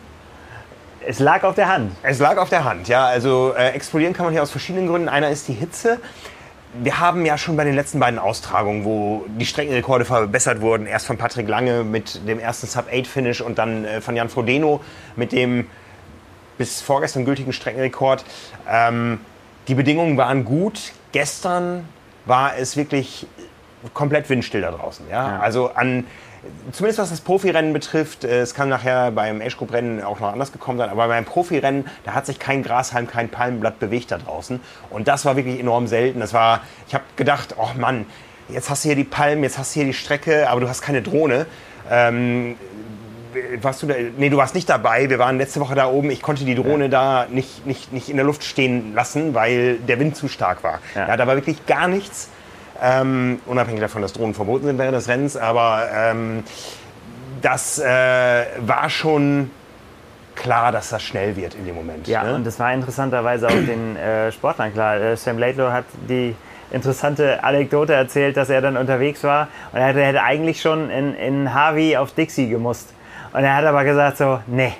es 1.06 1.20
lag 1.20 1.43
auf 1.43 1.56
der 1.56 1.68
Hand. 1.70 1.91
Es 2.04 2.20
lag 2.20 2.38
auf 2.38 2.49
der 2.49 2.64
Hand, 2.64 2.88
ja. 2.88 3.06
Also 3.06 3.54
äh, 3.58 3.70
explodieren 3.70 4.14
kann 4.14 4.26
man 4.26 4.34
hier 4.34 4.43
aus 4.43 4.51
verschiedenen 4.51 4.88
Gründen. 4.88 5.10
Einer 5.10 5.30
ist 5.30 5.47
die 5.47 5.54
Hitze. 5.54 5.99
Wir 6.82 6.99
haben 6.99 7.26
ja 7.26 7.38
schon 7.38 7.56
bei 7.56 7.64
den 7.64 7.76
letzten 7.76 7.99
beiden 7.99 8.18
Austragungen, 8.18 8.84
wo 8.84 9.26
die 9.28 9.45
Streckenrekorde 9.45 10.06
verbessert 10.06 10.62
wurden, 10.62 10.88
erst 10.88 11.06
von 11.06 11.18
Patrick 11.18 11.47
Lange 11.47 11.84
mit 11.84 12.28
dem 12.28 12.39
ersten 12.39 12.66
Sub-8-Finish 12.66 13.41
und 13.41 13.60
dann 13.60 13.86
äh, 13.86 14.01
von 14.01 14.16
Jan 14.16 14.30
Frodeno 14.30 14.82
mit 15.16 15.32
dem 15.32 15.68
bis 16.58 16.82
vorgestern 16.82 17.26
gültigen 17.26 17.54
Streckenrekord. 17.54 18.26
Ähm, 18.70 19.20
die 19.68 19.76
Bedingungen 19.76 20.18
waren 20.18 20.45
gut. 20.45 20.93
Gestern 21.12 21.88
war 22.26 22.58
es 22.58 22.76
wirklich 22.76 23.28
komplett 23.93 24.30
windstill 24.30 24.62
da 24.62 24.72
draußen. 24.72 25.08
Ja? 25.10 25.30
ja. 25.30 25.39
Also 25.39 25.72
an 25.74 26.06
zumindest 26.71 26.99
was 26.99 27.09
das 27.09 27.21
Profirennen 27.21 27.73
betrifft, 27.73 28.23
äh, 28.23 28.41
es 28.41 28.53
kann 28.53 28.69
nachher 28.69 29.11
beim 29.11 29.41
Age 29.41 29.57
Group 29.57 29.73
Rennen 29.73 30.03
auch 30.03 30.19
noch 30.19 30.31
anders 30.31 30.51
gekommen 30.51 30.77
sein, 30.77 30.89
aber 30.89 31.07
beim 31.07 31.25
Profirennen, 31.25 31.85
da 32.03 32.13
hat 32.13 32.25
sich 32.25 32.39
kein 32.39 32.63
Grashalm, 32.63 33.07
kein 33.07 33.29
Palmenblatt 33.29 33.79
bewegt 33.79 34.11
da 34.11 34.17
draußen. 34.17 34.59
Und 34.89 35.07
das 35.07 35.25
war 35.25 35.35
wirklich 35.35 35.59
enorm 35.59 35.87
selten. 35.87 36.19
Das 36.19 36.33
war, 36.33 36.61
ich 36.87 36.93
habe 36.93 37.03
gedacht, 37.15 37.55
oh 37.57 37.69
Mann, 37.77 38.05
jetzt 38.49 38.69
hast 38.69 38.83
du 38.83 38.89
hier 38.89 38.95
die 38.95 39.03
Palmen, 39.03 39.43
jetzt 39.43 39.57
hast 39.57 39.75
du 39.75 39.79
hier 39.79 39.87
die 39.87 39.93
Strecke, 39.93 40.49
aber 40.49 40.61
du 40.61 40.69
hast 40.69 40.81
keine 40.81 41.01
Drohne. 41.01 41.45
Ähm, 41.89 42.55
warst 43.61 43.81
du 43.81 43.87
da? 43.87 43.95
Nee, 44.17 44.29
du 44.29 44.37
warst 44.37 44.55
nicht 44.55 44.69
dabei. 44.69 45.09
Wir 45.09 45.19
waren 45.19 45.37
letzte 45.37 45.59
Woche 45.59 45.75
da 45.75 45.87
oben. 45.87 46.11
Ich 46.11 46.21
konnte 46.21 46.45
die 46.45 46.55
Drohne 46.55 46.85
ja. 46.85 46.89
da 46.89 47.27
nicht, 47.29 47.65
nicht, 47.65 47.91
nicht 47.91 48.09
in 48.09 48.17
der 48.17 48.25
Luft 48.25 48.43
stehen 48.43 48.93
lassen, 48.93 49.33
weil 49.33 49.77
der 49.77 49.99
Wind 49.99 50.15
zu 50.15 50.27
stark 50.27 50.63
war. 50.63 50.79
Ja. 50.95 51.07
ja 51.07 51.17
da 51.17 51.27
war 51.27 51.35
wirklich 51.35 51.65
gar 51.65 51.87
nichts. 51.87 52.29
Ähm, 52.86 53.39
unabhängig 53.45 53.79
davon, 53.79 54.01
dass 54.01 54.11
Drohnen 54.11 54.34
verboten 54.34 54.65
sind 54.65 54.77
während 54.77 54.95
des 54.95 55.07
Rennens. 55.07 55.38
Aber 55.38 55.88
ähm, 55.93 56.43
das 57.41 57.79
äh, 57.79 58.45
war 58.59 58.89
schon 58.89 59.51
klar, 60.36 60.73
dass 60.73 60.89
das 60.89 61.01
schnell 61.01 61.38
wird 61.38 61.55
in 61.55 61.65
dem 61.65 61.75
Moment. 61.75 62.07
Ja, 62.07 62.23
ne? 62.23 62.36
und 62.36 62.45
das 62.45 62.59
war 62.59 62.73
interessanterweise 62.73 63.47
auch 63.47 63.51
den 63.51 63.95
äh, 63.95 64.31
Sportlern 64.34 64.73
klar. 64.73 64.97
Äh, 64.99 65.15
Sam 65.15 65.38
Laidlaw 65.38 65.71
hat 65.71 65.86
die 66.09 66.36
interessante 66.71 67.41
Anekdote 67.43 67.93
erzählt, 67.93 68.36
dass 68.36 68.49
er 68.49 68.59
dann 68.59 68.75
unterwegs 68.75 69.23
war 69.23 69.47
und 69.71 69.79
er 69.79 69.88
hätte, 69.88 70.03
hätte 70.03 70.23
eigentlich 70.23 70.61
schon 70.61 70.89
in, 70.89 71.13
in 71.15 71.53
Harvey 71.53 71.95
auf 71.95 72.13
Dixie 72.13 72.49
gemusst. 72.49 72.93
Und 73.31 73.43
er 73.43 73.55
hat 73.55 73.65
aber 73.65 73.86
gesagt 73.86 74.17
so, 74.17 74.39
nee. 74.47 74.73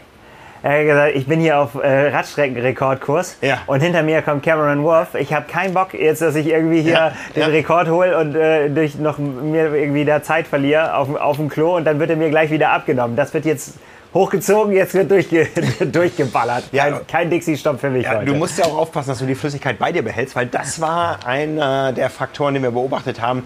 Er 0.64 0.80
hat 0.80 0.86
gesagt, 0.86 1.16
ich 1.16 1.28
bin 1.28 1.42
hier 1.42 1.60
auf 1.60 1.76
äh, 1.76 2.08
Radstreckenrekordkurs 2.08 3.36
ja. 3.42 3.60
und 3.68 3.82
hinter 3.82 4.02
mir 4.02 4.22
kommt 4.22 4.44
Cameron 4.44 4.82
Wolf. 4.84 5.14
Ich 5.14 5.34
habe 5.34 5.46
keinen 5.46 5.74
Bock 5.74 5.94
jetzt, 5.94 6.22
dass 6.22 6.36
ich 6.36 6.48
irgendwie 6.48 6.82
hier 6.82 6.94
ja, 6.94 7.14
den 7.36 7.42
ja. 7.42 7.48
Rekord 7.48 7.90
hole 7.90 8.18
und 8.18 8.34
äh, 8.34 8.70
durch 8.70 8.96
noch 8.96 9.18
mir 9.18 9.76
irgendwie 9.76 10.06
da 10.06 10.24
Zeit 10.24 10.48
verliere 10.48 10.96
auf, 10.96 11.14
auf 11.16 11.36
dem 11.36 11.50
Klo 11.50 11.76
und 11.76 11.84
dann 11.84 12.00
wird 12.00 12.12
er 12.12 12.16
mir 12.16 12.30
gleich 12.30 12.50
wieder 12.50 12.70
abgenommen. 12.70 13.18
Das 13.18 13.34
wird 13.34 13.44
jetzt 13.44 13.74
hochgezogen, 14.14 14.74
jetzt 14.74 14.94
wird 14.94 15.12
durchge 15.12 15.50
durchgeballert. 15.86 16.64
Ja, 16.72 16.92
kein, 16.92 17.08
kein 17.08 17.30
Dixie-Stopp 17.30 17.82
für 17.82 17.90
mich 17.90 18.06
ja, 18.06 18.20
heute. 18.20 18.26
Du 18.28 18.36
musst 18.36 18.58
ja 18.58 18.64
auch 18.64 18.78
aufpassen, 18.78 19.10
dass 19.10 19.20
du 19.20 19.26
die 19.26 19.36
Flüssigkeit 19.36 19.78
bei 19.78 19.92
dir 19.92 20.02
behältst, 20.02 20.34
weil 20.34 20.46
das 20.46 20.80
war 20.80 21.26
einer 21.26 21.92
der 21.92 22.10
Faktoren, 22.10 22.54
den 22.54 22.64
wir 22.64 22.72
beobachtet 22.72 23.22
haben, 23.22 23.46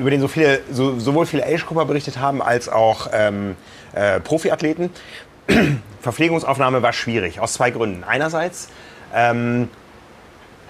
über 0.00 0.10
den 0.10 0.20
so 0.20 0.26
viele, 0.26 0.60
so, 0.72 0.98
sowohl 0.98 1.26
viele 1.26 1.46
Age-Grupper 1.46 1.84
berichtet 1.84 2.18
haben, 2.18 2.42
als 2.42 2.68
auch 2.68 3.08
ähm, 3.12 3.56
äh, 3.94 4.20
Profiathleten. 4.20 4.90
Verpflegungsaufnahme 6.00 6.82
war 6.82 6.92
schwierig, 6.92 7.40
aus 7.40 7.54
zwei 7.54 7.70
Gründen. 7.70 8.04
Einerseits 8.04 8.68
ähm, 9.14 9.68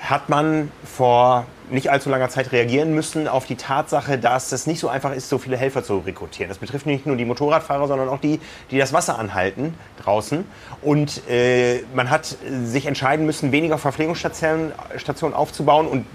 hat 0.01 0.29
man 0.29 0.70
vor 0.85 1.47
nicht 1.70 1.91
allzu 1.91 2.11
langer 2.11 2.29
Zeit 2.29 2.53
reagieren 2.53 2.95
müssen 2.95 3.27
auf 3.27 3.47
die 3.47 3.57
Tatsache, 3.57 4.18
dass 4.18 4.53
es 4.53 4.66
nicht 4.66 4.79
so 4.79 4.89
einfach 4.89 5.12
ist, 5.12 5.29
so 5.29 5.39
viele 5.39 5.57
Helfer 5.57 5.83
zu 5.83 5.99
rekrutieren. 5.99 6.49
Das 6.49 6.59
betrifft 6.59 6.87
nicht 6.87 7.07
nur 7.07 7.16
die 7.16 7.24
Motorradfahrer, 7.24 7.89
sondern 7.89 8.09
auch 8.09 8.20
die, 8.20 8.41
die 8.70 8.79
das 8.79 8.93
Wasser 8.93 9.18
anhalten 9.18 9.74
draußen. 10.03 10.45
Und 10.83 11.29
äh, 11.29 11.83
man 11.95 12.11
hat 12.11 12.37
sich 12.64 12.87
entscheiden 12.87 13.27
müssen, 13.27 13.51
weniger 13.53 13.79
Verpflegungsstationen 13.79 14.72
Stationen 14.97 15.35
aufzubauen 15.35 15.89
und 15.89 16.07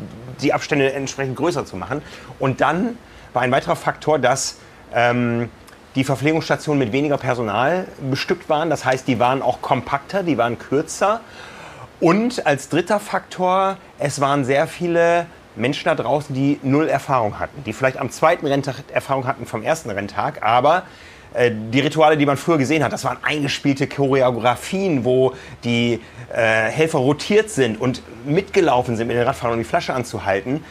die 0.42 0.54
Abstände 0.54 0.94
entsprechend 0.94 1.36
größer 1.36 1.66
zu 1.66 1.76
machen. 1.76 2.02
Und 2.40 2.62
dann 2.62 2.98
war 3.34 3.42
ein 3.42 3.52
weiterer 3.52 3.76
Faktor, 3.76 4.20
dass 4.20 4.58
ähm, 4.94 5.50
die 5.96 6.04
Verpflegungsstationen 6.04 6.80
mit 6.80 6.94
weniger 6.94 7.18
Personal 7.18 7.88
bestückt 8.10 8.50
waren. 8.50 8.70
Das 8.70 8.86
heißt, 8.86 9.08
die 9.08 9.20
waren 9.20 9.42
auch 9.42 9.62
kompakter, 9.62 10.24
die 10.24 10.38
waren 10.38 10.58
kürzer. 10.58 11.22
Und 12.00 12.46
als 12.46 12.70
dritter 12.70 13.00
Faktor, 13.00 13.78
es 14.00 14.22
waren 14.22 14.46
sehr 14.46 14.68
viele 14.68 15.28
Menschen 15.56 15.86
da 15.86 15.96
draußen, 15.96 16.34
die 16.34 16.60
null 16.64 16.88
Erfahrung 16.88 17.40
hatten, 17.40 17.64
die 17.64 17.74
vielleicht 17.74 17.98
am 17.98 18.10
zweiten 18.10 18.48
Renntag 18.48 18.76
Erfahrung 18.92 19.28
hatten 19.28 19.46
vom 19.46 19.64
ersten 19.64 19.90
Renntag, 19.90 20.42
aber 20.42 20.84
äh, 21.34 21.52
die 21.54 21.80
Rituale, 21.80 22.18
die 22.18 22.26
man 22.26 22.38
früher 22.38 22.58
gesehen 22.58 22.84
hat, 22.84 22.94
das 22.94 23.04
waren 23.04 23.18
eingespielte 23.22 23.88
Choreografien, 23.88 25.06
wo 25.06 25.34
die 25.64 26.00
äh, 26.34 26.70
Helfer 26.70 27.00
rotiert 27.00 27.50
sind 27.50 27.80
und 27.80 28.02
mitgelaufen 28.26 28.96
sind 28.96 29.08
mit 29.08 29.18
den 29.18 29.24
Radfahrern, 29.24 29.54
um 29.54 29.60
die 29.60 29.68
Flasche 29.68 29.94
anzuhalten. 29.94 30.64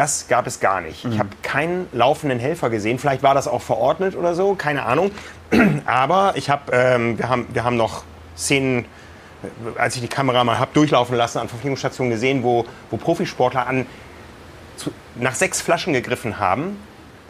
Das 0.00 0.28
gab 0.28 0.46
es 0.46 0.60
gar 0.60 0.80
nicht. 0.80 1.04
Mhm. 1.04 1.12
Ich 1.12 1.18
habe 1.18 1.28
keinen 1.42 1.86
laufenden 1.92 2.38
Helfer 2.38 2.70
gesehen. 2.70 2.98
Vielleicht 2.98 3.22
war 3.22 3.34
das 3.34 3.46
auch 3.46 3.60
verordnet 3.60 4.16
oder 4.16 4.34
so, 4.34 4.54
keine 4.54 4.86
Ahnung. 4.86 5.10
Aber 5.84 6.32
ich 6.36 6.48
hab, 6.48 6.72
ähm, 6.72 7.18
wir, 7.18 7.28
haben, 7.28 7.46
wir 7.52 7.64
haben 7.64 7.76
noch 7.76 8.04
Szenen, 8.34 8.86
äh, 9.42 9.78
als 9.78 9.96
ich 9.96 10.00
die 10.00 10.08
Kamera 10.08 10.42
mal 10.42 10.58
habe 10.58 10.70
durchlaufen 10.72 11.16
lassen, 11.16 11.36
an 11.36 11.50
Verpflegungsstationen 11.50 12.10
gesehen, 12.10 12.42
wo, 12.42 12.64
wo 12.90 12.96
Profisportler 12.96 13.66
an 13.66 13.84
zu, 14.78 14.90
nach 15.16 15.34
sechs 15.34 15.60
Flaschen 15.60 15.92
gegriffen 15.92 16.38
haben, 16.38 16.78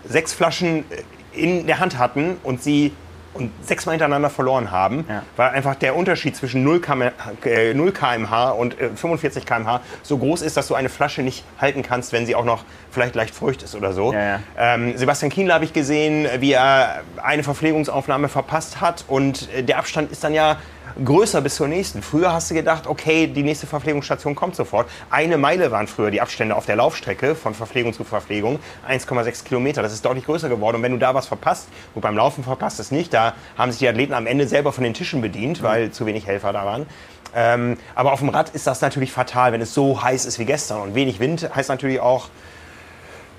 sechs 0.04 0.32
Flaschen 0.32 0.84
äh, 0.92 1.02
in 1.32 1.66
der 1.66 1.80
Hand 1.80 1.98
hatten 1.98 2.36
und 2.44 2.62
sie 2.62 2.92
und 3.32 3.52
sechsmal 3.64 3.94
hintereinander 3.94 4.30
verloren 4.30 4.70
haben, 4.70 5.04
ja. 5.08 5.22
weil 5.36 5.50
einfach 5.50 5.74
der 5.76 5.94
Unterschied 5.96 6.34
zwischen 6.36 6.64
0 6.64 6.80
kmh, 6.80 7.12
äh, 7.44 7.74
0 7.74 7.92
kmh 7.92 8.50
und 8.50 8.80
äh, 8.80 8.90
45 8.90 9.46
kmh 9.46 9.80
so 10.02 10.18
groß 10.18 10.42
ist, 10.42 10.56
dass 10.56 10.66
du 10.66 10.74
eine 10.74 10.88
Flasche 10.88 11.22
nicht 11.22 11.44
halten 11.60 11.82
kannst, 11.82 12.12
wenn 12.12 12.26
sie 12.26 12.34
auch 12.34 12.44
noch 12.44 12.64
vielleicht 12.90 13.14
leicht 13.14 13.34
feucht 13.34 13.62
ist 13.62 13.74
oder 13.74 13.92
so. 13.92 14.12
Ja, 14.12 14.20
ja. 14.20 14.40
Ähm, 14.58 14.96
Sebastian 14.96 15.30
Kienle 15.30 15.54
habe 15.54 15.64
ich 15.64 15.72
gesehen, 15.72 16.26
wie 16.40 16.52
er 16.52 17.02
eine 17.22 17.42
Verpflegungsaufnahme 17.44 18.28
verpasst 18.28 18.80
hat 18.80 19.04
und 19.06 19.48
äh, 19.54 19.62
der 19.62 19.78
Abstand 19.78 20.10
ist 20.10 20.24
dann 20.24 20.34
ja 20.34 20.56
größer 21.04 21.40
bis 21.40 21.56
zur 21.56 21.68
nächsten. 21.68 22.02
Früher 22.02 22.32
hast 22.32 22.50
du 22.50 22.54
gedacht, 22.54 22.86
okay, 22.86 23.26
die 23.26 23.42
nächste 23.42 23.66
Verpflegungsstation 23.66 24.34
kommt 24.34 24.56
sofort. 24.56 24.88
Eine 25.10 25.38
Meile 25.38 25.70
waren 25.70 25.86
früher 25.86 26.10
die 26.10 26.20
Abstände 26.20 26.56
auf 26.56 26.66
der 26.66 26.76
Laufstrecke 26.76 27.34
von 27.34 27.54
Verpflegung 27.54 27.92
zu 27.92 28.04
Verpflegung. 28.04 28.58
1,6 28.88 29.44
Kilometer. 29.44 29.82
Das 29.82 29.92
ist 29.92 30.04
deutlich 30.04 30.24
größer 30.24 30.48
geworden. 30.48 30.76
Und 30.76 30.82
wenn 30.82 30.92
du 30.92 30.98
da 30.98 31.14
was 31.14 31.26
verpasst, 31.26 31.68
und 31.94 32.02
beim 32.02 32.16
Laufen 32.16 32.44
verpasst 32.44 32.80
es 32.80 32.90
nicht, 32.90 33.12
da 33.14 33.34
haben 33.56 33.70
sich 33.70 33.78
die 33.78 33.88
Athleten 33.88 34.14
am 34.14 34.26
Ende 34.26 34.46
selber 34.48 34.72
von 34.72 34.84
den 34.84 34.94
Tischen 34.94 35.20
bedient, 35.20 35.62
weil 35.62 35.86
mhm. 35.86 35.92
zu 35.92 36.06
wenig 36.06 36.26
Helfer 36.26 36.52
da 36.52 36.64
waren. 36.64 36.86
Ähm, 37.34 37.76
aber 37.94 38.12
auf 38.12 38.20
dem 38.20 38.28
Rad 38.28 38.50
ist 38.50 38.66
das 38.66 38.80
natürlich 38.80 39.12
fatal, 39.12 39.52
wenn 39.52 39.60
es 39.60 39.72
so 39.74 40.02
heiß 40.02 40.26
ist 40.26 40.38
wie 40.38 40.44
gestern. 40.44 40.80
Und 40.82 40.94
wenig 40.94 41.20
Wind 41.20 41.48
heißt 41.54 41.68
natürlich 41.68 42.00
auch, 42.00 42.28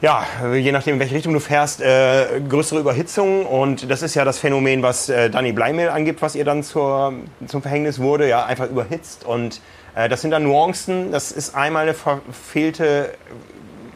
ja, 0.01 0.25
je 0.53 0.71
nachdem, 0.71 0.95
in 0.95 0.99
welche 0.99 1.15
Richtung 1.15 1.33
du 1.33 1.39
fährst, 1.39 1.79
äh, 1.79 2.41
größere 2.47 2.79
Überhitzung. 2.79 3.45
Und 3.45 3.89
das 3.89 4.01
ist 4.01 4.15
ja 4.15 4.25
das 4.25 4.39
Phänomen, 4.39 4.81
was 4.81 5.09
äh, 5.09 5.29
Danny 5.29 5.51
Bleimehl 5.51 5.89
angibt, 5.89 6.21
was 6.21 6.35
ihr 6.35 6.43
dann 6.43 6.63
zur, 6.63 7.13
zum 7.45 7.61
Verhängnis 7.61 7.99
wurde. 7.99 8.27
Ja, 8.27 8.45
einfach 8.45 8.67
überhitzt. 8.67 9.25
Und 9.25 9.61
äh, 9.95 10.09
das 10.09 10.21
sind 10.21 10.31
dann 10.31 10.43
Nuancen. 10.43 11.11
Das 11.11 11.31
ist 11.31 11.55
einmal 11.55 11.83
eine 11.83 11.93
verfehlte 11.93 13.13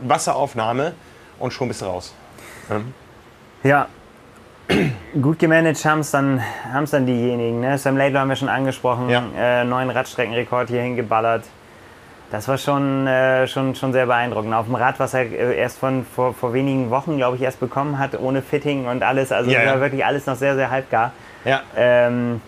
Wasseraufnahme 0.01 0.93
und 1.39 1.53
schon 1.53 1.68
bist 1.68 1.82
du 1.82 1.86
raus. 1.86 2.14
Mhm. 2.70 2.93
Ja, 3.64 3.88
gut 5.22 5.39
gemanagt 5.39 5.84
haben 5.86 5.99
es 6.01 6.12
dann, 6.12 6.41
dann 6.91 7.06
diejenigen. 7.08 7.62
Ne? 7.62 7.78
Sam 7.80 7.97
Laidlaw 7.97 8.22
haben 8.22 8.30
wir 8.30 8.36
schon 8.36 8.49
angesprochen. 8.49 9.10
Ja. 9.10 9.24
Äh, 9.36 9.64
neuen 9.66 9.89
Radstreckenrekord 9.89 10.70
hier 10.70 10.82
hingeballert. 10.82 11.45
Das 12.32 12.47
war 12.47 12.57
schon, 12.57 13.05
äh, 13.07 13.47
schon, 13.47 13.76
schon 13.76 13.93
sehr 13.93 14.07
beeindruckend. 14.07 14.53
Auf 14.53 14.65
dem 14.65 14.76
Rad, 14.76 14.99
was 14.99 15.13
er 15.13 15.21
äh, 15.21 15.57
erst 15.57 15.78
von, 15.78 16.05
vor, 16.05 16.34
vor 16.34 16.53
wenigen 16.53 16.89
Wochen, 16.89 17.17
glaube 17.17 17.36
ich, 17.36 17.43
erst 17.43 17.59
bekommen 17.59 17.99
hat, 17.99 18.19
ohne 18.19 18.41
Fitting 18.41 18.88
und 18.88 19.03
alles. 19.03 19.32
Also 19.32 19.51
ja, 19.51 19.65
war 19.65 19.80
wirklich 19.80 20.03
alles 20.03 20.26
noch 20.26 20.36
sehr, 20.36 20.55
sehr 20.55 20.71
halbgar. 20.71 21.11
Ja. 21.43 21.61
Ähm, 21.78 22.41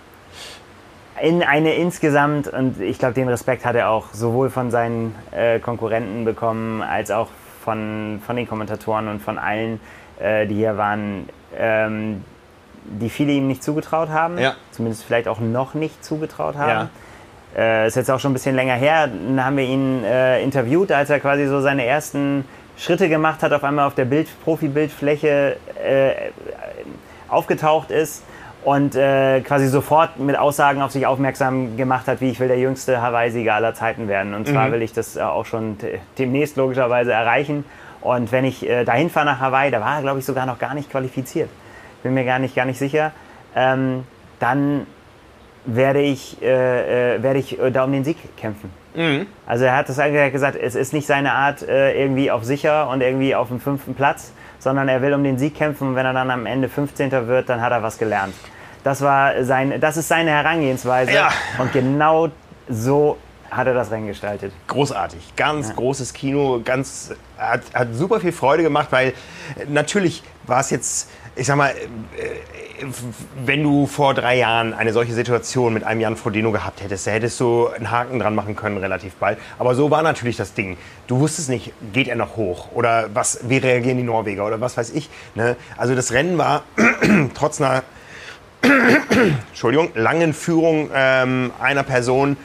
in 1.21 1.43
eine 1.43 1.75
insgesamt, 1.75 2.47
und 2.47 2.79
ich 2.81 2.99
glaube, 2.99 3.13
den 3.13 3.27
Respekt 3.27 3.65
hat 3.65 3.75
er 3.75 3.89
auch 3.89 4.13
sowohl 4.13 4.49
von 4.49 4.71
seinen 4.71 5.15
äh, 5.31 5.59
Konkurrenten 5.59 6.25
bekommen, 6.25 6.81
als 6.81 7.11
auch 7.11 7.29
von, 7.63 8.21
von 8.25 8.35
den 8.35 8.47
Kommentatoren 8.47 9.07
und 9.07 9.21
von 9.21 9.37
allen, 9.37 9.79
äh, 10.19 10.47
die 10.47 10.55
hier 10.55 10.77
waren, 10.77 11.29
ähm, 11.57 12.23
die 12.83 13.09
viele 13.09 13.33
ihm 13.33 13.47
nicht 13.47 13.63
zugetraut 13.63 14.09
haben. 14.09 14.37
Ja. 14.37 14.55
Zumindest 14.71 15.03
vielleicht 15.03 15.27
auch 15.27 15.39
noch 15.39 15.73
nicht 15.73 16.03
zugetraut 16.03 16.55
haben. 16.55 16.69
Ja 16.69 16.89
äh, 17.57 17.87
ist 17.87 17.95
jetzt 17.95 18.11
auch 18.11 18.19
schon 18.19 18.31
ein 18.31 18.33
bisschen 18.33 18.55
länger 18.55 18.75
her, 18.75 19.07
dann 19.07 19.43
haben 19.43 19.57
wir 19.57 19.65
ihn 19.65 20.03
äh, 20.03 20.41
interviewt, 20.41 20.91
als 20.91 21.09
er 21.09 21.19
quasi 21.19 21.47
so 21.47 21.59
seine 21.59 21.85
ersten 21.85 22.45
Schritte 22.77 23.09
gemacht 23.09 23.41
hat, 23.41 23.51
auf 23.53 23.63
einmal 23.63 23.87
auf 23.87 23.95
der 23.95 24.05
Bild, 24.05 24.27
Profi-Bildfläche 24.43 25.57
äh, 25.83 26.11
aufgetaucht 27.27 27.89
ist 27.89 28.23
und 28.63 28.95
äh, 28.95 29.41
quasi 29.41 29.67
sofort 29.67 30.19
mit 30.19 30.37
Aussagen 30.37 30.81
auf 30.81 30.91
sich 30.91 31.07
aufmerksam 31.07 31.77
gemacht 31.77 32.07
hat, 32.07 32.21
wie 32.21 32.29
ich 32.29 32.39
will 32.39 32.47
der 32.47 32.59
jüngste 32.59 33.01
Hawaii-Sieger 33.01 33.55
aller 33.55 33.73
Zeiten 33.73 34.07
werden. 34.07 34.33
Und 34.33 34.47
zwar 34.47 34.67
mhm. 34.67 34.73
will 34.73 34.81
ich 34.81 34.93
das 34.93 35.15
äh, 35.15 35.21
auch 35.21 35.45
schon 35.45 35.77
demnächst 36.17 36.57
logischerweise 36.57 37.13
erreichen. 37.13 37.65
Und 38.01 38.31
wenn 38.31 38.45
ich 38.45 38.67
äh, 38.67 38.83
dahin 38.83 39.09
fahre 39.09 39.25
nach 39.25 39.39
Hawaii, 39.39 39.71
da 39.71 39.81
war 39.81 39.95
er, 39.95 40.01
glaube 40.01 40.19
ich, 40.19 40.25
sogar 40.25 40.45
noch 40.45 40.59
gar 40.59 40.73
nicht 40.73 40.91
qualifiziert. 40.91 41.49
Bin 42.03 42.13
mir 42.13 42.25
gar 42.25 42.39
nicht, 42.39 42.55
gar 42.55 42.65
nicht 42.65 42.77
sicher. 42.77 43.11
Ähm, 43.55 44.03
dann 44.39 44.85
werde 45.67 46.01
ich, 46.01 46.41
äh, 46.41 47.15
äh, 47.15 47.23
werde 47.23 47.39
ich 47.39 47.59
äh, 47.59 47.71
da 47.71 47.83
um 47.83 47.91
den 47.91 48.03
Sieg 48.03 48.17
kämpfen. 48.37 48.71
Mhm. 48.95 49.27
Also 49.45 49.65
er 49.65 49.75
hat 49.75 49.89
das 49.89 49.99
eigentlich 49.99 50.31
gesagt, 50.31 50.57
es 50.59 50.75
ist 50.75 50.93
nicht 50.93 51.05
seine 51.05 51.33
Art 51.33 51.61
äh, 51.61 52.01
irgendwie 52.01 52.31
auf 52.31 52.43
sicher 52.43 52.89
und 52.89 53.01
irgendwie 53.01 53.35
auf 53.35 53.49
dem 53.49 53.59
fünften 53.59 53.93
Platz, 53.93 54.31
sondern 54.59 54.87
er 54.87 55.01
will 55.01 55.13
um 55.13 55.23
den 55.23 55.37
Sieg 55.37 55.55
kämpfen 55.55 55.89
und 55.89 55.95
wenn 55.95 56.05
er 56.05 56.13
dann 56.13 56.31
am 56.31 56.45
Ende 56.45 56.69
15. 56.69 57.11
wird, 57.27 57.49
dann 57.49 57.61
hat 57.61 57.71
er 57.71 57.83
was 57.83 57.97
gelernt. 57.97 58.33
Das, 58.83 59.01
war 59.01 59.43
sein, 59.43 59.79
das 59.79 59.97
ist 59.97 60.07
seine 60.07 60.31
Herangehensweise 60.31 61.11
ja. 61.11 61.29
und 61.59 61.73
genau 61.73 62.29
so 62.69 63.17
hat 63.51 63.67
er 63.67 63.73
das 63.73 63.91
Rennen 63.91 64.07
gestaltet. 64.07 64.53
Großartig, 64.67 65.35
ganz 65.35 65.69
ja. 65.69 65.75
großes 65.75 66.13
Kino, 66.13 66.61
ganz 66.63 67.11
hat, 67.37 67.61
hat 67.73 67.89
super 67.93 68.19
viel 68.19 68.31
Freude 68.31 68.63
gemacht, 68.63 68.87
weil 68.91 69.13
natürlich 69.67 70.23
war 70.45 70.61
es 70.61 70.69
jetzt, 70.69 71.09
ich 71.35 71.45
sag 71.45 71.57
mal, 71.57 71.73
wenn 73.45 73.63
du 73.63 73.87
vor 73.87 74.13
drei 74.13 74.37
Jahren 74.37 74.73
eine 74.73 74.93
solche 74.93 75.13
Situation 75.13 75.73
mit 75.73 75.83
einem 75.83 76.01
Jan 76.01 76.15
Frodeno 76.15 76.51
gehabt 76.51 76.81
hättest, 76.81 77.07
da 77.07 77.11
hättest 77.11 77.39
du 77.39 77.67
einen 77.67 77.91
Haken 77.91 78.19
dran 78.19 78.35
machen 78.35 78.55
können 78.55 78.77
relativ 78.77 79.15
bald. 79.15 79.37
Aber 79.59 79.75
so 79.75 79.91
war 79.91 80.03
natürlich 80.03 80.37
das 80.37 80.53
Ding. 80.53 80.77
Du 81.07 81.19
wusstest 81.19 81.49
nicht, 81.49 81.73
geht 81.93 82.07
er 82.07 82.15
noch 82.15 82.35
hoch 82.35 82.69
oder 82.73 83.09
was, 83.13 83.39
wie 83.49 83.57
reagieren 83.57 83.97
die 83.97 84.03
Norweger 84.03 84.45
oder 84.45 84.61
was 84.61 84.77
weiß 84.77 84.91
ich. 84.91 85.09
Ne? 85.35 85.55
Also 85.77 85.95
das 85.95 86.11
Rennen 86.11 86.37
war 86.37 86.63
trotz 87.33 87.61
einer 87.61 87.83
Entschuldigung, 89.49 89.91
langen 89.95 90.33
Führung 90.33 90.89
ähm, 90.93 91.51
einer 91.59 91.83
Person 91.83 92.37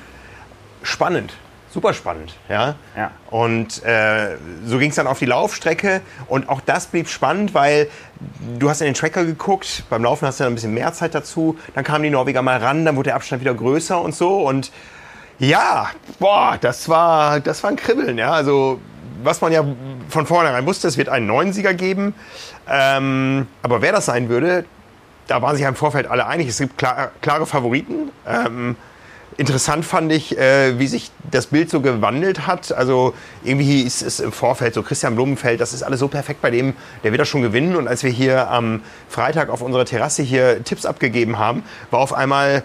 spannend. 0.83 1.35
Super 1.73 1.95
spannend, 1.95 2.35
ja. 2.51 2.75
Ja. 2.95 3.13
Und 3.31 3.83
äh, 3.83 4.37
so 4.67 4.79
ging 4.79 4.91
es 4.91 4.97
dann 4.97 5.07
auf 5.07 5.19
die 5.19 5.27
Laufstrecke 5.27 6.03
und 6.29 6.51
auch 6.51 6.61
das 6.61 6.87
blieb 6.87 7.09
spannend, 7.09 7.55
weil 7.55 7.89
du 8.59 8.69
hast 8.69 8.83
in 8.83 8.87
den 8.87 8.95
Tracker 8.95 9.25
geguckt, 9.25 9.85
beim 9.89 10.05
Laufen 10.05 10.27
hast 10.27 10.39
du 10.39 10.45
dann 10.45 10.53
ein 10.53 10.57
bisschen 10.57 10.75
mehr 10.75 10.93
Zeit 10.93 11.15
dazu, 11.15 11.59
dann 11.75 11.83
kamen 11.83 12.05
die 12.05 12.11
Norweger 12.11 12.43
mal 12.43 12.59
ran, 12.59 12.85
dann 12.85 12.97
wurde 12.97 13.09
der 13.09 13.15
Abstand 13.17 13.41
wieder 13.41 13.55
größer 13.55 13.99
und 14.01 14.15
so 14.15 14.47
und 14.47 14.71
ja, 15.39 15.89
boah, 16.19 16.59
das 16.61 16.91
war, 16.91 17.41
das 17.41 17.63
war 17.63 17.71
ein 17.71 17.77
Kribbeln, 17.77 18.19
ja. 18.19 18.33
Also 18.33 18.79
was 19.23 19.41
man 19.41 19.53
ja 19.53 19.65
von 20.09 20.27
vornherein 20.27 20.67
wusste, 20.67 20.89
es 20.89 20.99
wird 20.99 21.09
einen 21.09 21.27
neuen 21.27 21.53
Sieger 21.53 21.75
geben. 21.75 22.15
Ähm, 22.69 23.47
aber 23.63 23.83
wer 23.83 23.93
das 23.93 24.07
sein 24.07 24.29
würde, 24.29 24.65
da 25.27 25.41
waren 25.43 25.55
sich 25.55 25.63
ja 25.63 25.69
im 25.69 25.75
Vorfeld 25.75 26.07
alle 26.07 26.27
einig. 26.27 26.49
Es 26.49 26.59
gibt 26.59 26.77
klar, 26.79 27.13
klare 27.21 27.47
Favoriten. 27.47 28.11
Ähm, 28.27 28.77
interessant 29.37 29.85
fand 29.85 30.13
ich, 30.13 30.39
äh, 30.39 30.79
wie 30.79 30.87
sich 30.87 31.11
das 31.31 31.47
Bild 31.47 31.71
so 31.71 31.81
gewandelt 31.81 32.47
hat. 32.47 32.73
Also 32.73 33.15
irgendwie 33.45 33.83
ist 33.83 34.03
es 34.03 34.21
im 34.21 34.33
Vorfeld 34.33 34.75
so, 34.75 34.83
Christian 34.83 35.15
Blumenfeld, 35.15 35.61
das 35.61 35.73
ist 35.73 35.83
alles 35.83 36.01
so 36.01 36.09
perfekt 36.09 36.43
bei 36.43 36.51
dem, 36.51 36.75
der 37.03 37.13
wird 37.13 37.21
das 37.21 37.29
schon 37.29 37.43
gewinnen. 37.43 37.77
Und 37.77 37.89
als 37.89 38.03
wir 38.03 38.11
hier 38.11 38.51
am 38.51 38.83
Freitag 39.09 39.49
auf 39.49 39.63
unserer 39.63 39.85
Terrasse 39.85 40.23
hier 40.23 40.63
Tipps 40.65 40.87
abgegeben 40.87 41.39
haben, 41.39 41.63
war 41.91 42.01
auf 42.01 42.13
einmal 42.13 42.63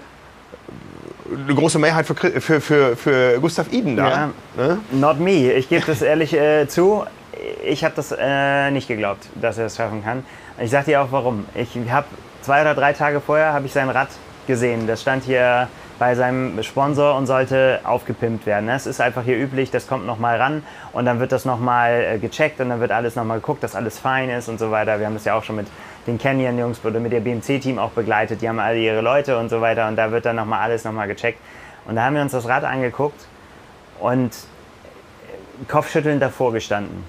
eine 1.34 1.56
große 1.56 1.80
Mehrheit 1.80 2.06
für, 2.06 2.16
für, 2.16 2.62
für, 2.62 2.96
für 2.96 3.40
Gustav 3.40 3.72
Iden 3.72 3.98
da. 3.98 4.10
Ja, 4.10 4.30
ne? 4.56 4.80
Not 4.92 5.20
me. 5.20 5.52
Ich 5.54 5.70
gebe 5.70 5.86
das 5.86 6.02
ehrlich 6.02 6.34
äh, 6.34 6.68
zu. 6.68 7.04
Ich 7.64 7.84
habe 7.84 7.94
das 7.96 8.14
äh, 8.18 8.72
nicht 8.72 8.88
geglaubt, 8.88 9.28
dass 9.36 9.58
er 9.58 9.66
es 9.66 9.76
schaffen 9.76 10.04
kann. 10.04 10.24
Ich 10.60 10.72
sage 10.72 10.86
dir 10.86 11.02
auch 11.02 11.12
warum. 11.12 11.46
Ich 11.54 11.70
habe 11.90 12.08
zwei 12.42 12.62
oder 12.62 12.74
drei 12.74 12.94
Tage 12.94 13.22
vorher 13.22 13.54
habe 13.54 13.66
ich 13.66 13.74
sein 13.74 13.90
Rad 13.90 14.08
gesehen. 14.48 14.88
Das 14.88 15.02
stand 15.02 15.26
hier 15.26 15.68
bei 16.00 16.16
seinem 16.16 16.62
Sponsor 16.64 17.16
und 17.16 17.26
sollte 17.26 17.80
aufgepimpt 17.84 18.46
werden. 18.46 18.70
Es 18.70 18.86
ist 18.86 19.02
einfach 19.02 19.24
hier 19.24 19.38
üblich, 19.38 19.72
das 19.72 19.88
kommt 19.88 20.06
nochmal 20.06 20.38
ran 20.38 20.64
und 20.94 21.06
dann 21.06 21.20
wird 21.20 21.32
das 21.32 21.46
nochmal 21.46 22.04
äh, 22.16 22.18
gecheckt 22.20 22.60
und 22.60 22.70
dann 22.70 22.80
wird 22.80 22.92
alles 22.92 23.16
nochmal 23.16 23.40
geguckt, 23.40 23.64
dass 23.64 23.76
alles 23.76 24.00
fein 24.00 24.30
ist 24.30 24.50
und 24.50 24.60
so 24.60 24.72
weiter. 24.72 25.00
Wir 25.00 25.06
haben 25.06 25.16
das 25.16 25.26
ja 25.26 25.36
auch 25.36 25.44
schon 25.44 25.56
mit 25.56 25.68
den 26.06 26.18
Canyon-Jungs 26.18 26.84
oder 26.84 27.00
mit 27.00 27.12
der 27.12 27.20
BMC-Team 27.20 27.80
auch 27.80 27.92
begleitet. 27.92 28.42
Die 28.42 28.50
haben 28.50 28.60
alle 28.60 28.78
ihre 28.78 29.02
Leute 29.02 29.38
und 29.38 29.50
so 29.50 29.62
weiter 29.62 29.88
und 29.88 29.96
da 29.96 30.12
wird 30.12 30.26
dann 30.26 30.36
nochmal 30.36 30.62
alles 30.62 30.84
nochmal 30.84 31.08
gecheckt. 31.08 31.40
Und 31.86 31.96
da 31.96 32.04
haben 32.04 32.16
wir 32.16 32.22
uns 32.22 32.32
das 32.32 32.48
Rad 32.48 32.64
angeguckt 32.64 33.26
und 34.00 34.32
kopfschüttelnd 35.68 36.22
davor 36.22 36.54
gestanden. 36.54 37.04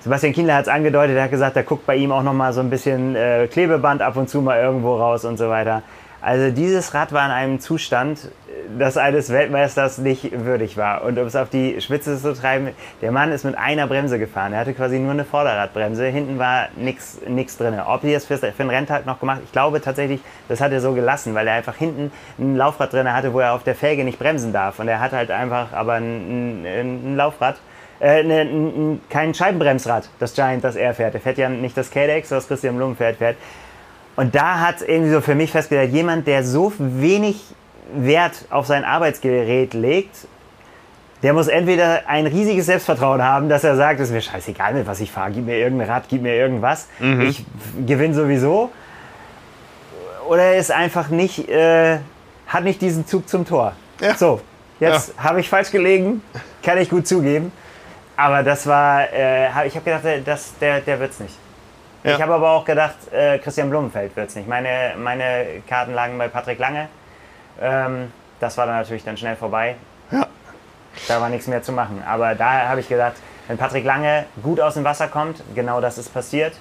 Sebastian 0.00 0.34
Kienle 0.34 0.54
hat 0.54 0.62
es 0.62 0.68
angedeutet, 0.68 1.16
er 1.16 1.24
hat 1.24 1.30
gesagt, 1.30 1.56
da 1.56 1.62
guckt 1.62 1.86
bei 1.86 1.96
ihm 1.96 2.12
auch 2.12 2.22
nochmal 2.22 2.52
so 2.52 2.60
ein 2.60 2.68
bisschen 2.68 3.16
äh, 3.16 3.46
Klebeband 3.50 4.02
ab 4.02 4.16
und 4.16 4.28
zu 4.28 4.42
mal 4.42 4.60
irgendwo 4.60 4.96
raus 4.96 5.24
und 5.24 5.38
so 5.38 5.48
weiter. 5.48 5.82
Also 6.24 6.50
dieses 6.50 6.94
Rad 6.94 7.12
war 7.12 7.26
in 7.26 7.32
einem 7.32 7.60
Zustand, 7.60 8.30
das 8.78 8.96
eines 8.96 9.28
Weltmeisters 9.28 9.98
nicht 9.98 10.32
würdig 10.32 10.78
war. 10.78 11.04
Und 11.04 11.18
um 11.18 11.26
es 11.26 11.36
auf 11.36 11.50
die 11.50 11.78
Spitze 11.82 12.18
zu 12.18 12.32
treiben, 12.32 12.70
der 13.02 13.12
Mann 13.12 13.30
ist 13.30 13.44
mit 13.44 13.58
einer 13.58 13.86
Bremse 13.86 14.18
gefahren. 14.18 14.54
Er 14.54 14.60
hatte 14.60 14.72
quasi 14.72 14.98
nur 14.98 15.10
eine 15.10 15.26
Vorderradbremse. 15.26 16.06
Hinten 16.06 16.38
war 16.38 16.68
nichts 16.76 17.58
drin. 17.58 17.78
Ob 17.78 18.04
er 18.04 18.16
es 18.16 18.24
für, 18.24 18.38
den 18.38 18.70
Renntag 18.70 19.04
noch 19.04 19.20
gemacht 19.20 19.42
Ich 19.44 19.52
glaube 19.52 19.82
tatsächlich, 19.82 20.22
das 20.48 20.62
hat 20.62 20.72
er 20.72 20.80
so 20.80 20.94
gelassen, 20.94 21.34
weil 21.34 21.46
er 21.46 21.56
einfach 21.56 21.76
hinten 21.76 22.10
ein 22.38 22.56
Laufrad 22.56 22.94
drin 22.94 23.12
hatte, 23.12 23.34
wo 23.34 23.40
er 23.40 23.52
auf 23.52 23.62
der 23.62 23.74
Felge 23.74 24.02
nicht 24.02 24.18
bremsen 24.18 24.54
darf. 24.54 24.78
Und 24.78 24.88
er 24.88 25.00
hat 25.00 25.12
halt 25.12 25.30
einfach 25.30 25.74
aber 25.74 25.94
ein, 25.94 26.64
ein, 26.64 27.10
ein 27.12 27.16
Laufrad. 27.16 27.56
Äh, 28.00 28.22
ne, 28.22 28.40
n, 28.40 29.00
kein 29.10 29.34
Scheibenbremsrad, 29.34 30.08
das 30.18 30.34
Giant, 30.34 30.64
das 30.64 30.74
er 30.74 30.94
fährt. 30.94 31.14
Er 31.14 31.20
fährt 31.20 31.36
ja 31.36 31.50
nicht 31.50 31.76
das 31.76 31.90
KDX, 31.90 32.30
was 32.30 32.48
Christian 32.48 32.76
Blumenfeld 32.76 33.18
fährt. 33.18 33.36
Und 34.16 34.34
da 34.34 34.60
hat 34.60 34.76
irgendwie 34.80 35.12
so 35.12 35.20
für 35.20 35.34
mich 35.34 35.50
festgestellt, 35.50 35.92
jemand, 35.92 36.26
der 36.26 36.44
so 36.44 36.72
wenig 36.78 37.42
Wert 37.92 38.44
auf 38.50 38.66
sein 38.66 38.84
Arbeitsgerät 38.84 39.74
legt, 39.74 40.26
der 41.22 41.32
muss 41.32 41.48
entweder 41.48 42.02
ein 42.06 42.26
riesiges 42.26 42.66
Selbstvertrauen 42.66 43.22
haben, 43.22 43.48
dass 43.48 43.64
er 43.64 43.76
sagt, 43.76 43.98
es 43.98 44.08
ist 44.08 44.14
mir 44.14 44.20
scheißegal, 44.20 44.74
mit 44.74 44.86
was 44.86 45.00
ich 45.00 45.10
fahre, 45.10 45.32
gib 45.32 45.46
mir 45.46 45.56
irgendein 45.56 45.88
Rad, 45.88 46.04
gib 46.08 46.22
mir 46.22 46.34
irgendwas, 46.34 46.86
mhm. 46.98 47.22
ich 47.22 47.44
gewinne 47.86 48.14
sowieso. 48.14 48.70
Oder 50.28 50.42
er 50.42 50.56
ist 50.56 50.70
einfach 50.70 51.08
nicht, 51.08 51.48
äh, 51.48 51.98
hat 52.46 52.64
nicht 52.64 52.80
diesen 52.80 53.06
Zug 53.06 53.28
zum 53.28 53.46
Tor. 53.46 53.72
Ja. 54.00 54.14
So, 54.14 54.40
jetzt 54.80 55.14
ja. 55.16 55.24
habe 55.24 55.40
ich 55.40 55.48
falsch 55.48 55.70
gelegen, 55.70 56.22
kann 56.62 56.78
ich 56.78 56.90
gut 56.90 57.06
zugeben. 57.06 57.52
Aber 58.16 58.42
das 58.42 58.66
war, 58.66 59.12
äh, 59.12 59.66
ich 59.66 59.74
habe 59.74 59.84
gedacht, 59.84 60.04
das, 60.24 60.56
der, 60.58 60.80
der 60.80 61.00
wird 61.00 61.12
es 61.12 61.20
nicht. 61.20 61.34
Ja. 62.04 62.16
Ich 62.16 62.22
habe 62.22 62.34
aber 62.34 62.50
auch 62.50 62.66
gedacht, 62.66 62.94
äh, 63.12 63.38
Christian 63.38 63.70
Blumenfeld 63.70 64.14
wird 64.14 64.28
es 64.28 64.36
nicht. 64.36 64.46
Meine, 64.46 64.92
meine 64.98 65.62
Karten 65.66 65.94
lagen 65.94 66.18
bei 66.18 66.28
Patrick 66.28 66.58
Lange. 66.58 66.88
Ähm, 67.60 68.12
das 68.40 68.58
war 68.58 68.66
dann 68.66 68.76
natürlich 68.76 69.04
dann 69.04 69.16
schnell 69.16 69.36
vorbei. 69.36 69.76
Ja. 70.10 70.26
Da 71.08 71.20
war 71.20 71.30
nichts 71.30 71.46
mehr 71.46 71.62
zu 71.62 71.72
machen. 71.72 72.04
Aber 72.06 72.34
da 72.34 72.68
habe 72.68 72.80
ich 72.80 72.88
gedacht, 72.88 73.14
wenn 73.48 73.56
Patrick 73.56 73.84
Lange 73.84 74.26
gut 74.42 74.60
aus 74.60 74.74
dem 74.74 74.84
Wasser 74.84 75.08
kommt, 75.08 75.42
genau 75.54 75.80
das 75.80 75.96
ist 75.96 76.12
passiert, 76.12 76.54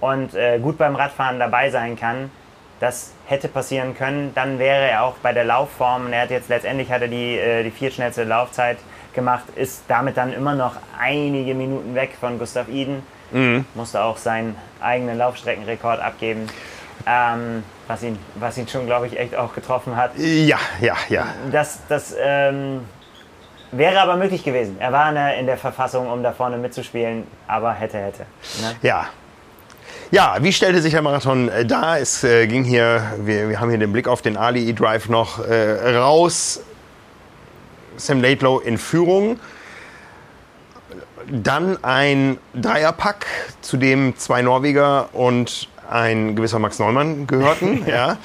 und 0.00 0.34
äh, 0.34 0.58
gut 0.58 0.76
beim 0.76 0.94
Radfahren 0.96 1.38
dabei 1.38 1.70
sein 1.70 1.98
kann, 1.98 2.30
das 2.78 3.12
hätte 3.26 3.48
passieren 3.48 3.94
können, 3.94 4.32
dann 4.34 4.58
wäre 4.58 4.88
er 4.90 5.04
auch 5.04 5.16
bei 5.22 5.32
der 5.32 5.44
Laufform, 5.44 6.06
und 6.06 6.12
er 6.12 6.22
hat 6.22 6.30
jetzt 6.30 6.48
letztendlich 6.50 6.90
hat 6.90 7.02
er 7.02 7.08
die, 7.08 7.38
äh, 7.38 7.62
die 7.62 7.70
viertschnellste 7.70 8.24
Laufzeit 8.24 8.78
gemacht, 9.14 9.44
ist 9.56 9.84
damit 9.88 10.16
dann 10.18 10.32
immer 10.32 10.54
noch 10.54 10.76
einige 10.98 11.54
Minuten 11.54 11.94
weg 11.94 12.12
von 12.18 12.38
Gustav 12.38 12.68
Iden. 12.68 13.02
Mhm. 13.32 13.64
Musste 13.74 14.02
auch 14.02 14.16
seinen 14.16 14.56
eigenen 14.80 15.18
Laufstreckenrekord 15.18 16.00
abgeben. 16.00 16.48
Ähm, 17.06 17.64
was 17.88 18.02
ihn, 18.02 18.18
was 18.36 18.56
ihn 18.58 18.68
schon, 18.68 18.86
glaube 18.86 19.06
ich, 19.06 19.18
echt 19.18 19.34
auch 19.34 19.54
getroffen 19.54 19.96
hat. 19.96 20.12
Ja, 20.16 20.58
ja, 20.80 20.94
ja. 21.08 21.26
Das, 21.50 21.80
das 21.88 22.14
ähm, 22.18 22.82
wäre 23.72 24.00
aber 24.00 24.16
möglich 24.16 24.44
gewesen. 24.44 24.76
Er 24.78 24.92
war 24.92 25.08
in 25.08 25.14
der, 25.14 25.38
in 25.38 25.46
der, 25.46 25.56
Verfassung, 25.56 26.08
um 26.10 26.22
da 26.22 26.32
vorne 26.32 26.56
mitzuspielen, 26.56 27.26
aber 27.48 27.72
hätte, 27.72 27.98
hätte. 27.98 28.26
Ne? 28.60 28.76
Ja. 28.82 29.06
Ja, 30.12 30.36
wie 30.40 30.52
stellte 30.52 30.82
sich 30.82 30.92
der 30.92 31.02
Marathon 31.02 31.48
äh, 31.48 31.64
dar? 31.64 31.98
Es 31.98 32.24
äh, 32.24 32.46
ging 32.46 32.64
hier, 32.64 33.02
wir, 33.18 33.48
wir, 33.48 33.60
haben 33.60 33.70
hier 33.70 33.78
den 33.78 33.92
Blick 33.92 34.08
auf 34.08 34.22
den 34.22 34.36
Ali 34.36 34.68
E-Drive 34.68 35.08
noch 35.08 35.44
äh, 35.44 35.96
raus. 35.96 36.60
Sam 37.96 38.20
Laidlow 38.20 38.60
in 38.60 38.78
Führung. 38.78 39.38
Dann 41.30 41.82
ein 41.84 42.38
Dreierpack, 42.54 43.26
zu 43.60 43.76
dem 43.76 44.16
zwei 44.16 44.42
Norweger 44.42 45.10
und 45.12 45.68
ein 45.88 46.36
gewisser 46.36 46.58
Max 46.58 46.78
Neumann 46.78 47.26
gehörten. 47.26 47.84
ja. 47.88 48.18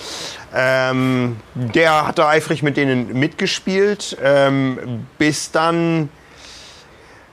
Ähm, 0.54 1.38
der 1.54 2.08
hat 2.08 2.18
da 2.18 2.30
eifrig 2.30 2.64
mit 2.64 2.78
denen 2.78 3.18
mitgespielt, 3.20 4.18
ähm, 4.24 5.06
bis 5.18 5.52
dann. 5.52 6.10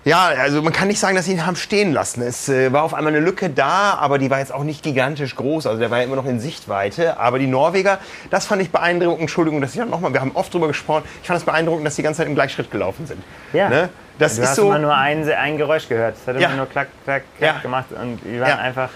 Ja, 0.04 0.26
also 0.26 0.62
man 0.62 0.72
kann 0.72 0.88
nicht 0.88 0.98
sagen, 0.98 1.14
dass 1.14 1.26
sie 1.26 1.32
ihn 1.32 1.46
haben 1.46 1.54
stehen 1.54 1.92
lassen. 1.92 2.22
Es 2.22 2.48
äh, 2.48 2.72
war 2.72 2.82
auf 2.82 2.92
einmal 2.92 3.12
eine 3.12 3.24
Lücke 3.24 3.50
da, 3.50 3.94
aber 3.94 4.18
die 4.18 4.30
war 4.30 4.40
jetzt 4.40 4.52
auch 4.52 4.64
nicht 4.64 4.82
gigantisch 4.82 5.36
groß. 5.36 5.66
Also 5.66 5.78
der 5.78 5.90
war 5.90 5.98
ja 5.98 6.04
immer 6.04 6.16
noch 6.16 6.26
in 6.26 6.40
Sichtweite. 6.40 7.18
Aber 7.18 7.38
die 7.38 7.46
Norweger, 7.46 7.98
das 8.30 8.46
fand 8.46 8.62
ich 8.62 8.70
beeindruckend. 8.70 9.20
Entschuldigung, 9.20 9.60
dass 9.60 9.72
ich 9.72 9.78
dann 9.78 9.90
nochmal, 9.90 10.12
wir 10.12 10.20
haben 10.20 10.32
oft 10.34 10.52
drüber 10.52 10.66
gesprochen. 10.66 11.04
Ich 11.22 11.28
fand 11.28 11.38
es 11.38 11.44
beeindruckend, 11.44 11.86
dass 11.86 11.94
die 11.94 12.02
ganze 12.02 12.18
Zeit 12.18 12.26
im 12.26 12.34
Gleichschritt 12.34 12.70
gelaufen 12.70 13.06
sind. 13.06 13.22
Ja. 13.52 13.68
Ne? 13.68 13.88
Das 14.18 14.36
du 14.36 14.42
ist 14.42 14.48
hast 14.48 14.56
so. 14.56 14.66
immer 14.66 14.80
nur 14.80 14.94
ein, 14.94 15.28
ein 15.30 15.56
Geräusch 15.56 15.88
gehört. 15.88 16.16
Es 16.20 16.26
hat 16.26 16.40
ja. 16.40 16.48
immer 16.48 16.56
nur 16.56 16.66
klack, 16.66 16.88
klack, 17.04 17.22
klack 17.38 17.54
ja. 17.56 17.60
gemacht 17.60 17.86
und 17.92 18.20
die 18.24 18.40
waren 18.40 18.48
ja. 18.48 18.58
einfach. 18.58 18.90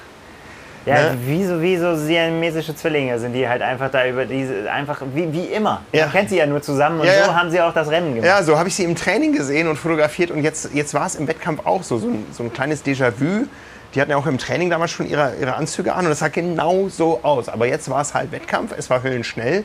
Ja, 0.86 1.12
ne? 1.12 1.18
wie, 1.26 1.44
so, 1.44 1.60
wie 1.60 1.76
so 1.76 1.96
siamesische 1.96 2.74
Zwillinge 2.74 3.18
sind 3.18 3.32
die 3.32 3.48
halt 3.48 3.60
einfach 3.60 3.90
da 3.90 4.06
über 4.06 4.24
diese, 4.24 4.70
einfach 4.70 5.02
wie, 5.14 5.32
wie 5.32 5.46
immer. 5.46 5.82
Ja. 5.92 6.04
Man 6.04 6.12
kennt 6.12 6.30
sie 6.30 6.36
ja 6.36 6.46
nur 6.46 6.62
zusammen 6.62 7.00
und 7.00 7.06
ja, 7.06 7.24
so 7.26 7.34
haben 7.34 7.50
sie 7.50 7.60
auch 7.60 7.74
das 7.74 7.90
Rennen 7.90 8.14
gemacht. 8.14 8.26
Ja, 8.26 8.42
so 8.42 8.56
habe 8.56 8.68
ich 8.68 8.76
sie 8.76 8.84
im 8.84 8.94
Training 8.94 9.32
gesehen 9.32 9.66
und 9.66 9.76
fotografiert 9.76 10.30
und 10.30 10.42
jetzt, 10.42 10.70
jetzt 10.72 10.94
war 10.94 11.06
es 11.06 11.16
im 11.16 11.26
Wettkampf 11.26 11.66
auch 11.66 11.82
so, 11.82 11.98
so 11.98 12.06
ein, 12.06 12.24
so 12.30 12.44
ein 12.44 12.52
kleines 12.52 12.84
Déjà-vu. 12.84 13.46
Die 13.94 14.00
hatten 14.00 14.12
ja 14.12 14.16
auch 14.16 14.26
im 14.26 14.38
Training 14.38 14.70
damals 14.70 14.92
schon 14.92 15.08
ihre, 15.08 15.34
ihre 15.40 15.54
Anzüge 15.56 15.92
an 15.92 16.06
und 16.06 16.12
es 16.12 16.20
sah 16.20 16.28
genau 16.28 16.88
so 16.88 17.20
aus. 17.24 17.48
Aber 17.48 17.66
jetzt 17.66 17.90
war 17.90 18.00
es 18.00 18.14
halt 18.14 18.30
Wettkampf, 18.30 18.72
es 18.76 18.88
war 18.88 19.02
höllenschnell. 19.02 19.64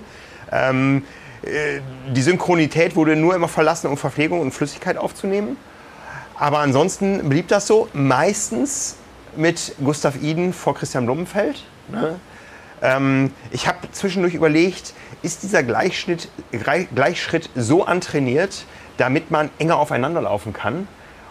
Ähm, 0.51 1.03
äh, 1.43 1.81
die 2.13 2.21
Synchronität 2.21 2.95
wurde 2.95 3.15
nur 3.15 3.35
immer 3.35 3.47
verlassen, 3.47 3.87
um 3.87 3.97
Verpflegung 3.97 4.39
und 4.39 4.51
Flüssigkeit 4.51 4.97
aufzunehmen. 4.97 5.57
Aber 6.35 6.59
ansonsten 6.59 7.29
blieb 7.29 7.47
das 7.49 7.67
so. 7.67 7.89
Meistens 7.93 8.95
mit 9.35 9.75
Gustav 9.83 10.21
Iden 10.21 10.53
vor 10.53 10.75
Christian 10.75 11.05
Blumenfeld. 11.05 11.63
Ne? 11.89 12.19
Ähm, 12.81 13.31
ich 13.51 13.67
habe 13.67 13.91
zwischendurch 13.91 14.33
überlegt, 14.33 14.93
ist 15.21 15.43
dieser 15.43 15.63
Gleichschritt, 15.63 16.29
Gleichschritt 16.95 17.49
so 17.55 17.85
antrainiert, 17.85 18.65
damit 18.97 19.31
man 19.31 19.49
enger 19.59 19.77
aufeinander 19.77 20.21
laufen 20.21 20.53
kann, 20.53 20.87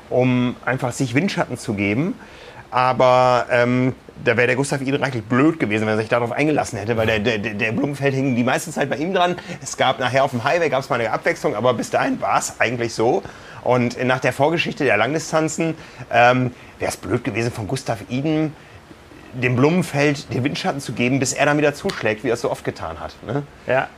um 0.08 0.56
einfach 0.64 0.92
sich 0.92 1.14
Windschatten 1.14 1.58
zu 1.58 1.74
geben. 1.74 2.14
Aber 2.70 3.46
ähm, 3.50 3.94
da 4.24 4.36
wäre 4.36 4.46
der 4.46 4.56
Gustav 4.56 4.80
Iden 4.80 5.02
reichlich 5.02 5.24
blöd 5.24 5.58
gewesen, 5.58 5.86
wenn 5.86 5.94
er 5.94 5.98
sich 5.98 6.08
darauf 6.08 6.30
eingelassen 6.30 6.78
hätte, 6.78 6.96
weil 6.96 7.06
der, 7.06 7.18
der, 7.18 7.38
der 7.38 7.72
Blumenfeld 7.72 8.14
hing 8.14 8.36
die 8.36 8.44
meiste 8.44 8.70
Zeit 8.70 8.88
bei 8.88 8.96
ihm 8.96 9.12
dran. 9.12 9.36
Es 9.62 9.76
gab 9.76 9.98
nachher 9.98 10.24
auf 10.24 10.30
dem 10.30 10.44
Highway 10.44 10.68
gab 10.68 10.88
mal 10.88 11.00
eine 11.00 11.10
Abwechslung, 11.10 11.56
aber 11.56 11.74
bis 11.74 11.90
dahin 11.90 12.20
war 12.20 12.38
es 12.38 12.60
eigentlich 12.60 12.94
so. 12.94 13.22
Und 13.62 14.02
nach 14.04 14.20
der 14.20 14.32
Vorgeschichte 14.32 14.84
der 14.84 14.96
Langdistanzen 14.96 15.74
ähm, 16.12 16.52
wäre 16.80 16.90
es 16.90 16.96
blöd 16.96 17.22
gewesen 17.22 17.52
von 17.52 17.68
Gustav 17.68 17.98
Iden 18.08 18.52
dem 19.32 19.54
Blumenfeld 19.54 20.32
den 20.34 20.42
Windschatten 20.42 20.80
zu 20.80 20.92
geben, 20.92 21.20
bis 21.20 21.32
er 21.32 21.46
dann 21.46 21.56
wieder 21.56 21.72
zuschlägt, 21.72 22.24
wie 22.24 22.28
er 22.28 22.34
es 22.34 22.40
so 22.40 22.50
oft 22.50 22.64
getan 22.64 22.98
hat. 22.98 23.14
Ne? 23.24 23.44
Ja. 23.66 23.88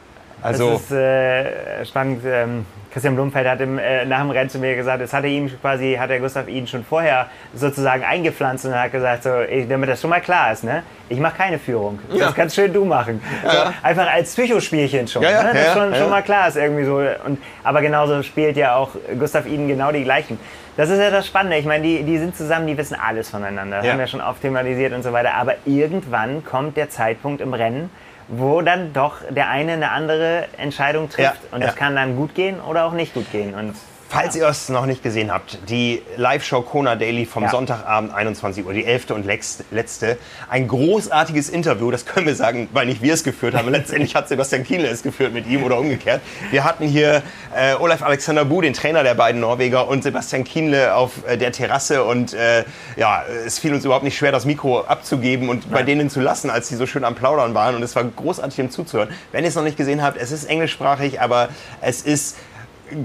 Also, 0.42 0.72
das 0.72 0.82
ist 0.82 0.92
äh, 0.92 1.86
spannend. 1.86 2.22
Ähm, 2.26 2.66
Christian 2.92 3.14
Blumfeld 3.14 3.48
hat 3.48 3.60
im, 3.62 3.78
äh, 3.78 4.04
nach 4.04 4.20
dem 4.20 4.30
Rennen 4.30 4.50
zu 4.50 4.58
mir 4.58 4.76
gesagt, 4.76 5.00
das 5.00 5.14
hatte 5.14 5.26
ihm 5.26 5.50
quasi, 5.60 5.96
hat 5.98 6.10
der 6.10 6.20
Gustav 6.20 6.46
ihn 6.46 6.66
schon 6.66 6.84
vorher 6.84 7.28
sozusagen 7.54 8.04
eingepflanzt 8.04 8.66
und 8.66 8.74
hat 8.74 8.92
gesagt, 8.92 9.22
so, 9.22 9.40
ich, 9.40 9.66
damit 9.66 9.88
das 9.88 10.00
schon 10.00 10.10
mal 10.10 10.20
klar 10.20 10.52
ist, 10.52 10.62
ne? 10.62 10.82
ich 11.12 11.18
mache 11.18 11.36
keine 11.36 11.58
Führung. 11.58 11.98
Ja. 12.10 12.26
Das 12.26 12.34
kannst 12.34 12.54
schön 12.54 12.72
du 12.72 12.84
machen. 12.84 13.22
Ja. 13.44 13.50
So, 13.50 13.72
einfach 13.82 14.10
als 14.10 14.34
Psychospielchen 14.34 15.08
schon. 15.08 15.22
Ja, 15.22 15.42
ne? 15.42 15.50
Das 15.54 15.72
schon, 15.72 15.94
schon 15.94 16.10
mal 16.10 16.22
klar 16.22 16.48
ist 16.48 16.56
irgendwie 16.56 16.84
so. 16.84 16.96
Und, 17.24 17.38
aber 17.64 17.80
genauso 17.82 18.22
spielt 18.22 18.56
ja 18.56 18.76
auch 18.76 18.90
Gustav 19.18 19.46
Iden 19.46 19.68
genau 19.68 19.92
die 19.92 20.04
gleichen. 20.04 20.38
Das 20.76 20.88
ist 20.88 20.98
ja 20.98 21.10
das 21.10 21.26
Spannende. 21.26 21.58
Ich 21.58 21.66
meine, 21.66 21.84
die, 21.84 22.02
die 22.02 22.18
sind 22.18 22.36
zusammen, 22.36 22.66
die 22.66 22.76
wissen 22.78 22.96
alles 22.98 23.30
voneinander. 23.30 23.78
Das 23.78 23.90
haben 23.90 23.98
wir 23.98 24.06
schon 24.06 24.22
oft 24.22 24.40
thematisiert 24.40 24.92
und 24.92 25.02
so 25.02 25.12
weiter. 25.12 25.34
Aber 25.34 25.54
irgendwann 25.66 26.44
kommt 26.44 26.76
der 26.76 26.88
Zeitpunkt 26.88 27.40
im 27.40 27.52
Rennen, 27.52 27.90
wo 28.28 28.62
dann 28.62 28.92
doch 28.92 29.16
der 29.28 29.50
eine 29.50 29.72
eine 29.72 29.90
andere 29.90 30.46
Entscheidung 30.56 31.10
trifft. 31.10 31.42
Ja, 31.42 31.54
und 31.54 31.60
das 31.62 31.74
ja. 31.74 31.78
kann 31.78 31.94
dann 31.94 32.16
gut 32.16 32.34
gehen 32.34 32.60
oder 32.60 32.84
auch 32.86 32.92
nicht 32.92 33.12
gut 33.12 33.30
gehen. 33.30 33.54
Und 33.54 33.74
Falls 34.12 34.36
ihr 34.36 34.46
es 34.46 34.68
noch 34.68 34.84
nicht 34.84 35.02
gesehen 35.02 35.32
habt, 35.32 35.58
die 35.70 36.02
Live-Show 36.18 36.60
Kona 36.60 36.96
Daily 36.96 37.24
vom 37.24 37.44
ja. 37.44 37.48
Sonntagabend 37.48 38.12
21 38.12 38.66
Uhr, 38.66 38.74
die 38.74 38.84
elfte 38.84 39.14
und 39.14 39.24
letzte. 39.24 40.18
Ein 40.50 40.68
großartiges 40.68 41.48
Interview, 41.48 41.90
das 41.90 42.04
können 42.04 42.26
wir 42.26 42.34
sagen, 42.34 42.68
weil 42.74 42.84
nicht 42.84 43.00
wir 43.00 43.14
es 43.14 43.24
geführt 43.24 43.54
haben. 43.54 43.70
Letztendlich 43.70 44.14
hat 44.14 44.28
Sebastian 44.28 44.64
Kienle 44.64 44.88
es 44.88 45.02
geführt 45.02 45.32
mit 45.32 45.46
ihm 45.46 45.64
oder 45.64 45.78
umgekehrt. 45.78 46.20
Wir 46.50 46.62
hatten 46.62 46.86
hier 46.86 47.22
äh, 47.56 47.72
Olaf 47.80 48.02
Alexander 48.02 48.44
Bu, 48.44 48.60
den 48.60 48.74
Trainer 48.74 49.02
der 49.02 49.14
beiden 49.14 49.40
Norweger, 49.40 49.88
und 49.88 50.02
Sebastian 50.02 50.44
Kienle 50.44 50.94
auf 50.94 51.26
äh, 51.26 51.38
der 51.38 51.52
Terrasse. 51.52 52.04
Und 52.04 52.34
äh, 52.34 52.64
ja, 52.96 53.22
es 53.46 53.60
fiel 53.60 53.72
uns 53.72 53.86
überhaupt 53.86 54.04
nicht 54.04 54.18
schwer, 54.18 54.30
das 54.30 54.44
Mikro 54.44 54.82
abzugeben 54.82 55.48
und 55.48 55.64
ja. 55.64 55.70
bei 55.70 55.84
denen 55.84 56.10
zu 56.10 56.20
lassen, 56.20 56.50
als 56.50 56.68
sie 56.68 56.76
so 56.76 56.84
schön 56.84 57.04
am 57.04 57.14
Plaudern 57.14 57.54
waren. 57.54 57.76
Und 57.76 57.82
es 57.82 57.96
war 57.96 58.04
großartig, 58.04 58.56
dem 58.56 58.70
zuzuhören. 58.70 59.08
Wenn 59.32 59.44
ihr 59.44 59.48
es 59.48 59.54
noch 59.54 59.64
nicht 59.64 59.78
gesehen 59.78 60.02
habt, 60.02 60.18
es 60.18 60.32
ist 60.32 60.44
englischsprachig, 60.44 61.18
aber 61.18 61.48
es 61.80 62.02
ist 62.02 62.36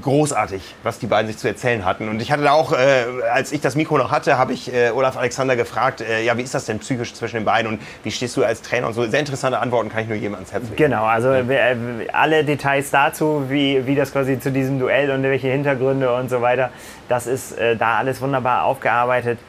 großartig, 0.01 0.75
was 0.83 0.99
die 0.99 1.07
beiden 1.07 1.27
sich 1.27 1.37
zu 1.37 1.47
erzählen 1.47 1.85
hatten. 1.85 2.09
Und 2.09 2.21
ich 2.21 2.31
hatte 2.31 2.43
da 2.43 2.51
auch, 2.51 2.73
äh, 2.73 3.05
als 3.31 3.51
ich 3.51 3.61
das 3.61 3.75
Mikro 3.75 3.97
noch 3.97 4.11
hatte, 4.11 4.37
habe 4.37 4.53
ich 4.53 4.73
äh, 4.73 4.91
Olaf 4.91 5.17
Alexander 5.17 5.55
gefragt, 5.55 6.01
äh, 6.01 6.23
ja, 6.23 6.37
wie 6.37 6.41
ist 6.41 6.53
das 6.53 6.65
denn 6.65 6.79
psychisch 6.79 7.13
zwischen 7.13 7.37
den 7.37 7.45
beiden 7.45 7.71
und 7.71 7.81
wie 8.03 8.11
stehst 8.11 8.35
du 8.37 8.43
als 8.43 8.61
Trainer 8.61 8.87
und 8.87 8.93
so. 8.93 9.05
Sehr 9.05 9.19
interessante 9.19 9.59
Antworten 9.59 9.89
kann 9.89 10.03
ich 10.03 10.07
nur 10.07 10.17
jedem 10.17 10.35
ans 10.35 10.51
Herz 10.51 10.63
legen. 10.63 10.75
Genau, 10.75 11.05
also. 11.05 11.31
Äh, 11.31 11.75
alle 12.13 12.43
Details 12.43 12.91
dazu, 12.91 13.45
wie, 13.49 13.85
wie 13.85 13.95
das 13.95 14.11
quasi 14.11 14.39
zu 14.39 14.51
diesem 14.51 14.79
Duell 14.79 15.11
und 15.11 15.23
welche 15.23 15.47
Hintergründe 15.47 16.13
und 16.13 16.29
so 16.29 16.41
weiter, 16.41 16.69
das 17.09 17.27
ist 17.27 17.57
äh, 17.57 17.75
da 17.75 17.97
alles 17.97 18.21
wunderbar 18.21 18.63
aufgearbeitet. 18.63 19.39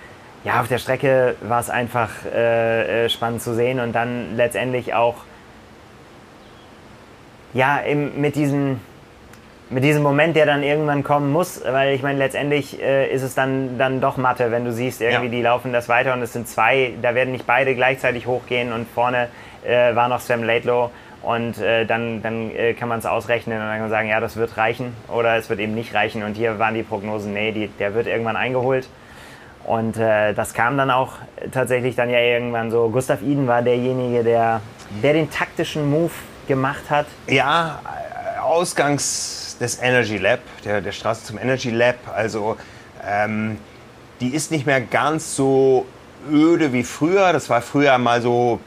Ja, 0.44 0.60
auf 0.60 0.68
der 0.68 0.78
Strecke 0.78 1.34
war 1.42 1.60
es 1.60 1.68
einfach 1.68 2.24
äh, 2.24 3.08
spannend 3.08 3.42
zu 3.42 3.54
sehen 3.54 3.80
und 3.80 3.92
dann 3.92 4.36
letztendlich 4.36 4.94
auch 4.94 5.16
ja, 7.54 7.78
im, 7.78 8.20
mit 8.20 8.36
diesen 8.36 8.80
mit 9.70 9.84
diesem 9.84 10.02
Moment, 10.02 10.34
der 10.34 10.46
dann 10.46 10.62
irgendwann 10.62 11.04
kommen 11.04 11.30
muss, 11.30 11.62
weil 11.64 11.94
ich 11.94 12.02
meine, 12.02 12.18
letztendlich 12.18 12.80
äh, 12.80 13.12
ist 13.12 13.22
es 13.22 13.34
dann, 13.34 13.78
dann 13.78 14.00
doch 14.00 14.16
Mathe, 14.16 14.50
wenn 14.50 14.64
du 14.64 14.72
siehst, 14.72 15.00
irgendwie 15.00 15.26
ja. 15.26 15.30
die 15.30 15.42
laufen 15.42 15.72
das 15.72 15.88
weiter 15.88 16.14
und 16.14 16.22
es 16.22 16.32
sind 16.32 16.48
zwei, 16.48 16.94
da 17.02 17.14
werden 17.14 17.32
nicht 17.32 17.46
beide 17.46 17.74
gleichzeitig 17.74 18.26
hochgehen 18.26 18.72
und 18.72 18.88
vorne 18.88 19.28
äh, 19.66 19.94
war 19.94 20.08
noch 20.08 20.20
Sam 20.20 20.42
Laidlow 20.42 20.90
und 21.22 21.58
äh, 21.58 21.84
dann, 21.84 22.22
dann 22.22 22.50
äh, 22.54 22.72
kann 22.74 22.88
man 22.88 23.00
es 23.00 23.06
ausrechnen 23.06 23.58
und 23.58 23.64
dann 23.64 23.72
kann 23.72 23.80
man 23.82 23.90
sagen, 23.90 24.08
ja, 24.08 24.20
das 24.20 24.36
wird 24.36 24.56
reichen 24.56 24.94
oder 25.08 25.36
es 25.36 25.50
wird 25.50 25.60
eben 25.60 25.74
nicht 25.74 25.94
reichen 25.94 26.22
und 26.22 26.34
hier 26.34 26.58
waren 26.58 26.74
die 26.74 26.82
Prognosen, 26.82 27.34
nee, 27.34 27.52
die, 27.52 27.68
der 27.68 27.94
wird 27.94 28.06
irgendwann 28.06 28.36
eingeholt. 28.36 28.88
Und 29.64 29.98
äh, 29.98 30.32
das 30.32 30.54
kam 30.54 30.78
dann 30.78 30.90
auch 30.90 31.14
tatsächlich 31.52 31.94
dann 31.94 32.08
ja 32.08 32.20
irgendwann 32.20 32.70
so. 32.70 32.88
Gustav 32.88 33.20
Iden 33.20 33.46
war 33.46 33.60
derjenige, 33.60 34.24
der, 34.24 34.62
der 35.02 35.12
den 35.12 35.30
taktischen 35.30 35.90
Move 35.90 36.12
gemacht 36.46 36.84
hat. 36.88 37.04
Ja, 37.26 37.80
Ausgangs 38.42 39.47
des 39.60 39.80
Energy 39.80 40.18
Lab, 40.18 40.40
der, 40.64 40.80
der 40.80 40.92
Straße 40.92 41.24
zum 41.24 41.38
Energy 41.38 41.70
Lab. 41.70 41.96
Also 42.12 42.56
ähm, 43.06 43.58
die 44.20 44.34
ist 44.34 44.50
nicht 44.50 44.66
mehr 44.66 44.80
ganz 44.80 45.36
so 45.36 45.86
öde 46.30 46.72
wie 46.72 46.84
früher. 46.84 47.32
Das 47.32 47.48
war 47.50 47.62
früher 47.62 47.96
mal 47.98 48.22
so 48.22 48.60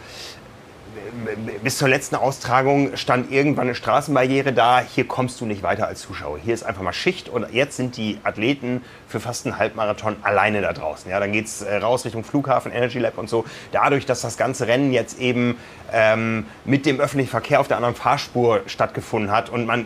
bis 1.63 1.77
zur 1.77 1.89
letzten 1.89 2.15
Austragung 2.15 2.95
stand 2.95 3.31
irgendwann 3.31 3.67
eine 3.67 3.75
Straßenbarriere 3.75 4.53
da, 4.53 4.81
hier 4.81 5.07
kommst 5.07 5.41
du 5.41 5.45
nicht 5.45 5.63
weiter 5.63 5.87
als 5.87 6.01
Zuschauer. 6.01 6.39
Hier 6.43 6.53
ist 6.53 6.63
einfach 6.63 6.81
mal 6.81 6.93
Schicht 6.93 7.29
und 7.29 7.51
jetzt 7.51 7.77
sind 7.77 7.97
die 7.97 8.17
Athleten 8.23 8.83
für 9.07 9.19
fast 9.19 9.45
einen 9.45 9.57
Halbmarathon 9.57 10.17
alleine 10.21 10.61
da 10.61 10.73
draußen. 10.73 11.09
Ja, 11.09 11.19
dann 11.19 11.31
geht 11.31 11.45
es 11.45 11.61
äh, 11.61 11.77
raus 11.77 12.05
Richtung 12.05 12.23
Flughafen, 12.23 12.71
Energy 12.71 12.99
Lab 12.99 13.17
und 13.17 13.29
so. 13.29 13.45
Dadurch, 13.71 14.05
dass 14.05 14.21
das 14.21 14.37
ganze 14.37 14.67
Rennen 14.67 14.93
jetzt 14.93 15.19
eben 15.19 15.57
ähm, 15.91 16.45
mit 16.65 16.85
dem 16.85 16.99
öffentlichen 16.99 17.29
Verkehr 17.29 17.59
auf 17.59 17.67
der 17.67 17.77
anderen 17.77 17.95
Fahrspur 17.95 18.61
stattgefunden 18.67 19.31
hat 19.31 19.49
und 19.49 19.65
man 19.65 19.85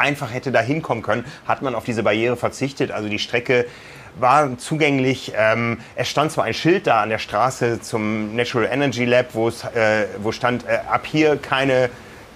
einfach 0.00 0.32
hätte 0.32 0.50
da 0.50 0.60
hinkommen 0.60 1.02
können, 1.02 1.24
hat 1.46 1.62
man 1.62 1.74
auf 1.74 1.84
diese 1.84 2.02
Barriere 2.02 2.36
verzichtet. 2.36 2.90
Also 2.90 3.08
die 3.08 3.18
Strecke 3.18 3.66
war 4.18 4.58
zugänglich. 4.58 5.32
Ähm, 5.36 5.78
es 5.94 6.08
stand 6.08 6.32
zwar 6.32 6.44
ein 6.44 6.54
Schild 6.54 6.86
da 6.86 7.02
an 7.02 7.10
der 7.10 7.18
Straße 7.18 7.80
zum 7.80 8.34
Natural 8.34 8.68
Energy 8.70 9.04
Lab, 9.04 9.34
wo, 9.34 9.48
äh, 9.48 10.06
wo 10.18 10.32
stand, 10.32 10.66
äh, 10.66 10.78
ab 10.90 11.06
hier 11.06 11.36
keine 11.36 11.90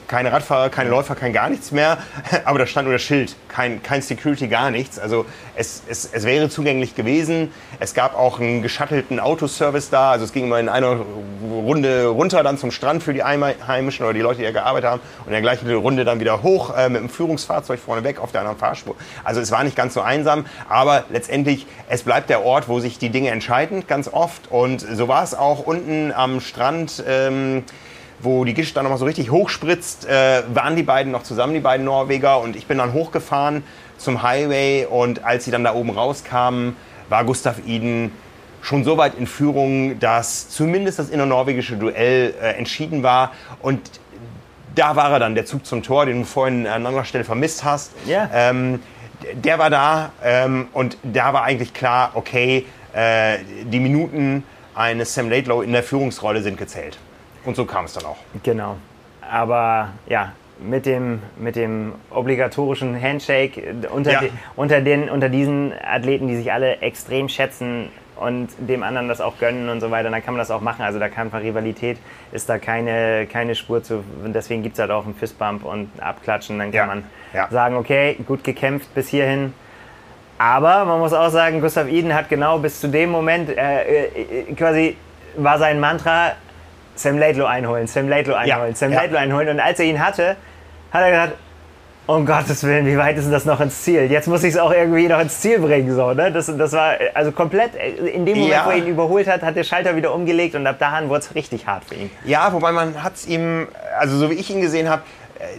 keine 0.08 0.32
Radfahrer, 0.32 0.70
keine 0.70 0.90
Läufer, 0.90 1.14
kein 1.14 1.32
gar 1.32 1.48
nichts 1.48 1.72
mehr. 1.72 1.98
Aber 2.44 2.58
da 2.58 2.66
stand 2.66 2.86
nur 2.86 2.94
das 2.94 3.02
Schild, 3.02 3.36
kein, 3.48 3.82
kein 3.82 4.02
Security, 4.02 4.48
gar 4.48 4.70
nichts. 4.70 4.98
Also 4.98 5.26
es, 5.56 5.82
es, 5.88 6.08
es 6.12 6.24
wäre 6.24 6.48
zugänglich 6.48 6.94
gewesen. 6.94 7.52
Es 7.80 7.94
gab 7.94 8.16
auch 8.16 8.40
einen 8.40 8.62
geschattelten 8.62 9.20
Autoservice 9.20 9.90
da. 9.90 10.12
Also 10.12 10.24
es 10.24 10.32
ging 10.32 10.44
immer 10.44 10.60
in 10.60 10.68
einer 10.68 11.00
Runde 11.42 12.06
runter 12.06 12.42
dann 12.42 12.58
zum 12.58 12.70
Strand 12.70 13.02
für 13.02 13.12
die 13.12 13.22
Einheimischen 13.22 14.04
oder 14.04 14.14
die 14.14 14.20
Leute, 14.20 14.38
die 14.38 14.44
da 14.44 14.52
gearbeitet 14.52 14.90
haben. 14.90 15.00
Und 15.20 15.26
in 15.26 15.32
der 15.32 15.42
gleichen 15.42 15.72
Runde 15.74 16.04
dann 16.04 16.20
wieder 16.20 16.42
hoch 16.42 16.76
äh, 16.76 16.88
mit 16.88 17.00
dem 17.00 17.08
Führungsfahrzeug 17.08 17.80
vorne 17.80 18.04
weg 18.04 18.20
auf 18.20 18.32
der 18.32 18.40
anderen 18.40 18.58
Fahrspur. 18.58 18.96
Also 19.22 19.40
es 19.40 19.50
war 19.50 19.64
nicht 19.64 19.76
ganz 19.76 19.94
so 19.94 20.00
einsam. 20.00 20.46
Aber 20.68 21.04
letztendlich, 21.10 21.66
es 21.88 22.02
bleibt 22.02 22.30
der 22.30 22.44
Ort, 22.44 22.68
wo 22.68 22.80
sich 22.80 22.98
die 22.98 23.10
Dinge 23.10 23.30
entscheiden, 23.30 23.86
ganz 23.86 24.08
oft. 24.08 24.50
Und 24.50 24.80
so 24.80 25.08
war 25.08 25.22
es 25.22 25.34
auch 25.34 25.60
unten 25.66 26.12
am 26.12 26.40
Strand. 26.40 27.02
Ähm, 27.06 27.64
wo 28.24 28.44
die 28.44 28.54
Gischt 28.54 28.76
dann 28.76 28.84
nochmal 28.84 28.98
so 28.98 29.04
richtig 29.04 29.30
hochspritzt, 29.30 30.06
äh, 30.06 30.42
waren 30.52 30.76
die 30.76 30.82
beiden 30.82 31.12
noch 31.12 31.22
zusammen, 31.22 31.54
die 31.54 31.60
beiden 31.60 31.84
Norweger. 31.84 32.40
Und 32.40 32.56
ich 32.56 32.66
bin 32.66 32.78
dann 32.78 32.92
hochgefahren 32.92 33.62
zum 33.98 34.22
Highway. 34.22 34.86
Und 34.86 35.24
als 35.24 35.44
sie 35.44 35.50
dann 35.50 35.64
da 35.64 35.74
oben 35.74 35.90
rauskamen, 35.90 36.76
war 37.08 37.24
Gustav 37.24 37.56
Iden 37.66 38.10
schon 38.62 38.82
so 38.82 38.96
weit 38.96 39.14
in 39.18 39.26
Führung, 39.26 39.98
dass 39.98 40.48
zumindest 40.48 40.98
das 40.98 41.10
innernorwegische 41.10 41.76
Duell 41.76 42.34
äh, 42.40 42.52
entschieden 42.52 43.02
war. 43.02 43.32
Und 43.60 43.80
da 44.74 44.96
war 44.96 45.12
er 45.12 45.18
dann, 45.18 45.34
der 45.34 45.44
Zug 45.44 45.66
zum 45.66 45.82
Tor, 45.82 46.06
den 46.06 46.20
du 46.20 46.24
vorhin 46.24 46.66
an 46.66 46.86
anderer 46.86 47.04
Stelle 47.04 47.24
vermisst 47.24 47.62
hast. 47.62 47.92
Ja. 48.06 48.28
Ähm, 48.32 48.80
der 49.34 49.58
war 49.58 49.70
da 49.70 50.12
ähm, 50.22 50.68
und 50.72 50.98
da 51.02 51.32
war 51.32 51.44
eigentlich 51.44 51.72
klar, 51.72 52.12
okay, 52.14 52.66
äh, 52.92 53.38
die 53.64 53.80
Minuten 53.80 54.44
eines 54.74 55.14
Sam 55.14 55.30
Laidlow 55.30 55.62
in 55.62 55.72
der 55.72 55.82
Führungsrolle 55.82 56.42
sind 56.42 56.58
gezählt. 56.58 56.98
Und 57.44 57.56
so 57.56 57.64
kam 57.64 57.84
es 57.84 57.94
dann 57.94 58.06
auch. 58.06 58.16
Genau. 58.42 58.76
Aber 59.20 59.90
ja, 60.06 60.32
mit 60.58 60.86
dem, 60.86 61.22
mit 61.36 61.56
dem 61.56 61.92
obligatorischen 62.10 63.00
Handshake 63.00 63.74
unter, 63.92 64.12
ja. 64.12 64.20
de, 64.20 64.30
unter, 64.56 64.80
den, 64.80 65.08
unter 65.08 65.28
diesen 65.28 65.72
Athleten, 65.82 66.28
die 66.28 66.36
sich 66.36 66.52
alle 66.52 66.78
extrem 66.78 67.28
schätzen 67.28 67.88
und 68.16 68.48
dem 68.58 68.82
anderen 68.82 69.08
das 69.08 69.20
auch 69.20 69.38
gönnen 69.38 69.68
und 69.68 69.80
so 69.80 69.90
weiter, 69.90 70.10
dann 70.10 70.24
kann 70.24 70.34
man 70.34 70.38
das 70.38 70.50
auch 70.50 70.60
machen. 70.60 70.82
Also 70.82 70.98
da 70.98 71.08
kann 71.08 71.30
von 71.30 71.40
Rivalität, 71.40 71.98
ist 72.32 72.48
da 72.48 72.58
keine, 72.58 73.26
keine 73.26 73.54
Spur 73.54 73.82
zu. 73.82 74.04
Deswegen 74.26 74.62
gibt 74.62 74.74
es 74.74 74.80
halt 74.80 74.90
auch 74.90 75.04
einen 75.04 75.14
Fistbump 75.14 75.64
und 75.64 75.90
Abklatschen. 76.00 76.58
Dann 76.58 76.70
kann 76.70 76.76
ja. 76.76 76.86
man 76.86 77.04
ja. 77.32 77.48
sagen, 77.50 77.76
okay, 77.76 78.16
gut 78.26 78.44
gekämpft 78.44 78.94
bis 78.94 79.08
hierhin. 79.08 79.52
Aber 80.38 80.84
man 80.84 80.98
muss 80.98 81.12
auch 81.12 81.30
sagen, 81.30 81.60
Gustav 81.60 81.88
Iden 81.88 82.14
hat 82.14 82.28
genau 82.28 82.58
bis 82.58 82.80
zu 82.80 82.88
dem 82.88 83.10
Moment 83.10 83.50
äh, 83.50 84.06
äh, 84.06 84.54
quasi 84.54 84.96
war 85.36 85.58
sein 85.58 85.80
Mantra, 85.80 86.32
Sam 86.94 87.18
Laidlow 87.18 87.46
einholen, 87.46 87.86
Sam 87.86 88.08
Laidlow 88.08 88.34
einholen, 88.34 88.70
ja, 88.70 88.76
Sam 88.76 88.92
ja. 88.92 89.00
Laidlow 89.00 89.18
einholen. 89.18 89.48
Und 89.48 89.60
als 89.60 89.78
er 89.78 89.86
ihn 89.86 90.04
hatte, 90.04 90.36
hat 90.92 91.02
er 91.02 91.10
gesagt, 91.10 91.32
um 92.06 92.26
Gottes 92.26 92.62
Willen, 92.64 92.86
wie 92.86 92.98
weit 92.98 93.16
ist 93.16 93.24
denn 93.24 93.32
das 93.32 93.46
noch 93.46 93.60
ins 93.60 93.82
Ziel? 93.82 94.10
Jetzt 94.10 94.28
muss 94.28 94.44
ich 94.44 94.54
es 94.54 94.58
auch 94.58 94.72
irgendwie 94.72 95.08
noch 95.08 95.20
ins 95.20 95.40
Ziel 95.40 95.58
bringen. 95.58 95.94
So, 95.94 96.12
ne? 96.12 96.30
das, 96.30 96.52
das 96.54 96.72
war 96.72 96.96
also 97.14 97.32
komplett, 97.32 97.74
in 97.74 98.26
dem 98.26 98.38
Moment, 98.38 98.52
ja. 98.52 98.66
wo 98.66 98.70
er 98.70 98.76
ihn 98.76 98.86
überholt 98.86 99.26
hat, 99.26 99.42
hat 99.42 99.56
der 99.56 99.64
Schalter 99.64 99.96
wieder 99.96 100.12
umgelegt 100.12 100.54
und 100.54 100.66
ab 100.66 100.78
dahin 100.78 101.08
wurde 101.08 101.20
es 101.20 101.34
richtig 101.34 101.66
hart 101.66 101.84
für 101.84 101.94
ihn. 101.94 102.10
Ja, 102.24 102.52
wobei 102.52 102.72
man 102.72 103.02
hat 103.02 103.14
es 103.14 103.26
ihm, 103.26 103.68
also 103.98 104.18
so 104.18 104.30
wie 104.30 104.34
ich 104.34 104.50
ihn 104.50 104.60
gesehen 104.60 104.88
habe, 104.88 105.02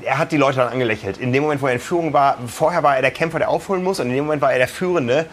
er 0.03 0.17
hat 0.17 0.31
die 0.31 0.37
Leute 0.37 0.57
dann 0.57 0.69
angelächelt. 0.69 1.17
In 1.17 1.33
dem 1.33 1.43
Moment, 1.43 1.61
wo 1.61 1.67
er 1.67 1.73
in 1.73 1.79
Führung 1.79 2.13
war, 2.13 2.37
vorher 2.47 2.83
war 2.83 2.95
er 2.95 3.01
der 3.01 3.11
Kämpfer, 3.11 3.39
der 3.39 3.49
aufholen 3.49 3.83
muss 3.83 3.99
und 3.99 4.07
in 4.07 4.15
dem 4.15 4.25
Moment 4.25 4.41
war 4.41 4.51
er 4.51 4.59
der 4.59 4.67
Führende. 4.67 5.25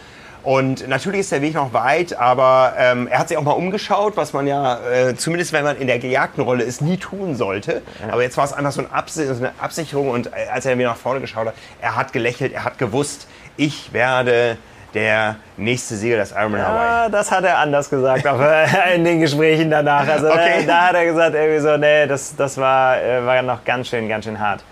Und 0.43 0.87
natürlich 0.89 1.21
ist 1.21 1.31
der 1.31 1.41
Weg 1.41 1.53
noch 1.53 1.73
weit, 1.73 2.17
aber 2.19 2.73
ähm, 2.77 3.07
er 3.07 3.19
hat 3.19 3.29
sich 3.29 3.37
auch 3.37 3.43
mal 3.43 3.51
umgeschaut, 3.51 4.17
was 4.17 4.33
man 4.33 4.45
ja, 4.45 4.77
äh, 4.89 5.15
zumindest 5.15 5.53
wenn 5.53 5.63
man 5.63 5.77
in 5.77 5.87
der 5.87 5.99
gejagten 5.99 6.43
Rolle 6.43 6.63
ist, 6.63 6.81
nie 6.81 6.97
tun 6.97 7.35
sollte. 7.35 7.81
Ja. 8.05 8.11
Aber 8.13 8.21
jetzt 8.23 8.35
war 8.35 8.43
es 8.43 8.51
einfach 8.51 8.73
so, 8.73 8.81
ein 8.81 8.87
so 9.07 9.21
eine 9.21 9.51
Absicherung 9.59 10.09
und 10.09 10.27
äh, 10.27 10.49
als 10.53 10.65
er 10.65 10.75
mir 10.75 10.87
nach 10.87 10.97
vorne 10.97 11.21
geschaut 11.21 11.47
hat, 11.47 11.53
er 11.81 11.95
hat 11.95 12.11
gelächelt, 12.11 12.53
er 12.53 12.65
hat 12.65 12.77
gewusst, 12.77 13.27
ich 13.55 13.93
werde 13.93 14.57
der 14.93 15.37
nächste 15.57 15.95
Sieger 15.95 16.17
des 16.17 16.31
Ironman 16.31 16.61
Hawaii? 16.61 16.85
Ja, 16.85 17.09
das 17.09 17.31
hat 17.31 17.43
er 17.45 17.57
anders 17.57 17.89
gesagt, 17.89 18.27
auch 18.27 18.39
äh, 18.39 18.95
in 18.95 19.03
den 19.03 19.21
Gesprächen 19.21 19.71
danach. 19.71 20.07
Also 20.07 20.27
Okay. 20.29 20.61
äh, 20.61 20.65
da 20.65 20.87
hat 20.87 20.95
er 20.95 21.05
gesagt, 21.05 21.35
irgendwie 21.35 21.59
so, 21.59 21.77
nee, 21.77 22.05
das, 22.05 22.35
das 22.35 22.57
war, 22.57 22.97
war 23.25 23.41
noch 23.41 23.63
ganz 23.63 23.87
schön, 23.87 24.07
ganz 24.09 24.25
schön 24.25 24.39
hart. 24.39 24.63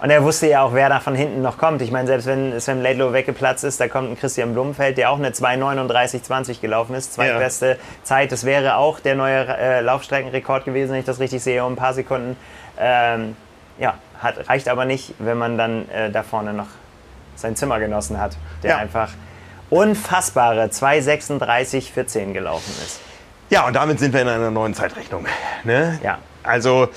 Und 0.00 0.10
er 0.10 0.22
wusste 0.22 0.46
ja 0.46 0.62
auch, 0.62 0.74
wer 0.74 0.88
da 0.88 1.00
von 1.00 1.14
hinten 1.16 1.42
noch 1.42 1.58
kommt. 1.58 1.82
Ich 1.82 1.90
meine, 1.90 2.06
selbst 2.06 2.26
wenn 2.26 2.60
Sven 2.60 2.82
Laidlow 2.82 3.12
weggeplatzt 3.12 3.64
ist, 3.64 3.80
da 3.80 3.88
kommt 3.88 4.10
ein 4.10 4.18
Christian 4.18 4.52
Blumenfeld, 4.52 4.96
der 4.96 5.10
auch 5.10 5.18
eine 5.18 5.30
2,39,20 5.30 6.60
gelaufen 6.60 6.94
ist. 6.94 7.14
Zweitbeste 7.14 7.78
Zeit. 8.04 8.30
Das 8.30 8.44
wäre 8.44 8.76
auch 8.76 9.00
der 9.00 9.16
neue 9.16 9.46
äh, 9.48 9.80
Laufstreckenrekord 9.80 10.64
gewesen, 10.64 10.92
wenn 10.92 11.00
ich 11.00 11.04
das 11.06 11.18
richtig 11.18 11.42
sehe, 11.42 11.64
um 11.64 11.72
ein 11.72 11.76
paar 11.76 11.94
Sekunden. 11.94 12.36
Ähm, 12.78 13.36
ja, 13.78 13.94
hat, 14.20 14.48
reicht 14.48 14.68
aber 14.68 14.84
nicht, 14.84 15.14
wenn 15.18 15.36
man 15.36 15.58
dann 15.58 15.88
äh, 15.90 16.10
da 16.10 16.22
vorne 16.22 16.52
noch 16.52 16.68
sein 17.34 17.56
Zimmergenossen 17.56 18.20
hat, 18.20 18.36
der 18.62 18.70
Ja. 18.70 18.76
einfach 18.78 19.10
unfassbare 19.70 20.64
2,36,14 20.66 22.32
gelaufen 22.32 22.72
ist. 22.84 23.00
Ja, 23.50 23.66
und 23.66 23.74
damit 23.74 23.98
sind 23.98 24.12
wir 24.12 24.22
in 24.22 24.28
einer 24.28 24.50
neuen 24.50 24.74
Zeitrechnung. 24.74 25.26
Ne? 25.64 25.98
Ja. 26.02 26.18
Also, 26.42 26.88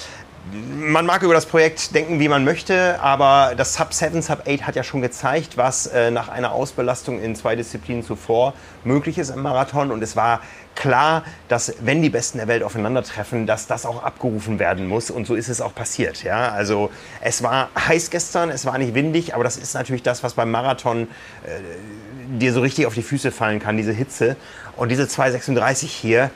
man 0.54 1.06
mag 1.06 1.22
über 1.22 1.34
das 1.34 1.46
Projekt 1.46 1.94
denken, 1.94 2.20
wie 2.20 2.28
man 2.28 2.44
möchte, 2.44 3.00
aber 3.02 3.54
das 3.56 3.76
Sub 3.76 3.94
7, 3.94 4.22
Sub 4.22 4.44
8 4.48 4.66
hat 4.66 4.76
ja 4.76 4.84
schon 4.84 5.02
gezeigt, 5.02 5.56
was 5.56 5.86
äh, 5.86 6.10
nach 6.10 6.30
einer 6.30 6.52
Ausbelastung 6.52 7.22
in 7.22 7.36
zwei 7.36 7.56
Disziplinen 7.56 8.04
zuvor 8.04 8.54
möglich 8.84 9.20
ist 9.20 9.30
im 9.30 9.42
Marathon. 9.44 9.92
Und 9.92 10.02
es 10.02 10.16
war 10.16 10.42
klar, 10.76 11.24
dass 11.48 11.76
wenn 11.82 12.02
die 12.02 12.10
Besten 12.10 12.40
der 12.40 12.48
Welt 12.48 12.64
aufeinandertreffen, 12.64 13.46
dass 13.46 13.68
das 13.68 13.86
auch 13.86 14.04
abgerufen 14.04 14.58
werden 14.58 14.88
muss. 14.88 15.12
Und 15.12 15.28
so 15.28 15.36
ist 15.36 15.48
es 15.48 15.62
auch 15.62 15.76
passiert. 15.76 16.24
Ja? 16.24 16.50
Also 16.50 16.90
es 17.22 17.44
war 17.44 17.70
heiß 17.78 18.10
gestern, 18.10 18.50
es 18.50 18.66
war 18.66 18.78
nicht 18.80 18.96
windig, 18.96 19.36
aber 19.36 19.44
das 19.44 19.58
ist 19.58 19.76
natürlich 19.76 20.04
das, 20.04 20.24
was 20.24 20.34
beim 20.34 20.50
Marathon 20.50 21.04
äh, 21.44 22.40
dir 22.40 22.52
so 22.52 22.62
richtig 22.62 22.88
auf 22.88 22.96
die 22.96 23.04
Füße 23.04 23.32
fallen 23.32 23.60
kann, 23.60 23.78
diese 23.78 23.94
Hitze. 23.94 24.36
Und 24.76 24.90
diese 24.90 25.04
2,36 25.04 25.86
hier, 25.86 26.32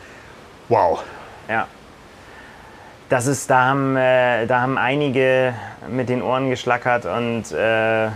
wow. 0.70 1.04
Ja. 1.50 1.68
Das 3.10 3.28
ist, 3.28 3.50
da 3.50 3.66
haben, 3.66 3.96
äh, 3.96 4.48
da 4.48 4.62
haben 4.62 4.78
einige 4.78 5.54
mit 5.88 6.10
den 6.10 6.24
Ohren 6.24 6.50
geschlackert 6.50 7.06
und 7.06 7.52
äh, 7.52 8.08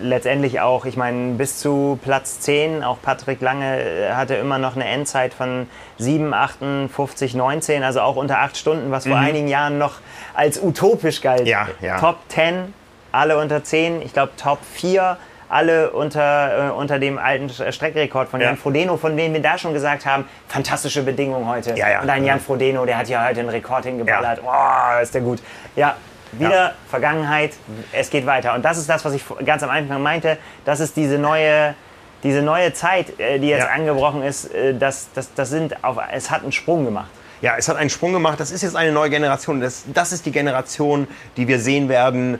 letztendlich 0.00 0.60
auch, 0.60 0.84
ich 0.84 0.96
meine, 0.96 1.34
bis 1.34 1.58
zu 1.58 1.98
Platz 2.02 2.40
10, 2.40 2.84
auch 2.84 2.98
Patrick 3.02 3.40
Lange 3.40 3.82
äh, 3.82 4.12
hatte 4.12 4.34
immer 4.34 4.58
noch 4.58 4.76
eine 4.76 4.84
Endzeit 4.84 5.34
von 5.34 5.68
7, 5.98 6.32
58, 6.32 7.34
19, 7.34 7.82
also 7.82 8.00
auch 8.00 8.16
unter 8.16 8.38
8 8.38 8.56
Stunden, 8.56 8.90
was 8.90 9.06
vor 9.06 9.16
einigen 9.16 9.48
Jahren 9.48 9.78
noch 9.78 9.94
als 10.34 10.62
utopisch 10.62 11.20
galt. 11.20 11.42
Mhm. 11.42 11.46
Ja, 11.46 11.68
ja. 11.80 11.98
Top 11.98 12.18
10, 12.28 12.72
alle 13.12 13.38
unter 13.38 13.64
10, 13.64 14.02
ich 14.02 14.12
glaube 14.12 14.32
Top 14.36 14.58
4, 14.74 15.16
alle 15.48 15.90
unter, 15.90 16.68
äh, 16.68 16.70
unter 16.72 16.98
dem 16.98 17.18
alten 17.18 17.46
Sch- 17.48 17.70
Streckenrekord 17.72 18.28
von 18.28 18.40
Ja. 18.40 18.48
Jan 18.48 18.56
Frodeno, 18.56 18.96
von 18.96 19.16
dem 19.16 19.32
wir 19.32 19.42
da 19.42 19.58
schon 19.58 19.72
gesagt 19.74 20.06
haben, 20.06 20.24
fantastische 20.48 21.02
Bedingungen 21.02 21.46
heute. 21.48 21.74
Ja, 21.76 21.88
ja. 21.90 22.00
Und 22.02 22.10
ein 22.10 22.24
Jan 22.24 22.40
Frodeno, 22.40 22.84
der 22.86 22.98
hat 22.98 23.08
ja 23.08 23.26
heute 23.26 23.40
einen 23.40 23.48
Rekord 23.48 23.84
hingeballert. 23.84 24.40
Oh, 24.44 25.02
ist 25.02 25.14
der 25.14 25.20
gut. 25.22 25.40
Ja, 25.76 25.96
wieder. 26.32 26.72
Vergangenheit, 26.88 27.52
es 27.92 28.10
geht 28.10 28.26
weiter. 28.26 28.54
Und 28.54 28.64
das 28.64 28.78
ist 28.78 28.88
das, 28.88 29.04
was 29.04 29.12
ich 29.14 29.22
ganz 29.44 29.62
am 29.62 29.70
Anfang 29.70 30.02
meinte. 30.02 30.38
Das 30.64 30.80
ist 30.80 30.96
diese 30.96 31.18
neue, 31.18 31.74
diese 32.22 32.42
neue 32.42 32.72
Zeit, 32.72 33.20
äh, 33.20 33.38
die 33.38 33.48
jetzt 33.48 33.64
Ja. 33.66 33.70
angebrochen 33.74 34.22
ist. 34.22 34.52
äh, 34.54 34.74
Das, 34.74 35.08
das, 35.14 35.32
das 35.34 35.50
sind 35.50 35.84
auf, 35.84 35.98
es 36.12 36.30
hat 36.30 36.42
einen 36.42 36.52
Sprung 36.52 36.84
gemacht. 36.84 37.10
Ja, 37.40 37.56
es 37.58 37.68
hat 37.68 37.76
einen 37.76 37.90
Sprung 37.90 38.12
gemacht. 38.14 38.40
Das 38.40 38.50
ist 38.50 38.62
jetzt 38.62 38.74
eine 38.74 38.90
neue 38.90 39.10
Generation. 39.10 39.60
Das, 39.60 39.84
das 39.92 40.12
ist 40.12 40.24
die 40.24 40.32
Generation, 40.32 41.06
die 41.36 41.46
wir 41.46 41.58
sehen 41.60 41.88
werden, 41.90 42.34
äh, 42.34 42.38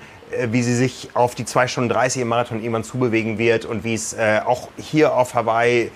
wie 0.48 0.62
sie 0.62 0.74
sich 0.74 1.10
auf 1.14 1.34
die 1.34 1.44
2 1.44 1.68
Stunden 1.68 1.90
30 1.90 2.22
im 2.22 2.28
Marathon 2.28 2.58
irgendwann 2.58 2.84
zubewegen 2.84 3.38
wird 3.38 3.64
und 3.64 3.84
wie 3.84 3.94
es 3.94 4.12
äh, 4.12 4.40
auch 4.44 4.68
hier 4.76 5.14
auf 5.14 5.34
Hawaii 5.34 5.84
äh, 5.84 5.90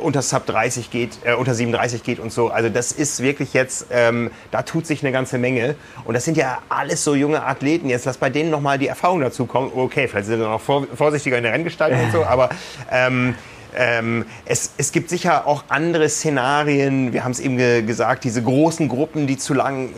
unter 0.00 0.22
Sub 0.22 0.46
30 0.46 0.90
geht, 0.90 1.18
äh, 1.24 1.34
unter 1.34 1.54
37 1.54 2.02
geht 2.02 2.20
und 2.20 2.32
so. 2.32 2.48
Also 2.48 2.68
das 2.68 2.92
ist 2.92 3.20
wirklich 3.20 3.52
jetzt, 3.52 3.86
ähm, 3.90 4.30
da 4.50 4.62
tut 4.62 4.86
sich 4.86 5.02
eine 5.02 5.12
ganze 5.12 5.38
Menge. 5.38 5.74
Und 6.04 6.14
das 6.14 6.24
sind 6.24 6.36
ja 6.36 6.58
alles 6.68 7.02
so 7.04 7.14
junge 7.14 7.44
Athleten. 7.44 7.88
Jetzt 7.88 8.04
lass 8.04 8.16
bei 8.16 8.30
denen 8.30 8.50
nochmal 8.50 8.78
die 8.78 8.88
Erfahrung 8.88 9.20
dazu 9.20 9.46
kommen. 9.46 9.72
Okay, 9.74 10.08
vielleicht 10.08 10.26
sind 10.26 10.38
sie 10.38 10.44
noch 10.44 10.60
vor, 10.60 10.86
vorsichtiger 10.94 11.36
in 11.36 11.42
der 11.42 11.52
Renngestaltung 11.52 12.00
und 12.00 12.12
so, 12.12 12.24
aber 12.26 12.50
ähm, 12.90 13.34
ähm, 13.76 14.24
es, 14.44 14.72
es 14.76 14.92
gibt 14.92 15.10
sicher 15.10 15.46
auch 15.46 15.64
andere 15.68 16.08
Szenarien. 16.08 17.12
Wir 17.12 17.24
haben 17.24 17.32
es 17.32 17.40
eben 17.40 17.56
ge 17.56 17.82
gesagt, 17.82 18.24
diese 18.24 18.42
großen 18.42 18.88
Gruppen, 18.88 19.26
die 19.26 19.36
zu 19.36 19.54
lang 19.54 19.90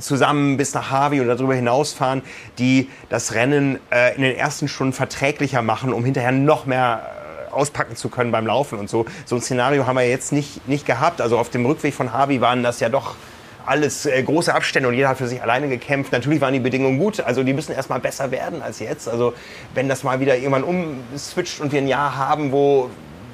zusammen 0.00 0.56
bis 0.56 0.74
nach 0.74 0.90
Harvey 0.90 1.20
oder 1.20 1.36
darüber 1.36 1.54
hinausfahren, 1.54 2.22
die 2.58 2.88
das 3.08 3.34
Rennen 3.34 3.78
äh, 3.90 4.14
in 4.16 4.22
den 4.22 4.36
ersten 4.36 4.68
Stunden 4.68 4.92
verträglicher 4.92 5.62
machen, 5.62 5.92
um 5.92 6.04
hinterher 6.04 6.32
noch 6.32 6.66
mehr 6.66 7.02
äh, 7.48 7.52
auspacken 7.52 7.96
zu 7.96 8.08
können 8.08 8.30
beim 8.30 8.46
Laufen 8.46 8.78
und 8.78 8.88
so. 8.90 9.06
So 9.24 9.36
ein 9.36 9.42
Szenario 9.42 9.86
haben 9.86 9.96
wir 9.96 10.08
jetzt 10.08 10.32
nicht, 10.32 10.66
nicht 10.68 10.86
gehabt. 10.86 11.20
Also 11.20 11.38
auf 11.38 11.50
dem 11.50 11.66
Rückweg 11.66 11.94
von 11.94 12.12
Harvey 12.12 12.40
waren 12.40 12.62
das 12.62 12.80
ja 12.80 12.88
doch 12.88 13.16
alles 13.68 14.06
äh, 14.06 14.22
große 14.22 14.54
Abstände 14.54 14.88
und 14.88 14.94
jeder 14.94 15.10
hat 15.10 15.18
für 15.18 15.28
sich 15.28 15.42
alleine 15.42 15.68
gekämpft. 15.68 16.12
Natürlich 16.12 16.40
waren 16.40 16.54
die 16.54 16.60
Bedingungen 16.60 16.98
gut, 16.98 17.20
also 17.20 17.42
die 17.42 17.52
müssen 17.52 17.72
erstmal 17.72 18.00
besser 18.00 18.30
werden 18.30 18.62
als 18.62 18.78
jetzt. 18.78 19.08
Also 19.08 19.34
wenn 19.74 19.88
das 19.88 20.04
mal 20.04 20.20
wieder 20.20 20.36
irgendwann 20.36 20.64
umswitcht 20.64 21.60
und 21.60 21.72
wir 21.72 21.80
ein 21.80 21.88
Jahr 21.88 22.16
haben, 22.16 22.50
wo 22.50 22.88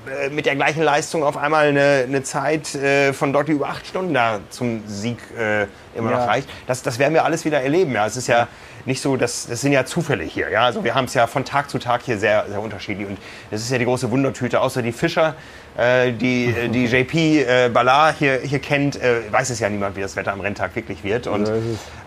äh, 0.08 0.30
mit 0.30 0.46
der 0.46 0.54
gleichen 0.56 0.82
Leistung 0.82 1.22
auf 1.22 1.36
einmal 1.36 1.66
eine, 1.68 2.04
eine 2.06 2.22
Zeit 2.22 2.74
äh, 2.74 3.12
von 3.12 3.32
deutlich 3.32 3.56
über 3.56 3.68
acht 3.68 3.86
Stunden 3.86 4.14
da 4.14 4.40
zum 4.50 4.82
Sieg 4.86 5.18
äh, 5.38 5.66
immer 5.96 6.10
Ja. 6.10 6.18
noch 6.18 6.26
reicht. 6.28 6.48
Das, 6.66 6.82
das 6.82 6.98
werden 6.98 7.14
wir 7.14 7.24
alles 7.24 7.44
wieder 7.44 7.60
erleben. 7.62 7.92
Ja. 7.92 8.06
Es 8.06 8.16
ist 8.16 8.26
ja 8.26 8.48
nicht 8.84 9.00
so, 9.00 9.16
dass, 9.16 9.46
das 9.46 9.60
sind 9.62 9.72
ja 9.72 9.84
Zufälle 9.86 10.24
hier. 10.24 10.50
Ja. 10.50 10.64
Also 10.64 10.84
wir 10.84 10.94
haben 10.94 11.06
es 11.06 11.14
ja 11.14 11.26
von 11.26 11.44
Tag 11.44 11.70
zu 11.70 11.78
Tag 11.78 12.02
hier 12.02 12.18
sehr, 12.18 12.46
sehr 12.48 12.60
unterschiedlich. 12.60 13.06
Und 13.08 13.18
das 13.50 13.62
ist 13.62 13.70
ja 13.70 13.78
die 13.78 13.84
große 13.86 14.10
Wundertüte. 14.10 14.60
Außer 14.60 14.82
die 14.82 14.92
Fischer, 14.92 15.34
äh, 15.76 16.12
die, 16.12 16.46
äh, 16.46 16.68
die 16.68 16.84
JP 16.84 17.14
äh, 17.14 17.68
Ballard 17.68 18.16
hier, 18.18 18.38
hier 18.42 18.60
kennt, 18.60 18.96
äh, 18.96 19.22
weiß 19.30 19.50
es 19.50 19.58
ja 19.58 19.68
niemand, 19.68 19.96
wie 19.96 20.00
das 20.00 20.14
Wetter 20.14 20.32
am 20.32 20.40
Renntag 20.40 20.74
wirklich 20.76 21.02
wird. 21.02 21.26
Und 21.26 21.50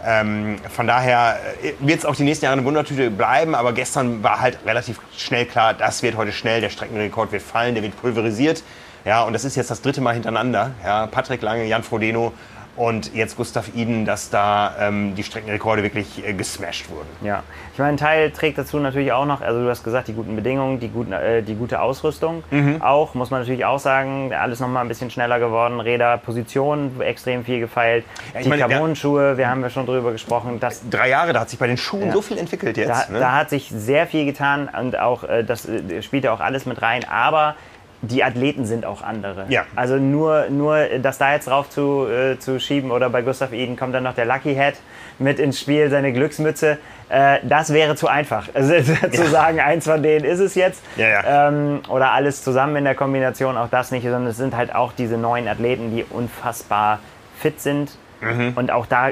ähm, 0.06 0.56
von 0.70 0.88
daher 0.88 1.38
wird 1.80 2.00
es 2.00 2.06
auch 2.06 2.16
die 2.16 2.24
nächsten 2.24 2.46
Jahre 2.46 2.58
eine 2.58 2.66
Wundertüte 2.66 3.12
bleiben. 3.12 3.56
Aber 3.56 3.74
gestern 3.74 4.24
war 4.24 4.40
halt 4.40 4.60
relativ 4.66 5.00
schnell 5.18 5.46
klar, 5.46 5.74
das 5.74 6.02
wird 6.02 6.16
heute 6.16 6.32
schnell. 6.32 6.62
Der 6.62 6.70
Streckenrekord 6.70 7.32
wird 7.32 7.42
fallen, 7.42 7.76
der 7.76 7.84
wird 7.84 8.00
pulverisiert. 8.00 8.64
Ja, 9.04 9.24
und 9.24 9.34
das 9.34 9.46
ist 9.46 9.56
jetzt 9.56 9.72
das 9.72 9.82
dritte 9.82 10.02
Mal 10.02 10.14
hintereinander. 10.14 10.72
Ja, 10.84 11.08
Patrick 11.08 11.42
Lange, 11.42 11.66
Jan 11.66 11.84
Frodeno 11.84 12.34
und 12.78 13.14
jetzt 13.14 13.36
Gustav 13.36 13.76
Iden, 13.76 14.06
dass 14.06 14.30
da 14.30 14.74
ähm, 14.80 15.16
die 15.16 15.24
Streckenrekorde 15.24 15.84
wirklich 15.84 16.26
äh, 16.26 16.34
gesmashed 16.34 16.90
wurden. 16.90 17.08
Ja, 17.22 17.44
ich 17.74 17.80
meine, 17.80 17.92
ein 17.94 17.98
Teil 17.98 18.32
trägt 18.32 18.58
dazu 18.58 18.78
natürlich 18.80 19.12
auch 19.12 19.26
noch, 19.26 19.42
also 19.42 19.62
du 19.64 19.70
hast 19.70 19.84
gesagt, 19.84 20.08
die 20.08 20.14
guten 20.14 20.36
Bedingungen, 20.36 20.80
die, 20.80 20.88
guten, 20.90 21.12
äh, 21.12 21.42
die 21.42 21.56
gute 21.56 21.82
Ausrüstung. 21.82 22.44
Auch, 22.80 23.14
muss 23.16 23.32
man 23.32 23.42
natürlich 23.42 23.66
auch 23.66 23.80
sagen, 23.80 24.32
alles 24.34 24.60
nochmal 24.60 24.84
ein 24.86 24.88
bisschen 24.88 25.10
schneller 25.10 25.40
geworden. 25.40 25.80
Räder, 25.80 26.18
Position, 26.18 27.02
extrem 27.02 27.44
viel 27.44 27.60
gefeilt. 27.60 28.06
ich 28.40 28.44
die 28.44 28.50
ja- 28.50 28.68
Carbon-Schuhe, 28.68 29.38
wir 29.38 29.50
haben 29.50 29.62
ja 29.62 29.70
schon 29.70 29.86
drüber 29.86 30.12
gesprochen, 30.12 30.60
das, 30.60 30.88
Drei 30.90 31.10
Jahre, 31.10 31.34
da 31.34 31.42
hat 31.42 31.50
sich 31.50 31.60
bei 31.60 31.68
den 31.68 31.78
Schuhen 31.78 32.08
Ja. 32.08 32.14
so 32.14 32.22
viel 32.22 32.38
entwickelt 32.38 32.78
da, 32.78 32.82
jetzt. 32.82 33.10
ne? 33.10 33.20
da 33.20 33.34
hat 33.34 33.50
sich 33.50 33.70
sehr 33.76 34.06
viel 34.08 34.26
getan 34.26 34.70
und 34.80 34.98
auch, 35.00 35.24
äh, 35.24 35.44
das 35.44 35.68
äh, 35.68 36.02
spielt 36.04 36.24
ja 36.24 36.34
auch 36.34 36.40
alles 36.40 36.66
mit 36.66 36.82
rein, 36.82 37.04
aber 37.10 37.56
die 38.02 38.24
Athleten 38.24 38.66
sind 38.66 38.86
auch 38.86 39.02
andere. 39.02 39.46
Ja. 39.50 39.66
Also 39.76 39.96
nur, 39.96 40.50
nur 40.50 40.78
das 41.02 41.18
da 41.18 41.34
jetzt 41.34 41.48
drauf 41.48 41.70
zu, 41.70 42.08
äh, 42.08 42.38
zu 42.38 42.60
schieben 42.60 42.92
oder 42.92 43.10
bei 43.10 43.22
Gustav 43.22 43.54
Eden 43.54 43.76
kommt 43.76 43.96
dann 43.96 44.04
noch 44.04 44.14
der 44.14 44.26
Lucky 44.26 44.56
Hat 44.56 44.76
mit 45.20 45.40
ins 45.40 45.60
Spiel, 45.60 45.90
seine 45.90 46.14
Glücksmütze. 46.14 46.78
Äh, 47.10 47.40
das 47.44 47.74
wäre 47.74 47.96
zu 47.96 48.08
einfach. 48.08 48.50
Also 48.54 48.74
zu 49.12 49.28
sagen, 49.28 49.60
eins 49.60 49.86
von 49.86 50.04
denen 50.04 50.26
ist 50.26 50.40
es 50.40 50.56
jetzt. 50.56 50.84
Ja, 50.96 51.08
ja. 51.08 51.48
Ähm, 51.48 51.82
oder 51.90 52.12
alles 52.12 52.44
zusammen 52.44 52.76
in 52.78 52.84
der 52.84 52.96
Kombination, 52.96 53.58
auch 53.58 53.70
das 53.70 53.92
nicht, 53.92 54.04
sondern 54.04 54.28
es 54.28 54.38
sind 54.38 54.56
halt 54.56 54.74
auch 54.76 54.94
diese 54.94 55.18
neuen 55.18 55.48
Athleten, 55.48 55.96
die 55.96 56.04
unfassbar 56.04 57.00
fit 57.40 57.62
sind. 57.62 57.98
Mhm. 58.22 58.54
Und 58.56 58.72
auch 58.72 58.86
da 58.86 59.10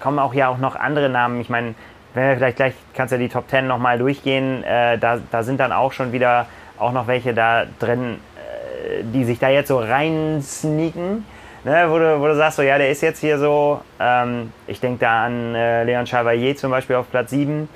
kommen 0.00 0.18
auch 0.18 0.34
ja 0.34 0.48
auch 0.48 0.58
noch 0.58 0.76
andere 0.76 1.08
Namen. 1.08 1.40
Ich 1.40 1.48
meine, 1.48 1.74
wenn 2.14 2.28
wir 2.28 2.36
vielleicht 2.36 2.56
gleich, 2.56 2.74
kannst 2.94 3.12
du 3.12 3.16
ja 3.16 3.22
die 3.22 3.28
Top 3.28 3.48
10 3.48 3.66
nochmal 3.66 3.98
durchgehen, 3.98 4.64
äh, 4.64 4.98
da, 4.98 5.18
da 5.30 5.42
sind 5.42 5.60
dann 5.60 5.72
auch 5.72 5.92
schon 5.92 6.12
wieder 6.12 6.46
auch 6.80 6.92
noch 6.92 7.06
welche 7.06 7.34
da 7.34 7.64
drin, 7.78 8.16
äh, 8.36 9.04
die 9.04 9.24
sich 9.24 9.38
da 9.38 9.48
jetzt 9.48 9.68
so 9.68 9.78
rein 9.78 10.40
sneaken. 10.42 11.24
Ne, 11.62 11.86
wo, 11.90 11.98
du, 11.98 12.18
wo 12.20 12.26
du 12.26 12.36
sagst, 12.36 12.56
so, 12.56 12.62
ja, 12.62 12.78
der 12.78 12.88
ist 12.88 13.02
jetzt 13.02 13.20
hier 13.20 13.38
so, 13.38 13.82
ähm, 14.00 14.50
ich 14.66 14.80
denke 14.80 15.00
da 15.00 15.26
an 15.26 15.54
äh, 15.54 15.84
Leon 15.84 16.06
Chevalier 16.06 16.56
zum 16.56 16.70
Beispiel 16.70 16.96
auf 16.96 17.10
Platz 17.10 17.30
7. 17.30 17.68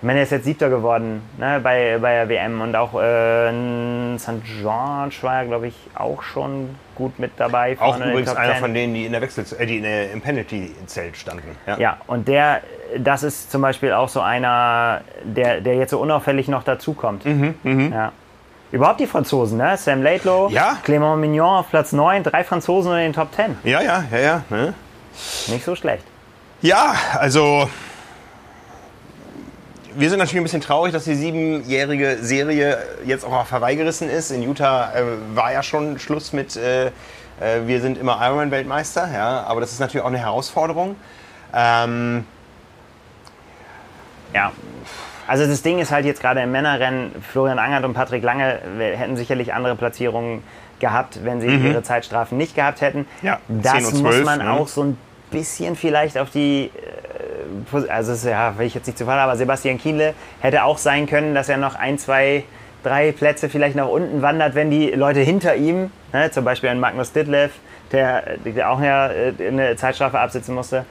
Ich 0.00 0.06
meine, 0.06 0.20
er 0.20 0.22
ist 0.22 0.30
jetzt 0.30 0.44
Siebter 0.44 0.70
geworden 0.70 1.22
ne, 1.36 1.60
bei, 1.62 1.98
bei 2.00 2.14
der 2.14 2.28
WM 2.30 2.62
und 2.62 2.74
auch 2.74 2.94
äh, 2.94 4.16
St. 4.16 4.42
George 4.60 5.16
war 5.22 5.40
er, 5.40 5.44
glaube 5.46 5.66
ich, 5.66 5.74
auch 5.94 6.22
schon 6.22 6.74
gut 6.94 7.18
mit 7.18 7.32
dabei. 7.36 7.76
Auch 7.78 7.98
übrigens 7.98 8.34
einer 8.34 8.52
10. 8.52 8.60
von 8.60 8.74
denen, 8.74 8.94
die 8.94 9.04
in 9.04 9.12
der 9.12 9.20
Wechsel, 9.20 9.44
äh, 9.58 9.66
die 9.66 9.78
in 9.78 9.82
der, 9.82 10.10
im 10.12 10.22
Penalty-Zelt 10.22 11.16
standen. 11.16 11.56
Ja, 11.78 11.98
und 12.06 12.28
der, 12.28 12.62
das 12.96 13.24
ist 13.24 13.50
zum 13.50 13.60
Beispiel 13.60 13.92
auch 13.92 14.08
so 14.08 14.20
einer, 14.20 15.02
der, 15.22 15.60
der 15.60 15.74
jetzt 15.74 15.90
so 15.90 15.98
unauffällig 15.98 16.48
noch 16.48 16.62
dazukommt. 16.62 17.24
Ja. 17.64 18.12
Überhaupt 18.70 19.00
die 19.00 19.06
Franzosen, 19.06 19.58
ne? 19.58 19.76
Sam 19.78 20.02
Laidlow, 20.02 20.50
Ja. 20.50 20.78
Clément 20.84 21.16
Mignon 21.16 21.58
auf 21.60 21.70
Platz 21.70 21.92
9, 21.92 22.22
drei 22.22 22.44
Franzosen 22.44 22.92
in 22.92 22.98
den 22.98 23.12
Top 23.14 23.28
10. 23.34 23.58
ja, 23.64 23.80
ja, 23.80 24.04
ja. 24.10 24.18
ja, 24.18 24.42
ne? 24.50 24.74
Nicht 25.48 25.64
so 25.64 25.74
schlecht. 25.74 26.04
Ja, 26.60 26.92
also 27.14 27.68
wir 29.94 30.10
sind 30.10 30.18
natürlich 30.18 30.40
ein 30.40 30.44
bisschen 30.44 30.60
traurig, 30.60 30.92
dass 30.92 31.04
die 31.04 31.14
siebenjährige 31.14 32.18
Serie 32.20 32.78
jetzt 33.04 33.24
auch 33.24 33.32
auf 33.32 33.50
Hawaii 33.50 33.74
gerissen 33.76 34.08
ist. 34.10 34.30
In 34.30 34.42
Utah 34.42 34.92
äh, 34.94 35.02
war 35.34 35.52
ja 35.52 35.62
schon 35.62 35.98
Schluss 35.98 36.32
mit, 36.32 36.56
äh, 36.56 36.86
äh, 36.86 36.90
wir 37.64 37.80
sind 37.80 37.98
immer 37.98 38.18
Ironman-Weltmeister, 38.20 39.08
ja, 39.12 39.44
aber 39.44 39.60
das 39.60 39.72
ist 39.72 39.80
natürlich 39.80 40.02
auch 40.04 40.08
eine 40.08 40.18
Herausforderung. 40.18 40.94
Ähm, 41.54 42.24
ja. 44.34 44.52
Also 45.28 45.46
das 45.46 45.62
Ding 45.62 45.78
ist 45.78 45.92
halt 45.92 46.06
jetzt 46.06 46.22
gerade 46.22 46.40
im 46.40 46.50
Männerrennen, 46.50 47.12
Florian 47.20 47.58
Angert 47.58 47.84
und 47.84 47.92
Patrick 47.92 48.24
Lange 48.24 48.60
hätten 48.78 49.16
sicherlich 49.16 49.52
andere 49.52 49.76
Platzierungen 49.76 50.42
gehabt, 50.80 51.20
wenn 51.22 51.40
sie 51.40 51.48
mhm. 51.48 51.66
ihre 51.66 51.82
Zeitstrafen 51.82 52.38
nicht 52.38 52.54
gehabt 52.54 52.80
hätten. 52.80 53.06
Ja, 53.22 53.38
das 53.46 53.90
12, 53.90 54.02
muss 54.02 54.24
man 54.24 54.38
ne? 54.38 54.50
auch 54.50 54.68
so 54.68 54.82
ein 54.82 54.98
bisschen 55.30 55.76
vielleicht 55.76 56.16
auf 56.16 56.30
die 56.30 56.70
äh, 57.74 57.90
also 57.90 58.12
ist, 58.12 58.24
ja, 58.24 58.56
will 58.58 58.66
ich 58.66 58.74
jetzt 58.74 58.86
nicht 58.86 58.98
zu 58.98 59.04
fallen, 59.04 59.20
aber 59.20 59.36
Sebastian 59.36 59.78
Kienle 59.78 60.14
hätte 60.40 60.64
auch 60.64 60.78
sein 60.78 61.06
können, 61.06 61.34
dass 61.34 61.48
er 61.48 61.58
noch 61.58 61.74
ein, 61.74 61.98
zwei, 61.98 62.44
drei 62.82 63.12
Plätze 63.12 63.48
vielleicht 63.48 63.76
nach 63.76 63.88
unten 63.88 64.22
wandert, 64.22 64.54
wenn 64.54 64.70
die 64.70 64.90
Leute 64.90 65.20
hinter 65.20 65.56
ihm, 65.56 65.90
ne, 66.12 66.30
zum 66.30 66.44
Beispiel 66.44 66.70
ein 66.70 66.80
Magnus 66.80 67.12
Ditlev, 67.12 67.52
der, 67.92 68.38
der 68.38 68.70
auch 68.70 68.80
ja 68.80 69.10
äh, 69.10 69.32
eine 69.46 69.76
Zeitstrafe 69.76 70.18
absitzen 70.18 70.54
musste, 70.54 70.86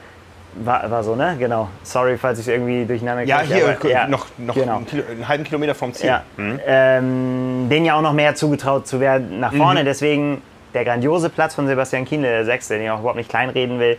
war, 0.54 0.90
war 0.90 1.04
so, 1.04 1.14
ne? 1.14 1.36
Genau. 1.38 1.68
Sorry, 1.82 2.16
falls 2.18 2.38
ich 2.38 2.48
irgendwie 2.48 2.84
durcheinander 2.84 3.22
Ja, 3.24 3.40
hier 3.40 3.76
aber, 3.78 3.88
ja, 3.88 4.08
noch, 4.08 4.26
noch 4.38 4.54
genau. 4.54 4.76
einen, 4.76 4.86
Kilo, 4.86 5.04
einen, 5.10 5.28
halben 5.28 5.44
Kilometer 5.44 5.74
vom 5.74 5.92
Ziel. 5.92 6.06
Ja. 6.06 6.22
Mhm. 6.36 6.60
Ähm, 6.66 7.68
denen 7.70 7.86
ja 7.86 7.94
auch 7.94 8.02
noch 8.02 8.12
mehr 8.12 8.34
zugetraut 8.34 8.86
zu 8.86 9.00
werden 9.00 9.40
nach 9.40 9.52
vorne. 9.52 9.80
Mhm. 9.80 9.84
Deswegen 9.86 10.42
der 10.74 10.84
grandiose 10.84 11.30
Platz 11.30 11.54
von 11.54 11.66
Sebastian 11.66 12.04
Kienle, 12.04 12.28
der 12.28 12.44
Sechste, 12.44 12.74
den 12.74 12.84
ich 12.84 12.90
auch 12.90 13.00
überhaupt 13.00 13.16
nicht 13.16 13.30
kleinreden 13.30 13.78
will, 13.78 13.98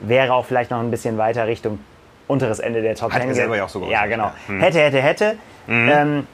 wäre 0.00 0.32
auch 0.32 0.46
vielleicht 0.46 0.70
noch 0.70 0.80
ein 0.80 0.90
bisschen 0.90 1.18
weiter 1.18 1.46
Richtung 1.46 1.78
unteres 2.26 2.58
Ende 2.58 2.82
der 2.82 2.94
Top 2.94 3.10
Ten. 3.10 3.22
Hat 3.22 3.28
er 3.28 3.34
selber 3.34 3.56
ja 3.56 3.64
auch 3.64 3.68
so 3.68 3.84
Ja, 3.88 4.06
genau. 4.06 4.30
Mhm. 4.46 4.60
Hätte, 4.60 4.80
hätte, 4.80 5.00
hätte. 5.00 5.36
Mhm. 5.66 5.88
Ähm, 5.90 6.26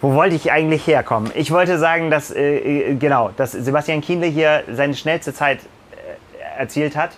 wo 0.00 0.14
wollte 0.14 0.34
ich 0.34 0.50
eigentlich 0.50 0.86
herkommen? 0.86 1.30
Ich 1.34 1.50
wollte 1.50 1.78
sagen, 1.78 2.10
dass, 2.10 2.30
äh, 2.30 2.56
äh 2.56 2.94
genau, 2.94 3.30
dass 3.36 3.52
Sebastian 3.52 4.00
Kienle 4.00 4.26
hier 4.26 4.64
seine 4.70 4.94
schnellste 4.94 5.34
Zeit 5.34 5.58
äh, 5.58 6.60
erzielt 6.60 6.96
hat 6.96 7.10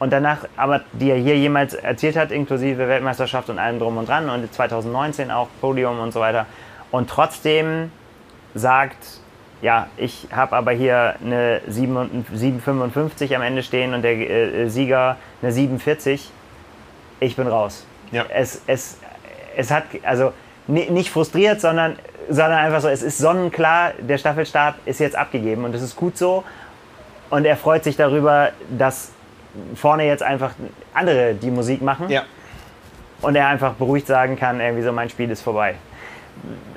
und 0.00 0.12
danach, 0.12 0.48
aber 0.56 0.80
die 0.92 1.10
er 1.10 1.18
hier 1.18 1.36
jemals 1.36 1.74
erzielt 1.74 2.16
hat, 2.16 2.32
inklusive 2.32 2.88
Weltmeisterschaft 2.88 3.50
und 3.50 3.58
allem 3.58 3.78
drum 3.78 3.98
und 3.98 4.08
dran 4.08 4.28
und 4.30 4.52
2019 4.52 5.30
auch 5.30 5.48
Podium 5.60 6.00
und 6.00 6.12
so 6.12 6.20
weiter. 6.20 6.46
Und 6.90 7.08
trotzdem 7.08 7.92
sagt, 8.54 9.20
ja, 9.60 9.88
ich 9.98 10.28
habe 10.32 10.56
aber 10.56 10.72
hier 10.72 11.16
eine 11.22 11.60
7,55 11.70 13.36
am 13.36 13.42
Ende 13.42 13.62
stehen 13.62 13.92
und 13.92 14.00
der 14.00 14.12
äh, 14.12 14.68
Sieger 14.70 15.16
eine 15.42 15.52
47. 15.52 16.30
Ich 17.20 17.36
bin 17.36 17.46
raus. 17.46 17.86
Ja. 18.10 18.24
Es, 18.30 18.62
es, 18.66 18.98
es 19.54 19.70
hat, 19.70 19.84
also 20.02 20.32
nicht 20.66 21.10
frustriert, 21.10 21.60
sondern, 21.60 21.96
sondern 22.30 22.58
einfach 22.58 22.80
so, 22.80 22.88
es 22.88 23.02
ist 23.02 23.18
sonnenklar, 23.18 23.92
der 23.98 24.16
Staffelstart 24.16 24.76
ist 24.86 24.98
jetzt 24.98 25.16
abgegeben 25.16 25.66
und 25.66 25.74
es 25.74 25.82
ist 25.82 25.94
gut 25.94 26.16
so. 26.16 26.42
Und 27.28 27.44
er 27.44 27.58
freut 27.58 27.84
sich 27.84 27.96
darüber, 27.96 28.50
dass 28.70 29.12
vorne 29.74 30.06
jetzt 30.06 30.22
einfach 30.22 30.52
andere 30.94 31.34
die 31.34 31.50
Musik 31.50 31.82
machen. 31.82 32.08
Ja. 32.08 32.22
Und 33.22 33.36
er 33.36 33.48
einfach 33.48 33.74
beruhigt 33.74 34.06
sagen 34.06 34.38
kann, 34.38 34.60
irgendwie 34.60 34.82
so, 34.82 34.92
mein 34.92 35.10
Spiel 35.10 35.30
ist 35.30 35.42
vorbei. 35.42 35.74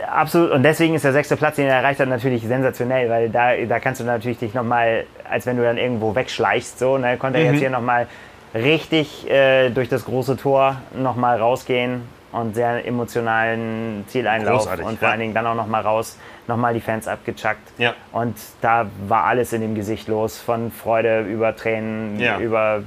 Absolut. 0.05 0.51
Und 0.51 0.63
deswegen 0.63 0.93
ist 0.93 1.05
der 1.05 1.13
sechste 1.13 1.37
Platz, 1.37 1.55
den 1.55 1.67
er 1.67 1.77
erreicht 1.77 1.99
hat, 1.99 2.09
natürlich 2.09 2.43
sensationell, 2.43 3.09
weil 3.09 3.29
da, 3.29 3.55
da 3.55 3.79
kannst 3.79 4.01
du 4.01 4.05
natürlich 4.05 4.39
dich 4.39 4.53
nochmal, 4.53 5.05
als 5.29 5.45
wenn 5.45 5.55
du 5.55 5.63
dann 5.63 5.77
irgendwo 5.77 6.15
wegschleichst, 6.15 6.79
so, 6.79 6.97
ne, 6.97 7.17
konnte 7.17 7.39
er 7.39 7.45
mhm. 7.45 7.51
jetzt 7.51 7.59
hier 7.61 7.69
nochmal 7.69 8.07
richtig 8.53 9.29
äh, 9.29 9.69
durch 9.69 9.87
das 9.87 10.05
große 10.05 10.35
Tor 10.35 10.81
nochmal 10.93 11.39
rausgehen 11.39 12.01
und 12.33 12.55
sehr 12.55 12.85
emotionalen 12.85 14.03
Zieleinlauf 14.07 14.63
Großartig, 14.63 14.85
und 14.85 14.99
vor 14.99 15.07
ja. 15.07 15.11
allen 15.11 15.21
Dingen 15.21 15.33
dann 15.33 15.47
auch 15.47 15.55
nochmal 15.55 15.83
raus 15.83 16.17
nochmal 16.47 16.73
die 16.73 16.81
Fans 16.81 17.07
abgechuckt. 17.07 17.71
Ja. 17.77 17.93
Und 18.11 18.35
da 18.61 18.87
war 19.07 19.25
alles 19.25 19.53
in 19.53 19.61
dem 19.61 19.75
Gesicht 19.75 20.07
los, 20.07 20.37
von 20.37 20.71
Freude 20.71 21.21
über 21.21 21.55
Tränen, 21.55 22.19
ja. 22.19 22.39
über 22.39 22.83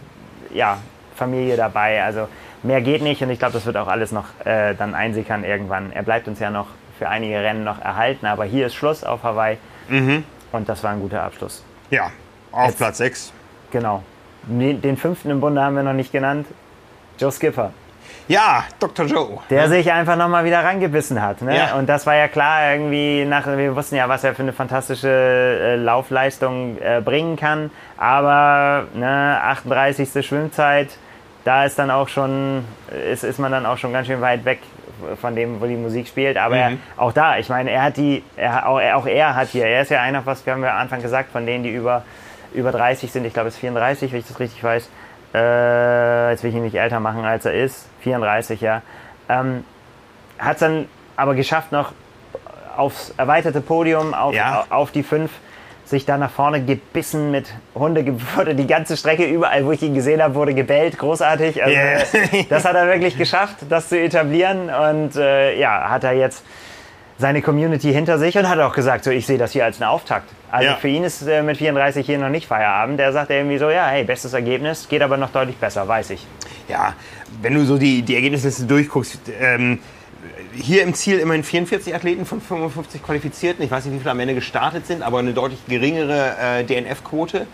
ja, 0.53 0.79
Familie 1.15 1.57
dabei. 1.57 2.03
Also 2.03 2.29
mehr 2.63 2.81
geht 2.83 3.03
nicht 3.03 3.23
und 3.23 3.31
ich 3.31 3.39
glaube, 3.39 3.55
das 3.55 3.65
wird 3.67 3.77
auch 3.77 3.89
alles 3.89 4.13
noch 4.13 4.27
äh, 4.45 4.75
dann 4.75 4.95
einsickern 4.95 5.45
irgendwann. 5.45 5.93
Er 5.93 6.03
bleibt 6.03 6.29
uns 6.29 6.39
ja 6.39 6.51
noch 6.51 6.67
für 6.99 7.09
einige 7.09 7.37
Rennen 7.43 7.65
noch 7.65 7.81
erhalten, 7.81 8.27
aber 8.27 8.45
hier 8.45 8.67
ist 8.67 8.75
Schluss 8.75 9.05
auf 9.05 9.23
Hawaii 9.23 9.59
mhm. 9.89 10.25
und 10.53 10.69
das 10.69 10.83
war 10.83 10.93
ein 10.93 11.01
guter 11.01 11.23
Abschluss. 11.23 11.65
Ja, 11.91 12.11
auf 12.53 12.69
Jetzt, 12.69 12.79
Platz 12.79 12.99
6. 12.99 13.33
Genau. 13.71 14.03
Den 14.49 14.97
fünften 14.97 15.31
im 15.31 15.41
Bunde 15.41 15.61
haben 15.61 15.77
wir 15.77 15.83
noch 15.83 15.93
nicht 15.93 16.13
genannt. 16.13 16.47
Joe 17.19 17.33
Skipper. 17.33 17.73
Ja, 18.29 18.65
Dr. 18.81 19.07
Joe. 19.07 19.39
Der 19.51 19.69
sich 19.69 19.91
einfach 19.93 20.17
nochmal 20.17 20.45
wieder 20.45 20.65
rangebissen 20.65 21.23
hat. 21.23 21.43
Ne? 21.43 21.57
Ja. 21.57 21.75
Und 21.77 21.89
das 21.89 22.07
war 22.07 22.17
ja 22.17 22.27
klar, 22.27 22.73
irgendwie, 22.73 23.25
nach, 23.25 23.47
wir 23.47 23.77
wussten 23.77 23.95
ja, 23.97 24.09
was 24.09 24.25
er 24.25 24.35
für 24.35 24.43
eine 24.43 24.53
fantastische 24.53 25.09
äh, 25.09 25.77
Laufleistung 25.77 26.79
äh, 26.79 27.01
bringen 27.01 27.37
kann. 27.37 27.71
Aber 27.97 28.87
ne, 28.95 29.41
38. 29.43 30.27
Schwimmzeit, 30.27 30.89
da 31.45 31.65
ist 31.65 31.79
dann 31.79 31.91
auch 31.91 32.09
schon, 32.09 32.65
ist, 33.11 33.23
ist 33.23 33.39
man 33.39 33.53
dann 33.53 33.65
auch 33.65 33.79
schon 33.79 33.93
ganz 33.93 34.09
schön 34.09 34.21
weit 34.21 34.45
weg 34.45 34.59
von 35.21 35.37
dem, 35.37 35.61
wo 35.61 35.67
die 35.67 35.77
Musik 35.77 36.09
spielt. 36.09 36.37
Aber 36.37 36.57
mhm. 36.57 36.61
er, 36.61 36.73
auch 36.97 37.13
da, 37.13 37.39
ich 37.39 37.49
meine, 37.49 37.71
er 37.71 37.85
hat 37.85 37.97
die, 37.97 38.25
er, 38.37 38.69
auch, 38.69 38.81
er, 38.81 38.97
auch 38.97 39.07
er 39.07 39.37
hat 39.37 39.49
hier, 39.49 39.67
er 39.67 39.83
ist 39.83 39.91
ja 39.91 40.01
einer, 40.01 40.27
was 40.27 40.45
wir 40.45 40.53
haben 40.53 40.65
ja 40.65 40.73
am 40.73 40.81
Anfang 40.81 41.01
gesagt, 41.01 41.31
von 41.31 41.47
denen, 41.47 41.63
die 41.63 41.71
über, 41.71 42.03
über 42.53 42.73
30 42.73 43.13
sind, 43.13 43.25
ich 43.25 43.35
glaube 43.35 43.49
es 43.49 43.55
ist 43.55 43.61
34, 43.61 44.11
wenn 44.11 44.19
ich 44.19 44.27
das 44.27 44.41
richtig 44.41 44.65
weiß, 44.65 44.89
äh, 45.37 46.31
jetzt 46.31 46.43
will 46.43 46.51
ich 46.51 46.57
ihn 46.57 46.63
nicht 46.63 46.77
älter 46.77 47.01
machen, 47.01 47.25
als 47.25 47.45
er 47.45 47.53
ist, 47.53 47.89
34, 48.01 48.61
ja, 48.61 48.83
ähm, 49.29 49.65
hat 50.39 50.55
es 50.55 50.61
dann 50.61 50.89
aber 51.17 51.35
geschafft, 51.35 51.73
noch 51.73 51.93
aufs 52.77 53.13
erweiterte 53.17 53.61
Podium, 53.61 54.15
auf, 54.15 54.35
ja. 54.35 54.65
auf 54.71 54.91
die 54.93 55.03
5, 55.03 55.31
sich 55.85 56.05
da 56.05 56.19
nach 56.19 56.31
vorne 56.31 56.65
gebissen 56.65 57.31
mit 57.31 57.53
Hunde, 57.75 58.05
wurde 58.37 58.55
die 58.55 58.67
ganze 58.67 58.97
Strecke 58.97 59.25
überall, 59.27 59.65
wo 59.65 59.73
ich 59.73 59.83
ihn 59.83 59.95
gesehen 59.95 60.23
habe, 60.23 60.35
wurde 60.35 60.55
gebellt, 60.55 60.99
großartig. 60.99 61.63
Also, 61.63 61.77
yeah. 61.77 61.99
das 62.49 62.65
hat 62.65 62.75
er 62.75 62.87
wirklich 62.87 63.17
geschafft, 63.17 63.59
das 63.69 63.89
zu 63.89 63.99
etablieren 63.99 64.71
und 64.71 65.17
äh, 65.17 65.59
ja, 65.59 65.91
hat 65.91 66.05
er 66.05 66.13
jetzt 66.13 66.45
seine 67.19 67.43
Community 67.43 67.93
hinter 67.93 68.19
sich 68.19 68.37
und 68.37 68.49
hat 68.49 68.59
auch 68.59 68.75
gesagt, 68.75 69.05
so 69.05 69.11
ich 69.11 69.27
sehe 69.27 69.39
das 69.39 69.53
hier 69.53 69.65
als 69.65 69.81
einen 69.81 69.91
Auftakt. 69.91 70.31
Also 70.51 70.71
ja. 70.71 70.77
für 70.77 70.89
ihn 70.89 71.05
ist 71.05 71.23
äh, 71.23 71.43
mit 71.43 71.57
34 71.57 72.05
hier 72.05 72.19
noch 72.19 72.29
nicht 72.29 72.47
Feierabend. 72.47 73.01
Er 73.01 73.13
sagt 73.13 73.31
irgendwie 73.31 73.59
so, 73.59 73.71
ja, 73.71 73.87
hey, 73.87 74.05
bestes 74.05 74.33
Ergebnis, 74.33 74.89
geht 74.89 75.03
aber 75.03 75.17
noch 75.17 75.31
deutlich 75.31 75.57
besser, 75.57 75.87
weiß 75.89 76.11
ich. 76.11 76.27
Ja, 76.69 76.95
wenn 77.43 77.55
du 77.55 77.65
so 77.65 77.79
die, 77.79 78.03
die 78.03 78.15
Ergebnisliste 78.15 78.65
durchguckst, 78.65 79.21
ähm, 79.41 79.79
hier 80.55 80.83
im 80.83 80.95
Ziel 80.95 81.19
immerhin 81.19 81.45
44 81.45 81.95
Athleten 81.95 82.25
von 82.25 82.41
55 82.41 83.03
Qualifizierten. 83.03 83.65
Ich 83.65 83.71
weiß 83.71 83.85
nicht, 83.85 83.95
wie 83.95 83.99
viele 83.99 84.11
am 84.11 84.21
Ende 84.21 84.35
gestartet 84.35 84.87
sind, 84.87 85.03
aber 85.03 85.19
eine 85.19 85.33
deutlich 85.33 85.61
geringere 85.67 86.37
äh, 86.41 86.65
DNF-Quote 86.65 87.47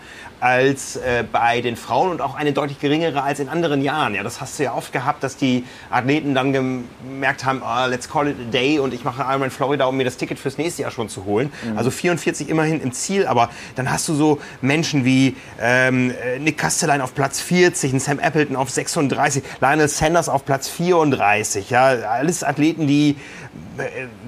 als 0.43 0.97
äh, 0.97 1.23
bei 1.31 1.61
den 1.61 1.77
Frauen 1.77 2.11
und 2.11 2.21
auch 2.21 2.35
eine 2.35 2.51
deutlich 2.51 2.79
geringere 2.79 3.23
als 3.23 3.39
in 3.39 3.47
anderen 3.47 3.81
Jahren. 3.81 4.13
Ja, 4.13 4.23
das 4.23 4.41
hast 4.41 4.59
du 4.59 4.63
ja 4.63 4.73
oft 4.73 4.91
gehabt, 4.91 5.23
dass 5.23 5.37
die 5.37 5.63
Athleten 5.89 6.35
dann 6.35 6.51
gemerkt 6.51 7.45
haben, 7.45 7.61
oh, 7.63 7.87
let's 7.87 8.09
call 8.09 8.27
it 8.27 8.35
a 8.37 8.51
day 8.51 8.77
und 8.77 8.93
ich 8.93 9.05
mache 9.05 9.21
Ironman 9.21 9.51
Florida, 9.51 9.85
um 9.85 9.95
mir 9.95 10.03
das 10.03 10.17
Ticket 10.17 10.37
fürs 10.37 10.57
nächste 10.57 10.81
Jahr 10.81 10.91
schon 10.91 11.07
zu 11.07 11.23
holen. 11.23 11.49
Mhm. 11.63 11.77
Also 11.77 11.91
44 11.91 12.49
immerhin 12.49 12.81
im 12.81 12.91
Ziel, 12.91 13.25
aber 13.25 13.51
dann 13.75 13.89
hast 13.89 14.09
du 14.09 14.15
so 14.15 14.41
Menschen 14.59 15.05
wie 15.05 15.37
ähm, 15.61 16.13
Nick 16.39 16.57
Castelline 16.57 17.01
auf 17.01 17.15
Platz 17.15 17.39
40, 17.39 18.03
Sam 18.03 18.19
Appleton 18.19 18.57
auf 18.57 18.69
36, 18.69 19.43
Lionel 19.61 19.87
Sanders 19.87 20.27
auf 20.27 20.43
Platz 20.43 20.67
34. 20.67 21.69
Ja, 21.69 21.85
alles 21.85 22.43
Athleten, 22.43 22.85
die 22.85 23.15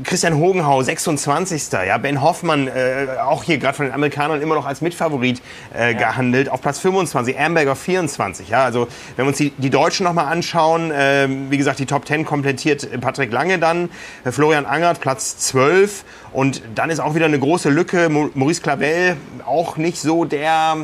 Christian 0.03 0.37
Hogenhau, 0.37 0.81
26. 0.81 1.71
Ja, 1.71 1.97
Ben 1.97 2.21
Hoffmann, 2.21 2.67
äh, 2.67 3.07
auch 3.23 3.43
hier 3.43 3.57
gerade 3.59 3.75
von 3.75 3.85
den 3.85 3.93
Amerikanern 3.93 4.41
immer 4.41 4.55
noch 4.55 4.65
als 4.65 4.81
Mitfavorit 4.81 5.41
äh, 5.75 5.91
ja. 5.91 5.97
gehandelt, 5.97 6.49
auf 6.49 6.61
Platz 6.61 6.79
25, 6.79 7.39
Amberger 7.39 7.75
24. 7.75 8.49
Ja, 8.49 8.63
also 8.63 8.87
wenn 9.15 9.25
wir 9.25 9.29
uns 9.29 9.37
die, 9.37 9.51
die 9.51 9.69
Deutschen 9.69 10.05
nochmal 10.05 10.25
anschauen, 10.25 10.91
äh, 10.91 11.27
wie 11.49 11.57
gesagt, 11.57 11.79
die 11.79 11.85
Top 11.85 12.07
10 12.07 12.25
komplettiert 12.25 12.99
Patrick 13.01 13.31
Lange 13.31 13.59
dann, 13.59 13.89
äh, 14.23 14.31
Florian 14.31 14.65
Angert 14.65 14.99
Platz 14.99 15.37
12 15.37 16.05
und 16.33 16.63
dann 16.73 16.89
ist 16.89 16.99
auch 16.99 17.13
wieder 17.13 17.25
eine 17.25 17.39
große 17.39 17.69
Lücke, 17.69 18.09
Maurice 18.09 18.61
Clavel 18.61 19.17
auch 19.45 19.77
nicht 19.77 19.99
so 19.99 20.25
der 20.25 20.77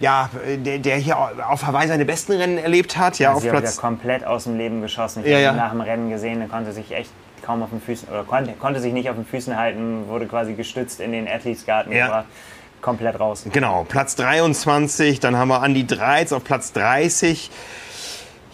ja, 0.00 0.28
der, 0.64 0.78
der, 0.78 0.96
hier 0.96 1.16
auf 1.16 1.64
Hawaii 1.64 1.86
seine 1.86 2.04
besten 2.04 2.32
Rennen 2.32 2.58
erlebt 2.58 2.96
hat. 2.96 3.20
Ja, 3.20 3.32
also 3.32 3.46
auf 3.46 3.52
Platz 3.52 3.76
komplett 3.76 4.24
aus 4.24 4.42
dem 4.42 4.56
Leben 4.58 4.82
geschossen. 4.82 5.22
Ich 5.24 5.30
ja, 5.30 5.36
habe 5.36 5.44
ja. 5.44 5.52
ihn 5.52 5.56
nach 5.56 5.70
dem 5.70 5.80
Rennen 5.82 6.10
gesehen, 6.10 6.40
er 6.40 6.48
konnte 6.48 6.72
sich 6.72 6.90
echt 6.90 7.10
kaum 7.44 7.62
auf 7.62 7.70
den 7.70 7.80
Füßen, 7.80 8.08
oder 8.08 8.24
konnte, 8.24 8.52
konnte 8.54 8.80
sich 8.80 8.92
nicht 8.92 9.08
auf 9.10 9.16
den 9.16 9.26
Füßen 9.26 9.56
halten, 9.56 10.08
wurde 10.08 10.26
quasi 10.26 10.54
gestützt 10.54 11.00
in 11.00 11.12
den 11.12 11.28
Athletes 11.28 11.66
Garden, 11.66 11.92
ja. 11.92 12.08
war 12.08 12.24
komplett 12.80 13.18
raus. 13.18 13.44
Genau, 13.52 13.84
Platz 13.88 14.16
23, 14.16 15.20
dann 15.20 15.36
haben 15.36 15.48
wir 15.48 15.64
Andy 15.64 15.86
Dreiz 15.86 16.32
auf 16.32 16.44
Platz 16.44 16.72
30. 16.72 17.50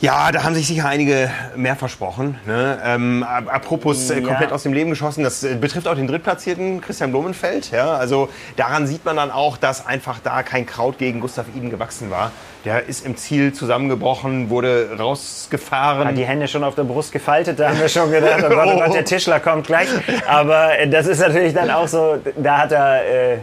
Ja, 0.02 0.32
da 0.32 0.44
haben 0.44 0.54
sich 0.54 0.66
sicher 0.66 0.86
einige 0.88 1.30
mehr 1.56 1.76
versprochen. 1.76 2.38
Ne? 2.46 2.78
Ähm, 2.82 3.22
apropos 3.22 4.08
äh, 4.08 4.22
komplett 4.22 4.48
Ja. 4.48 4.54
aus 4.54 4.62
dem 4.62 4.72
Leben 4.72 4.88
geschossen, 4.88 5.22
das 5.22 5.44
äh, 5.44 5.56
betrifft 5.56 5.86
auch 5.86 5.94
den 5.94 6.06
drittplatzierten 6.06 6.80
Christian 6.80 7.10
Blumenfeld. 7.10 7.70
Ja? 7.70 7.92
Also 7.96 8.30
daran 8.56 8.86
sieht 8.86 9.04
man 9.04 9.16
dann 9.16 9.30
auch, 9.30 9.58
dass 9.58 9.86
einfach 9.86 10.18
da 10.24 10.42
kein 10.42 10.64
Kraut 10.64 10.96
gegen 10.96 11.20
Gustav 11.20 11.44
Iden 11.54 11.68
gewachsen 11.68 12.10
war. 12.10 12.32
Der 12.64 12.86
ist 12.86 13.04
im 13.04 13.18
Ziel 13.18 13.52
zusammengebrochen, 13.52 14.48
wurde 14.48 14.88
rausgefahren. 14.98 16.08
Hat 16.08 16.16
die 16.16 16.24
Hände 16.24 16.48
schon 16.48 16.64
auf 16.64 16.74
der 16.76 16.84
Brust 16.84 17.12
gefaltet, 17.12 17.60
da 17.60 17.68
haben 17.68 17.80
wir 17.80 17.88
schon 17.90 18.10
gedacht, 18.10 18.42
oh 18.46 18.48
Gott, 18.48 18.68
oh 18.74 18.78
Gott, 18.78 18.94
der 18.94 19.04
Tischler 19.04 19.38
kommt 19.38 19.66
gleich. 19.66 19.88
Aber 20.26 20.78
äh, 20.78 20.88
das 20.88 21.06
ist 21.08 21.20
natürlich 21.20 21.52
dann 21.52 21.70
auch 21.70 21.88
so, 21.88 22.16
da 22.38 22.56
hat 22.58 22.72
er 22.72 23.04
äh, 23.34 23.38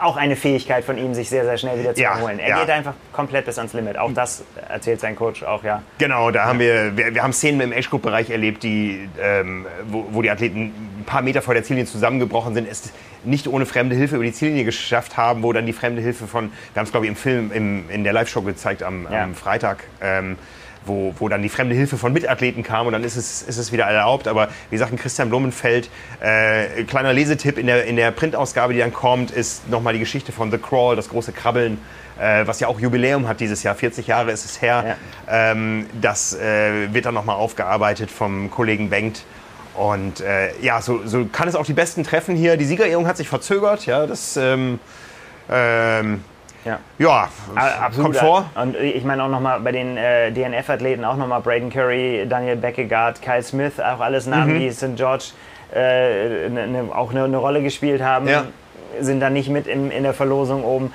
auch 0.00 0.16
eine 0.16 0.36
Fähigkeit 0.36 0.84
von 0.84 0.98
ihm, 0.98 1.14
sich 1.14 1.28
sehr, 1.28 1.44
sehr 1.44 1.58
schnell 1.58 1.78
wieder 1.78 1.94
zu 1.94 2.02
Ja, 2.02 2.14
erholen. 2.16 2.38
Er 2.38 2.48
ja. 2.50 2.60
geht 2.60 2.70
einfach 2.70 2.94
komplett 3.12 3.46
bis 3.46 3.58
ans 3.58 3.72
Limit. 3.72 3.98
Auch 3.98 4.12
das 4.12 4.44
erzählt 4.68 5.00
sein 5.00 5.16
Coach 5.16 5.42
auch, 5.42 5.64
ja. 5.64 5.82
Genau, 5.98 6.30
da 6.30 6.44
haben 6.46 6.58
wir, 6.58 6.96
wir, 6.96 7.14
wir 7.14 7.22
haben 7.22 7.32
Szenen 7.32 7.60
im 7.60 7.72
Age-Group-Bereich 7.72 8.30
erlebt, 8.30 8.62
die, 8.62 9.08
ähm, 9.20 9.66
wo, 9.88 10.06
wo 10.10 10.22
die 10.22 10.30
Athleten 10.30 10.72
ein 11.00 11.04
paar 11.06 11.22
Meter 11.22 11.42
vor 11.42 11.54
der 11.54 11.64
Ziellinie 11.64 11.90
zusammengebrochen 11.90 12.54
sind, 12.54 12.68
es 12.70 12.92
nicht 13.24 13.48
ohne 13.48 13.66
fremde 13.66 13.96
Hilfe 13.96 14.16
über 14.16 14.24
die 14.24 14.32
Ziellinie 14.32 14.64
geschafft 14.64 15.16
haben, 15.16 15.42
wo 15.42 15.52
dann 15.52 15.66
die 15.66 15.72
fremde 15.72 16.00
Hilfe 16.00 16.26
von, 16.26 16.50
wir 16.72 16.80
haben 16.80 16.86
es 16.86 16.90
glaube 16.92 17.06
ich 17.06 17.10
im 17.10 17.16
Film, 17.16 17.50
im, 17.52 17.90
in 17.90 18.04
der 18.04 18.12
Live-Show 18.12 18.42
gezeigt 18.42 18.82
am, 18.82 19.06
Ja. 19.10 19.24
am 19.24 19.34
Freitag, 19.34 19.84
ähm, 20.00 20.36
wo, 20.88 21.14
wo 21.18 21.28
dann 21.28 21.42
die 21.42 21.48
fremde 21.48 21.74
Hilfe 21.74 21.96
von 21.96 22.12
Mitathleten 22.12 22.62
kam 22.62 22.86
und 22.86 22.92
dann 22.92 23.04
ist 23.04 23.16
es, 23.16 23.42
ist 23.42 23.58
es 23.58 23.70
wieder 23.72 23.84
erlaubt. 23.84 24.26
Aber 24.26 24.48
wie 24.70 24.74
gesagt, 24.74 24.92
ein 24.92 24.98
Christian 24.98 25.28
Blumenfeld, 25.28 25.90
äh, 26.20 26.84
kleiner 26.84 27.12
Lesetipp 27.12 27.58
in 27.58 27.66
der, 27.66 27.84
in 27.84 27.96
der 27.96 28.10
Printausgabe, 28.10 28.72
die 28.72 28.80
dann 28.80 28.92
kommt, 28.92 29.30
ist 29.30 29.68
nochmal 29.68 29.92
die 29.92 30.00
Geschichte 30.00 30.32
von 30.32 30.50
The 30.50 30.58
Crawl, 30.58 30.96
das 30.96 31.08
große 31.08 31.32
Krabbeln, 31.32 31.78
äh, 32.18 32.46
was 32.46 32.60
ja 32.60 32.68
auch 32.68 32.80
Jubiläum 32.80 33.28
hat 33.28 33.40
dieses 33.40 33.62
Jahr, 33.62 33.74
40 33.74 34.06
Jahre 34.06 34.32
ist 34.32 34.44
es 34.44 34.60
her. 34.60 34.96
Ähm, 35.28 35.86
das 36.00 36.34
äh, 36.34 36.92
wird 36.92 37.06
dann 37.06 37.14
nochmal 37.14 37.36
aufgearbeitet 37.36 38.10
vom 38.10 38.50
Kollegen 38.50 38.90
Bengt. 38.90 39.24
Und 39.74 40.20
äh, 40.20 40.50
ja, 40.60 40.82
so, 40.82 41.06
so 41.06 41.26
kann 41.26 41.46
es 41.46 41.54
auch 41.54 41.64
die 41.64 41.72
Besten 41.72 42.02
treffen 42.02 42.34
hier. 42.34 42.56
Die 42.56 42.64
Siegerehrung 42.64 43.06
hat 43.06 43.16
sich 43.16 43.28
verzögert, 43.28 43.86
ja, 43.86 44.06
das 44.06 44.36
ähm, 44.36 44.80
ähm, 45.48 46.24
ja. 46.68 46.78
ja, 46.98 47.28
A- 47.54 47.90
kommt 47.90 48.16
vor. 48.16 48.44
Und 48.54 48.76
ich 48.76 49.04
meine 49.04 49.22
auch 49.24 49.28
nochmal 49.28 49.60
bei 49.60 49.72
den 49.72 49.96
äh, 49.96 50.30
DNF-Athleten 50.32 51.04
auch 51.04 51.16
nochmal 51.16 51.40
Braden 51.40 51.70
Curry, 51.70 52.26
Daniel 52.28 52.56
Beckegaard, 52.56 53.20
Kyle 53.22 53.42
Smith, 53.42 53.80
auch 53.80 54.00
alles 54.00 54.26
Namen, 54.26 54.54
Mhm. 54.54 54.60
die 54.60 54.70
St. 54.70 54.96
George 54.96 55.24
äh, 55.74 56.48
ne, 56.48 56.66
ne, 56.66 56.84
auch 56.94 57.10
eine, 57.10 57.24
eine 57.24 57.36
Rolle 57.36 57.62
gespielt 57.62 58.02
haben, 58.02 58.26
Ja. 58.28 58.44
sind 59.00 59.20
da 59.20 59.28
nicht 59.30 59.48
mit 59.50 59.66
im, 59.66 59.90
in 59.90 60.02
der 60.02 60.14
Verlosung 60.14 60.64
oben. 60.64 60.92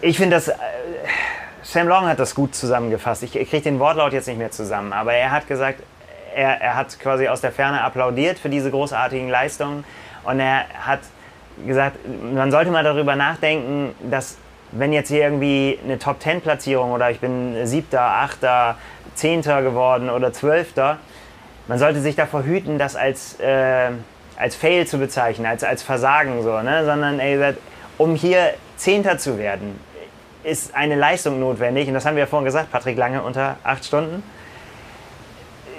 Ich 0.00 0.16
finde 0.16 0.36
das, 0.36 0.48
äh, 0.48 0.54
Sam 1.62 1.88
Long 1.88 2.06
hat 2.06 2.18
das 2.18 2.34
gut 2.34 2.54
zusammengefasst. 2.54 3.22
Ich, 3.22 3.36
ich 3.36 3.48
kriege 3.50 3.62
den 3.62 3.78
Wortlaut 3.78 4.12
jetzt 4.12 4.26
nicht 4.28 4.38
mehr 4.38 4.50
zusammen, 4.50 4.92
aber 4.92 5.12
er 5.14 5.30
hat 5.30 5.46
gesagt, 5.46 5.80
er, 6.34 6.60
er 6.60 6.76
hat 6.76 6.98
quasi 6.98 7.28
aus 7.28 7.40
der 7.40 7.52
Ferne 7.52 7.82
applaudiert 7.82 8.38
für 8.38 8.48
diese 8.48 8.70
großartigen 8.70 9.28
Leistungen 9.28 9.84
und 10.24 10.40
er 10.40 10.64
hat 10.86 11.00
gesagt, 11.66 11.98
man 12.34 12.50
sollte 12.50 12.70
mal 12.70 12.84
darüber 12.84 13.16
nachdenken, 13.16 13.94
dass 14.10 14.36
wenn 14.72 14.92
jetzt 14.92 15.08
hier 15.08 15.22
irgendwie 15.22 15.78
eine 15.84 15.98
Top-10-Platzierung 15.98 16.92
oder 16.92 17.10
ich 17.10 17.20
bin 17.20 17.66
Siebter, 17.66 18.00
Achter, 18.00 18.76
Zehnter 19.14 19.62
geworden 19.62 20.08
oder 20.08 20.32
Zwölfter, 20.32 20.98
man 21.68 21.78
sollte 21.78 22.00
sich 22.00 22.16
davor 22.16 22.44
hüten, 22.44 22.78
das 22.78 22.96
als, 22.96 23.38
äh, 23.40 23.90
als 24.36 24.56
Fail 24.56 24.86
zu 24.86 24.98
bezeichnen, 24.98 25.46
als, 25.46 25.62
als 25.62 25.82
Versagen 25.82 26.42
so, 26.42 26.60
ne? 26.62 26.84
sondern 26.84 27.20
ey, 27.20 27.54
um 27.98 28.14
hier 28.14 28.54
Zehnter 28.76 29.18
zu 29.18 29.38
werden, 29.38 29.78
ist 30.42 30.74
eine 30.74 30.96
Leistung 30.96 31.38
notwendig 31.38 31.86
und 31.86 31.94
das 31.94 32.04
haben 32.04 32.16
wir 32.16 32.22
ja 32.22 32.26
vorhin 32.26 32.46
gesagt, 32.46 32.72
Patrick 32.72 32.96
Lange 32.96 33.22
unter 33.22 33.56
acht 33.62 33.84
Stunden 33.84 34.22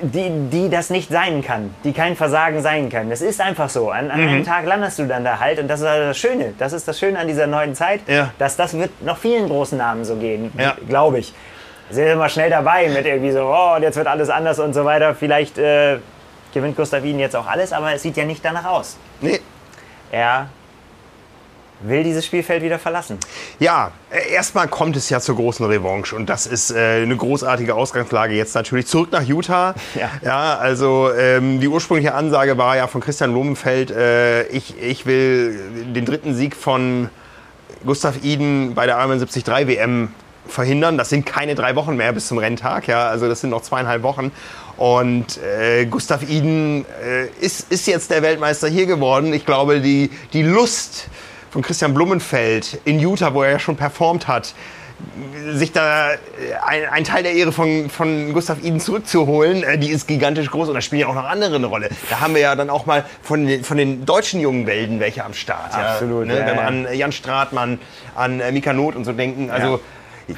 die, 0.04 0.50
die 0.52 0.70
das 0.70 0.90
nicht 0.90 1.10
sein 1.10 1.42
kann, 1.44 1.74
die 1.84 1.94
kein 1.94 2.16
Versagen 2.16 2.62
sein 2.62 2.90
kann. 2.90 3.10
Das 3.10 3.22
ist 3.22 3.40
einfach 3.42 3.70
so. 3.70 3.90
An, 3.90 4.12
an 4.12 4.22
Mhm. 4.22 4.28
einem 4.28 4.46
Tag 4.46 4.66
landest 4.66 5.00
du 5.00 5.06
dann 5.06 5.24
da 5.24 5.40
halt 5.40 5.60
und 5.60 5.68
das 5.68 5.80
ist 5.82 5.88
das 5.88 6.18
Schöne. 6.18 6.54
Das 6.60 6.74
ist 6.74 6.88
das 6.88 7.00
Schöne 7.00 7.18
an 7.20 7.28
dieser 7.28 7.48
neuen 7.48 7.74
Zeit, 7.76 8.02
Ja. 8.08 8.32
dass 8.38 8.56
das 8.56 8.78
wird 8.78 9.02
noch 9.02 9.18
vielen 9.18 9.48
großen 9.48 9.78
Namen 9.78 10.06
so 10.06 10.16
gehen, 10.18 10.52
Ja. 10.58 10.76
glaube 10.88 11.20
ich. 11.20 11.34
Sind 11.90 12.08
immer 12.08 12.30
schnell 12.30 12.50
dabei 12.50 12.88
mit 12.90 13.06
irgendwie 13.06 13.32
so, 13.32 13.44
oh, 13.46 13.78
jetzt 13.80 13.96
wird 13.98 14.08
alles 14.08 14.30
anders 14.30 14.60
und 14.60 14.74
so 14.74 14.84
weiter. 14.86 15.16
Vielleicht 15.16 15.58
äh, 15.58 15.98
gewinnt 16.54 16.76
Gustav 16.76 17.04
Wien 17.04 17.20
jetzt 17.20 17.36
auch 17.36 17.48
alles, 17.48 17.72
aber 17.74 17.94
es 17.94 18.02
sieht 18.02 18.18
ja 18.18 18.26
nicht 18.26 18.44
danach 18.44 18.66
aus. 18.66 18.98
Nee. 19.22 19.40
Er 20.12 20.48
will 21.82 22.04
dieses 22.04 22.26
Spielfeld 22.26 22.64
wieder 22.64 22.80
verlassen. 22.80 23.18
Ja, 23.60 23.92
äh, 24.10 24.32
erstmal 24.34 24.68
kommt 24.68 24.96
es 24.96 25.10
ja 25.10 25.20
zur 25.20 25.36
großen 25.36 25.66
Revanche 25.66 26.16
und 26.16 26.30
das 26.30 26.46
ist 26.46 26.72
äh, 26.72 27.02
eine 27.04 27.16
großartige 27.16 27.76
Ausgangslage 27.76 28.34
jetzt 28.36 28.56
natürlich 28.56 28.88
zurück 28.88 29.10
nach 29.12 29.24
Utah. 29.24 29.76
Ja. 30.24 30.58
also 30.58 31.12
ähm, 31.12 31.60
die 31.60 31.68
ursprüngliche 31.68 32.14
Ansage 32.14 32.58
war 32.58 32.76
ja 32.76 32.88
von 32.88 33.02
Christian 33.02 33.32
Blumenfeld, 33.32 33.92
äh, 33.92 34.44
ich, 34.48 34.82
ich 34.82 35.06
will 35.06 35.60
den 35.94 36.06
dritten 36.06 36.34
Sieg 36.36 36.56
von 36.56 37.10
Gustav 37.86 38.24
Iden 38.24 38.74
bei 38.74 38.86
der 38.86 38.96
Ironman 38.98 39.20
73 39.20 39.46
WM 39.68 40.10
verhindern. 40.48 40.98
Das 40.98 41.10
sind 41.10 41.26
keine 41.26 41.56
drei 41.56 41.76
Wochen 41.76 41.96
mehr 41.96 42.12
bis 42.14 42.28
zum 42.28 42.38
Renntag, 42.38 42.88
ja, 42.88 43.08
also 43.08 43.28
das 43.28 43.42
sind 43.42 43.50
noch 43.50 43.62
zweieinhalb 43.62 44.04
Wochen. 44.04 44.32
Und 44.78 45.38
äh, 45.38 45.86
Gustav 45.86 46.28
Iden 46.28 46.86
äh, 47.04 47.28
ist, 47.40 47.72
ist 47.72 47.88
jetzt 47.88 48.10
der 48.10 48.22
Weltmeister 48.22 48.68
hier 48.68 48.86
geworden. 48.86 49.32
Ich 49.34 49.46
glaube, 49.46 49.82
die, 49.82 50.10
die 50.34 50.42
Lust 50.42 51.10
von 51.54 51.62
Christian 51.62 51.94
Blumenfeld 51.94 52.80
in 52.84 53.00
Utah, 53.00 53.36
wo 53.36 53.44
er 53.44 53.52
ja 53.52 53.60
schon 53.60 53.78
performt 53.78 54.28
hat, 54.28 54.56
sich 55.52 55.72
da 55.72 56.14
äh, 56.14 56.18
ein, 56.66 56.90
ein 56.90 57.04
Teil 57.04 57.22
der 57.22 57.34
Ehre 57.34 57.52
von, 57.52 57.92
von 57.92 58.34
Gustav 58.34 58.64
Iden 58.64 58.80
zurückzuholen, 58.80 59.62
äh, 59.64 59.78
die 59.78 59.90
ist 59.90 60.08
gigantisch 60.08 60.50
groß 60.50 60.70
und 60.70 60.74
da 60.74 60.82
spielen 60.82 61.02
ja 61.02 61.08
auch 61.08 61.14
noch 61.14 61.26
andere 61.26 61.58
eine 61.58 61.68
Rolle. 61.68 61.90
Da 62.10 62.22
haben 62.22 62.34
wir 62.34 62.42
ja 62.42 62.56
dann 62.56 62.72
auch 62.72 62.88
mal 62.88 63.06
von 63.22 63.46
den, 63.46 63.64
von 63.64 63.78
den 63.78 64.04
deutschen 64.04 64.40
jungen 64.40 64.66
Welten 64.66 65.00
welche 65.00 65.24
am 65.24 65.36
Start. 65.36 65.76
Absolut, 65.76 66.26
Ja, 66.28 66.34
ne? 66.34 66.40
ja, 66.40 66.48
Wenn 66.48 66.56
wir 66.56 66.66
an 66.66 66.88
Jan 66.92 67.12
Stratmann, 67.12 67.80
an 68.16 68.40
äh, 68.40 68.52
Mika 68.52 68.74
Not 68.74 68.96
und 68.96 69.06
so 69.06 69.14
denken. 69.14 69.52
Also 69.52 69.80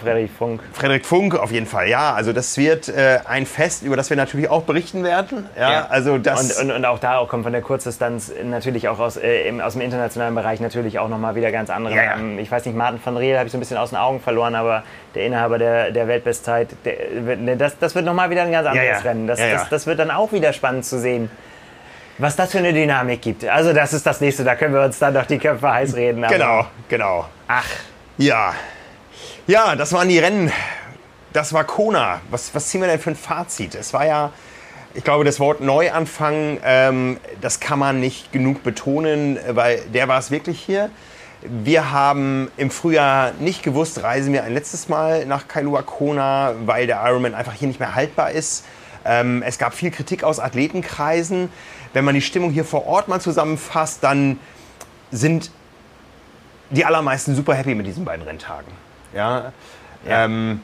Frederik 0.02 0.32
Funk. 0.32 0.62
Frederik 0.74 1.06
Funk 1.06 1.36
auf 1.36 1.52
jeden 1.52 1.66
Fall, 1.66 1.88
ja. 1.88 2.14
Also 2.14 2.34
das 2.34 2.58
wird 2.58 2.90
äh, 2.90 3.20
ein 3.26 3.46
Fest, 3.46 3.84
über 3.84 3.96
das 3.96 4.10
wir 4.10 4.18
natürlich 4.18 4.50
auch 4.50 4.64
berichten 4.64 5.04
werden. 5.04 5.48
Ja, 5.58 5.88
also 5.90 6.18
das. 6.18 6.60
Und, 6.60 6.70
und, 6.70 6.76
und 6.76 6.86
auch 6.86 7.00
da 7.00 7.24
kommt 7.28 7.44
von 7.44 7.52
der 7.54 7.62
Kurzdistanz 7.62 8.32
natürlich 8.44 8.88
auch 8.88 9.00
aus, 9.00 9.18
äh, 9.18 9.48
im, 9.48 9.62
aus 9.62 9.74
dem 9.74 9.82
internationalen 9.82 10.36
Bereich 10.36 10.60
natürlich 10.60 11.00
auch 11.00 11.08
nochmal 11.08 11.36
wieder 11.36 11.52
ganz 11.52 11.70
andere. 11.70 11.96
Ja, 11.96 12.04
ja. 12.04 12.16
Ähm, 12.16 12.40
Ich 12.40 12.52
weiß 12.52 12.66
nicht, 12.66 12.76
Martin 12.76 13.00
van 13.04 13.18
Riel 13.18 13.38
habe 13.38 13.46
ich 13.46 13.52
so 13.52 13.58
ein 13.58 13.62
bisschen 13.62 13.78
aus 13.78 13.90
den 13.90 13.98
Augen 14.00 14.20
verloren, 14.20 14.56
aber 14.56 14.84
der 15.14 15.26
Inhaber 15.26 15.58
der, 15.60 15.92
der 15.92 16.08
Weltbestzeit, 16.08 16.70
der, 16.84 17.38
ne, 17.38 17.56
das, 17.58 17.78
das 17.78 17.96
wird 17.96 18.06
nochmal 18.06 18.30
wieder 18.30 18.44
ein 18.44 18.52
ganz 18.52 18.68
anderes 18.68 18.88
ja. 18.88 18.98
Rennen. 19.00 19.28
Das, 19.28 19.40
Ja, 19.40 19.48
ja. 19.48 19.54
Das, 19.54 19.70
das 19.70 19.88
wird 19.88 20.00
dann 20.00 20.12
auch 20.12 20.32
wieder 20.32 20.52
spannend 20.54 20.86
zu 20.86 21.00
sehen. 21.00 21.30
Was 22.18 22.38
das 22.38 22.52
für 22.52 22.60
eine 22.60 22.72
Dynamik 22.72 23.22
gibt. 23.22 23.46
Also 23.46 23.74
das 23.74 23.92
ist 23.92 24.06
das 24.06 24.22
nächste, 24.22 24.46
da 24.46 24.56
können 24.56 24.74
wir 24.74 24.82
uns 24.84 25.00
dann 25.00 25.14
noch 25.14 25.26
die 25.26 25.38
Köpfe 25.38 25.70
heiß 25.72 25.96
reden. 25.96 26.26
genau, 26.28 26.66
genau. 26.88 27.26
Ach, 27.48 27.66
Ja. 28.18 28.54
Ja, 29.48 29.76
das 29.76 29.94
waren 29.94 30.10
die 30.10 30.18
Rennen. 30.18 30.52
Das 31.32 31.54
war 31.54 31.66
Kona. 31.66 32.20
Was, 32.32 32.56
was 32.56 32.68
ziehen 32.70 32.82
wir 32.82 32.88
denn 32.88 32.98
für 33.00 33.12
ein 33.12 33.16
Fazit? 33.16 33.76
Es 33.76 33.94
war 33.94 34.04
ja, 34.04 34.32
ich 34.96 35.04
glaube, 35.04 35.24
das 35.24 35.40
Wort 35.40 35.62
Neuanfang, 35.62 36.58
ähm, 36.64 37.20
das 37.42 37.60
kann 37.60 37.78
man 37.78 38.00
nicht 38.00 38.32
genug 38.32 38.64
betonen, 38.64 39.38
weil 39.50 39.82
der 39.94 40.08
war 40.08 40.18
es 40.18 40.32
wirklich 40.32 40.60
hier. 40.60 40.90
Wir 41.44 41.92
haben 41.92 42.50
im 42.58 42.72
Frühjahr 42.72 43.34
nicht 43.40 43.62
gewusst, 43.62 44.02
reisen 44.02 44.34
wir 44.34 44.46
ein 44.46 44.54
letztes 44.56 44.90
Mal 44.90 45.28
nach 45.28 45.48
Kailua 45.48 45.84
Kona, 45.84 46.56
weil 46.66 46.88
der 46.88 47.04
Ironman 47.06 47.36
einfach 47.36 47.54
hier 47.54 47.68
nicht 47.68 47.80
mehr 47.80 47.94
haltbar 47.94 48.32
ist. 48.32 48.66
Ähm, 49.06 49.44
es 49.44 49.60
gab 49.60 49.76
viel 49.76 49.92
Kritik 49.92 50.24
aus 50.24 50.40
Athletenkreisen. 50.40 51.52
Wenn 51.94 52.04
man 52.04 52.16
die 52.16 52.22
Stimmung 52.22 52.50
hier 52.50 52.66
vor 52.66 52.88
Ort 52.88 53.10
mal 53.10 53.22
zusammenfasst, 53.22 54.04
dann 54.04 54.40
sind 55.12 55.52
die 56.72 56.84
allermeisten 56.84 57.36
super 57.36 57.54
happy 57.54 57.76
mit 57.76 57.86
diesen 57.86 58.06
beiden 58.06 58.26
Renntagen. 58.26 58.85
Ja. 59.16 59.54
Ähm, 60.08 60.62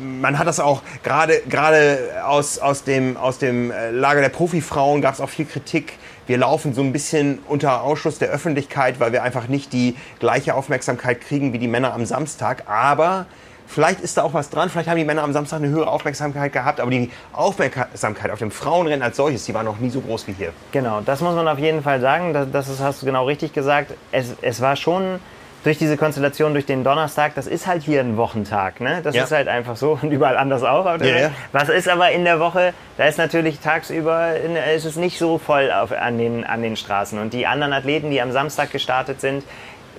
man 0.00 0.38
hat 0.38 0.46
das 0.46 0.60
auch 0.60 0.82
gerade 1.02 1.42
gerade 1.48 1.98
aus, 2.24 2.58
aus 2.58 2.84
dem, 2.84 3.16
aus 3.16 3.38
dem 3.38 3.70
äh, 3.70 3.90
Lager 3.90 4.20
der 4.20 4.28
Profifrauen 4.28 5.02
gab 5.02 5.14
es 5.14 5.20
auch 5.20 5.28
viel 5.28 5.46
Kritik. 5.46 5.94
Wir 6.26 6.38
laufen 6.38 6.72
so 6.72 6.82
ein 6.82 6.92
bisschen 6.92 7.40
unter 7.48 7.82
Ausschluss 7.82 8.18
der 8.18 8.30
Öffentlichkeit, 8.30 9.00
weil 9.00 9.12
wir 9.12 9.22
einfach 9.22 9.48
nicht 9.48 9.72
die 9.72 9.96
gleiche 10.20 10.54
Aufmerksamkeit 10.54 11.20
kriegen 11.20 11.52
wie 11.52 11.58
die 11.58 11.68
Männer 11.68 11.92
am 11.92 12.06
Samstag. 12.06 12.64
Aber 12.68 13.26
vielleicht 13.66 14.00
ist 14.00 14.16
da 14.16 14.22
auch 14.22 14.32
was 14.32 14.48
dran. 14.48 14.70
Vielleicht 14.70 14.88
haben 14.88 14.98
die 14.98 15.04
Männer 15.04 15.24
am 15.24 15.32
Samstag 15.32 15.58
eine 15.58 15.68
höhere 15.68 15.88
Aufmerksamkeit 15.88 16.52
gehabt. 16.52 16.78
Aber 16.78 16.90
die 16.92 17.10
Aufmerksamkeit 17.32 18.30
auf 18.30 18.38
dem 18.38 18.52
Frauenrennen 18.52 19.02
als 19.02 19.16
solches, 19.16 19.44
die 19.46 19.54
war 19.54 19.64
noch 19.64 19.78
nie 19.78 19.90
so 19.90 20.00
groß 20.00 20.28
wie 20.28 20.32
hier. 20.32 20.52
Genau, 20.70 21.00
das 21.00 21.20
muss 21.20 21.34
man 21.34 21.48
auf 21.48 21.58
jeden 21.58 21.82
Fall 21.82 22.00
sagen. 22.00 22.32
Das, 22.32 22.46
das 22.52 22.80
hast 22.80 23.02
du 23.02 23.06
genau 23.06 23.26
richtig 23.26 23.52
gesagt. 23.52 23.92
Es, 24.12 24.36
es 24.42 24.60
war 24.60 24.76
schon 24.76 25.18
durch 25.64 25.78
diese 25.78 25.96
Konstellation, 25.96 26.52
durch 26.54 26.66
den 26.66 26.82
Donnerstag, 26.84 27.34
das 27.34 27.46
ist 27.46 27.66
halt 27.66 27.82
hier 27.82 28.00
ein 28.00 28.16
Wochentag. 28.16 28.80
Ne? 28.80 29.00
Das 29.02 29.14
Ja. 29.14 29.24
ist 29.24 29.30
halt 29.32 29.48
einfach 29.48 29.76
so 29.76 29.98
und 30.00 30.10
überall 30.10 30.36
anders 30.36 30.62
auch. 30.64 30.84
Ja, 31.00 31.04
ja. 31.06 31.30
Was 31.52 31.68
ist 31.68 31.88
aber 31.88 32.10
in 32.10 32.24
der 32.24 32.40
Woche, 32.40 32.74
da 32.96 33.04
ist 33.04 33.18
natürlich 33.18 33.60
tagsüber, 33.60 34.34
ist 34.74 34.84
es 34.84 34.96
nicht 34.96 35.18
so 35.18 35.38
voll 35.38 35.70
auf, 35.70 35.92
an, 35.92 36.18
den, 36.18 36.44
an 36.44 36.62
den 36.62 36.76
Straßen. 36.76 37.18
Und 37.18 37.32
die 37.32 37.46
anderen 37.46 37.72
Athleten, 37.72 38.10
die 38.10 38.20
am 38.20 38.32
Samstag 38.32 38.70
gestartet 38.72 39.20
sind, 39.20 39.44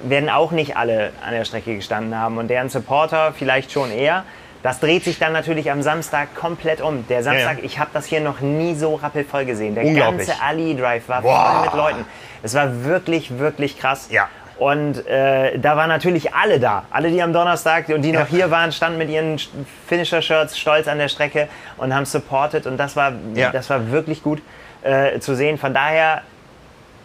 werden 0.03 0.29
auch 0.29 0.51
nicht 0.51 0.75
alle 0.75 1.11
an 1.25 1.33
der 1.33 1.45
Strecke 1.45 1.75
gestanden 1.75 2.17
haben 2.19 2.37
und 2.37 2.49
deren 2.49 2.67
Supporter 2.69 3.33
vielleicht 3.37 3.71
schon 3.71 3.89
eher. 3.91 4.25
Das 4.63 4.79
dreht 4.79 5.03
sich 5.03 5.19
dann 5.19 5.33
natürlich 5.33 5.71
am 5.71 5.81
Samstag 5.81 6.35
komplett 6.35 6.81
um. 6.81 7.05
Der 7.07 7.21
Samstag, 7.23 7.57
Ja. 7.59 7.63
ich 7.63 7.79
habe 7.79 7.89
das 7.93 8.05
hier 8.05 8.21
noch 8.21 8.39
nie 8.39 8.75
so 8.75 8.95
rappelvoll 8.95 9.45
gesehen. 9.45 9.75
Der 9.75 9.85
ganze 9.93 10.33
Ali-Drive 10.41 11.07
war 11.09 11.21
Boah. 11.21 11.53
voll 11.53 11.65
mit 11.65 11.73
Leuten. 11.73 12.05
Es 12.43 12.53
war 12.53 12.83
wirklich, 12.85 13.39
wirklich 13.39 13.77
krass. 13.77 14.07
Ja. 14.09 14.27
Und 14.57 15.05
äh, 15.07 15.57
da 15.57 15.75
waren 15.75 15.89
natürlich 15.89 16.33
alle 16.33 16.59
da. 16.59 16.85
Alle, 16.91 17.09
die 17.09 17.21
am 17.21 17.33
Donnerstag 17.33 17.89
und 17.89 18.01
die 18.03 18.11
noch 18.11 18.27
hier 18.27 18.51
waren, 18.51 18.71
standen 18.71 18.97
mit 18.99 19.09
ihren 19.09 19.39
Finisher-Shirts 19.87 20.57
stolz 20.57 20.87
an 20.87 20.99
der 20.99 21.07
Strecke 21.07 21.47
und 21.77 21.93
haben 21.93 22.05
supported. 22.05 22.67
Und 22.67 22.77
das 22.77 22.95
war, 22.95 23.13
Ja. 23.33 23.51
das 23.51 23.69
war 23.69 23.91
wirklich 23.91 24.21
gut 24.21 24.41
äh, 24.83 25.19
zu 25.19 25.35
sehen. 25.35 25.57
Von 25.57 25.73
daher 25.73 26.21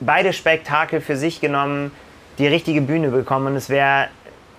beide 0.01 0.33
Spektakel 0.33 1.01
für 1.01 1.17
sich 1.17 1.41
genommen, 1.41 1.91
die 2.39 2.47
richtige 2.47 2.81
Bühne 2.83 3.09
bekommen. 3.09 3.49
Und 3.49 3.57
es 3.57 3.69
wäre 3.71 4.09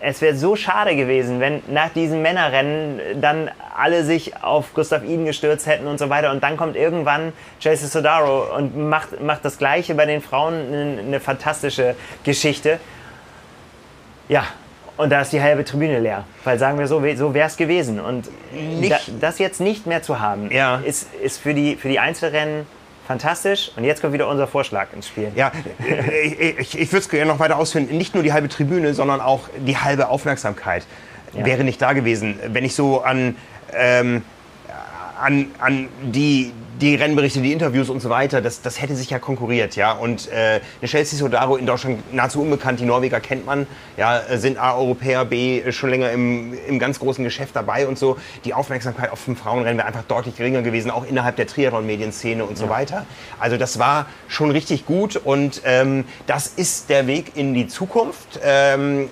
es 0.01 0.21
wäre 0.21 0.35
so 0.35 0.55
schade 0.55 0.95
gewesen, 0.95 1.39
wenn 1.39 1.61
nach 1.67 1.89
diesem 1.89 2.21
Männerrennen 2.21 2.99
dann 3.21 3.51
alle 3.77 4.03
sich 4.03 4.41
auf 4.43 4.73
Gustav 4.73 5.03
Iden 5.03 5.25
gestürzt 5.25 5.67
hätten 5.67 5.87
und 5.87 5.97
so 5.99 6.09
weiter. 6.09 6.31
Und 6.31 6.41
dann 6.43 6.55
kommt 6.57 6.75
irgendwann 6.75 7.33
Jason 7.59 7.87
Sodaro 7.89 8.55
und 8.55 8.77
macht, 8.77 9.19
macht 9.21 9.43
das 9.43 9.57
Gleiche 9.57 9.95
bei 9.95 10.05
den 10.05 10.21
Frauen. 10.21 10.53
Eine, 10.53 10.99
eine 11.01 11.19
fantastische 11.19 11.95
Geschichte. 12.23 12.79
Ja, 14.29 14.45
und 14.97 15.09
da 15.11 15.21
ist 15.21 15.31
die 15.33 15.41
halbe 15.41 15.63
Tribüne 15.63 15.99
leer. 15.99 16.23
Weil 16.43 16.59
sagen 16.59 16.77
wir 16.77 16.87
so, 16.87 17.01
so 17.15 17.33
wäre 17.33 17.47
es 17.47 17.57
gewesen. 17.57 17.99
Und 17.99 18.29
Nicht- 18.53 18.91
da, 18.91 18.97
das 19.19 19.39
jetzt 19.39 19.59
nicht 19.61 19.85
mehr 19.87 20.01
zu 20.01 20.19
haben, 20.19 20.51
Ja. 20.51 20.81
ist, 20.83 21.13
ist 21.15 21.39
für, 21.41 21.53
die, 21.53 21.75
für 21.75 21.87
die 21.89 21.99
Einzelrennen 21.99 22.65
fantastisch. 23.09 23.71
Und 23.75 23.85
jetzt 23.85 24.01
kommt 24.01 24.13
wieder 24.13 24.27
unser 24.27 24.45
Vorschlag 24.45 24.93
ins 24.93 25.07
Spiel. 25.07 25.31
Ja, 25.35 25.51
ich, 26.23 26.39
ich, 26.39 26.79
ich 26.79 26.91
würde 26.91 26.99
es 26.99 27.09
gerne 27.09 27.25
noch 27.25 27.39
weiter 27.39 27.57
ausführen. 27.57 27.87
Nicht 27.87 28.13
nur 28.13 28.21
die 28.21 28.31
halbe 28.33 28.49
Tribüne, 28.49 28.93
sondern 28.93 29.19
auch 29.19 29.49
die 29.57 29.77
halbe 29.77 30.09
Aufmerksamkeit 30.09 30.83
Ja. 31.33 31.43
wäre 31.43 31.63
nicht 31.63 31.81
da 31.81 31.93
gewesen. 31.93 32.39
Wenn 32.49 32.63
ich 32.63 32.75
so 32.75 33.01
an, 33.01 33.35
ähm, 33.73 34.21
an, 35.19 35.47
an 35.57 35.87
die, 36.03 36.53
die 36.81 36.95
Rennberichte, 36.95 37.41
die 37.41 37.51
Interviews 37.51 37.89
und 37.89 38.01
so 38.01 38.09
weiter, 38.09 38.41
das, 38.41 38.61
das 38.61 38.81
hätte 38.81 38.95
sich 38.95 39.09
ja 39.09 39.19
konkurriert. 39.19 39.75
Ja? 39.75 39.91
Und 39.91 40.29
äh, 40.31 40.61
eine 40.81 40.87
Chelsea 40.89 41.19
Sodaro 41.19 41.55
in 41.57 41.65
Deutschland 41.65 42.13
nahezu 42.13 42.41
unbekannt. 42.41 42.79
Die 42.79 42.85
Norweger 42.85 43.19
kennt 43.19 43.45
man, 43.45 43.67
ja, 43.97 44.21
sind 44.37 44.57
A, 44.57 44.75
Europäer, 44.75 45.25
B, 45.25 45.71
schon 45.71 45.89
länger 45.89 46.11
im, 46.11 46.53
im 46.67 46.79
ganz 46.79 46.99
großen 46.99 47.23
Geschäft 47.23 47.55
dabei 47.55 47.87
und 47.87 47.97
so. 47.97 48.17
Die 48.45 48.53
Aufmerksamkeit 48.53 49.11
auf 49.11 49.25
dem 49.25 49.35
Frauenrennen 49.35 49.77
wäre 49.77 49.87
einfach 49.87 50.03
deutlich 50.03 50.37
geringer 50.37 50.61
gewesen, 50.61 50.91
auch 50.91 51.05
innerhalb 51.05 51.35
der 51.35 51.47
Triathlon-Medienszene 51.47 52.45
und 52.45 52.57
so 52.57 52.69
weiter. 52.69 53.05
Also 53.39 53.57
das 53.57 53.79
war 53.79 54.05
schon 54.27 54.51
richtig 54.51 54.85
gut 54.85 55.15
und 55.17 55.61
ähm, 55.65 56.05
das 56.27 56.47
ist 56.47 56.89
der 56.89 57.07
Weg 57.07 57.35
in 57.35 57.53
die 57.53 57.67
Zukunft. 57.67 58.39
Ähm, 58.43 59.09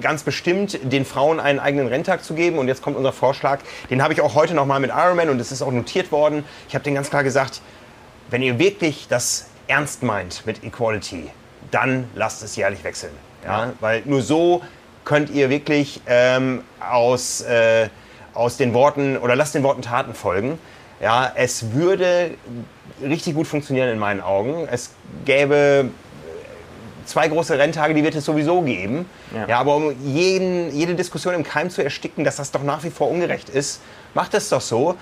ganz 0.00 0.22
bestimmt, 0.22 0.78
den 0.82 1.04
Frauen 1.04 1.40
einen 1.40 1.58
eigenen 1.58 1.88
Renntag 1.88 2.24
zu 2.24 2.34
geben. 2.34 2.58
Und 2.58 2.68
jetzt 2.68 2.82
kommt 2.82 2.96
unser 2.96 3.12
Vorschlag, 3.12 3.60
den 3.90 4.02
habe 4.02 4.12
ich 4.12 4.20
auch 4.20 4.34
heute 4.34 4.54
nochmal 4.54 4.80
mit 4.80 4.90
Ironman 4.90 5.28
und 5.28 5.40
es 5.40 5.52
ist 5.52 5.62
auch 5.62 5.72
notiert 5.72 6.12
worden. 6.12 6.44
Ich 6.68 6.74
habe 6.74 6.84
den 6.84 6.94
ganz 7.00 7.08
klar 7.08 7.24
gesagt, 7.24 7.62
wenn 8.28 8.42
ihr 8.42 8.58
wirklich 8.58 9.06
das 9.08 9.46
ernst 9.68 10.02
meint 10.02 10.44
mit 10.44 10.62
Equality, 10.62 11.30
dann 11.70 12.04
lasst 12.14 12.42
es 12.42 12.56
jährlich 12.56 12.84
wechseln. 12.84 13.14
Ja? 13.42 13.72
Weil 13.80 14.02
nur 14.04 14.20
so 14.20 14.60
könnt 15.06 15.30
ihr 15.30 15.48
wirklich 15.48 16.02
ähm, 16.06 16.62
aus, 16.78 17.40
äh, 17.40 17.88
aus 18.34 18.58
den 18.58 18.74
Worten 18.74 19.16
oder 19.16 19.34
lasst 19.34 19.54
den 19.54 19.62
Worten 19.62 19.80
Taten 19.80 20.12
folgen. 20.12 20.58
Ja, 21.00 21.32
es 21.34 21.72
würde 21.72 22.32
richtig 23.02 23.34
gut 23.34 23.46
funktionieren 23.46 23.88
in 23.88 23.98
meinen 23.98 24.20
Augen. 24.20 24.68
Es 24.70 24.90
gäbe 25.24 25.88
zwei 27.06 27.28
große 27.28 27.56
Renntage, 27.58 27.94
die 27.94 28.04
wird 28.04 28.14
es 28.14 28.26
sowieso 28.26 28.60
geben. 28.60 29.08
Ja. 29.34 29.46
Ja. 29.48 29.58
aber 29.58 29.76
um 29.76 29.94
jeden, 30.04 30.70
jede 30.76 30.94
Diskussion 30.94 31.32
im 31.32 31.44
Keim 31.44 31.70
zu 31.70 31.82
ersticken, 31.82 32.24
dass 32.24 32.36
das 32.36 32.50
doch 32.50 32.62
nach 32.62 32.84
wie 32.84 32.90
vor 32.90 33.10
ungerecht 33.10 33.48
ist, 33.48 33.80
macht 34.12 34.34
es 34.34 34.50
doch 34.50 34.60
so. 34.60 34.96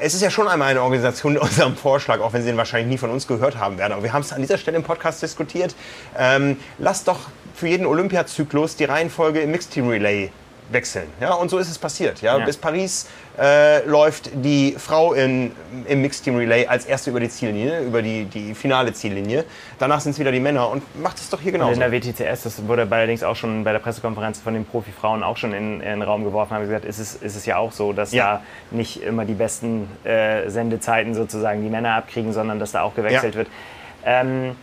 Es 0.00 0.14
ist 0.14 0.22
ja 0.22 0.30
schon 0.30 0.48
einmal 0.48 0.68
eine 0.68 0.82
Organisation 0.82 1.36
in 1.36 1.40
unserem 1.40 1.76
Vorschlag, 1.76 2.20
auch 2.20 2.32
wenn 2.32 2.42
Sie 2.42 2.48
den 2.48 2.56
wahrscheinlich 2.56 2.88
nie 2.88 2.98
von 2.98 3.10
uns 3.10 3.26
gehört 3.26 3.56
haben 3.56 3.78
werden. 3.78 3.92
Aber 3.92 4.02
wir 4.02 4.12
haben 4.12 4.22
es 4.22 4.32
an 4.32 4.42
dieser 4.42 4.58
Stelle 4.58 4.76
im 4.76 4.82
Podcast 4.82 5.22
diskutiert. 5.22 5.74
Ähm, 6.18 6.58
lasst 6.78 7.08
doch 7.08 7.20
für 7.54 7.68
jeden 7.68 7.86
Olympiazyklus 7.86 8.76
die 8.76 8.84
Reihenfolge 8.84 9.40
im 9.40 9.50
Mixed 9.50 9.72
Team 9.72 9.88
Relay 9.88 10.30
wechseln. 10.70 11.06
Ja, 11.20 11.34
und 11.34 11.48
so 11.50 11.58
ist 11.58 11.70
es 11.70 11.78
passiert. 11.78 12.20
Ja. 12.22 12.38
Ja. 12.38 12.44
Bis 12.44 12.56
Paris 12.56 13.06
äh, 13.38 13.84
läuft 13.86 14.30
die 14.34 14.74
Frau 14.78 15.12
in, 15.12 15.52
im 15.86 16.02
Mixed 16.02 16.24
Team 16.24 16.36
Relay 16.36 16.66
als 16.66 16.86
erste 16.86 17.10
über 17.10 17.20
die 17.20 17.28
Ziellinie, 17.28 17.80
über 17.82 18.02
die, 18.02 18.24
die 18.24 18.54
finale 18.54 18.92
Ziellinie. 18.92 19.44
Danach 19.78 20.00
sind 20.00 20.12
es 20.12 20.18
wieder 20.18 20.32
die 20.32 20.40
Männer 20.40 20.68
und 20.70 20.82
macht 21.00 21.18
es 21.18 21.28
doch 21.30 21.40
hier 21.40 21.52
Und 21.52 21.60
genauso. 21.60 21.80
in 21.80 21.80
der 21.80 21.92
WTCS, 21.92 22.42
das 22.44 22.66
wurde 22.66 22.86
allerdings 22.90 23.22
auch 23.22 23.36
schon 23.36 23.62
bei 23.64 23.72
der 23.72 23.78
Pressekonferenz 23.78 24.40
von 24.40 24.54
den 24.54 24.64
Profifrauen 24.64 25.22
auch 25.22 25.36
schon 25.36 25.52
in, 25.52 25.80
in 25.80 26.00
den 26.00 26.02
Raum 26.02 26.24
geworfen, 26.24 26.54
haben 26.54 26.62
gesagt, 26.62 26.84
ist 26.84 26.98
es, 26.98 27.14
ist 27.14 27.36
es 27.36 27.46
ja 27.46 27.58
auch 27.58 27.72
so, 27.72 27.92
dass 27.92 28.12
Ja. 28.12 28.36
da 28.70 28.76
nicht 28.76 29.02
immer 29.02 29.24
die 29.24 29.34
besten 29.34 29.88
äh, 30.04 30.48
Sendezeiten 30.50 31.14
sozusagen 31.14 31.62
die 31.62 31.70
Männer 31.70 31.94
abkriegen, 31.94 32.32
sondern 32.32 32.58
dass 32.58 32.72
da 32.72 32.82
auch 32.82 32.94
gewechselt 32.94 33.34
Ja. 33.34 33.38
wird. 33.38 33.48
Ähm, 34.04 34.56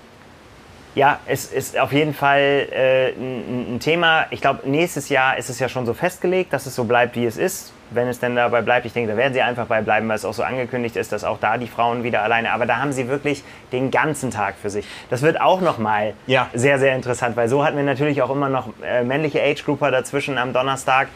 ja, 0.96 1.20
es 1.26 1.46
ist 1.52 1.78
auf 1.80 1.92
jeden 1.92 2.14
Fall 2.14 2.40
äh, 2.72 3.10
ein, 3.14 3.76
ein 3.76 3.80
Thema. 3.80 4.26
Ich 4.30 4.42
glaube, 4.42 4.70
nächstes 4.70 5.10
Jahr 5.10 5.38
ist 5.38 5.50
es 5.50 5.60
ja 5.60 5.68
schon 5.70 5.86
so 5.86 5.94
festgelegt, 5.94 6.54
dass 6.54 6.66
es 6.68 6.76
so 6.76 6.84
bleibt, 6.84 7.16
wie 7.16 7.26
es 7.26 7.38
ist. 7.38 7.74
Wenn 7.90 8.08
es 8.08 8.20
denn 8.20 8.36
dabei 8.36 8.62
bleibt, 8.62 8.86
ich 8.88 8.94
denke, 8.94 9.12
da 9.12 9.18
werden 9.18 9.34
sie 9.34 9.42
einfach 9.42 9.68
bei 9.68 9.82
bleiben, 9.82 10.08
weil 10.10 10.16
es 10.16 10.26
auch 10.26 10.34
so 10.34 10.42
angekündigt 10.44 10.96
ist, 10.96 11.12
dass 11.12 11.24
auch 11.24 11.38
da 11.40 11.58
die 11.58 11.68
Frauen 11.68 12.04
wieder 12.04 12.24
alleine. 12.24 12.52
Aber 12.52 12.66
da 12.66 12.78
haben 12.78 12.92
sie 12.92 13.08
wirklich 13.08 13.44
den 13.72 13.92
ganzen 13.92 14.32
Tag 14.32 14.56
für 14.60 14.70
sich. 14.72 14.86
Das 15.12 15.22
wird 15.22 15.40
auch 15.40 15.62
nochmal 15.62 16.14
Ja. 16.26 16.48
sehr, 16.54 16.80
sehr 16.80 16.96
interessant, 16.96 17.36
weil 17.38 17.50
so 17.50 17.64
hatten 17.64 17.78
wir 17.78 17.84
natürlich 17.84 18.22
auch 18.24 18.32
immer 18.32 18.50
noch 18.50 18.70
äh, 18.84 19.04
männliche 19.04 19.42
Age-Grouper 19.44 19.92
dazwischen 19.92 20.38
am 20.40 20.54
Donnerstag. 20.54 21.08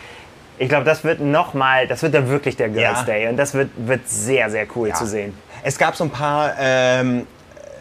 Ich 0.59 0.69
glaube, 0.69 0.85
das 0.85 1.03
wird 1.03 1.19
nochmal, 1.19 1.87
das 1.87 2.01
wird 2.03 2.13
dann 2.15 2.29
wirklich 2.29 2.57
der 2.57 2.69
Girls 2.69 2.99
Ja. 2.99 3.03
Day 3.05 3.27
und 3.27 3.37
das 3.37 3.53
wird, 3.53 3.69
wird 3.77 4.07
sehr, 4.07 4.49
sehr 4.49 4.65
cool 4.75 4.91
zu 4.93 5.05
sehen. 5.05 5.35
Es 5.63 5.77
gab 5.77 5.95
so 5.95 6.03
ein 6.03 6.09
paar 6.11 6.53
ähm, 6.59 7.25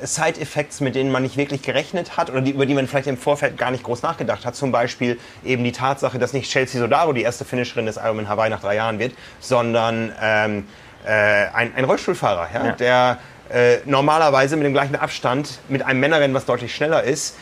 Side-Effects, 0.03 0.81
mit 0.81 0.95
denen 0.95 1.11
man 1.11 1.23
nicht 1.23 1.37
wirklich 1.37 1.63
gerechnet 1.63 2.17
hat 2.17 2.31
oder 2.31 2.41
die, 2.41 2.51
über 2.53 2.67
die 2.67 2.75
man 2.75 2.87
vielleicht 2.87 3.07
im 3.09 3.17
Vorfeld 3.19 3.57
gar 3.59 3.71
nicht 3.71 3.83
groß 3.85 4.03
nachgedacht 4.03 4.45
hat. 4.45 4.55
Zum 4.57 4.73
Beispiel 4.73 5.19
eben 5.45 5.65
die 5.65 5.73
Tatsache, 5.73 6.19
dass 6.19 6.33
nicht 6.33 6.51
Chelsea 6.51 6.81
Sodaro 6.81 7.13
die 7.13 7.23
erste 7.23 7.45
Finisherin 7.45 7.87
des 7.87 7.97
Ironman 7.97 8.29
Hawaii 8.29 8.51
nach 8.51 8.61
drei 8.61 8.77
Jahren 8.77 8.99
wird, 8.99 9.13
sondern 9.41 10.13
ähm, 10.21 10.67
äh, 11.07 11.11
ein, 11.53 11.73
ein 11.77 11.85
Rollstuhlfahrer, 11.85 12.49
ja, 12.53 12.65
Ja. 12.67 12.73
der 12.73 13.19
äh, 13.49 13.79
normalerweise 13.85 14.57
mit 14.57 14.67
dem 14.67 14.73
gleichen 14.73 14.97
Abstand 14.97 15.61
mit 15.69 15.83
einem 15.83 16.01
Männerrennen, 16.01 16.35
was 16.35 16.47
deutlich 16.47 16.75
schneller 16.75 17.05
ist, 17.05 17.37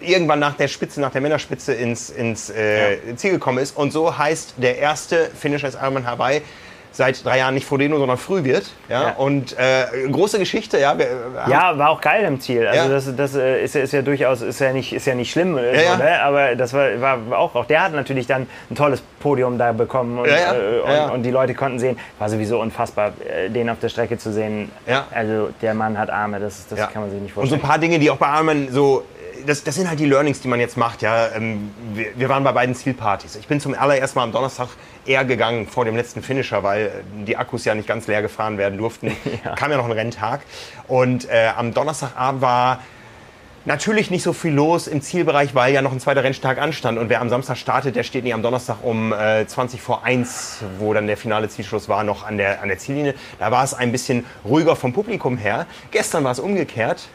irgendwann 0.00 0.38
nach 0.38 0.54
der 0.56 0.68
Spitze, 0.68 1.00
nach 1.00 1.10
der 1.10 1.20
Männerspitze 1.20 1.72
ins, 1.74 2.10
ins 2.10 2.50
äh, 2.50 2.98
Ziel 3.16 3.32
gekommen 3.32 3.58
ist. 3.58 3.76
Und 3.76 3.92
so 3.92 4.16
heißt 4.16 4.54
der 4.58 4.78
erste 4.78 5.30
Finisher 5.30 5.66
des 5.66 5.74
Ironman 5.80 6.06
Hawaii 6.06 6.42
seit 6.98 7.24
drei 7.24 7.38
Jahren 7.38 7.54
nicht 7.54 7.64
Frodeno, 7.64 7.96
sondern 7.96 8.18
früh 8.18 8.42
wird. 8.42 8.72
Ja? 8.88 9.02
Ja. 9.02 9.10
Und 9.12 9.56
äh, 9.56 10.08
große 10.10 10.36
Geschichte, 10.40 10.78
ja. 10.80 10.98
Wir, 10.98 11.06
haben- 11.36 11.50
Ja, 11.50 11.78
war 11.78 11.90
auch 11.90 12.00
geil 12.00 12.24
im 12.24 12.40
Ziel. 12.40 12.66
Also 12.66 12.82
Ja. 12.82 12.88
das, 12.88 13.14
das 13.16 13.34
äh, 13.36 13.62
ist, 13.62 13.76
ja- 13.76 13.82
ist 13.82 13.92
ja 13.92 14.02
durchaus 14.02 14.42
ist 14.42 14.58
ja 14.58 14.72
nicht, 14.72 14.92
ist 14.92 15.06
ja 15.06 15.14
nicht 15.14 15.30
schlimm, 15.30 15.56
äh, 15.56 15.84
Ja. 15.84 15.96
Ne? 15.96 16.20
aber 16.20 16.56
das 16.56 16.72
war, 16.74 17.00
war 17.00 17.18
auch, 17.38 17.54
auch 17.54 17.66
der 17.66 17.84
hat 17.84 17.92
natürlich 17.92 18.26
dann 18.26 18.48
ein 18.68 18.74
tolles 18.74 19.00
Podium 19.20 19.58
da 19.58 19.70
bekommen 19.70 20.18
und, 20.18 20.26
äh, 20.26 21.04
und, 21.06 21.12
und 21.12 21.22
die 21.22 21.30
Leute 21.30 21.54
konnten 21.54 21.78
sehen, 21.78 21.96
war 22.18 22.28
sowieso 22.28 22.60
unfassbar, 22.60 23.12
äh, 23.28 23.48
den 23.48 23.70
auf 23.70 23.78
der 23.78 23.90
Strecke 23.90 24.18
zu 24.18 24.32
sehen. 24.32 24.70
Also 25.12 25.50
der 25.62 25.74
Mann 25.74 25.96
hat 25.96 26.10
Arme, 26.10 26.40
das, 26.40 26.66
das 26.68 26.80
kann 26.92 27.02
man 27.02 27.10
sich 27.12 27.20
nicht 27.20 27.36
Und 27.36 27.46
so 27.46 27.50
vorstellen. 27.50 27.60
ein 27.62 27.68
paar 27.68 27.78
Dinge, 27.78 28.00
die 28.00 28.10
auch 28.10 28.16
bei 28.16 28.26
Ironman 28.34 28.68
so, 28.72 29.04
das, 29.46 29.64
das 29.64 29.74
sind 29.74 29.88
halt 29.88 30.00
die 30.00 30.06
Learnings, 30.06 30.40
die 30.40 30.48
man 30.48 30.60
jetzt 30.60 30.76
macht. 30.76 31.02
Ja, 31.02 31.28
ähm, 31.34 31.70
wir, 31.94 32.06
wir 32.16 32.28
waren 32.28 32.44
bei 32.44 32.52
beiden 32.52 32.74
Zielpartys. 32.74 33.36
Ich 33.36 33.46
bin 33.46 33.60
zum 33.60 33.74
allerersten 33.74 34.18
Mal 34.18 34.24
am 34.24 34.32
Donnerstag 34.32 34.68
eher 35.06 35.24
gegangen 35.24 35.66
vor 35.66 35.84
dem 35.84 35.96
letzten 35.96 36.22
Finisher, 36.22 36.62
weil 36.62 36.86
äh, 36.86 36.90
die 37.26 37.36
Akkus 37.36 37.64
ja 37.64 37.74
nicht 37.74 37.88
ganz 37.88 38.06
leer 38.06 38.22
gefahren 38.22 38.58
werden 38.58 38.78
durften. 38.78 39.16
Kam 39.56 39.70
ja 39.70 39.76
noch 39.76 39.86
ein 39.86 39.92
Renntag. 39.92 40.42
Und 40.86 41.28
äh, 41.28 41.50
am 41.56 41.74
Donnerstagabend 41.74 42.42
war 42.42 42.80
Natürlich 43.68 44.10
nicht 44.10 44.22
so 44.22 44.32
viel 44.32 44.52
los 44.52 44.86
im 44.86 45.02
Zielbereich, 45.02 45.54
weil 45.54 45.74
ja 45.74 45.82
noch 45.82 45.92
ein 45.92 46.00
zweiter 46.00 46.24
Renntag 46.24 46.56
anstand. 46.56 46.96
Und 46.96 47.10
wer 47.10 47.20
am 47.20 47.28
Samstag 47.28 47.58
startet, 47.58 47.96
der 47.96 48.02
steht 48.02 48.24
nicht 48.24 48.32
am 48.32 48.40
Donnerstag 48.40 48.78
um 48.82 49.12
äh, 49.12 49.46
20 49.46 49.82
vor 49.82 50.04
1, 50.04 50.60
wo 50.78 50.94
dann 50.94 51.06
der 51.06 51.18
finale 51.18 51.50
Zielschluss 51.50 51.86
war, 51.86 52.02
noch 52.02 52.26
an 52.26 52.38
der, 52.38 52.62
an 52.62 52.68
der 52.68 52.78
Ziellinie. 52.78 53.14
Da 53.38 53.50
war 53.50 53.62
es 53.62 53.74
ein 53.74 53.92
bisschen 53.92 54.24
ruhiger 54.42 54.74
vom 54.74 54.94
Publikum 54.94 55.36
her. 55.36 55.66
Gestern 55.90 56.24
war 56.24 56.32
es 56.32 56.40
umgekehrt. 56.40 57.08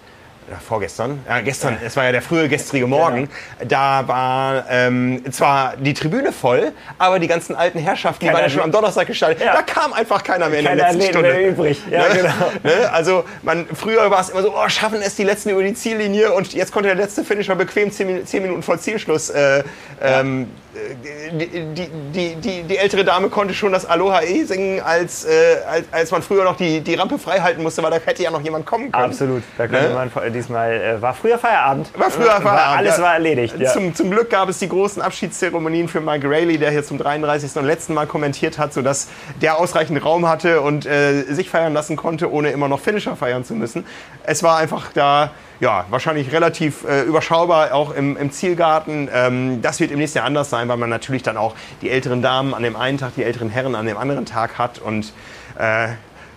Ja, 0.52 0.58
vorgestern, 0.60 1.20
ja, 1.28 1.40
gestern, 1.40 1.78
es 1.86 1.96
war 1.96 2.04
ja 2.04 2.12
der 2.12 2.22
frühe 2.22 2.50
gestrige 2.50 2.86
Morgen, 2.86 3.30
da 3.66 4.08
war 4.08 4.66
ähm, 4.70 5.24
zwar 5.32 5.76
die 5.78 5.94
Tribüne 5.94 6.32
voll, 6.34 6.74
aber 6.98 7.18
die 7.20 7.28
ganzen 7.28 7.56
alten 7.56 7.80
Herrschaften, 7.80 8.20
die 8.20 8.26
Keiner 8.28 8.40
waren 8.40 8.44
ja 8.46 8.50
schon 8.50 8.62
am 8.62 8.72
Donnerstag 8.72 9.08
gestartet, 9.08 9.42
Ja. 9.42 9.54
da 9.54 9.62
kam 9.62 9.94
einfach 9.94 10.22
keiner 10.24 10.50
mehr 10.50 10.60
in 10.60 10.66
Keine 10.66 10.82
der 10.82 10.94
letzten 10.94 11.10
Stunde. 11.12 11.30
mehr 11.32 11.50
übrig. 11.50 11.82
Ja, 11.90 12.10
Ne? 12.10 12.16
genau. 12.16 12.32
Ne? 12.64 12.92
Also 12.92 13.24
man, 13.42 13.66
früher 13.74 14.12
war 14.12 14.20
es 14.20 14.30
immer 14.30 14.42
so, 14.42 14.54
oh, 14.54 14.68
schaffen 14.70 15.02
es 15.02 15.16
die 15.16 15.24
Letzten 15.24 15.50
über 15.50 15.64
die 15.64 15.74
Ziellinie 15.74 16.34
und 16.34 16.54
jetzt 16.54 16.72
konnte 16.74 16.88
der 16.90 16.98
letzte 16.98 17.24
Finisher 17.24 17.56
bequem 17.56 17.90
10, 17.92 18.06
Min- 18.08 18.26
10 18.26 18.44
Minuten 18.44 18.64
vor 18.64 18.78
Zielschluss. 18.80 19.30
Äh, 19.30 19.64
ähm, 20.02 20.50
die, 20.74 21.48
die, 21.74 21.90
die, 22.14 22.36
die, 22.36 22.64
die 22.64 22.78
ältere 22.78 23.04
Dame 23.04 23.30
konnte 23.30 23.54
schon 23.54 23.72
das 23.72 23.86
Aloha 23.86 24.22
E 24.24 24.44
singen, 24.44 24.82
als, 24.82 25.26
äh, 25.26 25.58
als, 25.70 25.86
als 25.92 26.12
man 26.12 26.22
früher 26.22 26.44
noch 26.44 26.58
die, 26.58 26.82
die 26.82 26.96
Rampe 26.96 27.20
frei 27.20 27.40
halten 27.40 27.62
musste, 27.62 27.84
weil 27.84 27.92
da 27.92 27.98
hätte 27.98 28.24
ja 28.24 28.32
noch 28.32 28.42
jemand 28.42 28.66
kommen 28.66 28.92
können. 28.92 29.04
Absolut. 29.06 29.44
Da 29.58 29.68
könnte 29.68 29.84
Ne? 29.90 29.94
man, 29.94 30.34
diesmal 30.34 30.72
äh, 30.74 31.02
war 31.02 31.14
früher 31.14 31.38
Feierabend. 31.38 31.90
War 31.98 32.10
früher 32.10 32.26
Feierabend. 32.26 32.46
War, 32.46 32.78
alles 32.78 32.98
ja. 32.98 33.04
war 33.04 33.14
erledigt. 33.14 33.56
Ja. 33.58 33.72
Zum, 33.72 33.94
zum 33.94 34.10
Glück 34.10 34.30
gab 34.30 34.50
es 34.50 34.60
die 34.60 34.70
großen 34.70 35.02
Abschiedszeremonien 35.02 35.88
für 35.88 36.02
Mike 36.02 36.30
Rayleigh, 36.30 36.58
der 36.58 36.72
hier 36.72 36.84
zum 36.84 36.98
33. 36.98 37.56
und 37.58 37.66
letzten 37.66 37.94
Mal 37.94 38.08
kommentiert 38.08 38.58
hat, 38.58 38.74
sodass 38.74 39.08
der 39.42 39.60
ausreichend 39.60 40.04
Raum 40.04 40.28
hatte 40.28 40.62
und 40.62 40.86
äh, 40.86 41.24
sich 41.24 41.50
feiern 41.50 41.74
lassen 41.74 41.96
konnte, 41.96 42.32
ohne 42.32 42.52
immer 42.52 42.68
noch 42.68 42.80
Finisher 42.80 43.16
feiern 43.16 43.44
zu 43.44 43.54
müssen. 43.54 43.86
Es 44.24 44.44
war 44.44 44.58
einfach 44.58 44.92
da, 44.94 45.32
ja, 45.64 45.86
wahrscheinlich 45.90 46.34
relativ 46.34 46.84
äh, 46.84 47.04
überschaubar, 47.04 47.74
auch 47.74 47.96
im, 47.96 48.18
im 48.18 48.32
Zielgarten. 48.32 49.10
Ähm, 49.14 49.62
das 49.62 49.80
wird 49.80 49.92
im 49.92 49.98
nächsten 50.00 50.18
Jahr 50.18 50.28
anders 50.28 50.50
sein, 50.50 50.68
weil 50.68 50.76
man 50.76 50.90
natürlich 50.90 51.24
dann 51.24 51.38
auch 51.38 51.56
die 51.82 51.90
älteren 51.90 52.22
Damen 52.22 52.54
an 52.54 52.64
dem 52.64 52.76
einen 52.76 52.98
Tag, 52.98 53.16
die 53.16 53.24
älteren 53.24 53.50
Herren 53.50 53.74
an 53.74 53.86
dem 53.86 53.98
anderen 53.98 54.26
Tag 54.26 54.58
hat 54.58 54.80
und 54.80 55.14
äh, 55.58 55.88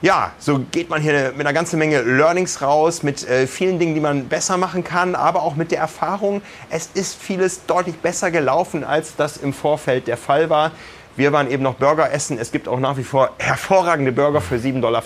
ja, 0.01 0.31
so 0.39 0.61
geht 0.71 0.91
man 0.91 1.03
hier 1.03 1.33
mit 1.33 1.41
einer 1.41 1.55
ganzen 1.55 1.81
Menge 1.81 2.03
Learnings 2.03 2.63
raus, 2.63 3.03
mit 3.03 3.29
äh, 3.29 3.49
vielen 3.49 3.81
Dingen, 3.81 3.95
die 3.95 4.01
man 4.01 4.29
besser 4.29 4.59
machen 4.59 4.85
kann, 4.85 5.17
aber 5.17 5.43
auch 5.43 5.57
mit 5.57 5.73
der 5.73 5.81
Erfahrung, 5.81 6.41
es 6.71 6.91
ist 6.95 7.21
vieles 7.21 7.67
deutlich 7.67 7.97
besser 7.97 8.31
gelaufen, 8.31 8.85
als 8.85 9.17
das 9.17 9.39
im 9.39 9.53
Vorfeld 9.53 10.07
der 10.07 10.19
Fall 10.19 10.51
war. 10.51 10.71
Wir 11.17 11.33
waren 11.33 11.51
eben 11.51 11.65
noch 11.65 11.75
Burger 11.75 12.13
essen. 12.13 12.39
Es 12.39 12.53
gibt 12.53 12.69
auch 12.69 12.79
nach 12.79 12.97
wie 12.97 13.03
vor 13.03 13.31
hervorragende 13.39 14.13
Burger 14.13 14.41
für 14.41 14.57
7,50 14.57 14.81
Dollar. 14.81 15.03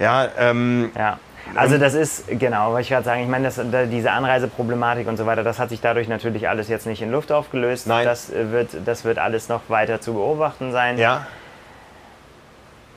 Ja, 0.00 0.28
ähm, 0.36 0.90
Ja. 0.94 1.18
Also 1.54 1.78
das 1.78 1.94
ist, 1.94 2.24
genau, 2.28 2.72
was 2.72 2.82
ich 2.82 2.88
gerade 2.88 3.04
sagen, 3.04 3.22
ich 3.22 3.28
meine, 3.28 3.44
das, 3.44 3.56
da- 3.70 3.86
diese 3.86 4.10
Anreiseproblematik 4.10 5.06
und 5.06 5.16
so 5.16 5.26
weiter, 5.26 5.42
das 5.44 5.58
hat 5.58 5.68
sich 5.70 5.80
dadurch 5.80 6.08
natürlich 6.08 6.48
alles 6.48 6.68
jetzt 6.68 6.86
nicht 6.86 7.00
in 7.02 7.10
Luft 7.10 7.30
aufgelöst. 7.32 7.86
Nein. 7.86 8.04
Das 8.04 8.30
äh, 8.30 8.50
wird, 8.50 8.70
das 8.84 9.04
wird 9.04 9.18
alles 9.18 9.48
noch 9.48 9.62
weiter 9.68 10.00
zu 10.00 10.14
beobachten 10.14 10.72
sein. 10.72 10.98
ja, 10.98 11.26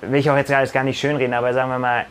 Will 0.02 0.20
ich 0.20 0.30
auch 0.30 0.38
jetzt 0.38 0.52
alles 0.52 0.72
gar 0.72 0.84
nicht 0.84 1.00
schönreden, 1.00 1.34
aber 1.34 1.54
sagen 1.54 1.70
wir 1.70 1.80
mal, 1.80 2.06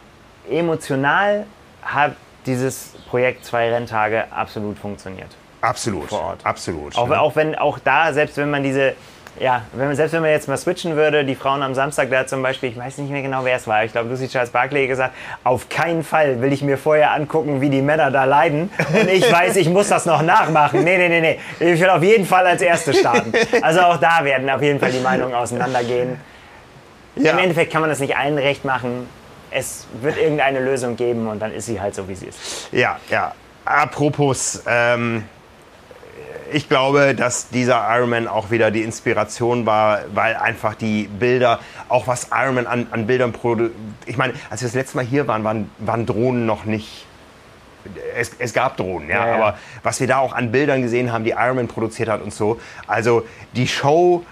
emotional 0.51 1.47
hat 1.83 2.15
dieses 2.47 2.95
Projekt 3.09 3.45
zwei 3.45 3.71
Renntage 3.73 4.25
absolut 4.31 4.79
funktioniert. 4.79 5.29
absolut. 5.63 6.09
Vor 6.11 6.21
Ort. 6.23 6.41
Absolut. 6.45 6.97
Auch, 6.97 7.09
ne? 7.09 7.21
auch 7.21 7.35
wenn 7.37 7.55
auch 7.57 7.79
da, 7.79 8.13
selbst 8.13 8.37
wenn 8.37 8.51
man 8.51 8.63
diese, 8.63 8.95
ja, 9.41 9.63
wenn 9.73 9.87
man, 9.87 9.97
selbst 9.97 10.13
wenn 10.13 10.23
man 10.23 10.31
jetzt 10.31 10.49
mal 10.49 10.57
switchen 10.57 10.97
würde, 10.97 11.25
die 11.25 11.35
Frauen 11.35 11.63
am 11.63 11.75
Samstag 11.75 12.11
da 12.11 12.27
zum 12.27 12.43
Beispiel, 12.43 12.71
ich 12.71 12.77
weiß 12.77 12.99
nicht 12.99 13.11
mehr 13.11 13.23
genau, 13.23 13.45
wer 13.45 13.57
es 13.57 13.67
war, 13.67 13.85
ich 13.85 13.93
glaube, 13.93 14.09
Lucy 14.09 14.29
Charles 14.29 14.51
Barkley 14.51 14.87
gesagt, 14.87 15.15
auf 15.45 15.69
keinen 15.69 16.03
Fall 16.03 16.41
will 16.41 16.53
ich 16.53 16.63
mir 16.63 16.79
vorher 16.79 17.13
angucken, 17.13 17.61
wie 17.61 17.71
die 17.71 17.83
Männer 17.83 18.11
da 18.11 18.25
leiden 18.25 18.71
und 18.93 19.09
ich 19.09 19.31
weiß, 19.33 19.57
ich 19.57 19.69
muss 19.69 19.89
das 19.89 20.07
noch 20.07 20.23
nachmachen. 20.23 20.85
Nee, 20.85 20.99
nee, 20.99 21.09
nee, 21.09 21.21
nee, 21.59 21.73
ich 21.73 21.81
will 21.81 21.89
auf 21.91 22.03
jeden 22.03 22.27
Fall 22.27 22.47
als 22.47 22.63
Erste 22.63 22.93
starten. 22.95 23.33
Also 23.63 23.81
auch 23.81 23.99
da 23.99 24.25
werden 24.25 24.49
auf 24.51 24.63
jeden 24.63 24.81
Fall 24.81 24.93
die 24.93 25.01
Meinungen 25.01 25.35
auseinandergehen. 25.35 26.21
ja. 27.17 27.33
Im 27.33 27.39
Endeffekt 27.39 27.73
kann 27.73 27.81
man 27.81 27.91
das 27.91 28.01
nicht 28.01 28.17
allen 28.17 28.39
recht 28.39 28.65
machen. 28.65 29.09
Es 29.51 29.87
wird 30.03 30.19
irgendeine 30.19 30.61
Lösung 30.61 30.97
geben 30.97 31.27
und 31.29 31.41
dann 31.41 31.53
ist 31.53 31.67
sie 31.67 31.81
halt 31.81 31.95
so, 31.95 32.09
wie 32.09 32.15
sie 32.15 32.27
ist. 32.27 32.69
Ja, 32.73 32.99
ja. 33.11 33.33
Apropos, 33.65 34.63
ähm, 34.67 35.25
ich 36.53 36.69
glaube, 36.69 37.15
dass 37.15 37.49
dieser 37.49 37.87
Ironman 37.91 38.29
auch 38.29 38.51
wieder 38.51 38.71
die 38.71 38.83
Inspiration 38.83 39.67
war, 39.67 40.01
weil 40.15 40.37
einfach 40.37 40.75
die 40.75 41.05
Bilder, 41.05 41.61
auch 41.89 42.07
was 42.07 42.29
Ironman 42.33 42.67
an, 42.67 42.87
an 42.91 43.07
Bildern 43.07 43.33
produziert. 43.33 43.75
Ich 44.07 44.17
meine, 44.17 44.35
als 44.51 44.61
wir 44.63 44.69
das 44.69 44.75
letzte 44.75 44.97
Mal 44.97 45.05
hier 45.05 45.27
waren, 45.29 45.45
waren, 45.45 45.71
waren 45.79 46.07
Drohnen 46.07 46.47
noch 46.47 46.65
nicht. 46.65 47.07
Es, 48.15 48.33
es 48.39 48.53
gab 48.53 48.77
Drohnen, 48.77 49.09
ja, 49.09 49.17
Ja, 49.17 49.27
ja. 49.27 49.35
aber 49.35 49.59
was 49.83 50.01
wir 50.01 50.07
da 50.07 50.19
auch 50.19 50.33
an 50.33 50.53
Bildern 50.53 50.83
gesehen 50.83 51.13
haben, 51.13 51.25
die 51.25 51.31
Ironman 51.31 51.69
produziert 51.69 52.09
hat 52.09 52.23
und 52.23 52.35
so. 52.35 52.61
Also 52.87 53.27
die 53.55 53.69
Show 53.69 54.25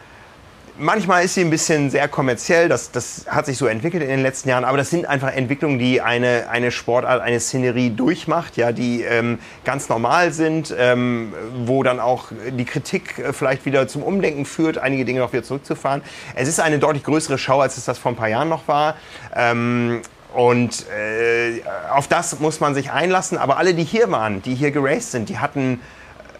manchmal 0.78 1.24
ist 1.24 1.34
sie 1.34 1.40
ein 1.42 1.50
bisschen 1.50 1.90
sehr 1.90 2.08
kommerziell, 2.08 2.68
das, 2.68 2.90
das 2.90 3.26
hat 3.28 3.46
sich 3.46 3.58
so 3.58 3.66
entwickelt 3.66 4.02
in 4.02 4.08
den 4.08 4.22
letzten 4.22 4.48
Jahren, 4.48 4.64
aber 4.64 4.76
das 4.76 4.90
sind 4.90 5.06
einfach 5.06 5.32
Entwicklungen, 5.32 5.78
die 5.78 6.00
eine, 6.00 6.48
eine 6.50 6.70
Sportart, 6.70 7.20
eine 7.20 7.40
Szenerie 7.40 7.90
durchmacht, 7.90 8.56
ja, 8.56 8.72
die 8.72 9.02
ähm, 9.02 9.38
ganz 9.64 9.88
normal 9.88 10.32
sind, 10.32 10.74
ähm, 10.78 11.32
wo 11.64 11.82
dann 11.82 12.00
auch 12.00 12.28
die 12.50 12.64
Kritik 12.64 13.18
äh, 13.18 13.32
vielleicht 13.32 13.64
wieder 13.64 13.88
zum 13.88 14.02
Umdenken 14.02 14.44
führt, 14.44 14.78
einige 14.78 15.04
Dinge 15.04 15.20
noch 15.20 15.32
wieder 15.32 15.42
zurückzufahren. 15.42 16.02
Es 16.34 16.48
ist 16.48 16.60
eine 16.60 16.78
deutlich 16.78 17.04
größere 17.04 17.38
Show, 17.38 17.60
als 17.60 17.76
es 17.76 17.84
das 17.84 17.98
vor 17.98 18.12
ein 18.12 18.16
paar 18.16 18.28
Jahren 18.28 18.48
noch 18.48 18.68
war. 18.68 18.96
Ähm, 19.34 20.02
und 20.34 20.84
äh, 20.90 21.62
auf 21.90 22.08
das 22.08 22.40
muss 22.40 22.60
man 22.60 22.74
sich 22.74 22.90
einlassen. 22.90 23.38
Aber 23.38 23.56
alle, 23.56 23.72
die 23.72 23.84
hier 23.84 24.10
waren, 24.10 24.42
die 24.42 24.54
hier 24.54 24.70
geraced 24.70 25.12
sind, 25.12 25.30
die 25.30 25.38
hatten 25.38 25.80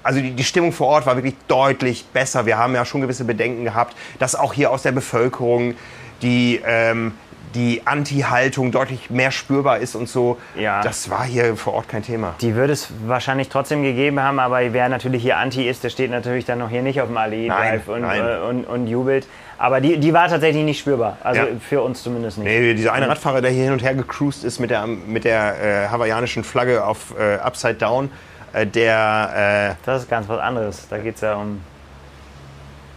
also 0.06 0.20
die, 0.20 0.30
die 0.32 0.44
Stimmung 0.44 0.72
vor 0.72 0.86
Ort 0.88 1.06
war 1.06 1.16
wirklich 1.16 1.34
deutlich 1.48 2.06
besser. 2.06 2.46
Wir 2.46 2.56
haben 2.56 2.74
ja 2.74 2.84
schon 2.84 3.00
gewisse 3.00 3.24
Bedenken 3.24 3.64
gehabt, 3.64 3.96
dass 4.18 4.34
auch 4.34 4.52
hier 4.54 4.70
aus 4.70 4.82
der 4.82 4.92
Bevölkerung 4.92 5.74
die, 6.22 6.60
ähm, 6.66 7.12
die 7.54 7.82
Anti-Haltung 7.84 8.70
deutlich 8.70 9.10
mehr 9.10 9.30
spürbar 9.30 9.78
ist 9.78 9.94
und 9.94 10.08
so. 10.08 10.38
Ja. 10.56 10.82
Das 10.82 11.10
war 11.10 11.24
hier 11.24 11.56
vor 11.56 11.74
Ort 11.74 11.88
kein 11.88 12.02
Thema. 12.02 12.34
Die 12.40 12.54
würde 12.54 12.72
es 12.72 12.88
wahrscheinlich 13.06 13.48
trotzdem 13.48 13.82
gegeben 13.82 14.20
haben, 14.20 14.38
aber 14.38 14.72
wer 14.72 14.88
natürlich 14.88 15.22
hier 15.22 15.36
Anti 15.38 15.68
ist, 15.68 15.82
der 15.84 15.90
steht 15.90 16.10
natürlich 16.10 16.44
dann 16.44 16.58
noch 16.58 16.70
hier 16.70 16.82
nicht 16.82 17.00
auf 17.00 17.08
dem 17.08 17.16
Ali 17.16 17.48
Nein, 17.48 17.82
und, 17.86 18.00
nein. 18.02 18.20
äh, 18.20 18.38
und, 18.48 18.64
und 18.64 18.86
jubelt. 18.86 19.26
Aber 19.58 19.80
die, 19.80 19.98
die 19.98 20.12
war 20.12 20.28
tatsächlich 20.28 20.64
nicht 20.64 20.80
spürbar. 20.80 21.16
Also 21.22 21.40
Ja. 21.40 21.46
für 21.66 21.80
uns 21.80 22.02
zumindest 22.02 22.36
nicht. 22.38 22.46
Nee, 22.46 22.74
dieser 22.74 22.92
eine 22.92 23.08
Radfahrer, 23.08 23.40
der 23.40 23.50
hier 23.50 23.64
hin 23.64 23.72
und 23.72 23.82
her 23.82 23.94
gecruised 23.94 24.44
ist 24.44 24.58
mit 24.58 24.70
der, 24.70 24.86
mit 24.86 25.24
der 25.24 25.86
äh, 25.86 25.88
hawaiianischen 25.88 26.44
Flagge 26.44 26.84
auf 26.84 27.14
äh, 27.18 27.36
Upside 27.36 27.74
Down, 27.74 28.10
äh, 28.56 28.66
der... 28.66 29.76
Das 29.84 30.02
ist 30.02 30.10
ganz 30.10 30.28
was 30.28 30.40
anderes. 30.40 30.86
Da 30.88 30.98
geht 30.98 31.16
es 31.16 31.20
ja 31.20 31.34
um, 31.34 31.60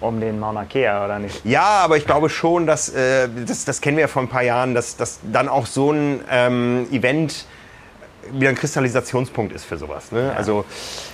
um 0.02 0.19
den 0.19 0.40
Mauna 0.40 0.65
Kea, 0.65 1.03
oder 1.03 1.19
nicht? 1.19 1.45
Äh, 1.45 1.49
ja, 1.49 1.81
aber 1.84 1.98
ich 1.98 2.06
glaube 2.06 2.30
schon, 2.30 2.65
dass, 2.65 2.90
äh, 2.90 3.27
das, 3.45 3.65
das 3.65 3.81
kennen 3.81 3.98
wir 3.98 4.02
ja 4.02 4.07
vor 4.07 4.22
ein 4.22 4.30
paar 4.30 4.44
Jahren, 4.44 4.73
dass, 4.73 4.95
dass 4.98 5.19
dann 5.23 5.49
auch 5.49 5.65
so 5.65 5.91
ein 5.91 6.22
ähm, 6.30 6.88
Event 6.91 7.45
wieder 8.31 8.49
ein 8.49 8.55
Kristallisationspunkt 8.55 9.53
ist 9.53 9.65
für 9.65 9.77
sowas. 9.77 10.11
Ne? 10.11 10.33
Also 10.35 10.65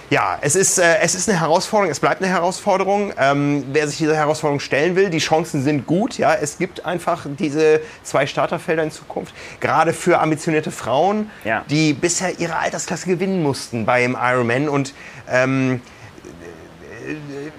ja, 0.10 0.38
es 0.42 0.56
ist, 0.56 0.78
äh, 0.80 0.98
es 1.02 1.16
ist 1.16 1.30
eine 1.30 1.40
Herausforderung, 1.40 1.90
es 1.92 2.00
bleibt 2.00 2.22
eine 2.22 2.32
Herausforderung. 2.32 3.14
Ähm, 3.18 3.64
wer 3.72 3.88
sich 3.88 3.98
dieser 3.98 4.16
Herausforderung 4.16 4.60
stellen 4.60 4.96
will, 4.96 5.10
die 5.10 5.18
Chancen 5.20 5.64
sind 5.64 5.88
gut. 5.88 6.18
Ja? 6.18 6.34
Es 6.36 6.58
gibt 6.58 6.86
einfach 6.86 7.26
diese 7.40 7.80
zwei 8.04 8.28
Starterfelder 8.28 8.84
in 8.84 8.92
Zukunft, 8.92 9.34
gerade 9.62 9.94
für 9.94 10.20
ambitionierte 10.20 10.72
Frauen, 10.72 11.30
Ja. 11.44 11.64
die 11.70 11.94
bisher 11.94 12.40
ihre 12.40 12.58
Altersklasse 12.58 13.08
gewinnen 13.08 13.42
mussten 13.42 13.86
beim 13.86 14.18
Ironman 14.22 14.68
und 14.70 14.94
ähm, 15.30 15.82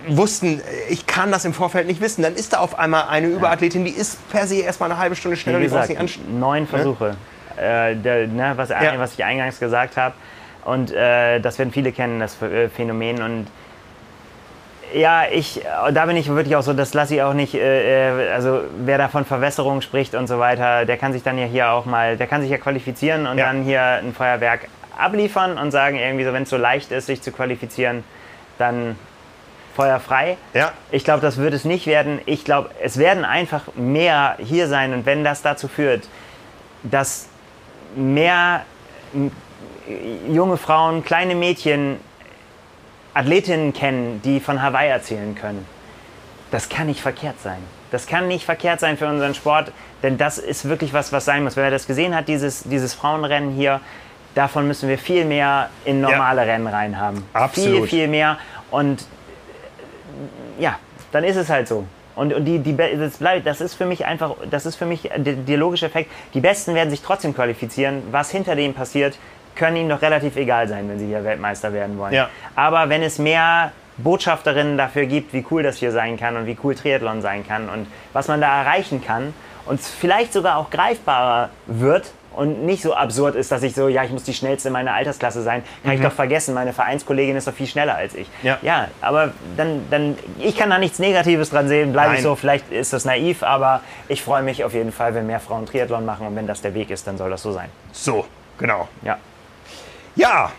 wussten, 0.08 0.60
ich 0.88 1.06
kann 1.06 1.30
das 1.30 1.44
im 1.44 1.54
Vorfeld 1.54 1.86
nicht 1.86 2.00
wissen. 2.00 2.22
Dann 2.22 2.34
ist 2.34 2.52
da 2.52 2.58
auf 2.58 2.78
einmal 2.78 3.04
eine 3.08 3.28
Überathletin, 3.28 3.84
die 3.84 3.90
ist 3.92 4.28
per 4.30 4.46
se 4.46 4.56
erstmal 4.56 4.90
eine 4.90 4.98
halbe 5.00 5.16
Stunde 5.16 5.36
schneller, 5.36 5.58
Wie 5.60 5.64
die 5.64 5.68
brauchst 5.68 5.88
gesagt, 5.88 6.02
nicht 6.02 6.18
anstellen. 6.18 6.40
neun 6.40 6.66
Versuche. 6.66 7.16
Äh, 7.56 7.96
der, 7.96 8.26
ne, 8.26 8.52
was, 8.56 8.68
Ja. 8.68 8.98
was 8.98 9.14
ich 9.14 9.24
eingangs 9.24 9.58
gesagt 9.60 9.96
habe. 9.96 10.14
Und 10.64 10.92
äh, 10.92 11.38
das 11.40 11.58
werden 11.58 11.70
viele 11.72 11.92
kennen, 11.92 12.20
das 12.20 12.40
äh, 12.42 12.68
Phänomen. 12.68 13.22
Und 13.22 13.46
ja, 14.94 15.24
ich, 15.30 15.62
da 15.92 16.06
bin 16.06 16.16
ich 16.16 16.28
wirklich 16.28 16.56
auch 16.56 16.62
so, 16.62 16.72
das 16.72 16.94
lasse 16.94 17.14
ich 17.16 17.22
auch 17.22 17.34
nicht, 17.34 17.54
äh, 17.54 18.28
äh, 18.28 18.32
also 18.32 18.60
wer 18.78 18.98
da 18.98 19.08
von 19.08 19.24
Verwässerung 19.24 19.80
spricht 19.80 20.14
und 20.14 20.26
so 20.26 20.38
weiter, 20.38 20.84
der 20.84 20.96
kann 20.96 21.12
sich 21.12 21.22
dann 21.22 21.38
ja 21.38 21.46
hier 21.46 21.70
auch 21.70 21.86
mal, 21.86 22.16
der 22.16 22.26
kann 22.26 22.40
sich 22.40 22.50
ja 22.50 22.58
qualifizieren 22.58 23.26
und 23.26 23.38
Ja. 23.38 23.46
dann 23.46 23.62
hier 23.62 23.82
ein 23.82 24.12
Feuerwerk 24.14 24.68
abliefern 24.98 25.58
und 25.58 25.70
sagen 25.72 25.98
irgendwie 25.98 26.24
so, 26.24 26.32
wenn 26.32 26.44
es 26.44 26.50
so 26.50 26.56
leicht 26.56 26.90
ist, 26.92 27.06
sich 27.06 27.20
zu 27.20 27.30
qualifizieren, 27.32 28.04
dann 28.58 28.96
Feuer 29.74 30.00
frei. 30.00 30.38
Ja. 30.54 30.72
Ich 30.90 31.04
glaube, 31.04 31.20
das 31.20 31.36
wird 31.36 31.52
es 31.52 31.64
nicht 31.66 31.86
werden. 31.86 32.20
Ich 32.24 32.44
glaube, 32.44 32.70
es 32.82 32.96
werden 32.96 33.24
einfach 33.26 33.62
mehr 33.74 34.36
hier 34.38 34.68
sein. 34.68 34.94
Und 34.94 35.04
wenn 35.04 35.22
das 35.22 35.42
dazu 35.42 35.68
führt, 35.68 36.08
dass 36.82 37.28
mehr 37.96 38.64
junge 40.28 40.56
Frauen, 40.56 41.04
kleine 41.04 41.34
Mädchen 41.34 41.98
Athletinnen 43.14 43.72
kennen, 43.72 44.20
die 44.22 44.40
von 44.40 44.62
Hawaii 44.62 44.90
erzählen 44.90 45.34
können, 45.34 45.66
das 46.50 46.68
kann 46.68 46.86
nicht 46.86 47.00
verkehrt 47.00 47.40
sein. 47.42 47.58
Das 47.90 48.06
kann 48.06 48.28
nicht 48.28 48.44
verkehrt 48.44 48.80
sein 48.80 48.98
für 48.98 49.06
unseren 49.08 49.34
Sport, 49.34 49.72
denn 50.02 50.18
das 50.18 50.38
ist 50.38 50.68
wirklich 50.68 50.92
was, 50.92 51.12
was 51.12 51.24
sein 51.24 51.44
muss. 51.44 51.56
Wer 51.56 51.70
das 51.70 51.86
gesehen 51.86 52.14
hat, 52.14 52.28
dieses, 52.28 52.64
dieses 52.64 52.94
Frauenrennen 52.94 53.52
hier, 53.52 53.80
davon 54.34 54.66
müssen 54.66 54.88
wir 54.88 54.98
viel 54.98 55.24
mehr 55.24 55.70
in 55.84 56.00
normale 56.00 56.42
Rennen 56.42 56.66
reinhaben. 56.66 57.18
Viel, 57.18 57.26
Absolut. 57.32 57.88
viel 57.88 58.08
mehr. 58.08 58.38
Und 58.70 59.06
ja, 60.58 60.78
dann 61.12 61.24
ist 61.24 61.36
es 61.36 61.48
halt 61.48 61.68
so. 61.68 61.86
Und, 62.16 62.32
und 62.32 62.44
die, 62.46 62.58
die, 62.58 62.76
das, 62.76 63.18
bleibt, 63.18 63.46
das 63.46 63.60
ist 63.60 63.74
für 63.74 63.84
mich 63.86 64.06
einfach, 64.06 64.34
das 64.50 64.66
ist 64.66 64.76
für 64.76 64.86
mich 64.86 65.02
der, 65.16 65.34
der 65.34 65.56
logische 65.56 65.86
Effekt. 65.86 66.10
Die 66.34 66.40
Besten 66.40 66.74
werden 66.74 66.90
sich 66.90 67.02
trotzdem 67.02 67.34
qualifizieren. 67.34 68.02
Was 68.10 68.30
hinter 68.30 68.56
dem 68.56 68.74
passiert, 68.74 69.18
können 69.54 69.76
ihnen 69.76 69.88
doch 69.88 70.02
relativ 70.02 70.36
egal 70.36 70.66
sein, 70.66 70.88
wenn 70.88 70.98
sie 70.98 71.06
hier 71.06 71.22
Weltmeister 71.22 71.72
werden 71.72 71.98
wollen. 71.98 72.14
Ja. 72.14 72.28
Aber 72.54 72.88
wenn 72.88 73.02
es 73.02 73.18
mehr 73.18 73.72
Botschafterinnen 73.98 74.76
dafür 74.76 75.06
gibt, 75.06 75.32
wie 75.32 75.44
cool 75.50 75.62
das 75.62 75.76
hier 75.76 75.92
sein 75.92 76.18
kann 76.18 76.36
und 76.36 76.46
wie 76.46 76.56
cool 76.64 76.74
Triathlon 76.74 77.22
sein 77.22 77.46
kann 77.46 77.68
und 77.68 77.86
was 78.12 78.28
man 78.28 78.40
da 78.40 78.62
erreichen 78.62 79.02
kann 79.04 79.32
und 79.66 79.80
es 79.80 79.88
vielleicht 79.88 80.32
sogar 80.32 80.56
auch 80.56 80.70
greifbarer 80.70 81.50
wird 81.66 82.12
und 82.36 82.64
nicht 82.64 82.82
so 82.82 82.94
absurd 82.94 83.34
ist, 83.34 83.50
dass 83.50 83.62
ich 83.62 83.74
so, 83.74 83.88
ja, 83.88 84.04
ich 84.04 84.10
muss 84.10 84.24
die 84.24 84.34
schnellste 84.34 84.68
in 84.68 84.72
meiner 84.72 84.94
Altersklasse 84.94 85.42
sein, 85.42 85.62
kann 85.82 85.94
ich 85.94 86.00
doch 86.00 86.12
vergessen, 86.12 86.54
meine 86.54 86.72
Vereinskollegin 86.72 87.36
ist 87.36 87.48
doch 87.48 87.54
viel 87.54 87.66
schneller 87.66 87.96
als 87.96 88.14
ich. 88.14 88.28
Mhm. 88.42 88.46
Ja. 88.46 88.58
ja 88.62 88.88
aber 89.00 89.32
dann, 89.56 89.86
dann, 89.90 90.18
ich 90.38 90.56
kann 90.56 90.70
da 90.70 90.78
nichts 90.78 90.98
Negatives 90.98 91.50
dran 91.50 91.68
sehen, 91.68 91.92
bleibe 91.92 92.14
ich 92.14 92.22
so, 92.22 92.36
vielleicht 92.36 92.70
ist 92.70 92.92
das 92.92 93.04
naiv, 93.04 93.42
aber 93.42 93.80
ich 94.08 94.22
freue 94.22 94.42
mich 94.42 94.64
auf 94.64 94.74
jeden 94.74 94.92
Fall, 94.92 95.14
wenn 95.14 95.26
mehr 95.26 95.40
Frauen 95.40 95.66
Triathlon 95.66 96.04
machen 96.04 96.26
und 96.26 96.36
wenn 96.36 96.46
das 96.46 96.60
der 96.60 96.74
Weg 96.74 96.90
ist, 96.90 97.06
dann 97.06 97.16
soll 97.18 97.30
das 97.30 97.42
so 97.42 97.52
sein. 97.52 97.68
So, 97.92 98.26
genau. 98.58 98.88
Ja. 99.02 99.18
Ja, 100.14 100.52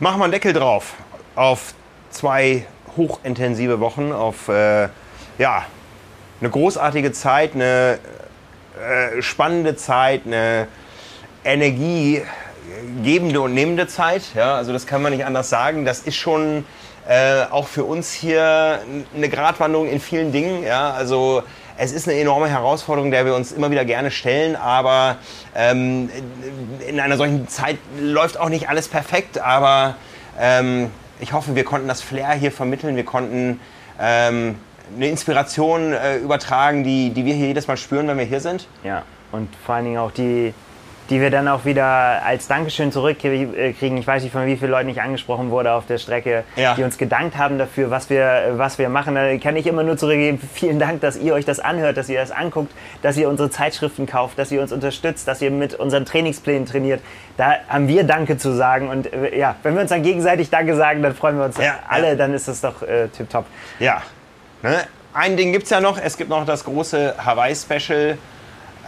machen 0.00 0.20
wir 0.20 0.24
einen 0.24 0.32
Deckel 0.32 0.52
drauf 0.52 0.94
auf 1.34 1.74
zwei 2.10 2.66
hochintensive 2.96 3.80
Wochen, 3.80 4.12
auf 4.12 4.48
äh, 4.48 4.88
ja, 5.38 5.64
eine 6.40 6.50
großartige 6.50 7.12
Zeit, 7.12 7.54
eine 7.54 7.98
äh, 8.78 9.22
spannende 9.22 9.76
Zeit, 9.76 10.22
eine 10.26 10.68
energiegebende 11.48 13.40
und 13.40 13.54
nehmende 13.54 13.86
Zeit. 13.86 14.22
Ja, 14.34 14.56
also 14.56 14.72
das 14.72 14.86
kann 14.86 15.02
man 15.02 15.12
nicht 15.12 15.24
anders 15.24 15.48
sagen. 15.48 15.84
Das 15.84 16.00
ist 16.00 16.16
schon 16.16 16.64
äh, 17.08 17.44
auch 17.50 17.66
für 17.66 17.84
uns 17.84 18.12
hier 18.12 18.80
eine 19.16 19.28
Gratwanderung 19.28 19.88
in 19.88 20.00
vielen 20.00 20.30
Dingen. 20.30 20.62
Ja, 20.62 20.90
also 20.90 21.42
es 21.78 21.92
ist 21.92 22.08
eine 22.08 22.18
enorme 22.20 22.48
Herausforderung, 22.48 23.10
der 23.10 23.24
wir 23.24 23.34
uns 23.34 23.52
immer 23.52 23.70
wieder 23.70 23.84
gerne 23.84 24.10
stellen, 24.10 24.56
aber 24.56 25.16
ähm, 25.54 26.10
in 26.86 27.00
einer 27.00 27.16
solchen 27.16 27.48
Zeit 27.48 27.78
läuft 28.00 28.38
auch 28.38 28.48
nicht 28.48 28.68
alles 28.68 28.88
perfekt, 28.88 29.38
aber 29.38 29.94
ähm, 30.38 30.90
ich 31.20 31.32
hoffe, 31.32 31.54
wir 31.54 31.64
konnten 31.64 31.88
das 31.88 32.02
Flair 32.02 32.32
hier 32.32 32.52
vermitteln, 32.52 32.96
wir 32.96 33.04
konnten 33.04 33.60
ähm, 34.00 34.56
eine 34.94 35.08
Inspiration 35.08 35.92
äh, 35.92 36.16
übertragen, 36.16 36.82
die, 36.82 37.10
die 37.10 37.24
wir 37.24 37.34
hier 37.34 37.46
jedes 37.46 37.68
Mal 37.68 37.76
spüren, 37.76 38.08
wenn 38.08 38.18
wir 38.18 38.24
hier 38.24 38.40
sind. 38.40 38.66
Ja, 38.82 39.04
und 39.30 39.48
vor 39.64 39.76
allen 39.76 39.84
Dingen 39.84 39.98
auch 39.98 40.10
die, 40.10 40.52
die 41.10 41.20
wir 41.20 41.30
dann 41.30 41.48
auch 41.48 41.64
wieder 41.64 42.22
als 42.24 42.48
Dankeschön 42.48 42.92
zurückkriegen. 42.92 43.96
Ich 43.96 44.06
weiß 44.06 44.22
nicht, 44.22 44.32
von 44.32 44.46
wie 44.46 44.56
vielen 44.56 44.70
Leuten 44.70 44.88
ich 44.88 45.00
angesprochen 45.00 45.50
wurde 45.50 45.72
auf 45.72 45.86
der 45.86 45.98
Strecke, 45.98 46.44
ja. 46.56 46.74
die 46.74 46.84
uns 46.84 46.98
gedankt 46.98 47.36
haben 47.36 47.58
dafür, 47.58 47.90
was 47.90 48.10
wir, 48.10 48.52
was 48.56 48.78
wir 48.78 48.88
machen. 48.88 49.14
Da 49.14 49.36
kann 49.38 49.56
ich 49.56 49.66
immer 49.66 49.82
nur 49.82 49.96
zurückgeben, 49.96 50.38
vielen 50.54 50.78
Dank, 50.78 51.00
dass 51.00 51.16
ihr 51.16 51.34
euch 51.34 51.44
das 51.44 51.60
anhört, 51.60 51.96
dass 51.96 52.08
ihr 52.08 52.20
das 52.20 52.30
anguckt, 52.30 52.72
dass 53.02 53.16
ihr 53.16 53.28
unsere 53.28 53.50
Zeitschriften 53.50 54.06
kauft, 54.06 54.38
dass 54.38 54.52
ihr 54.52 54.60
uns 54.60 54.72
unterstützt, 54.72 55.26
dass 55.26 55.40
ihr 55.40 55.50
mit 55.50 55.74
unseren 55.74 56.04
Trainingsplänen 56.04 56.66
trainiert. 56.66 57.00
Da 57.36 57.54
haben 57.68 57.88
wir 57.88 58.04
Danke 58.04 58.36
zu 58.36 58.52
sagen. 58.52 58.88
Und 58.88 59.12
äh, 59.12 59.38
ja, 59.38 59.56
wenn 59.62 59.74
wir 59.74 59.80
uns 59.80 59.90
dann 59.90 60.02
gegenseitig 60.02 60.50
Danke 60.50 60.76
sagen, 60.76 61.02
dann 61.02 61.14
freuen 61.14 61.38
wir 61.38 61.46
uns 61.46 61.56
ja, 61.56 61.78
alle, 61.88 62.08
ja. 62.08 62.14
dann 62.16 62.34
ist 62.34 62.48
das 62.48 62.60
doch 62.60 62.82
äh, 62.82 63.08
tipptopp. 63.08 63.46
Ja. 63.78 64.02
Ne? 64.62 64.84
Ein 65.14 65.36
Ding 65.36 65.52
gibt 65.52 65.64
es 65.64 65.70
ja 65.70 65.80
noch. 65.80 65.98
Es 65.98 66.16
gibt 66.16 66.28
noch 66.30 66.44
das 66.44 66.64
große 66.64 67.14
Hawaii-Special. 67.24 68.18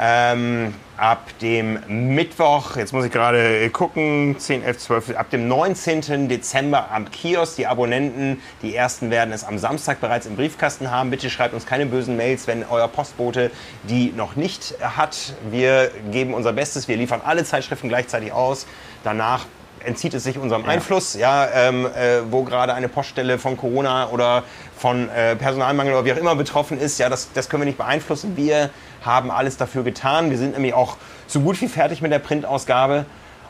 Ähm, 0.03 0.73
ab 0.97 1.27
dem 1.43 1.79
Mittwoch, 2.15 2.77
jetzt 2.77 2.95
muss 2.95 3.05
ich 3.05 3.13
gerade 3.13 3.69
gucken, 3.69 4.35
10, 4.39 4.65
11, 4.65 4.79
12, 4.79 5.17
ab 5.17 5.29
dem 5.29 5.47
19. 5.47 6.27
Dezember 6.27 6.91
am 6.91 7.11
Kiosk. 7.11 7.57
Die 7.57 7.67
Abonnenten, 7.67 8.41
die 8.63 8.75
ersten 8.75 9.11
werden 9.11 9.31
es 9.31 9.45
am 9.45 9.59
Samstag 9.59 10.01
bereits 10.01 10.25
im 10.25 10.37
Briefkasten 10.37 10.91
haben. 10.91 11.11
Bitte 11.11 11.29
schreibt 11.29 11.53
uns 11.53 11.67
keine 11.67 11.85
bösen 11.85 12.17
Mails, 12.17 12.47
wenn 12.47 12.65
euer 12.65 12.89
Postbote 12.89 13.51
die 13.83 14.15
noch 14.17 14.37
nicht 14.37 14.75
hat. 14.81 15.35
Wir 15.51 15.91
geben 16.11 16.33
unser 16.33 16.55
Bestes, 16.55 16.89
wir 16.89 16.97
liefern 16.97 17.21
alle 17.23 17.45
Zeitschriften 17.45 17.91
gleichzeitig 17.91 18.33
aus. 18.33 18.67
Danach 19.05 19.45
entzieht 19.85 20.15
es 20.15 20.25
sich 20.25 20.39
unserem 20.39 20.65
Einfluss, 20.67 21.15
ja, 21.15 21.49
ähm, 21.55 21.87
äh, 21.87 22.21
wo 22.31 22.43
gerade 22.43 22.75
eine 22.75 22.89
Poststelle 22.89 23.39
von 23.39 23.57
Corona 23.57 24.09
oder 24.09 24.45
von 24.77 25.09
äh, 25.11 25.37
Personalmangel 25.37 25.95
oder 25.95 26.05
wie 26.05 26.13
auch 26.13 26.17
immer 26.17 26.37
betroffen 26.37 26.79
ist, 26.79 26.99
ja, 26.99 27.09
das, 27.09 27.33
das 27.33 27.49
können 27.49 27.63
wir 27.63 27.67
nicht 27.67 27.79
beeinflussen. 27.79 28.37
Wir 28.37 28.71
haben 29.05 29.31
alles 29.31 29.57
dafür 29.57 29.83
getan. 29.83 30.31
Wir 30.31 30.39
sind 30.39 30.55
nämlich 30.55 30.75
auch 30.75 30.97
so 31.27 31.41
gut 31.41 31.61
wie 31.61 31.69
fertig 31.69 32.03
mit 32.03 32.13
der 32.13 32.19
Printausgabe. 32.19 33.07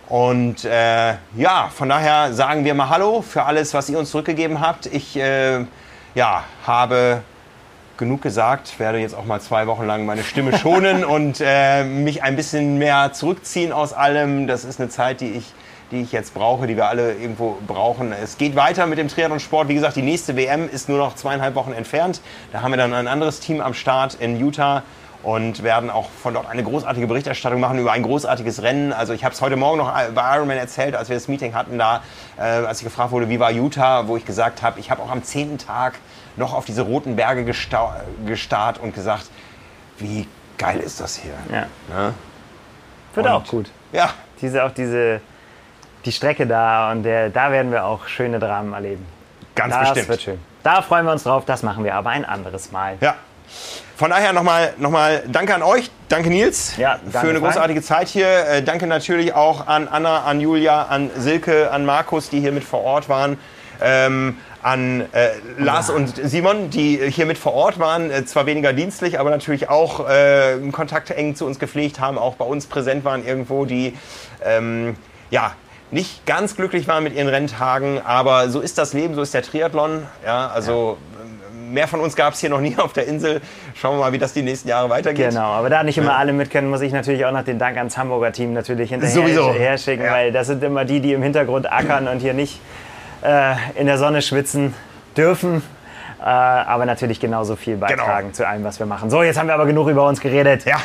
Und 0.09 0.64
äh, 0.64 1.14
ja, 1.36 1.70
von 1.72 1.89
daher 1.89 2.32
sagen 2.32 2.64
wir 2.64 2.74
mal 2.74 2.89
Hallo 2.89 3.22
für 3.22 3.44
alles, 3.44 3.74
was 3.74 3.89
ihr 3.89 3.98
uns 3.98 4.10
zurückgegeben 4.10 4.60
habt. 4.60 4.86
Ich 4.86 5.16
äh, 5.16 5.64
ja, 6.14 6.44
habe 6.66 7.22
genug 7.97 8.22
gesagt, 8.22 8.78
werde 8.81 8.98
jetzt 8.98 9.14
auch 9.14 9.24
mal 9.24 9.40
zwei 9.40 9.66
Wochen 9.66 9.86
lang 9.86 10.06
meine 10.06 10.24
Stimme 10.24 10.56
schonen 10.59 11.05
und 11.05 11.40
äh, 11.40 11.85
mich 11.85 12.22
ein 12.22 12.35
bisschen 12.35 12.78
mehr 12.78 13.12
zurückziehen 13.12 13.72
aus 13.72 13.93
allem. 13.93 14.47
Das 14.47 14.64
ist 14.64 14.81
eine 14.81 14.89
Zeit, 14.89 15.20
die 15.20 15.32
ich 15.32 15.52
die 15.90 16.02
ich 16.02 16.12
jetzt 16.12 16.35
brauche, 16.35 16.66
die 16.66 16.77
wir 16.77 16.89
alle 16.89 17.14
irgendwo 17.14 17.59
brauchen. 17.66 18.12
Es 18.12 18.39
geht 18.39 18.55
weiter 18.55 18.86
mit 18.86 18.98
dem 18.98 19.09
Triathlon-Sport. 19.09 19.68
Wie 19.68 19.74
gesagt, 19.74 19.97
die 19.97 20.02
nächste 20.02 20.36
WM 20.36 20.68
ist 20.68 20.89
nur 20.89 20.98
noch 20.98 21.16
zweieinhalb 21.16 21.55
Wochen 21.55 21.72
entfernt. 21.72 22.20
Da 22.52 22.62
haben 22.62 22.70
wir 22.70 22.77
dann 22.77 22.94
ein 22.94 23.09
anderes 23.09 23.40
Team 23.40 23.60
am 23.60 23.74
Start 23.74 24.14
in 24.14 24.39
Utah 24.39 24.82
und 25.22 25.62
werden 25.62 25.90
auch 25.90 26.09
von 26.10 26.34
dort 26.34 26.48
eine 26.48 26.62
großartige 26.62 27.06
Berichterstattung 27.06 27.60
machen 27.60 27.78
über 27.78 27.92
ein 27.92 28.02
großartiges 28.02 28.62
Rennen. 28.62 28.92
Also 28.92 29.12
ich 29.12 29.24
habe 29.24 29.34
es 29.34 29.40
heute 29.40 29.56
Morgen 29.56 29.78
noch 29.78 29.92
bei 29.92 30.36
Ironman 30.36 30.56
erzählt, 30.56 30.94
als 30.97 31.09
wir 31.09 31.16
das 31.16 31.28
Meeting 31.28 31.55
hatten 31.55 31.78
da, 31.78 32.02
äh, 32.38 32.42
als 32.42 32.78
ich 32.78 32.84
gefragt 32.84 33.10
wurde, 33.10 33.28
wie 33.28 33.38
war 33.38 33.51
Utah, 33.51 34.09
wo 34.09 34.16
ich 34.16 34.24
gesagt 34.24 34.62
habe, 34.62 34.80
ich 34.80 34.90
habe 34.90 35.02
auch 35.02 35.10
am 35.10 35.22
zehnten 35.22 35.59
Tag 35.59 35.98
noch 36.36 36.55
auf 36.55 36.64
diese 36.64 36.82
roten 36.82 37.16
Berge 37.16 37.44
gestarrt 37.44 38.78
und 38.78 38.94
gesagt, 38.94 39.26
wie 39.98 40.26
geil 40.56 40.78
ist 40.80 41.01
das 41.01 41.16
hier. 41.16 41.34
Ja. 41.51 41.66
Ne? 41.94 42.14
Wird 43.14 43.26
und, 43.26 43.32
auch 43.32 43.47
gut. 43.47 43.70
Ja. 43.92 44.10
Diese, 44.40 44.64
auch 44.64 44.70
diese 44.70 45.20
die 46.05 46.12
Strecke 46.12 46.47
da 46.47 46.90
und 46.92 47.02
der, 47.02 47.30
da 47.30 47.51
werden 47.51 47.72
wir 47.72 47.84
auch 47.84 48.06
schöne 48.06 48.38
Dramen 48.38 48.72
erleben. 48.72 49.06
Ganz 49.55 49.74
das 49.74 49.88
bestimmt. 49.88 50.09
wird 50.09 50.22
schön. 50.22 50.38
Da 50.62 50.82
freuen 50.82 51.05
wir 51.05 51.12
uns 51.12 51.24
drauf, 51.24 51.44
das 51.44 51.62
machen 51.62 51.84
wir 51.84 51.94
aber 51.94 52.10
ein 52.10 52.24
anderes 52.24 52.72
Mal. 52.72 52.97
Ja. 53.01 53.16
Von 54.01 54.09
daher 54.09 54.32
nochmal 54.32 54.72
noch 54.78 54.90
mal 54.90 55.22
Danke 55.31 55.55
an 55.55 55.62
euch, 55.62 55.90
danke 56.09 56.31
Nils 56.31 56.78
ja, 56.78 56.98
danke 57.02 57.18
für 57.18 57.28
eine 57.28 57.39
großartige 57.39 57.82
Zeit 57.82 58.09
hier. 58.09 58.47
Äh, 58.47 58.62
danke 58.62 58.86
natürlich 58.86 59.35
auch 59.35 59.66
an 59.66 59.89
Anna, 59.89 60.22
an 60.22 60.40
Julia, 60.40 60.85
an 60.85 61.10
Silke, 61.18 61.70
an 61.70 61.85
Markus, 61.85 62.31
die 62.31 62.40
hier 62.40 62.52
mit 62.52 62.64
vor 62.64 62.82
Ort 62.82 63.10
waren. 63.10 63.39
Ähm, 63.82 64.39
an 64.62 65.02
äh, 65.12 65.32
Lars 65.59 65.89
ja. 65.89 65.97
und 65.97 66.14
Simon, 66.16 66.70
die 66.70 66.97
hier 67.10 67.27
mit 67.27 67.36
vor 67.36 67.52
Ort 67.52 67.78
waren, 67.78 68.10
äh, 68.10 68.24
zwar 68.24 68.47
weniger 68.47 68.72
dienstlich, 68.72 69.20
aber 69.20 69.28
natürlich 69.28 69.68
auch 69.68 70.09
äh, 70.09 70.56
Kontakte 70.72 71.14
eng 71.14 71.36
zu 71.36 71.44
uns 71.44 71.59
gepflegt 71.59 72.01
haben, 72.01 72.16
auch 72.16 72.36
bei 72.36 72.47
uns 72.47 72.68
präsent 72.68 73.05
waren 73.05 73.27
irgendwo, 73.27 73.66
die 73.66 73.94
ähm, 74.43 74.97
ja, 75.31 75.52
nicht 75.90 76.24
ganz 76.24 76.56
glücklich 76.56 76.89
waren 76.89 77.05
mit 77.05 77.14
ihren 77.14 77.28
Renntagen, 77.28 78.01
aber 78.02 78.48
so 78.48 78.60
ist 78.60 78.78
das 78.78 78.94
Leben, 78.94 79.14
so 79.14 79.20
ist 79.20 79.35
der 79.35 79.43
Triathlon. 79.43 80.06
Ja, 80.24 80.48
also 80.48 80.97
ja. 81.18 81.19
Mehr 81.70 81.88
von 81.88 82.01
uns 82.01 82.16
gab 82.16 82.34
es 82.34 82.40
hier 82.40 82.51
noch 82.51 82.60
nie 82.60 82.76
auf 82.78 82.92
der 82.92 83.06
Insel. 83.06 83.40
Schauen 83.74 83.97
wir 83.97 84.01
mal, 84.01 84.12
wie 84.12 84.18
das 84.18 84.32
die 84.32 84.42
nächsten 84.42 84.68
Jahre 84.68 84.90
weitergeht. 84.90 85.30
Genau, 85.30 85.52
aber 85.52 85.70
da 85.70 85.82
nicht 85.82 85.98
immer 85.98 86.12
ja. 86.12 86.16
alle 86.16 86.32
mit 86.32 86.51
können, 86.51 86.70
muss 86.70 86.80
ich 86.80 86.92
natürlich 86.92 87.24
auch 87.24 87.32
noch 87.32 87.44
den 87.44 87.59
Dank 87.59 87.76
ans 87.76 87.97
Hamburger 87.97 88.32
Team 88.32 88.52
natürlich 88.52 88.90
hinterher 88.90 89.78
schicken, 89.78 90.05
ja. 90.05 90.12
weil 90.12 90.32
das 90.32 90.47
sind 90.47 90.62
immer 90.62 90.84
die, 90.84 91.01
die 91.01 91.12
im 91.12 91.22
Hintergrund 91.22 91.70
ackern 91.70 92.09
und 92.09 92.20
hier 92.20 92.34
nicht 92.34 92.60
äh, 93.22 93.55
in 93.74 93.86
der 93.86 93.98
Sonne 93.98 94.22
schwitzen 94.22 94.74
dürfen. 95.16 95.62
Äh, 96.20 96.24
aber 96.24 96.84
natürlich 96.84 97.18
genauso 97.18 97.56
viel 97.56 97.76
beitragen 97.76 98.26
genau. 98.26 98.34
zu 98.34 98.47
allem, 98.47 98.62
was 98.64 98.78
wir 98.78 98.86
machen. 98.86 99.09
So, 99.09 99.22
jetzt 99.22 99.38
haben 99.38 99.47
wir 99.47 99.55
aber 99.55 99.66
genug 99.66 99.88
über 99.88 100.06
uns 100.06 100.20
geredet. 100.20 100.66
Ja. 100.66 100.76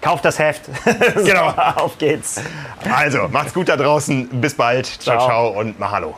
Kauft 0.00 0.24
das 0.24 0.40
Heft. 0.40 0.64
so, 0.66 1.24
genau. 1.24 1.48
Auf 1.76 1.96
geht's. 1.98 2.40
Also, 2.92 3.28
macht's 3.28 3.54
gut 3.54 3.68
da 3.68 3.76
draußen. 3.76 4.28
Bis 4.40 4.54
bald. 4.54 4.86
Ciao, 4.86 5.18
ciao, 5.18 5.28
ciao 5.28 5.60
und 5.60 5.78
Mahalo. 5.78 6.16